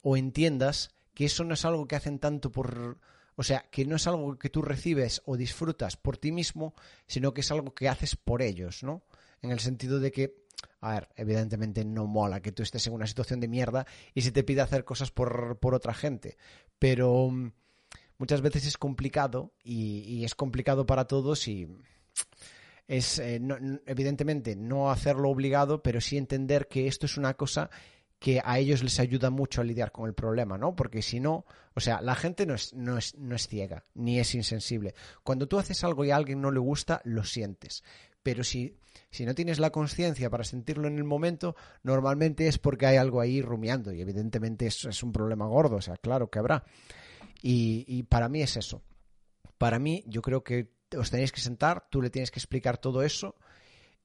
o 0.01 0.17
entiendas 0.17 0.95
que 1.13 1.27
eso 1.27 1.45
no 1.45 1.53
es 1.53 1.67
algo 1.67 1.87
que 1.87 1.97
hacen 1.97 2.19
tanto 2.19 2.51
por, 2.51 2.99
o 3.39 3.45
sea, 3.45 3.65
que 3.71 3.85
no 3.85 3.95
es 3.95 4.07
algo 4.09 4.37
que 4.37 4.51
tú 4.51 4.63
recibes 4.63 5.23
o 5.25 5.37
disfrutas 5.37 5.97
por 5.97 6.17
ti 6.19 6.33
mismo, 6.33 6.75
sino 7.07 7.33
que 7.33 7.43
es 7.43 7.51
algo 7.53 7.73
que 7.73 7.89
haces 7.89 8.17
por 8.17 8.43
ellos, 8.43 8.83
¿no? 8.83 9.05
En 9.43 9.53
el 9.53 9.61
sentido 9.61 10.01
de 10.01 10.11
que, 10.11 10.43
a 10.81 10.95
ver, 10.95 11.09
evidentemente 11.15 11.85
no 11.85 12.09
mola 12.09 12.43
que 12.43 12.51
tú 12.51 12.65
estés 12.65 12.85
en 12.89 12.95
una 12.95 13.07
situación 13.07 13.39
de 13.39 13.47
mierda 13.47 13.87
y 14.13 14.23
se 14.23 14.33
te 14.33 14.43
pide 14.43 14.61
hacer 14.61 14.85
cosas 14.85 15.13
por, 15.13 15.57
por 15.61 15.77
otra 15.77 15.95
gente, 15.95 16.37
pero 16.81 17.31
mm, 17.31 17.53
muchas 18.19 18.41
veces 18.41 18.67
es 18.67 18.77
complicado 18.77 19.53
y, 19.63 20.01
y 20.01 20.25
es 20.25 20.35
complicado 20.35 20.85
para 20.85 21.05
todos 21.05 21.47
y 21.47 21.69
es, 22.89 23.21
eh, 23.21 23.39
no, 23.39 23.57
evidentemente, 23.87 24.57
no 24.57 24.91
hacerlo 24.91 25.31
obligado, 25.31 25.81
pero 25.81 26.01
sí 26.01 26.17
entender 26.17 26.67
que 26.67 26.89
esto 26.89 27.07
es 27.07 27.17
una 27.17 27.35
cosa 27.35 27.71
que 28.19 28.41
a 28.45 28.59
ellos 28.59 28.83
les 28.83 28.99
ayuda 28.99 29.31
mucho 29.31 29.61
a 29.61 29.65
lidiar 29.65 29.93
con 29.93 30.09
el 30.09 30.15
problema, 30.15 30.59
¿no? 30.59 30.75
Porque 30.75 31.03
si 31.03 31.21
no, 31.21 31.45
o 31.75 31.81
sea, 31.81 32.01
la 32.01 32.17
gente 32.17 32.47
no 32.47 32.55
es, 32.55 32.75
no 32.75 32.99
es, 32.99 33.17
no 33.17 33.37
es 33.37 33.47
ciega, 33.47 33.85
ni 33.95 34.19
es 34.19 34.35
insensible. 34.35 34.95
Cuando 35.23 35.47
tú 35.47 35.59
haces 35.59 35.85
algo 35.85 36.05
y 36.05 36.11
a 36.11 36.17
alguien 36.17 36.41
no 36.41 36.51
le 36.51 36.59
gusta, 36.59 37.01
lo 37.05 37.23
sientes. 37.23 37.85
Pero 38.23 38.43
si, 38.43 38.77
si 39.11 39.25
no 39.25 39.35
tienes 39.35 39.61
la 39.61 39.71
conciencia 39.71 40.31
para 40.31 40.43
sentirlo 40.43 40.89
en 40.89 40.99
el 40.99 41.05
momento, 41.05 41.55
normalmente 41.83 42.49
es 42.49 42.59
porque 42.59 42.87
hay 42.87 42.97
algo 42.97 43.21
ahí 43.21 43.41
rumiando. 43.41 43.93
Y 43.93 44.01
evidentemente 44.01 44.67
eso 44.67 44.89
es 44.89 45.03
un 45.03 45.13
problema 45.13 45.47
gordo, 45.47 45.77
o 45.77 45.81
sea, 45.81 45.97
claro 45.97 46.29
que 46.29 46.41
habrá. 46.41 46.65
Y, 47.41 47.85
y 47.87 48.03
para 48.03 48.29
mí 48.29 48.43
es 48.43 48.57
eso. 48.57 48.83
Para 49.59 49.79
mí, 49.79 50.03
yo 50.07 50.23
creo 50.23 50.43
que 50.43 50.73
os 50.97 51.11
tenéis 51.11 51.31
que 51.31 51.41
sentar, 51.41 51.87
tú 51.89 52.03
le 52.03 52.11
tienes 52.11 52.33
que 52.33 52.41
explicar 52.41 52.79
todo 52.79 53.03
eso 53.03 53.37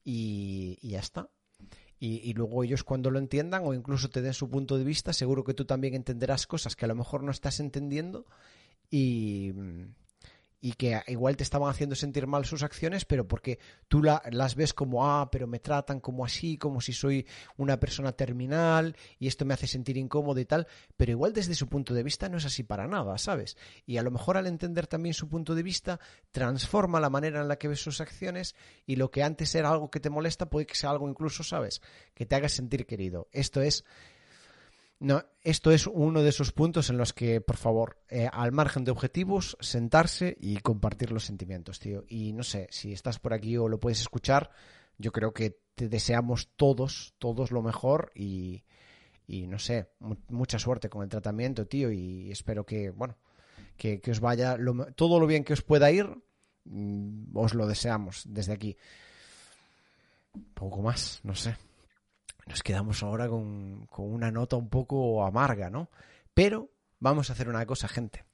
y, 0.04 0.78
y 0.80 0.90
ya 0.90 1.00
está. 1.00 1.28
Y, 2.06 2.34
luego 2.34 2.62
ellos 2.62 2.84
cuando 2.84 3.10
lo 3.10 3.18
entiendan 3.18 3.62
o 3.64 3.72
incluso 3.72 4.10
te 4.10 4.20
den 4.20 4.34
su 4.34 4.50
punto 4.50 4.76
de 4.76 4.84
vista, 4.84 5.14
seguro 5.14 5.42
que 5.42 5.54
tú 5.54 5.64
también 5.64 5.94
entenderás 5.94 6.46
cosas 6.46 6.76
que 6.76 6.84
a 6.84 6.88
lo 6.88 6.94
mejor 6.94 7.22
no 7.22 7.30
estás 7.30 7.60
entendiendo 7.60 8.26
y, 8.90 9.52
y 10.64 10.72
que 10.72 11.02
igual 11.08 11.36
te 11.36 11.42
estaban 11.42 11.68
haciendo 11.68 11.94
sentir 11.94 12.26
mal 12.26 12.46
sus 12.46 12.62
acciones, 12.62 13.04
pero 13.04 13.28
porque 13.28 13.58
tú 13.86 14.02
la, 14.02 14.22
las 14.30 14.54
ves 14.54 14.72
como, 14.72 15.06
ah, 15.06 15.30
pero 15.30 15.46
me 15.46 15.58
tratan 15.58 16.00
como 16.00 16.24
así, 16.24 16.56
como 16.56 16.80
si 16.80 16.94
soy 16.94 17.26
una 17.58 17.78
persona 17.78 18.12
terminal 18.12 18.96
y 19.18 19.26
esto 19.26 19.44
me 19.44 19.52
hace 19.52 19.66
sentir 19.66 19.98
incómodo 19.98 20.40
y 20.40 20.46
tal, 20.46 20.66
pero 20.96 21.10
igual 21.12 21.34
desde 21.34 21.54
su 21.54 21.68
punto 21.68 21.92
de 21.92 22.02
vista 22.02 22.30
no 22.30 22.38
es 22.38 22.46
así 22.46 22.62
para 22.62 22.86
nada, 22.86 23.18
¿sabes? 23.18 23.58
Y 23.84 23.98
a 23.98 24.02
lo 24.02 24.10
mejor 24.10 24.38
al 24.38 24.46
entender 24.46 24.86
también 24.86 25.12
su 25.12 25.28
punto 25.28 25.54
de 25.54 25.62
vista, 25.62 26.00
transforma 26.32 26.98
la 26.98 27.10
manera 27.10 27.42
en 27.42 27.48
la 27.48 27.56
que 27.56 27.68
ves 27.68 27.80
sus 27.80 28.00
acciones 28.00 28.54
y 28.86 28.96
lo 28.96 29.10
que 29.10 29.22
antes 29.22 29.54
era 29.54 29.68
algo 29.68 29.90
que 29.90 30.00
te 30.00 30.08
molesta 30.08 30.48
puede 30.48 30.64
que 30.64 30.76
sea 30.76 30.88
algo 30.88 31.10
incluso, 31.10 31.44
¿sabes? 31.44 31.82
Que 32.14 32.24
te 32.24 32.36
haga 32.36 32.48
sentir 32.48 32.86
querido. 32.86 33.28
Esto 33.32 33.60
es 33.60 33.84
no, 35.00 35.24
esto 35.42 35.70
es 35.70 35.86
uno 35.86 36.22
de 36.22 36.28
esos 36.30 36.52
puntos 36.52 36.88
en 36.88 36.96
los 36.96 37.12
que, 37.12 37.40
por 37.40 37.56
favor, 37.56 37.98
eh, 38.08 38.28
al 38.32 38.52
margen 38.52 38.84
de 38.84 38.90
objetivos, 38.90 39.56
sentarse 39.60 40.36
y 40.40 40.58
compartir 40.58 41.12
los 41.12 41.24
sentimientos, 41.24 41.78
tío. 41.80 42.04
Y 42.08 42.32
no 42.32 42.42
sé, 42.42 42.68
si 42.70 42.92
estás 42.92 43.18
por 43.18 43.34
aquí 43.34 43.56
o 43.56 43.68
lo 43.68 43.80
puedes 43.80 44.00
escuchar, 44.00 44.50
yo 44.96 45.12
creo 45.12 45.34
que 45.34 45.58
te 45.74 45.88
deseamos 45.88 46.48
todos, 46.56 47.14
todos 47.18 47.50
lo 47.50 47.60
mejor 47.62 48.12
y, 48.14 48.64
y 49.26 49.46
no 49.46 49.58
sé, 49.58 49.90
mucha 50.28 50.58
suerte 50.58 50.88
con 50.88 51.02
el 51.02 51.08
tratamiento, 51.08 51.66
tío. 51.66 51.90
Y 51.90 52.30
espero 52.30 52.64
que, 52.64 52.90
bueno, 52.90 53.18
que, 53.76 54.00
que 54.00 54.12
os 54.12 54.20
vaya 54.20 54.56
lo, 54.56 54.86
todo 54.92 55.18
lo 55.18 55.26
bien 55.26 55.44
que 55.44 55.52
os 55.52 55.62
pueda 55.62 55.90
ir, 55.90 56.06
mm, 56.64 57.36
os 57.36 57.52
lo 57.54 57.66
deseamos 57.66 58.22
desde 58.26 58.52
aquí. 58.52 58.76
Poco 60.54 60.82
más, 60.82 61.20
no 61.24 61.34
sé 61.34 61.56
nos 62.46 62.62
quedamos 62.62 63.02
ahora 63.02 63.28
con, 63.28 63.86
con, 63.86 64.12
una 64.12 64.30
nota 64.30 64.56
un 64.56 64.68
poco 64.68 65.24
amarga, 65.24 65.70
¿no? 65.70 65.90
Pero 66.34 66.70
vamos 66.98 67.30
a 67.30 67.32
hacer 67.32 67.48
una 67.48 67.64
cosa, 67.66 67.88
gente. 67.88 68.24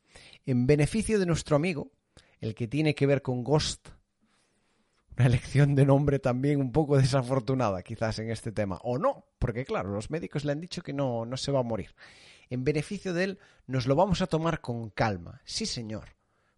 En 0.47 0.67
beneficio 0.67 1.19
de 1.19 1.27
nuestro 1.27 1.57
amigo, 1.57 1.93
el 2.41 2.55
que 2.55 2.69
tiene 2.69 2.95
que 2.95 3.07
ver 3.07 3.23
con 3.23 3.45
Ghost, 3.45 3.89
una 5.17 5.27
elección 5.27 5.75
de 5.75 5.85
nombre 5.85 6.19
también 6.19 6.61
un 6.61 6.73
poco 6.73 6.97
desafortunada 6.97 7.83
quizás 7.83 8.19
en 8.19 8.31
este 8.31 8.53
tema, 8.53 8.79
o 8.83 8.99
no, 8.99 9.27
porque 9.39 9.65
claro, 9.65 9.91
los 9.91 10.11
médicos 10.11 10.45
le 10.45 10.53
han 10.53 10.61
dicho 10.61 10.83
que 10.83 10.93
no, 10.93 11.27
no 11.27 11.37
se 11.37 11.53
va 11.53 11.61
a 11.61 11.65
morir. 11.65 11.95
En 12.49 12.65
beneficio 12.65 13.13
de 13.13 13.25
él, 13.25 13.39
nos 13.67 13.87
lo 13.87 13.95
vamos 13.95 14.23
a 14.23 14.27
tomar 14.27 14.61
con 14.61 14.91
calma. 14.91 15.41
Sí, 15.45 15.67
señor. 15.67 16.17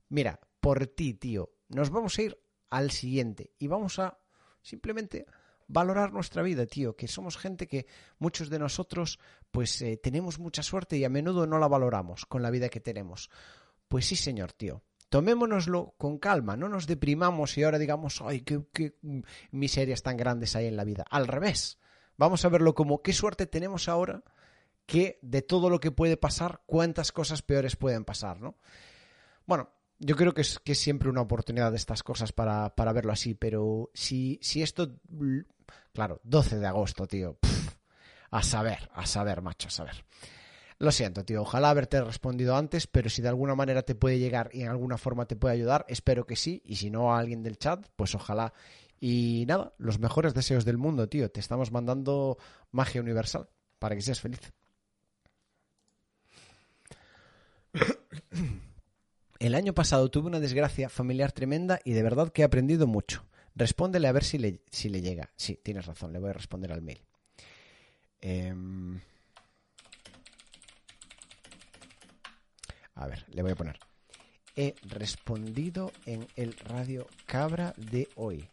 Mira, 0.09 0.41
por 0.61 0.87
ti, 0.87 1.13
tío, 1.13 1.51
nos 1.69 1.91
vamos 1.91 2.19
a 2.19 2.23
ir 2.23 2.39
al 2.71 2.91
siguiente 2.91 3.51
y 3.59 3.67
vamos 3.67 3.99
a 3.99 4.19
simplemente 4.63 5.27
valorar 5.73 6.13
nuestra 6.13 6.43
vida, 6.43 6.67
tío, 6.67 6.95
que 6.95 7.09
somos 7.09 7.39
gente 7.39 7.67
que 7.67 7.87
muchos 8.19 8.51
de 8.51 8.59
nosotros 8.59 9.19
pues 9.51 9.81
eh, 9.81 9.97
tenemos 9.97 10.39
mucha 10.39 10.63
suerte 10.63 10.99
y 10.99 11.05
a 11.05 11.09
menudo 11.09 11.47
no 11.47 11.59
la 11.59 11.67
valoramos 11.67 12.27
con 12.27 12.43
la 12.43 12.51
vida 12.51 12.69
que 12.69 12.81
tenemos. 12.81 13.31
Pues 13.89 14.07
sí, 14.07 14.17
señor, 14.17 14.53
tío. 14.53 14.83
Tomémonoslo 15.09 15.95
con 15.99 16.19
calma, 16.19 16.57
no 16.57 16.69
nos 16.69 16.87
deprimamos 16.87 17.57
y 17.59 17.63
ahora 17.63 17.79
digamos, 17.79 18.23
ay, 18.23 18.43
qué, 18.43 18.95
miserias 19.51 20.03
tan 20.03 20.17
grandes 20.17 20.57
hay 20.57 20.67
en 20.67 20.77
la 20.77 20.85
vida. 20.85 21.05
Al 21.11 21.27
revés, 21.27 21.79
vamos 22.17 22.45
a 22.45 22.49
verlo 22.49 22.75
como 22.75 23.03
qué 23.03 23.13
suerte 23.13 23.47
tenemos 23.47 23.89
ahora 23.89 24.23
que 24.87 25.19
de 25.23 25.43
todo 25.43 25.71
lo 25.71 25.81
que 25.81 25.91
puede 25.91 26.17
pasar, 26.17 26.63
cuántas 26.67 27.13
cosas 27.13 27.43
peores 27.43 27.77
pueden 27.77 28.05
pasar, 28.05 28.41
¿no? 28.41 28.57
Bueno, 29.47 29.71
yo 29.99 30.17
creo 30.17 30.35
que 30.35 30.41
es, 30.41 30.59
que 30.59 30.75
siempre 30.75 31.09
una 31.09 31.21
oportunidad 31.21 31.71
de 31.71 31.77
estas 31.77 32.03
cosas 32.03 32.33
para, 32.33 32.75
para 32.75 32.93
verlo 32.93 33.13
así, 33.13 33.35
pero 33.35 33.91
si, 33.95 34.39
si 34.43 34.63
esto 34.63 34.99
Claro, 35.93 36.21
12 36.25 36.59
de 36.59 36.67
agosto, 36.67 37.07
tío. 37.07 37.39
A 38.31 38.43
saber, 38.43 38.91
a 38.95 39.07
saber, 39.07 39.43
macho, 39.43 39.69
a 39.69 39.71
saber. 39.71 40.05
Lo 40.79 40.91
siento, 40.91 41.25
tío. 41.25 41.43
Ojalá 41.43 41.71
haberte 41.71 42.03
respondido 42.03 42.57
antes, 42.57 42.87
pero 42.87 43.09
si 43.09 43.23
de 43.23 43.29
alguna 43.29 43.55
manera 43.55 43.83
te 43.83 43.95
puede 43.95 44.19
llegar 44.19 44.51
y 44.53 44.63
en 44.63 44.69
alguna 44.69 44.99
forma 44.99 45.27
te 45.27 45.37
puede 45.37 45.55
ayudar, 45.55 45.85
espero 45.89 46.27
que 46.27 46.35
sí. 46.35 46.61
Y 46.65 46.77
si 46.77 46.91
no 46.91 47.15
a 47.15 47.19
alguien 47.21 47.43
del 47.43 47.57
chat, 47.57 47.87
pues 47.95 48.15
ojalá. 48.15 48.53
Y 48.99 49.45
nada, 49.47 49.75
los 49.79 49.99
mejores 49.99 50.35
deseos 50.35 50.65
del 50.65 50.79
mundo, 50.79 51.09
tío. 51.09 51.31
Te 51.31 51.41
estamos 51.41 51.71
mandando 51.71 52.39
magia 52.71 53.01
universal 53.01 53.49
para 53.79 53.95
que 53.95 54.03
seas 54.03 54.21
feliz. 54.21 54.53
El 59.39 59.55
año 59.55 59.75
pasado 59.75 60.11
tuve 60.11 60.29
una 60.29 60.41
desgracia 60.41 60.89
familiar 60.89 61.33
tremenda 61.33 61.81
y 61.85 61.93
de 61.93 62.03
verdad 62.03 62.31
que 62.31 62.43
he 62.43 62.45
aprendido 62.45 62.87
mucho. 62.87 63.25
Respóndele 63.55 64.09
a 64.09 64.13
ver 64.13 64.25
si 64.25 64.39
le, 64.39 64.61
si 64.71 64.89
le 64.89 65.01
llega. 65.01 65.31
Sí, 65.37 65.59
tienes 65.63 65.87
razón, 65.87 66.13
le 66.13 66.19
voy 66.19 66.31
a 66.31 66.35
responder 66.35 66.73
al 66.73 66.83
mail. 66.83 67.01
Eh... 68.21 68.55
A 72.95 73.07
ver, 73.07 73.25
le 73.29 73.43
voy 73.43 73.53
a 73.53 73.57
poner. 73.57 73.79
He 74.55 74.75
respondido 74.83 75.93
en 76.05 76.27
el 76.37 76.53
radio 76.59 77.07
cabra 77.27 77.75
de 77.77 78.09
hoy. 78.17 78.49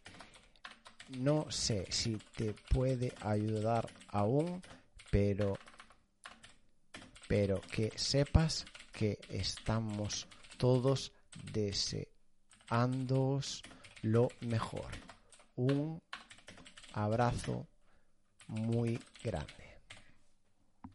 No 1.10 1.52
sé 1.52 1.86
si 1.90 2.18
te 2.36 2.54
puede 2.70 3.14
ayudar 3.22 3.90
aún, 4.08 4.62
pero 5.12 5.58
pero 7.28 7.62
que 7.62 7.92
sepas 7.96 8.66
que 8.92 9.20
estamos 9.30 10.28
todos 10.58 11.12
deseando 11.54 12.10
lo 14.02 14.30
mejor. 14.42 14.92
Un 15.56 16.02
abrazo 16.94 17.68
muy 18.48 19.00
grande. 19.24 19.82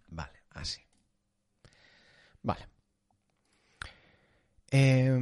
Vale, 0.09 0.43
así. 0.51 0.81
Vale. 2.43 2.69
Eh, 4.71 5.17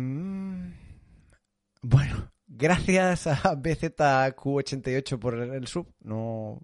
bueno, 1.82 2.32
gracias 2.46 3.26
a 3.26 3.54
BZQ88 3.54 5.18
por 5.18 5.34
el 5.38 5.66
sub. 5.66 5.92
No, 6.00 6.60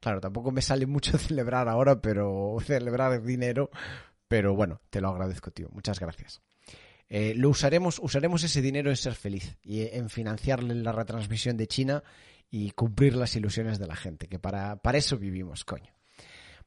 claro, 0.00 0.20
tampoco 0.20 0.50
me 0.52 0.62
sale 0.62 0.86
mucho 0.86 1.18
celebrar 1.18 1.68
ahora, 1.68 2.00
pero 2.00 2.56
celebrar 2.64 3.22
dinero. 3.22 3.70
Pero 4.28 4.54
bueno, 4.54 4.80
te 4.90 5.00
lo 5.00 5.08
agradezco, 5.08 5.50
tío. 5.50 5.68
Muchas 5.72 5.98
gracias. 5.98 6.40
Eh, 7.12 7.34
lo 7.36 7.48
usaremos, 7.48 7.98
usaremos 7.98 8.44
ese 8.44 8.62
dinero 8.62 8.88
en 8.88 8.96
ser 8.96 9.16
feliz 9.16 9.58
y 9.64 9.82
en 9.82 10.08
financiarle 10.08 10.76
la 10.76 10.92
retransmisión 10.92 11.56
de 11.56 11.66
China 11.66 12.04
y 12.50 12.70
cumplir 12.70 13.16
las 13.16 13.34
ilusiones 13.34 13.80
de 13.80 13.88
la 13.88 13.96
gente, 13.96 14.28
que 14.28 14.38
para, 14.38 14.76
para 14.76 14.98
eso 14.98 15.18
vivimos, 15.18 15.64
coño. 15.64 15.92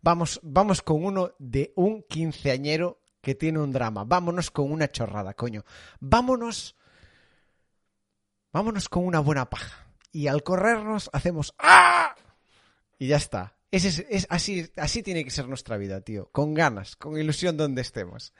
Vamos, 0.01 0.41
vamos 0.43 0.81
con 0.81 1.05
uno 1.05 1.31
de 1.39 1.71
un 1.77 2.03
quinceañero 2.03 2.99
que 3.21 3.35
tiene 3.35 3.59
un 3.59 3.71
drama. 3.71 4.03
Vámonos 4.03 4.51
con 4.51 4.69
una 4.69 4.89
chorrada, 4.89 5.33
coño. 5.33 5.63
Vámonos. 6.01 6.75
Vámonos 8.51 8.89
con 8.89 9.05
una 9.05 9.21
buena 9.21 9.49
paja. 9.49 9.87
Y 10.11 10.27
al 10.27 10.43
corrernos 10.43 11.09
hacemos 11.13 11.55
¡Ah! 11.57 12.15
Y 12.99 13.07
ya 13.07 13.15
está. 13.15 13.55
es, 13.71 13.85
es, 13.85 14.27
así, 14.29 14.69
así 14.75 15.03
tiene 15.03 15.23
que 15.23 15.31
ser 15.31 15.47
nuestra 15.47 15.77
vida, 15.77 16.01
tío. 16.01 16.29
Con 16.33 16.53
ganas, 16.53 16.97
con 16.97 17.17
ilusión 17.17 17.55
donde 17.55 17.81
estemos. 17.81 18.33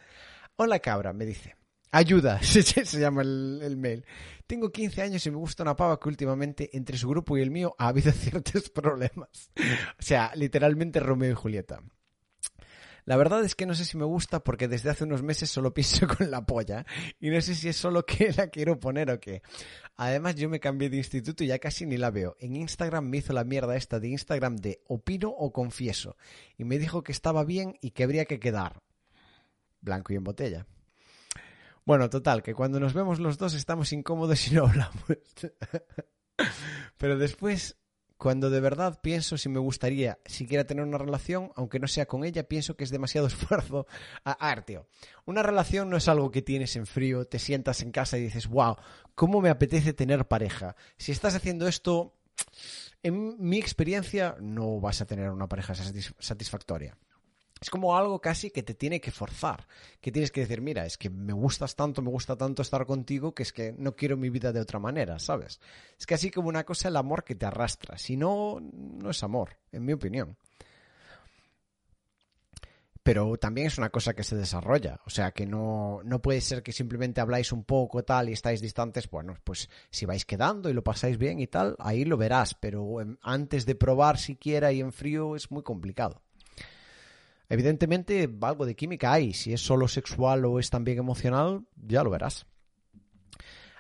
Hola 0.58 0.80
cabra, 0.80 1.14
me 1.14 1.26
dice. 1.26 1.56
Ayuda, 1.96 2.40
se, 2.42 2.64
llama 3.00 3.22
el, 3.22 3.78
mail. 3.78 4.04
Tengo 4.48 4.72
15 4.72 5.04
años 5.04 5.24
y 5.28 5.30
me 5.30 5.38
gusta 5.38 5.62
una 5.62 5.76
pava 5.76 6.00
que 6.00 6.10
últimamente 6.10 6.76
entre 6.76 6.98
su 6.98 7.08
grupo 7.08 7.38
y 7.38 7.42
el 7.44 7.52
mío 7.52 7.76
ha 7.78 7.90
habido 7.90 8.12
ciertos 8.12 8.72
problemas. 8.72 9.52
O 10.00 10.02
sea, 10.02 10.32
literalmente 10.34 11.00
Romeo 11.00 11.30
y 11.30 11.36
Julieta. 11.36 11.84
La 13.06 13.16
verdad 13.16 13.46
es 13.46 13.54
que 13.54 13.68
no 13.68 13.76
sé 13.76 13.86
si 13.86 13.96
me 13.96 14.06
gusta 14.06 14.44
porque 14.44 14.68
desde 14.68 14.90
hace 14.90 15.04
unos 15.04 15.22
meses 15.22 15.52
solo 15.52 15.72
pienso 15.76 16.08
con 16.08 16.32
la 16.32 16.44
polla 16.48 16.84
y 17.20 17.30
no 17.30 17.40
sé 17.42 17.54
si 17.54 17.70
es 17.70 17.76
solo 17.76 18.08
que 18.08 18.34
la 18.34 18.48
quiero 18.48 18.80
poner 18.80 19.12
o 19.12 19.20
qué. 19.20 19.44
Además 19.96 20.34
yo 20.34 20.50
me 20.50 20.60
cambié 20.60 20.90
de 20.90 20.98
instituto 20.98 21.44
y 21.44 21.48
ya 21.48 21.60
casi 21.60 21.86
ni 21.86 21.98
la 21.98 22.10
veo. 22.10 22.36
En 22.40 22.56
Instagram 22.56 23.08
me 23.08 23.18
hizo 23.18 23.34
la 23.34 23.44
mierda 23.44 23.76
esta 23.76 24.00
de 24.00 24.08
Instagram 24.08 24.56
de 24.56 24.82
opino 24.88 25.30
o 25.30 25.54
confieso 25.54 26.18
y 26.58 26.64
me 26.64 26.80
dijo 26.80 27.04
que 27.04 27.12
estaba 27.12 27.44
bien 27.44 27.78
y 27.82 27.92
que 27.92 28.04
habría 28.04 28.26
que 28.26 28.40
quedar. 28.40 28.82
Blanco 29.80 30.12
y 30.12 30.16
en 30.16 30.24
botella. 30.24 30.66
Bueno, 31.86 32.10
total, 32.10 32.44
que 32.44 32.54
cuando 32.54 32.80
nos 32.80 32.94
vemos 32.94 33.20
los 33.20 33.38
dos 33.38 33.54
estamos 33.54 33.92
incómodos 33.92 34.48
y 34.48 34.56
no 34.56 34.68
hablamos. 34.68 35.04
Pero 36.98 37.18
después, 37.18 37.78
cuando 38.18 38.50
de 38.50 38.62
verdad 38.62 39.02
pienso 39.02 39.38
si 39.38 39.50
me 39.50 39.60
gustaría 39.60 40.18
siquiera 40.26 40.66
tener 40.66 40.86
una 40.86 40.98
relación, 40.98 41.52
aunque 41.56 41.80
no 41.80 41.88
sea 41.88 42.06
con 42.06 42.24
ella, 42.24 42.48
pienso 42.48 42.78
que 42.78 42.86
es 42.86 42.90
demasiado 42.90 43.28
esfuerzo. 43.28 43.86
A, 44.24 44.48
ver, 44.48 44.64
tío, 44.64 44.88
una 45.26 45.44
relación 45.44 45.90
no 45.90 45.98
es 45.98 46.08
algo 46.08 46.32
que 46.32 46.42
tienes 46.42 46.76
en 46.78 46.86
frío, 46.86 47.26
te 47.26 47.38
sientas 47.38 47.82
en 47.82 47.92
casa 47.92 48.18
y 48.18 48.22
dices, 48.22 48.48
wow, 48.48 48.78
¿cómo 49.14 49.42
me 49.42 49.50
apetece 49.50 49.92
tener 49.92 50.26
pareja? 50.28 50.78
Si 50.98 51.12
estás 51.12 51.36
haciendo 51.36 51.68
esto, 51.68 52.16
en 53.02 53.36
mi 53.40 53.58
experiencia, 53.58 54.38
no 54.40 54.80
vas 54.80 55.02
a 55.02 55.06
tener 55.06 55.30
una 55.30 55.50
pareja 55.50 55.74
satisfactoria. 55.76 56.98
Es 57.64 57.70
como 57.70 57.96
algo 57.96 58.20
casi 58.20 58.52
que 58.52 58.62
te 58.62 58.74
tiene 58.74 59.00
que 59.00 59.10
forzar, 59.10 59.66
que 60.02 60.12
tienes 60.12 60.32
que 60.32 60.42
decir, 60.42 60.60
mira, 60.60 60.86
es 60.86 60.98
que 60.98 61.10
me 61.10 61.32
gustas 61.32 61.78
tanto, 61.78 62.02
me 62.02 62.10
gusta 62.10 62.36
tanto 62.36 62.62
estar 62.62 62.86
contigo, 62.86 63.34
que 63.34 63.44
es 63.44 63.54
que 63.54 63.74
no 63.78 63.96
quiero 63.96 64.18
mi 64.18 64.30
vida 64.30 64.52
de 64.52 64.60
otra 64.60 64.80
manera, 64.80 65.18
¿sabes? 65.18 65.62
Es 65.98 66.06
casi 66.06 66.30
como 66.30 66.50
una 66.50 66.66
cosa 66.66 66.90
el 66.90 66.98
amor 66.98 67.24
que 67.24 67.36
te 67.36 67.46
arrastra, 67.46 67.98
si 67.98 68.18
no, 68.18 68.60
no 68.60 69.10
es 69.10 69.24
amor, 69.24 69.52
en 69.72 69.86
mi 69.86 69.94
opinión. 69.94 70.36
Pero 73.02 73.38
también 73.38 73.68
es 73.68 73.78
una 73.78 73.92
cosa 73.92 74.14
que 74.14 74.26
se 74.26 74.36
desarrolla, 74.36 75.00
o 75.06 75.10
sea 75.10 75.32
que 75.32 75.46
no, 75.46 76.02
no 76.04 76.22
puede 76.22 76.42
ser 76.42 76.64
que 76.64 76.74
simplemente 76.74 77.22
habláis 77.22 77.54
un 77.54 77.64
poco 77.64 78.04
tal 78.04 78.28
y 78.28 78.34
estáis 78.34 78.60
distantes, 78.60 79.10
bueno, 79.10 79.38
pues 79.46 79.70
si 79.90 80.06
vais 80.06 80.26
quedando 80.26 80.70
y 80.70 80.74
lo 80.74 80.84
pasáis 80.84 81.18
bien 81.18 81.40
y 81.40 81.48
tal, 81.48 81.78
ahí 81.80 82.04
lo 82.04 82.18
verás, 82.18 82.56
pero 82.56 82.98
antes 83.22 83.66
de 83.66 83.76
probar 83.76 84.18
siquiera 84.18 84.74
y 84.74 84.82
en 84.82 84.92
frío 84.92 85.38
es 85.38 85.50
muy 85.50 85.64
complicado. 85.64 86.23
Evidentemente, 87.50 88.30
algo 88.42 88.66
de 88.66 88.76
química 88.76 89.14
hay. 89.14 89.34
Si 89.34 89.54
es 89.54 89.62
solo 89.62 89.88
sexual 89.88 90.46
o 90.46 90.60
es 90.60 90.70
también 90.70 90.98
emocional, 90.98 91.66
ya 91.76 92.04
lo 92.04 92.10
verás. 92.10 92.46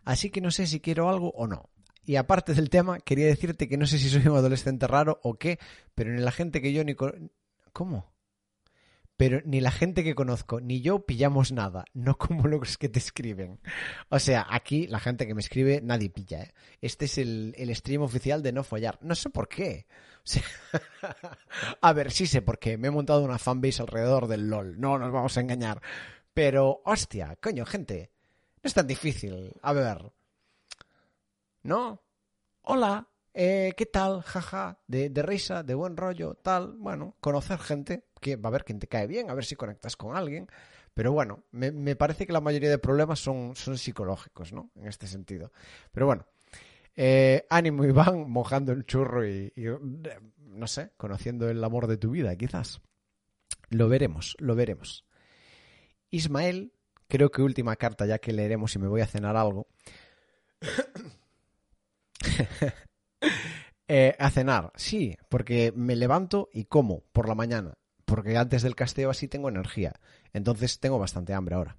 Así 0.03 0.29
que 0.29 0.41
no 0.41 0.51
sé 0.51 0.67
si 0.67 0.79
quiero 0.79 1.09
algo 1.09 1.31
o 1.31 1.47
no. 1.47 1.69
Y 2.05 2.17
aparte 2.17 2.53
del 2.53 2.69
tema, 2.69 2.99
quería 2.99 3.27
decirte 3.27 3.69
que 3.69 3.77
no 3.77 3.87
sé 3.87 3.97
si 3.97 4.09
soy 4.09 4.27
un 4.27 4.37
adolescente 4.37 4.87
raro 4.87 5.19
o 5.23 5.35
qué, 5.35 5.57
pero 5.95 6.11
ni 6.11 6.21
la 6.21 6.31
gente 6.31 6.61
que 6.61 6.73
yo 6.73 6.83
ni... 6.83 6.95
¿Cómo? 7.71 8.13
pero 9.23 9.41
ni 9.45 9.61
la 9.61 9.71
gente 9.71 10.03
que 10.03 10.15
conozco 10.15 10.59
ni 10.59 10.81
yo 10.81 11.05
pillamos 11.05 11.51
nada, 11.51 11.85
no 11.93 12.17
como 12.17 12.47
los 12.47 12.77
que 12.77 12.89
te 12.89 12.99
escriben. 12.99 13.59
O 14.09 14.19
sea, 14.19 14.45
aquí 14.49 14.87
la 14.87 14.99
gente 14.99 15.27
que 15.27 15.35
me 15.35 15.41
escribe 15.41 15.81
nadie 15.81 16.09
pilla. 16.09 16.43
¿eh? 16.43 16.53
Este 16.81 17.05
es 17.05 17.17
el, 17.17 17.53
el, 17.57 17.73
stream 17.75 18.01
oficial 18.01 18.43
de 18.43 18.51
no 18.51 18.63
follar. 18.63 18.99
No 19.01 19.15
sé 19.15 19.29
por 19.29 19.47
qué. 19.47 19.85
a 21.81 21.93
ver, 21.93 22.11
sí 22.11 22.27
sé 22.27 22.41
por 22.41 22.59
qué. 22.59 22.77
Me 22.77 22.87
he 22.87 22.91
montado 22.91 23.23
una 23.23 23.37
fanbase 23.37 23.81
alrededor 23.81 24.27
del 24.27 24.49
LOL. 24.49 24.79
No 24.79 24.97
nos 24.97 25.11
vamos 25.11 25.37
a 25.37 25.41
engañar. 25.41 25.81
Pero, 26.33 26.81
hostia, 26.85 27.37
coño, 27.41 27.65
gente. 27.65 28.11
No 28.61 28.67
es 28.67 28.73
tan 28.73 28.87
difícil. 28.87 29.53
A 29.61 29.73
ver. 29.73 30.11
¿No? 31.63 32.01
Hola, 32.61 33.07
eh, 33.33 33.73
¿qué 33.75 33.85
tal? 33.85 34.21
Jaja, 34.21 34.79
de, 34.87 35.09
de, 35.09 35.21
risa, 35.21 35.63
de 35.63 35.75
buen 35.75 35.97
rollo, 35.97 36.35
tal. 36.35 36.75
Bueno, 36.77 37.15
conocer 37.19 37.59
gente, 37.59 38.05
que 38.21 38.35
va 38.35 38.49
a 38.49 38.51
ver 38.51 38.63
quién 38.63 38.79
te 38.79 38.87
cae 38.87 39.07
bien, 39.07 39.29
a 39.29 39.33
ver 39.33 39.45
si 39.45 39.55
conectas 39.55 39.95
con 39.95 40.15
alguien. 40.15 40.47
Pero 40.93 41.11
bueno, 41.11 41.43
me, 41.51 41.71
me 41.71 41.95
parece 41.95 42.27
que 42.27 42.33
la 42.33 42.41
mayoría 42.41 42.69
de 42.69 42.77
problemas 42.77 43.19
son, 43.19 43.55
son 43.55 43.77
psicológicos, 43.77 44.53
¿no? 44.53 44.69
En 44.75 44.87
este 44.87 45.07
sentido. 45.07 45.51
Pero 45.91 46.05
bueno, 46.05 46.25
eh, 46.95 47.45
ánimo 47.49 47.85
Iván, 47.85 48.29
mojando 48.29 48.71
el 48.71 48.85
churro 48.85 49.27
y, 49.27 49.53
no 50.37 50.67
sé, 50.67 50.91
conociendo 50.97 51.49
el 51.49 51.63
amor 51.63 51.87
de 51.87 51.97
tu 51.97 52.11
vida, 52.11 52.35
quizás. 52.35 52.81
Lo 53.69 53.89
veremos, 53.89 54.35
lo 54.39 54.55
veremos. 54.55 55.05
Ismael, 56.09 56.73
creo 57.07 57.31
que 57.31 57.41
última 57.41 57.75
carta 57.75 58.05
ya 58.05 58.19
que 58.19 58.33
leeremos 58.33 58.75
y 58.75 58.79
me 58.79 58.87
voy 58.87 59.01
a 59.01 59.07
cenar 59.07 59.35
algo. 59.35 59.67
Eh, 63.89 64.15
a 64.17 64.31
cenar, 64.31 64.71
sí, 64.75 65.17
porque 65.29 65.73
me 65.75 65.97
levanto 65.97 66.49
y 66.53 66.65
como 66.65 67.01
por 67.11 67.27
la 67.27 67.35
mañana, 67.35 67.73
porque 68.05 68.37
antes 68.37 68.63
del 68.63 68.75
casteo 68.75 69.09
así 69.09 69.27
tengo 69.27 69.49
energía. 69.49 69.93
Entonces 70.31 70.79
tengo 70.79 70.97
bastante 70.97 71.33
hambre 71.33 71.55
ahora. 71.55 71.77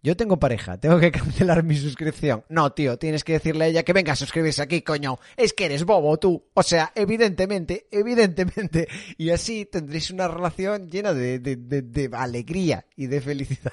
Yo 0.00 0.16
tengo 0.16 0.38
pareja, 0.38 0.78
tengo 0.78 1.00
que 1.00 1.10
cancelar 1.12 1.64
mi 1.64 1.76
suscripción. 1.76 2.44
No, 2.48 2.72
tío, 2.72 2.98
tienes 2.98 3.24
que 3.24 3.32
decirle 3.32 3.64
a 3.64 3.68
ella 3.68 3.82
que 3.82 3.92
venga 3.92 4.12
a 4.12 4.16
suscribirse 4.16 4.62
aquí, 4.62 4.82
coño. 4.82 5.18
Es 5.36 5.52
que 5.52 5.66
eres 5.66 5.84
bobo 5.84 6.16
tú. 6.18 6.44
O 6.54 6.62
sea, 6.62 6.92
evidentemente, 6.94 7.88
evidentemente. 7.90 8.86
Y 9.16 9.30
así 9.30 9.66
tendréis 9.66 10.10
una 10.10 10.28
relación 10.28 10.88
llena 10.88 11.12
de, 11.12 11.40
de, 11.40 11.56
de, 11.56 12.10
alegría 12.12 12.86
y 12.96 13.06
de 13.06 13.20
felicidad. 13.20 13.72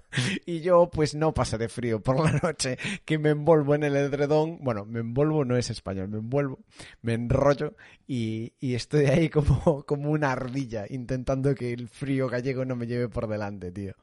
y 0.46 0.60
yo, 0.60 0.88
pues 0.90 1.14
no 1.14 1.34
pasaré 1.34 1.68
frío 1.68 2.00
por 2.00 2.24
la 2.24 2.32
noche, 2.42 2.78
que 3.04 3.18
me 3.18 3.30
envuelvo 3.30 3.74
en 3.74 3.84
el 3.84 3.96
edredón. 3.96 4.58
Bueno, 4.62 4.86
me 4.86 5.00
envuelvo 5.00 5.44
no 5.44 5.56
es 5.56 5.68
español, 5.68 6.08
me 6.08 6.18
envuelvo, 6.18 6.58
me 7.02 7.14
enrollo 7.14 7.74
y, 8.06 8.54
y 8.60 8.74
estoy 8.74 9.06
ahí 9.06 9.28
como, 9.28 9.84
como 9.86 10.10
una 10.10 10.32
ardilla 10.32 10.86
intentando 10.88 11.54
que 11.54 11.72
el 11.72 11.88
frío 11.88 12.28
gallego 12.28 12.64
no 12.64 12.76
me 12.76 12.86
lleve 12.86 13.08
por 13.08 13.28
delante, 13.28 13.72
tío. 13.72 13.94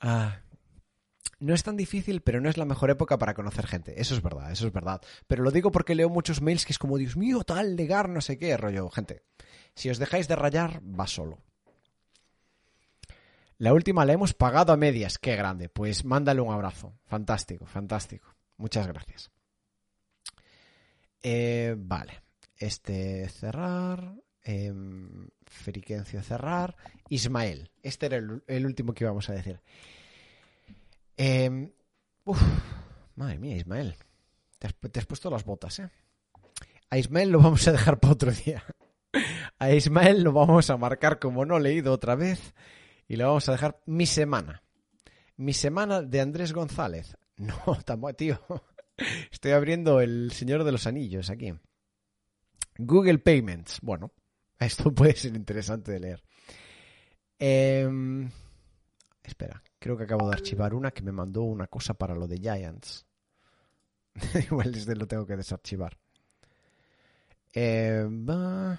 Ah, 0.00 0.40
no 1.40 1.54
es 1.54 1.62
tan 1.62 1.76
difícil, 1.76 2.20
pero 2.20 2.40
no 2.40 2.48
es 2.48 2.56
la 2.56 2.64
mejor 2.64 2.90
época 2.90 3.18
para 3.18 3.34
conocer 3.34 3.66
gente. 3.66 4.00
Eso 4.00 4.14
es 4.14 4.22
verdad, 4.22 4.50
eso 4.50 4.66
es 4.66 4.72
verdad. 4.72 5.00
Pero 5.26 5.44
lo 5.44 5.50
digo 5.50 5.70
porque 5.70 5.94
leo 5.94 6.08
muchos 6.08 6.42
mails 6.42 6.64
que 6.64 6.72
es 6.72 6.78
como, 6.78 6.98
Dios 6.98 7.16
mío, 7.16 7.44
tal, 7.44 7.76
legar, 7.76 8.08
no 8.08 8.20
sé 8.20 8.38
qué, 8.38 8.56
rollo. 8.56 8.90
Gente, 8.90 9.22
si 9.74 9.88
os 9.88 9.98
dejáis 9.98 10.26
de 10.26 10.36
rayar, 10.36 10.80
va 10.82 11.06
solo. 11.06 11.38
La 13.58 13.72
última 13.72 14.04
la 14.04 14.12
hemos 14.12 14.34
pagado 14.34 14.72
a 14.72 14.76
medias. 14.76 15.18
Qué 15.18 15.36
grande. 15.36 15.68
Pues 15.68 16.04
mándale 16.04 16.40
un 16.40 16.52
abrazo. 16.52 16.94
Fantástico, 17.06 17.66
fantástico. 17.66 18.34
Muchas 18.56 18.86
gracias. 18.86 19.30
Eh, 21.22 21.74
vale. 21.76 22.22
Este 22.56 23.28
cerrar. 23.28 24.14
Eh, 24.44 24.72
Friquencio 25.48 26.22
cerrar. 26.22 26.76
Ismael. 27.08 27.70
Este 27.82 28.06
era 28.06 28.16
el, 28.16 28.66
último 28.66 28.92
que 28.92 29.04
íbamos 29.04 29.28
a 29.28 29.32
decir. 29.32 29.60
Eh, 31.16 31.72
madre 33.16 33.38
mía, 33.38 33.56
Ismael. 33.56 33.96
Te 34.58 34.66
has, 34.66 35.06
puesto 35.06 35.30
las 35.30 35.44
botas, 35.44 35.78
¿eh? 35.78 35.90
A 36.90 36.98
Ismael 36.98 37.30
lo 37.30 37.40
vamos 37.40 37.66
a 37.68 37.72
dejar 37.72 38.00
para 38.00 38.12
otro 38.12 38.32
día. 38.32 38.64
A 39.58 39.70
Ismael 39.70 40.22
lo 40.22 40.32
vamos 40.32 40.70
a 40.70 40.76
marcar 40.76 41.18
como 41.18 41.44
no 41.44 41.58
leído 41.58 41.92
otra 41.92 42.14
vez 42.14 42.54
y 43.06 43.16
le 43.16 43.24
vamos 43.24 43.48
a 43.48 43.52
dejar 43.52 43.80
mi 43.86 44.06
semana. 44.06 44.62
Mi 45.36 45.52
semana 45.52 46.02
de 46.02 46.20
Andrés 46.20 46.52
González. 46.52 47.16
No, 47.38 47.54
tampoco, 47.84 48.14
tío. 48.14 48.40
Estoy 49.30 49.52
abriendo 49.52 50.00
el 50.00 50.32
Señor 50.32 50.64
de 50.64 50.72
los 50.72 50.88
Anillos 50.88 51.30
aquí. 51.30 51.54
Google 52.78 53.18
Payments. 53.18 53.80
Bueno, 53.80 54.10
esto 54.66 54.92
puede 54.92 55.14
ser 55.14 55.34
interesante 55.36 55.92
de 55.92 56.00
leer. 56.00 56.22
Em, 57.38 58.30
espera, 59.22 59.62
creo 59.78 59.96
que 59.96 60.04
acabo 60.04 60.28
de 60.28 60.34
archivar 60.34 60.74
una 60.74 60.90
que 60.90 61.02
me 61.02 61.12
mandó 61.12 61.42
una 61.42 61.66
cosa 61.68 61.94
para 61.94 62.14
lo 62.14 62.26
de 62.26 62.38
Giants. 62.38 63.06
Igual 64.50 64.74
este 64.74 64.96
lo 64.96 65.06
tengo 65.06 65.26
que 65.26 65.36
desarchivar. 65.36 65.96
Eh, 67.52 68.04
va... 68.08 68.78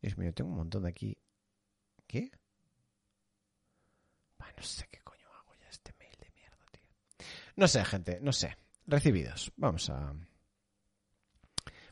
Dios 0.00 0.18
mío, 0.18 0.34
tengo 0.34 0.50
un 0.50 0.56
montón 0.56 0.82
de 0.82 0.90
aquí. 0.90 1.16
¿Qué? 2.06 2.30
No 4.56 4.62
sé 4.62 4.86
qué 4.90 5.00
coño 5.00 5.26
hago 5.32 5.52
ya 5.60 5.68
este 5.68 5.92
mail 5.98 6.16
de 6.18 6.30
mierda, 6.34 6.64
tío. 6.70 7.26
No 7.56 7.68
sé, 7.68 7.84
gente, 7.84 8.18
no 8.20 8.32
sé. 8.32 8.56
Recibidos. 8.86 9.52
Vamos 9.56 9.90
a... 9.90 10.14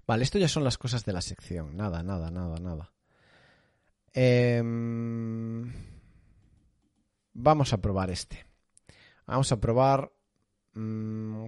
Vale, 0.06 0.24
esto 0.24 0.38
ya 0.38 0.48
son 0.48 0.64
las 0.64 0.78
cosas 0.78 1.04
de 1.04 1.12
la 1.12 1.20
sección. 1.20 1.76
Nada, 1.76 2.02
nada, 2.02 2.30
nada, 2.30 2.58
nada. 2.58 2.92
Em, 4.12 5.72
Vamos 7.34 7.72
a 7.72 7.78
probar 7.78 8.10
este. 8.10 8.44
Vamos 9.26 9.50
a 9.52 9.60
probar... 9.60 10.12
mm, 10.74 11.44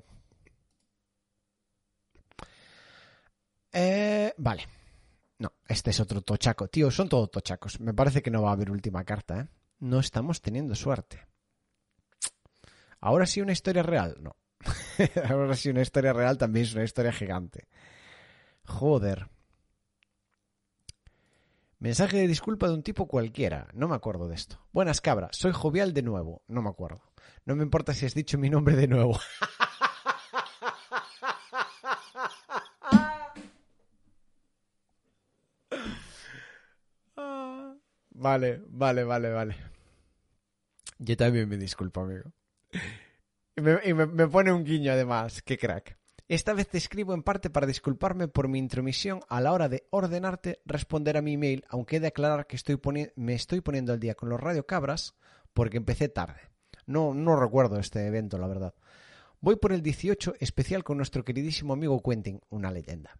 eh, 3.73 4.33
vale. 4.39 4.67
No, 5.39 5.53
este 5.69 5.91
es 5.91 6.01
otro 6.01 6.23
tochaco. 6.23 6.69
Tío, 6.69 6.91
son 6.91 7.09
todos 7.09 7.31
tochacos. 7.31 7.81
Me 7.81 7.93
parece 7.93 8.23
que 8.23 8.31
no 8.31 8.43
va 8.43 8.51
a 8.51 8.53
haber 8.53 8.71
última 8.71 9.05
carta, 9.05 9.41
¿eh? 9.41 9.49
No 9.81 9.99
estamos 9.99 10.41
teniendo 10.41 10.75
suerte. 10.75 11.27
Ahora 13.01 13.27
sí 13.27 13.41
una 13.41 13.53
historia 13.53 13.83
real. 13.83 14.17
No. 14.21 14.37
Ahora 15.29 15.55
sí 15.57 15.69
una 15.69 15.83
historia 15.83 16.13
real 16.13 16.39
también 16.39 16.65
es 16.65 16.75
una 16.75 16.85
historia 16.85 17.13
gigante. 17.13 17.69
Joder. 18.67 19.29
Mensaje 21.79 22.17
de 22.17 22.27
disculpa 22.29 22.69
de 22.69 22.75
un 22.75 22.83
tipo 22.83 23.07
cualquiera. 23.07 23.69
No 23.75 23.89
me 23.89 23.95
acuerdo 23.95 24.29
de 24.29 24.35
esto. 24.35 24.59
Buenas 24.73 25.01
cabra, 25.01 25.29
soy 25.33 25.53
jovial 25.53 25.93
de 25.93 26.03
nuevo. 26.03 26.43
No 26.49 26.63
me 26.63 26.71
acuerdo. 26.71 27.03
No 27.45 27.55
me 27.57 27.63
importa 27.63 27.93
si 27.95 28.07
has 28.07 28.15
dicho 28.15 28.39
mi 28.39 28.49
nombre 28.51 28.75
de 28.77 28.89
nuevo. 28.89 29.19
Vale, 38.11 38.63
vale, 38.69 39.05
vale, 39.05 39.31
vale. 39.31 39.57
Yo 40.99 41.17
también 41.17 41.49
me 41.49 41.57
disculpo, 41.57 42.01
amigo. 42.03 42.33
Y 43.57 43.61
me, 43.61 43.95
me- 43.95 44.07
me 44.07 44.29
pone 44.29 44.53
un 44.53 44.65
guiño 44.65 44.93
además. 44.93 45.43
Qué 45.43 45.59
crack. 45.59 45.99
Esta 46.27 46.55
vez 46.55 46.69
te 46.69 46.79
escribo 46.79 47.13
en 47.13 47.23
parte 47.23 47.51
para 47.51 47.67
disculparme 47.67 48.29
por 48.29 48.49
mi 48.49 48.59
intromisión 48.59 49.21
a 49.29 49.43
la 49.43 49.53
hora 49.53 49.69
de 49.69 49.87
ordenarte 49.91 50.63
responder 50.65 51.19
a 51.19 51.23
mi 51.23 51.35
email, 51.35 51.67
aunque 51.69 51.97
he 51.97 52.01
de 52.01 52.07
aclarar 52.07 52.47
que 52.47 52.57
estoy 52.57 52.81
me 53.17 53.35
estoy 53.35 53.61
poniendo 53.61 53.93
al 53.93 54.01
día 54.01 54.15
con 54.15 54.31
los 54.31 54.41
radiocabras 54.41 55.15
porque 55.53 55.77
empecé 55.77 56.09
tarde. 56.09 56.41
No, 56.87 57.13
no 57.13 57.37
recuerdo 57.37 57.79
este 57.79 58.07
evento, 58.07 58.39
la 58.39 58.47
verdad. 58.47 58.75
Voy 59.41 59.57
por 59.57 59.73
el 59.73 59.83
18 59.83 60.37
especial 60.41 60.83
con 60.83 60.97
nuestro 60.97 61.27
queridísimo 61.27 61.75
amigo 61.75 62.03
Quentin, 62.03 62.41
una 62.49 62.71
leyenda. 62.71 63.19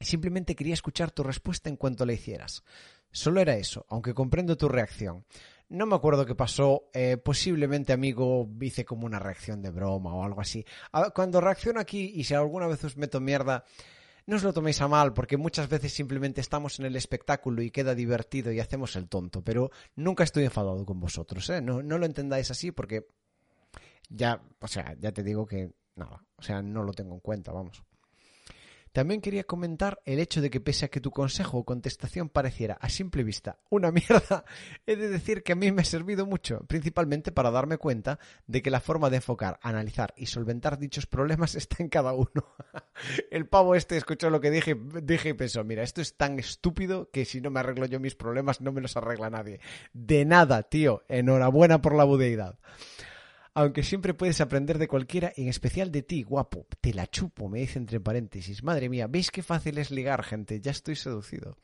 Simplemente 0.00 0.56
quería 0.56 0.72
escuchar 0.72 1.10
tu 1.10 1.22
respuesta 1.22 1.68
en 1.68 1.76
cuanto 1.76 2.06
la 2.06 2.14
hicieras. 2.14 2.64
Solo 3.10 3.42
era 3.42 3.56
eso, 3.56 3.84
aunque 3.90 4.14
comprendo 4.14 4.56
tu 4.56 4.70
reacción. 4.70 5.26
No 5.72 5.86
me 5.86 5.96
acuerdo 5.96 6.26
qué 6.26 6.34
pasó. 6.34 6.90
eh, 6.92 7.16
posiblemente, 7.16 7.94
amigo, 7.94 8.46
hice 8.60 8.84
como 8.84 9.06
una 9.06 9.18
reacción 9.18 9.62
de 9.62 9.70
broma 9.70 10.14
o 10.14 10.22
algo 10.22 10.42
así. 10.42 10.66
Cuando 11.14 11.40
reacciono 11.40 11.80
aquí 11.80 12.12
y 12.14 12.24
si 12.24 12.34
alguna 12.34 12.66
vez 12.66 12.84
os 12.84 12.98
meto 12.98 13.20
mierda, 13.20 13.64
no 14.26 14.36
os 14.36 14.42
lo 14.42 14.52
toméis 14.52 14.82
a 14.82 14.88
mal, 14.88 15.14
porque 15.14 15.38
muchas 15.38 15.70
veces 15.70 15.94
simplemente 15.94 16.42
estamos 16.42 16.78
en 16.78 16.84
el 16.84 16.94
espectáculo 16.94 17.62
y 17.62 17.70
queda 17.70 17.94
divertido 17.94 18.52
y 18.52 18.60
hacemos 18.60 18.96
el 18.96 19.08
tonto. 19.08 19.42
Pero 19.42 19.70
nunca 19.96 20.24
estoy 20.24 20.44
enfadado 20.44 20.84
con 20.84 21.00
vosotros, 21.00 21.48
¿eh? 21.48 21.62
No, 21.62 21.82
no 21.82 21.96
lo 21.96 22.04
entendáis 22.04 22.50
así 22.50 22.70
porque 22.70 23.06
ya, 24.10 24.42
o 24.60 24.68
sea, 24.68 24.94
ya 25.00 25.10
te 25.12 25.22
digo 25.22 25.46
que 25.46 25.72
nada, 25.96 26.22
o 26.36 26.42
sea, 26.42 26.60
no 26.60 26.82
lo 26.82 26.92
tengo 26.92 27.14
en 27.14 27.20
cuenta, 27.20 27.50
vamos. 27.50 27.82
También 28.92 29.22
quería 29.22 29.44
comentar 29.44 30.00
el 30.04 30.18
hecho 30.18 30.42
de 30.42 30.50
que 30.50 30.60
pese 30.60 30.84
a 30.84 30.88
que 30.88 31.00
tu 31.00 31.10
consejo 31.10 31.58
o 31.58 31.64
contestación 31.64 32.28
pareciera 32.28 32.74
a 32.74 32.90
simple 32.90 33.24
vista 33.24 33.58
una 33.70 33.90
mierda, 33.92 34.44
he 34.86 34.96
de 34.96 35.08
decir 35.08 35.42
que 35.42 35.52
a 35.52 35.56
mí 35.56 35.72
me 35.72 35.82
ha 35.82 35.84
servido 35.84 36.26
mucho, 36.26 36.60
principalmente 36.66 37.32
para 37.32 37.50
darme 37.50 37.78
cuenta 37.78 38.18
de 38.46 38.60
que 38.60 38.70
la 38.70 38.80
forma 38.80 39.08
de 39.08 39.16
enfocar, 39.16 39.58
analizar 39.62 40.12
y 40.16 40.26
solventar 40.26 40.78
dichos 40.78 41.06
problemas 41.06 41.54
está 41.56 41.76
en 41.78 41.88
cada 41.88 42.12
uno. 42.12 42.54
El 43.30 43.46
pavo 43.46 43.74
este 43.74 43.96
escuchó 43.96 44.28
lo 44.28 44.40
que 44.40 44.50
dije, 44.50 44.76
dije 45.02 45.30
y 45.30 45.34
pensó, 45.34 45.64
mira, 45.64 45.82
esto 45.82 46.00
es 46.02 46.16
tan 46.16 46.38
estúpido 46.38 47.10
que 47.10 47.24
si 47.24 47.40
no 47.40 47.50
me 47.50 47.60
arreglo 47.60 47.86
yo 47.86 47.98
mis 47.98 48.14
problemas 48.14 48.60
no 48.60 48.72
me 48.72 48.82
los 48.82 48.96
arregla 48.96 49.30
nadie. 49.30 49.60
De 49.94 50.24
nada, 50.24 50.62
tío, 50.64 51.02
enhorabuena 51.08 51.80
por 51.80 51.94
la 51.94 52.04
budeidad. 52.04 52.58
Aunque 53.54 53.82
siempre 53.82 54.14
puedes 54.14 54.40
aprender 54.40 54.78
de 54.78 54.88
cualquiera, 54.88 55.32
en 55.36 55.48
especial 55.48 55.92
de 55.92 56.02
ti, 56.02 56.22
guapo. 56.22 56.66
Te 56.80 56.94
la 56.94 57.06
chupo, 57.06 57.50
me 57.50 57.60
dice 57.60 57.78
entre 57.78 58.00
paréntesis. 58.00 58.62
Madre 58.62 58.88
mía, 58.88 59.08
¿veis 59.08 59.30
qué 59.30 59.42
fácil 59.42 59.76
es 59.76 59.90
ligar, 59.90 60.22
gente? 60.24 60.60
Ya 60.60 60.70
estoy 60.70 60.96
seducido. 60.96 61.58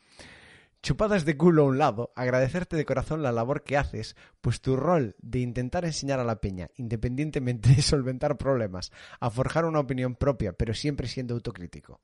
Chupadas 0.82 1.24
de 1.24 1.36
culo 1.36 1.62
a 1.62 1.66
un 1.66 1.78
lado, 1.78 2.12
agradecerte 2.14 2.76
de 2.76 2.84
corazón 2.84 3.22
la 3.22 3.32
labor 3.32 3.64
que 3.64 3.76
haces, 3.76 4.16
pues 4.40 4.60
tu 4.60 4.76
rol 4.76 5.16
de 5.18 5.40
intentar 5.40 5.84
enseñar 5.84 6.20
a 6.20 6.24
la 6.24 6.40
peña, 6.40 6.70
independientemente 6.76 7.70
de 7.70 7.82
solventar 7.82 8.36
problemas, 8.36 8.92
a 9.18 9.28
forjar 9.30 9.64
una 9.64 9.80
opinión 9.80 10.14
propia, 10.14 10.52
pero 10.52 10.74
siempre 10.74 11.08
siendo 11.08 11.34
autocrítico. 11.34 12.00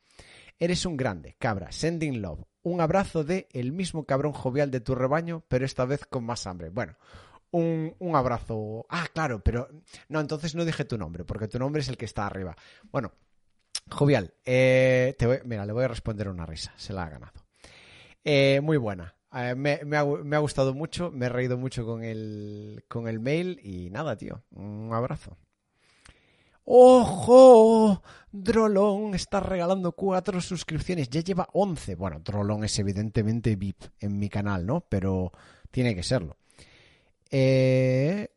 Eres 0.59 0.86
un 0.86 0.97
grande, 0.97 1.36
cabra, 1.39 1.70
sending 1.70 2.20
love. 2.20 2.43
Un 2.62 2.81
abrazo 2.81 3.23
de 3.23 3.48
el 3.52 3.73
mismo 3.73 4.06
cabrón 4.06 4.32
jovial 4.32 4.70
de 4.70 4.81
tu 4.81 4.94
rebaño, 4.94 5.44
pero 5.47 5.65
esta 5.65 5.85
vez 5.85 6.05
con 6.06 6.24
más 6.24 6.47
hambre. 6.47 6.70
Bueno, 6.70 6.97
un, 7.55 7.94
un 8.01 8.16
abrazo. 8.16 8.85
Ah, 8.89 9.06
claro, 9.12 9.40
pero 9.43 9.68
no, 10.09 10.20
entonces 10.20 10.55
no 10.55 10.64
dije 10.64 10.85
tu 10.85 10.98
nombre, 10.98 11.24
porque 11.24 11.48
tu 11.48 11.59
nombre 11.59 11.82
es 11.82 11.89
el 11.89 11.97
que 11.97 12.05
está 12.05 12.26
arriba. 12.26 12.56
Bueno, 12.90 13.12
jovial, 13.90 14.35
eh, 14.44 15.14
te 15.18 15.43
mira, 15.44 15.64
le 15.64 15.72
voy 15.72 15.85
a 15.85 15.89
responder 15.89 16.28
una 16.28 16.47
risa, 16.47 16.72
se 16.76 16.93
la 16.93 17.05
ha 17.05 17.10
ganado. 17.10 17.44
Eh, 18.24 18.60
muy 18.60 18.76
buena. 18.76 19.14
Eh, 19.32 19.55
me, 19.55 19.81
ha, 19.97 20.05
me 20.05 20.36
ha 20.36 20.40
gustado 20.40 20.74
mucho, 20.74 21.12
me 21.12 21.26
he 21.26 21.28
reído 21.28 21.56
mucho 21.56 21.85
con 21.86 22.02
el, 22.02 22.85
con 22.89 23.06
el 23.06 23.20
mail 23.20 23.60
y 23.62 23.89
nada, 23.90 24.16
tío, 24.16 24.43
un 24.51 24.90
abrazo. 24.93 25.36
¡Ojo! 26.64 28.02
Drolón 28.32 29.14
está 29.14 29.39
regalando 29.39 29.93
cuatro 29.93 30.40
suscripciones. 30.40 31.10
Ya 31.10 31.20
lleva 31.20 31.48
11. 31.52 31.94
Bueno, 31.94 32.20
Drolón 32.20 32.64
es 32.64 32.78
evidentemente 32.78 33.55
VIP 33.55 33.82
en 34.01 34.18
mi 34.18 34.31
canal, 34.31 34.64
¿no? 34.64 34.81
Pero 34.81 35.31
tiene 35.70 35.94
que 35.94 36.02
serlo. 36.02 36.39
Eh... 37.36 38.28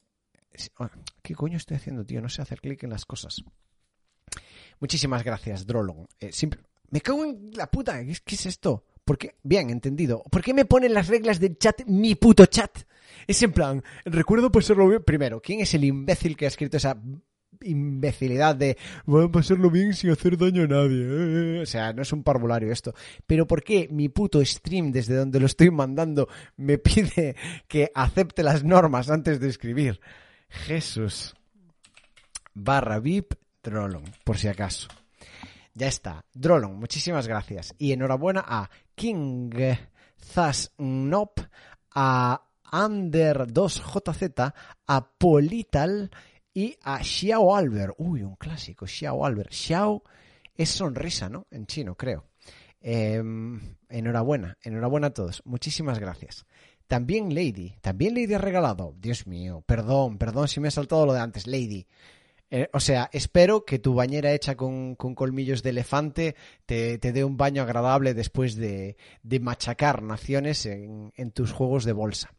¿Qué 1.21 1.35
coño 1.35 1.57
estoy 1.57 1.77
haciendo, 1.77 2.03
tío? 2.03 2.19
No 2.19 2.29
sé 2.29 2.41
hacer 2.41 2.59
clic 2.61 2.81
en 2.83 2.89
las 2.89 3.05
cosas. 3.05 3.43
Muchísimas 4.79 5.23
gracias, 5.23 5.67
Drolon. 5.67 6.07
Eh, 6.19 6.31
Me 6.89 7.01
cago 7.01 7.23
en 7.23 7.51
la 7.53 7.69
puta. 7.69 8.03
¿Qué 8.03 8.35
es, 8.35 8.45
esto? 8.47 8.85
¿Por 9.05 9.19
qué? 9.19 9.35
Bien, 9.43 9.69
entendido. 9.69 10.23
¿Por 10.31 10.41
qué 10.41 10.55
me 10.55 10.65
ponen 10.65 10.95
las 10.95 11.09
reglas 11.09 11.39
del 11.39 11.59
chat 11.59 11.85
mi 11.85 12.15
puto 12.15 12.47
chat? 12.47 12.75
Es 13.27 13.43
en 13.43 13.51
plan, 13.51 13.83
recuerdo 14.03 14.51
pasarlo 14.51 14.87
bien. 14.89 15.03
Primero, 15.03 15.41
¿quién 15.41 15.59
es 15.59 15.75
el 15.75 15.83
imbécil 15.83 16.35
que 16.35 16.45
ha 16.45 16.47
escrito 16.47 16.77
esa 16.77 16.99
imbecilidad 17.61 18.55
de 18.55 18.77
voy 19.05 19.25
a 19.25 19.31
pasarlo 19.31 19.69
bien 19.69 19.93
sin 19.93 20.09
hacer 20.11 20.37
daño 20.37 20.63
a 20.63 20.67
nadie? 20.67 21.05
Eh, 21.07 21.61
O 21.61 21.65
sea, 21.65 21.93
no 21.93 22.01
es 22.01 22.11
un 22.13 22.23
parvulario 22.23 22.71
esto. 22.71 22.93
Pero 23.25 23.47
¿por 23.47 23.63
qué 23.63 23.87
mi 23.91 24.09
puto 24.09 24.43
stream 24.43 24.91
desde 24.91 25.15
donde 25.15 25.39
lo 25.39 25.45
estoy 25.45 25.71
mandando 25.71 26.27
me 26.55 26.77
pide 26.77 27.35
que 27.67 27.91
acepte 27.93 28.43
las 28.43 28.63
normas 28.63 29.09
antes 29.09 29.39
de 29.39 29.49
escribir? 29.49 29.99
Jesús. 30.49 31.35
Barra 32.53 32.99
VIP 32.99 33.33
Drolon, 33.61 34.03
por 34.23 34.37
si 34.37 34.47
acaso. 34.47 34.87
Ya 35.73 35.87
está. 35.87 36.25
Drolon, 36.33 36.79
muchísimas 36.79 37.27
gracias. 37.27 37.75
Y 37.77 37.91
enhorabuena 37.91 38.43
a 38.47 38.69
King 38.95 39.51
Zasnop, 40.19 41.39
a 41.93 42.41
Under2JZ, 42.71 44.53
a 44.87 45.09
Polital 45.17 46.09
y 46.57 46.75
a 46.81 47.03
Xiao 47.03 47.55
Albert. 47.55 47.93
Uy, 47.99 48.23
un 48.23 48.35
clásico, 48.35 48.87
Xiao 48.87 49.23
Albert. 49.23 49.51
Xiao 49.51 50.01
es 50.55 50.69
sonrisa, 50.69 51.29
¿no? 51.29 51.45
En 51.51 51.67
chino, 51.67 51.93
creo. 51.93 52.25
Eh, 52.81 53.21
enhorabuena, 53.89 54.57
enhorabuena 54.63 55.07
a 55.07 55.13
todos. 55.13 55.43
Muchísimas 55.45 55.99
gracias. 55.99 56.47
También 56.87 57.35
Lady, 57.35 57.75
también 57.81 58.15
Lady 58.15 58.33
ha 58.33 58.39
regalado. 58.39 58.95
Dios 58.97 59.27
mío, 59.27 59.63
perdón, 59.67 60.17
perdón 60.17 60.47
si 60.47 60.59
me 60.59 60.69
ha 60.69 60.71
saltado 60.71 61.05
lo 61.05 61.13
de 61.13 61.19
antes. 61.19 61.45
Lady, 61.45 61.85
eh, 62.49 62.69
o 62.73 62.79
sea, 62.79 63.07
espero 63.13 63.63
que 63.63 63.77
tu 63.77 63.93
bañera 63.93 64.33
hecha 64.33 64.55
con, 64.55 64.95
colmillos 64.95 65.61
de 65.61 65.69
elefante 65.69 66.35
te, 66.65 66.97
te 66.97 67.11
dé 67.11 67.23
un 67.23 67.37
baño 67.37 67.61
agradable 67.61 68.15
después 68.15 68.55
de, 68.55 68.97
de 69.21 69.39
machacar 69.39 70.01
naciones 70.01 70.65
en 70.65 71.31
tus 71.35 71.51
juegos 71.51 71.85
de 71.85 71.93
bolsa. 71.93 72.33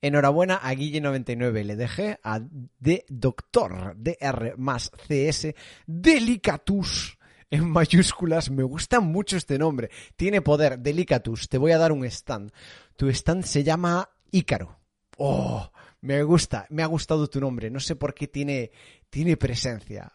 Enhorabuena 0.00 0.56
a 0.56 0.74
Guille99, 0.74 1.62
le 1.62 1.76
dejé 1.76 2.18
a 2.22 2.40
D 2.80 3.04
Doctor 3.08 3.94
DR 3.96 4.54
más 4.56 4.90
CS 5.08 5.54
Delicatus 5.86 7.18
en 7.50 7.68
mayúsculas. 7.70 8.50
Me 8.50 8.64
gusta 8.64 9.00
mucho 9.00 9.36
este 9.36 9.58
nombre. 9.58 9.90
Tiene 10.16 10.42
poder, 10.42 10.78
Delicatus. 10.78 11.48
Te 11.48 11.58
voy 11.58 11.72
a 11.72 11.78
dar 11.78 11.92
un 11.92 12.04
stand. 12.04 12.50
Tu 12.96 13.08
stand 13.10 13.44
se 13.44 13.62
llama 13.62 14.08
Ícaro. 14.30 14.80
Oh, 15.18 15.70
me 16.00 16.22
gusta, 16.24 16.66
me 16.70 16.82
ha 16.82 16.86
gustado 16.86 17.28
tu 17.28 17.40
nombre. 17.40 17.70
No 17.70 17.78
sé 17.78 17.94
por 17.94 18.12
qué 18.12 18.26
tiene, 18.26 18.72
tiene 19.08 19.36
presencia. 19.36 20.12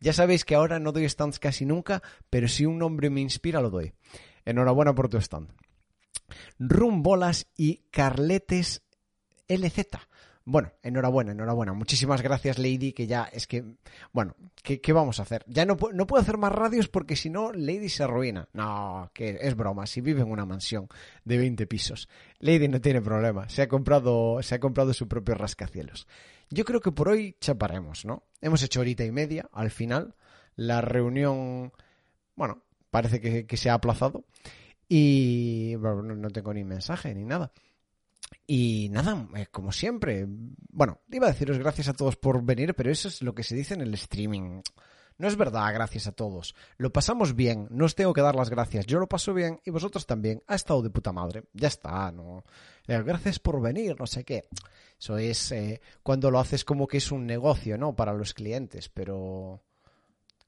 Ya 0.00 0.12
sabéis 0.12 0.44
que 0.44 0.56
ahora 0.56 0.80
no 0.80 0.90
doy 0.90 1.08
stands 1.08 1.38
casi 1.38 1.64
nunca, 1.64 2.02
pero 2.30 2.48
si 2.48 2.66
un 2.66 2.78
nombre 2.78 3.10
me 3.10 3.20
inspira, 3.20 3.60
lo 3.60 3.70
doy. 3.70 3.92
Enhorabuena 4.44 4.92
por 4.94 5.08
tu 5.08 5.18
stand. 5.18 5.52
Rumbolas 6.58 7.46
y 7.56 7.82
Carletes 7.90 8.82
LZ. 9.48 9.80
Bueno, 10.44 10.72
enhorabuena, 10.82 11.32
enhorabuena. 11.32 11.74
Muchísimas 11.74 12.22
gracias, 12.22 12.58
Lady, 12.58 12.92
que 12.92 13.06
ya 13.06 13.24
es 13.24 13.46
que, 13.46 13.76
bueno, 14.12 14.34
¿qué, 14.62 14.92
vamos 14.92 15.20
a 15.20 15.22
hacer? 15.22 15.44
Ya 15.46 15.64
no, 15.66 15.76
no 15.92 16.06
puedo 16.06 16.22
hacer 16.22 16.38
más 16.38 16.50
radios 16.50 16.88
porque 16.88 17.14
si 17.14 17.30
no, 17.30 17.52
Lady 17.52 17.88
se 17.88 18.02
arruina. 18.02 18.48
No, 18.52 19.10
que 19.12 19.38
es 19.40 19.54
broma, 19.54 19.86
si 19.86 20.00
vive 20.00 20.22
en 20.22 20.30
una 20.30 20.46
mansión 20.46 20.88
de 21.24 21.38
20 21.38 21.66
pisos. 21.66 22.08
Lady 22.38 22.68
no 22.68 22.80
tiene 22.80 23.02
problema, 23.02 23.48
se 23.48 23.62
ha 23.62 23.68
comprado, 23.68 24.42
se 24.42 24.54
ha 24.54 24.60
comprado 24.60 24.92
su 24.94 25.06
propio 25.06 25.34
rascacielos. 25.34 26.08
Yo 26.50 26.64
creo 26.64 26.80
que 26.80 26.90
por 26.90 27.08
hoy 27.08 27.36
chaparemos, 27.40 28.04
¿no? 28.04 28.24
Hemos 28.40 28.62
hecho 28.62 28.80
horita 28.80 29.04
y 29.04 29.12
media 29.12 29.48
al 29.52 29.70
final. 29.70 30.16
La 30.56 30.80
reunión, 30.80 31.72
bueno, 32.34 32.64
parece 32.90 33.20
que, 33.20 33.56
se 33.56 33.70
ha 33.70 33.74
aplazado. 33.74 34.24
Y 34.92 35.76
no 35.78 36.30
tengo 36.30 36.52
ni 36.52 36.64
mensaje 36.64 37.14
ni 37.14 37.24
nada. 37.24 37.52
Y 38.44 38.88
nada, 38.90 39.28
eh, 39.36 39.46
como 39.46 39.70
siempre, 39.70 40.26
bueno, 40.28 40.98
iba 41.12 41.28
a 41.28 41.30
deciros 41.30 41.58
gracias 41.58 41.88
a 41.88 41.92
todos 41.92 42.16
por 42.16 42.42
venir, 42.44 42.74
pero 42.74 42.90
eso 42.90 43.06
es 43.06 43.22
lo 43.22 43.32
que 43.32 43.44
se 43.44 43.54
dice 43.54 43.74
en 43.74 43.82
el 43.82 43.94
streaming. 43.94 44.62
No 45.16 45.28
es 45.28 45.36
verdad, 45.36 45.72
gracias 45.72 46.08
a 46.08 46.12
todos. 46.12 46.56
Lo 46.76 46.92
pasamos 46.92 47.36
bien, 47.36 47.68
no 47.70 47.84
os 47.84 47.94
tengo 47.94 48.12
que 48.12 48.20
dar 48.20 48.34
las 48.34 48.50
gracias. 48.50 48.86
Yo 48.86 48.98
lo 48.98 49.08
paso 49.08 49.32
bien 49.32 49.60
y 49.64 49.70
vosotros 49.70 50.04
también. 50.06 50.42
Ha 50.48 50.56
estado 50.56 50.82
de 50.82 50.90
puta 50.90 51.12
madre. 51.12 51.44
Ya 51.52 51.68
está, 51.68 52.10
no. 52.10 52.42
Eh, 52.88 53.00
gracias 53.04 53.38
por 53.38 53.60
venir, 53.60 53.94
no 53.96 54.08
sé 54.08 54.24
qué. 54.24 54.48
Eso 54.98 55.16
es 55.16 55.52
eh, 55.52 55.80
cuando 56.02 56.32
lo 56.32 56.40
haces 56.40 56.64
como 56.64 56.88
que 56.88 56.96
es 56.96 57.12
un 57.12 57.26
negocio, 57.26 57.78
¿no? 57.78 57.94
Para 57.94 58.12
los 58.12 58.34
clientes, 58.34 58.88
pero 58.88 59.62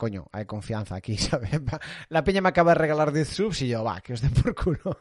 coño, 0.02 0.26
hay 0.32 0.46
confianza 0.46 0.96
aquí, 0.96 1.16
¿sabes? 1.30 1.50
La 2.08 2.24
peña 2.24 2.40
me 2.40 2.48
acaba 2.48 2.72
de 2.72 2.78
regalar 2.78 3.12
10 3.12 3.28
subs 3.28 3.62
y 3.62 3.68
yo, 3.68 3.84
va, 3.84 4.00
que 4.00 4.14
os 4.14 4.20
den 4.20 4.32
por 4.32 4.52
culo. 4.52 4.98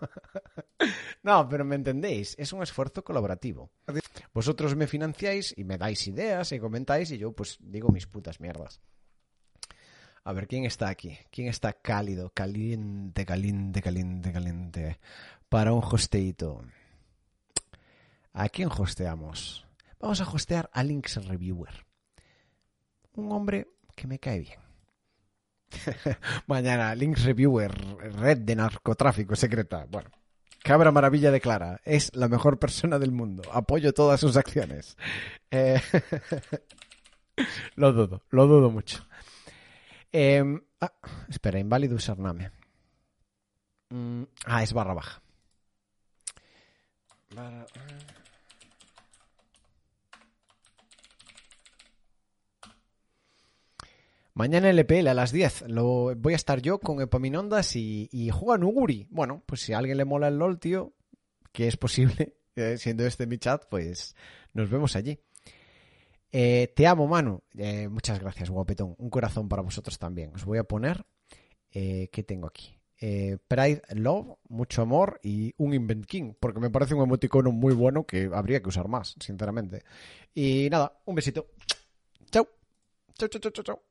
no, 1.23 1.49
pero 1.49 1.65
me 1.65 1.73
entendéis, 1.73 2.36
es 2.38 2.53
un 2.53 2.61
esfuerzo 2.61 3.03
colaborativo. 3.03 3.72
Vosotros 4.32 4.76
me 4.76 4.86
financiáis 4.86 5.56
y 5.57 5.64
me 5.64 5.80
dais 5.80 6.06
ideas 6.06 6.52
y 6.52 6.60
comentáis 6.60 7.10
y 7.10 7.18
yo 7.18 7.32
pues 7.32 7.57
digo 7.61 7.90
mis 7.90 8.06
putas 8.06 8.40
mierdas. 8.40 8.80
A 10.23 10.34
ver, 10.34 10.48
¿quién 10.48 10.65
está 10.65 10.90
aquí? 10.90 11.18
¿Quién 11.32 11.48
está 11.48 11.73
cálido, 11.73 12.30
caliente, 12.32 13.26
caliente, 13.26 13.82
caliente, 13.82 14.32
caliente? 14.32 14.99
Para 15.49 15.73
un 15.73 15.84
hosteito. 15.84 16.61
¿A 18.34 18.49
quién 18.49 18.69
hosteamos? 18.69 19.65
Vamos 19.99 20.22
a 20.22 20.30
hostear 20.30 20.69
a 20.72 20.84
Links 20.84 21.26
Reviewer. 21.26 21.88
Un 23.14 23.32
hombre 23.32 23.68
que 23.95 24.06
me 24.06 24.19
cae 24.19 24.41
bien. 24.41 24.70
Mañana, 26.48 26.95
Links 26.95 27.23
Reviewer, 27.23 27.73
red 28.15 28.39
de 28.39 28.56
narcotráfico 28.56 29.35
secreta. 29.35 29.85
Bueno, 29.89 30.10
Cabra 30.64 30.91
Maravilla 30.91 31.31
declara, 31.31 31.81
es 31.84 32.15
la 32.15 32.27
mejor 32.27 32.60
persona 32.60 32.99
del 32.99 33.11
mundo. 33.11 33.43
Apoyo 33.52 33.93
todas 33.93 34.19
sus 34.19 34.38
acciones. 34.38 34.95
Eh, 35.49 35.81
lo 37.76 37.91
dudo, 37.93 38.23
lo 38.30 38.48
dudo 38.48 38.69
mucho. 38.69 39.06
Em, 40.11 40.61
ah, 40.80 40.93
espera, 41.30 41.60
inválido 41.60 41.95
username. 41.95 42.52
Mm, 43.89 44.23
ah, 44.45 44.64
es 44.64 44.73
barra 44.73 44.93
baja. 44.93 45.22
Barra... 47.35 47.65
Mañana 54.41 54.72
en 54.72 54.76
LPL 54.76 55.07
a 55.07 55.13
las 55.13 55.31
10 55.31 55.65
lo, 55.68 56.15
voy 56.15 56.34
a 56.34 56.35
estar 56.35 56.63
yo 56.63 56.80
con 56.80 56.99
Epaminondas 56.99 57.76
y, 57.76 58.09
y 58.11 58.31
Juan 58.31 58.63
Uguri. 58.63 59.05
Bueno, 59.11 59.43
pues 59.45 59.61
si 59.61 59.73
a 59.73 59.77
alguien 59.77 59.97
le 59.97 60.03
mola 60.03 60.30
el 60.30 60.39
LOL, 60.39 60.57
tío, 60.57 60.93
que 61.51 61.68
es 61.68 61.77
posible, 61.77 62.38
eh, 62.55 62.76
siendo 62.80 63.05
este 63.05 63.27
mi 63.27 63.38
chat, 63.38 63.65
pues 63.69 64.15
nos 64.53 64.68
vemos 64.68 64.95
allí. 64.95 65.19
Eh, 66.31 66.73
te 66.76 66.88
amo, 66.88 67.05
Manu. 67.05 67.43
Eh, 67.55 67.88
muchas 67.88 68.19
gracias, 68.19 68.49
guapetón. 68.49 68.95
Un 68.97 69.11
corazón 69.11 69.47
para 69.47 69.61
vosotros 69.61 69.99
también. 69.99 70.31
Os 70.34 70.43
voy 70.43 70.57
a 70.57 70.63
poner. 70.63 71.05
¿Qué 71.69 72.26
tengo 72.26 72.47
aquí? 72.47 72.76
Pride, 72.97 73.84
Love, 73.93 74.39
mucho 74.49 74.81
amor 74.81 75.19
y 75.22 75.53
un 75.57 75.76
Invent 75.76 76.07
King, 76.07 76.34
porque 76.39 76.59
me 76.59 76.72
parece 76.72 76.95
un 76.95 77.03
emoticono 77.03 77.51
muy 77.51 77.76
bueno 77.76 78.07
que 78.07 78.27
habría 78.34 78.59
que 78.59 78.69
usar 78.69 78.88
más, 78.88 79.13
sinceramente. 79.19 79.84
Y 80.34 80.68
nada, 80.72 80.99
un 81.05 81.13
besito. 81.13 81.45
Chao. 82.31 82.47
Chao, 83.13 83.30
chao, 83.30 83.51
chao, 83.51 83.63
chao. 83.63 83.90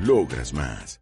Logras 0.00 0.52
más. 0.52 1.00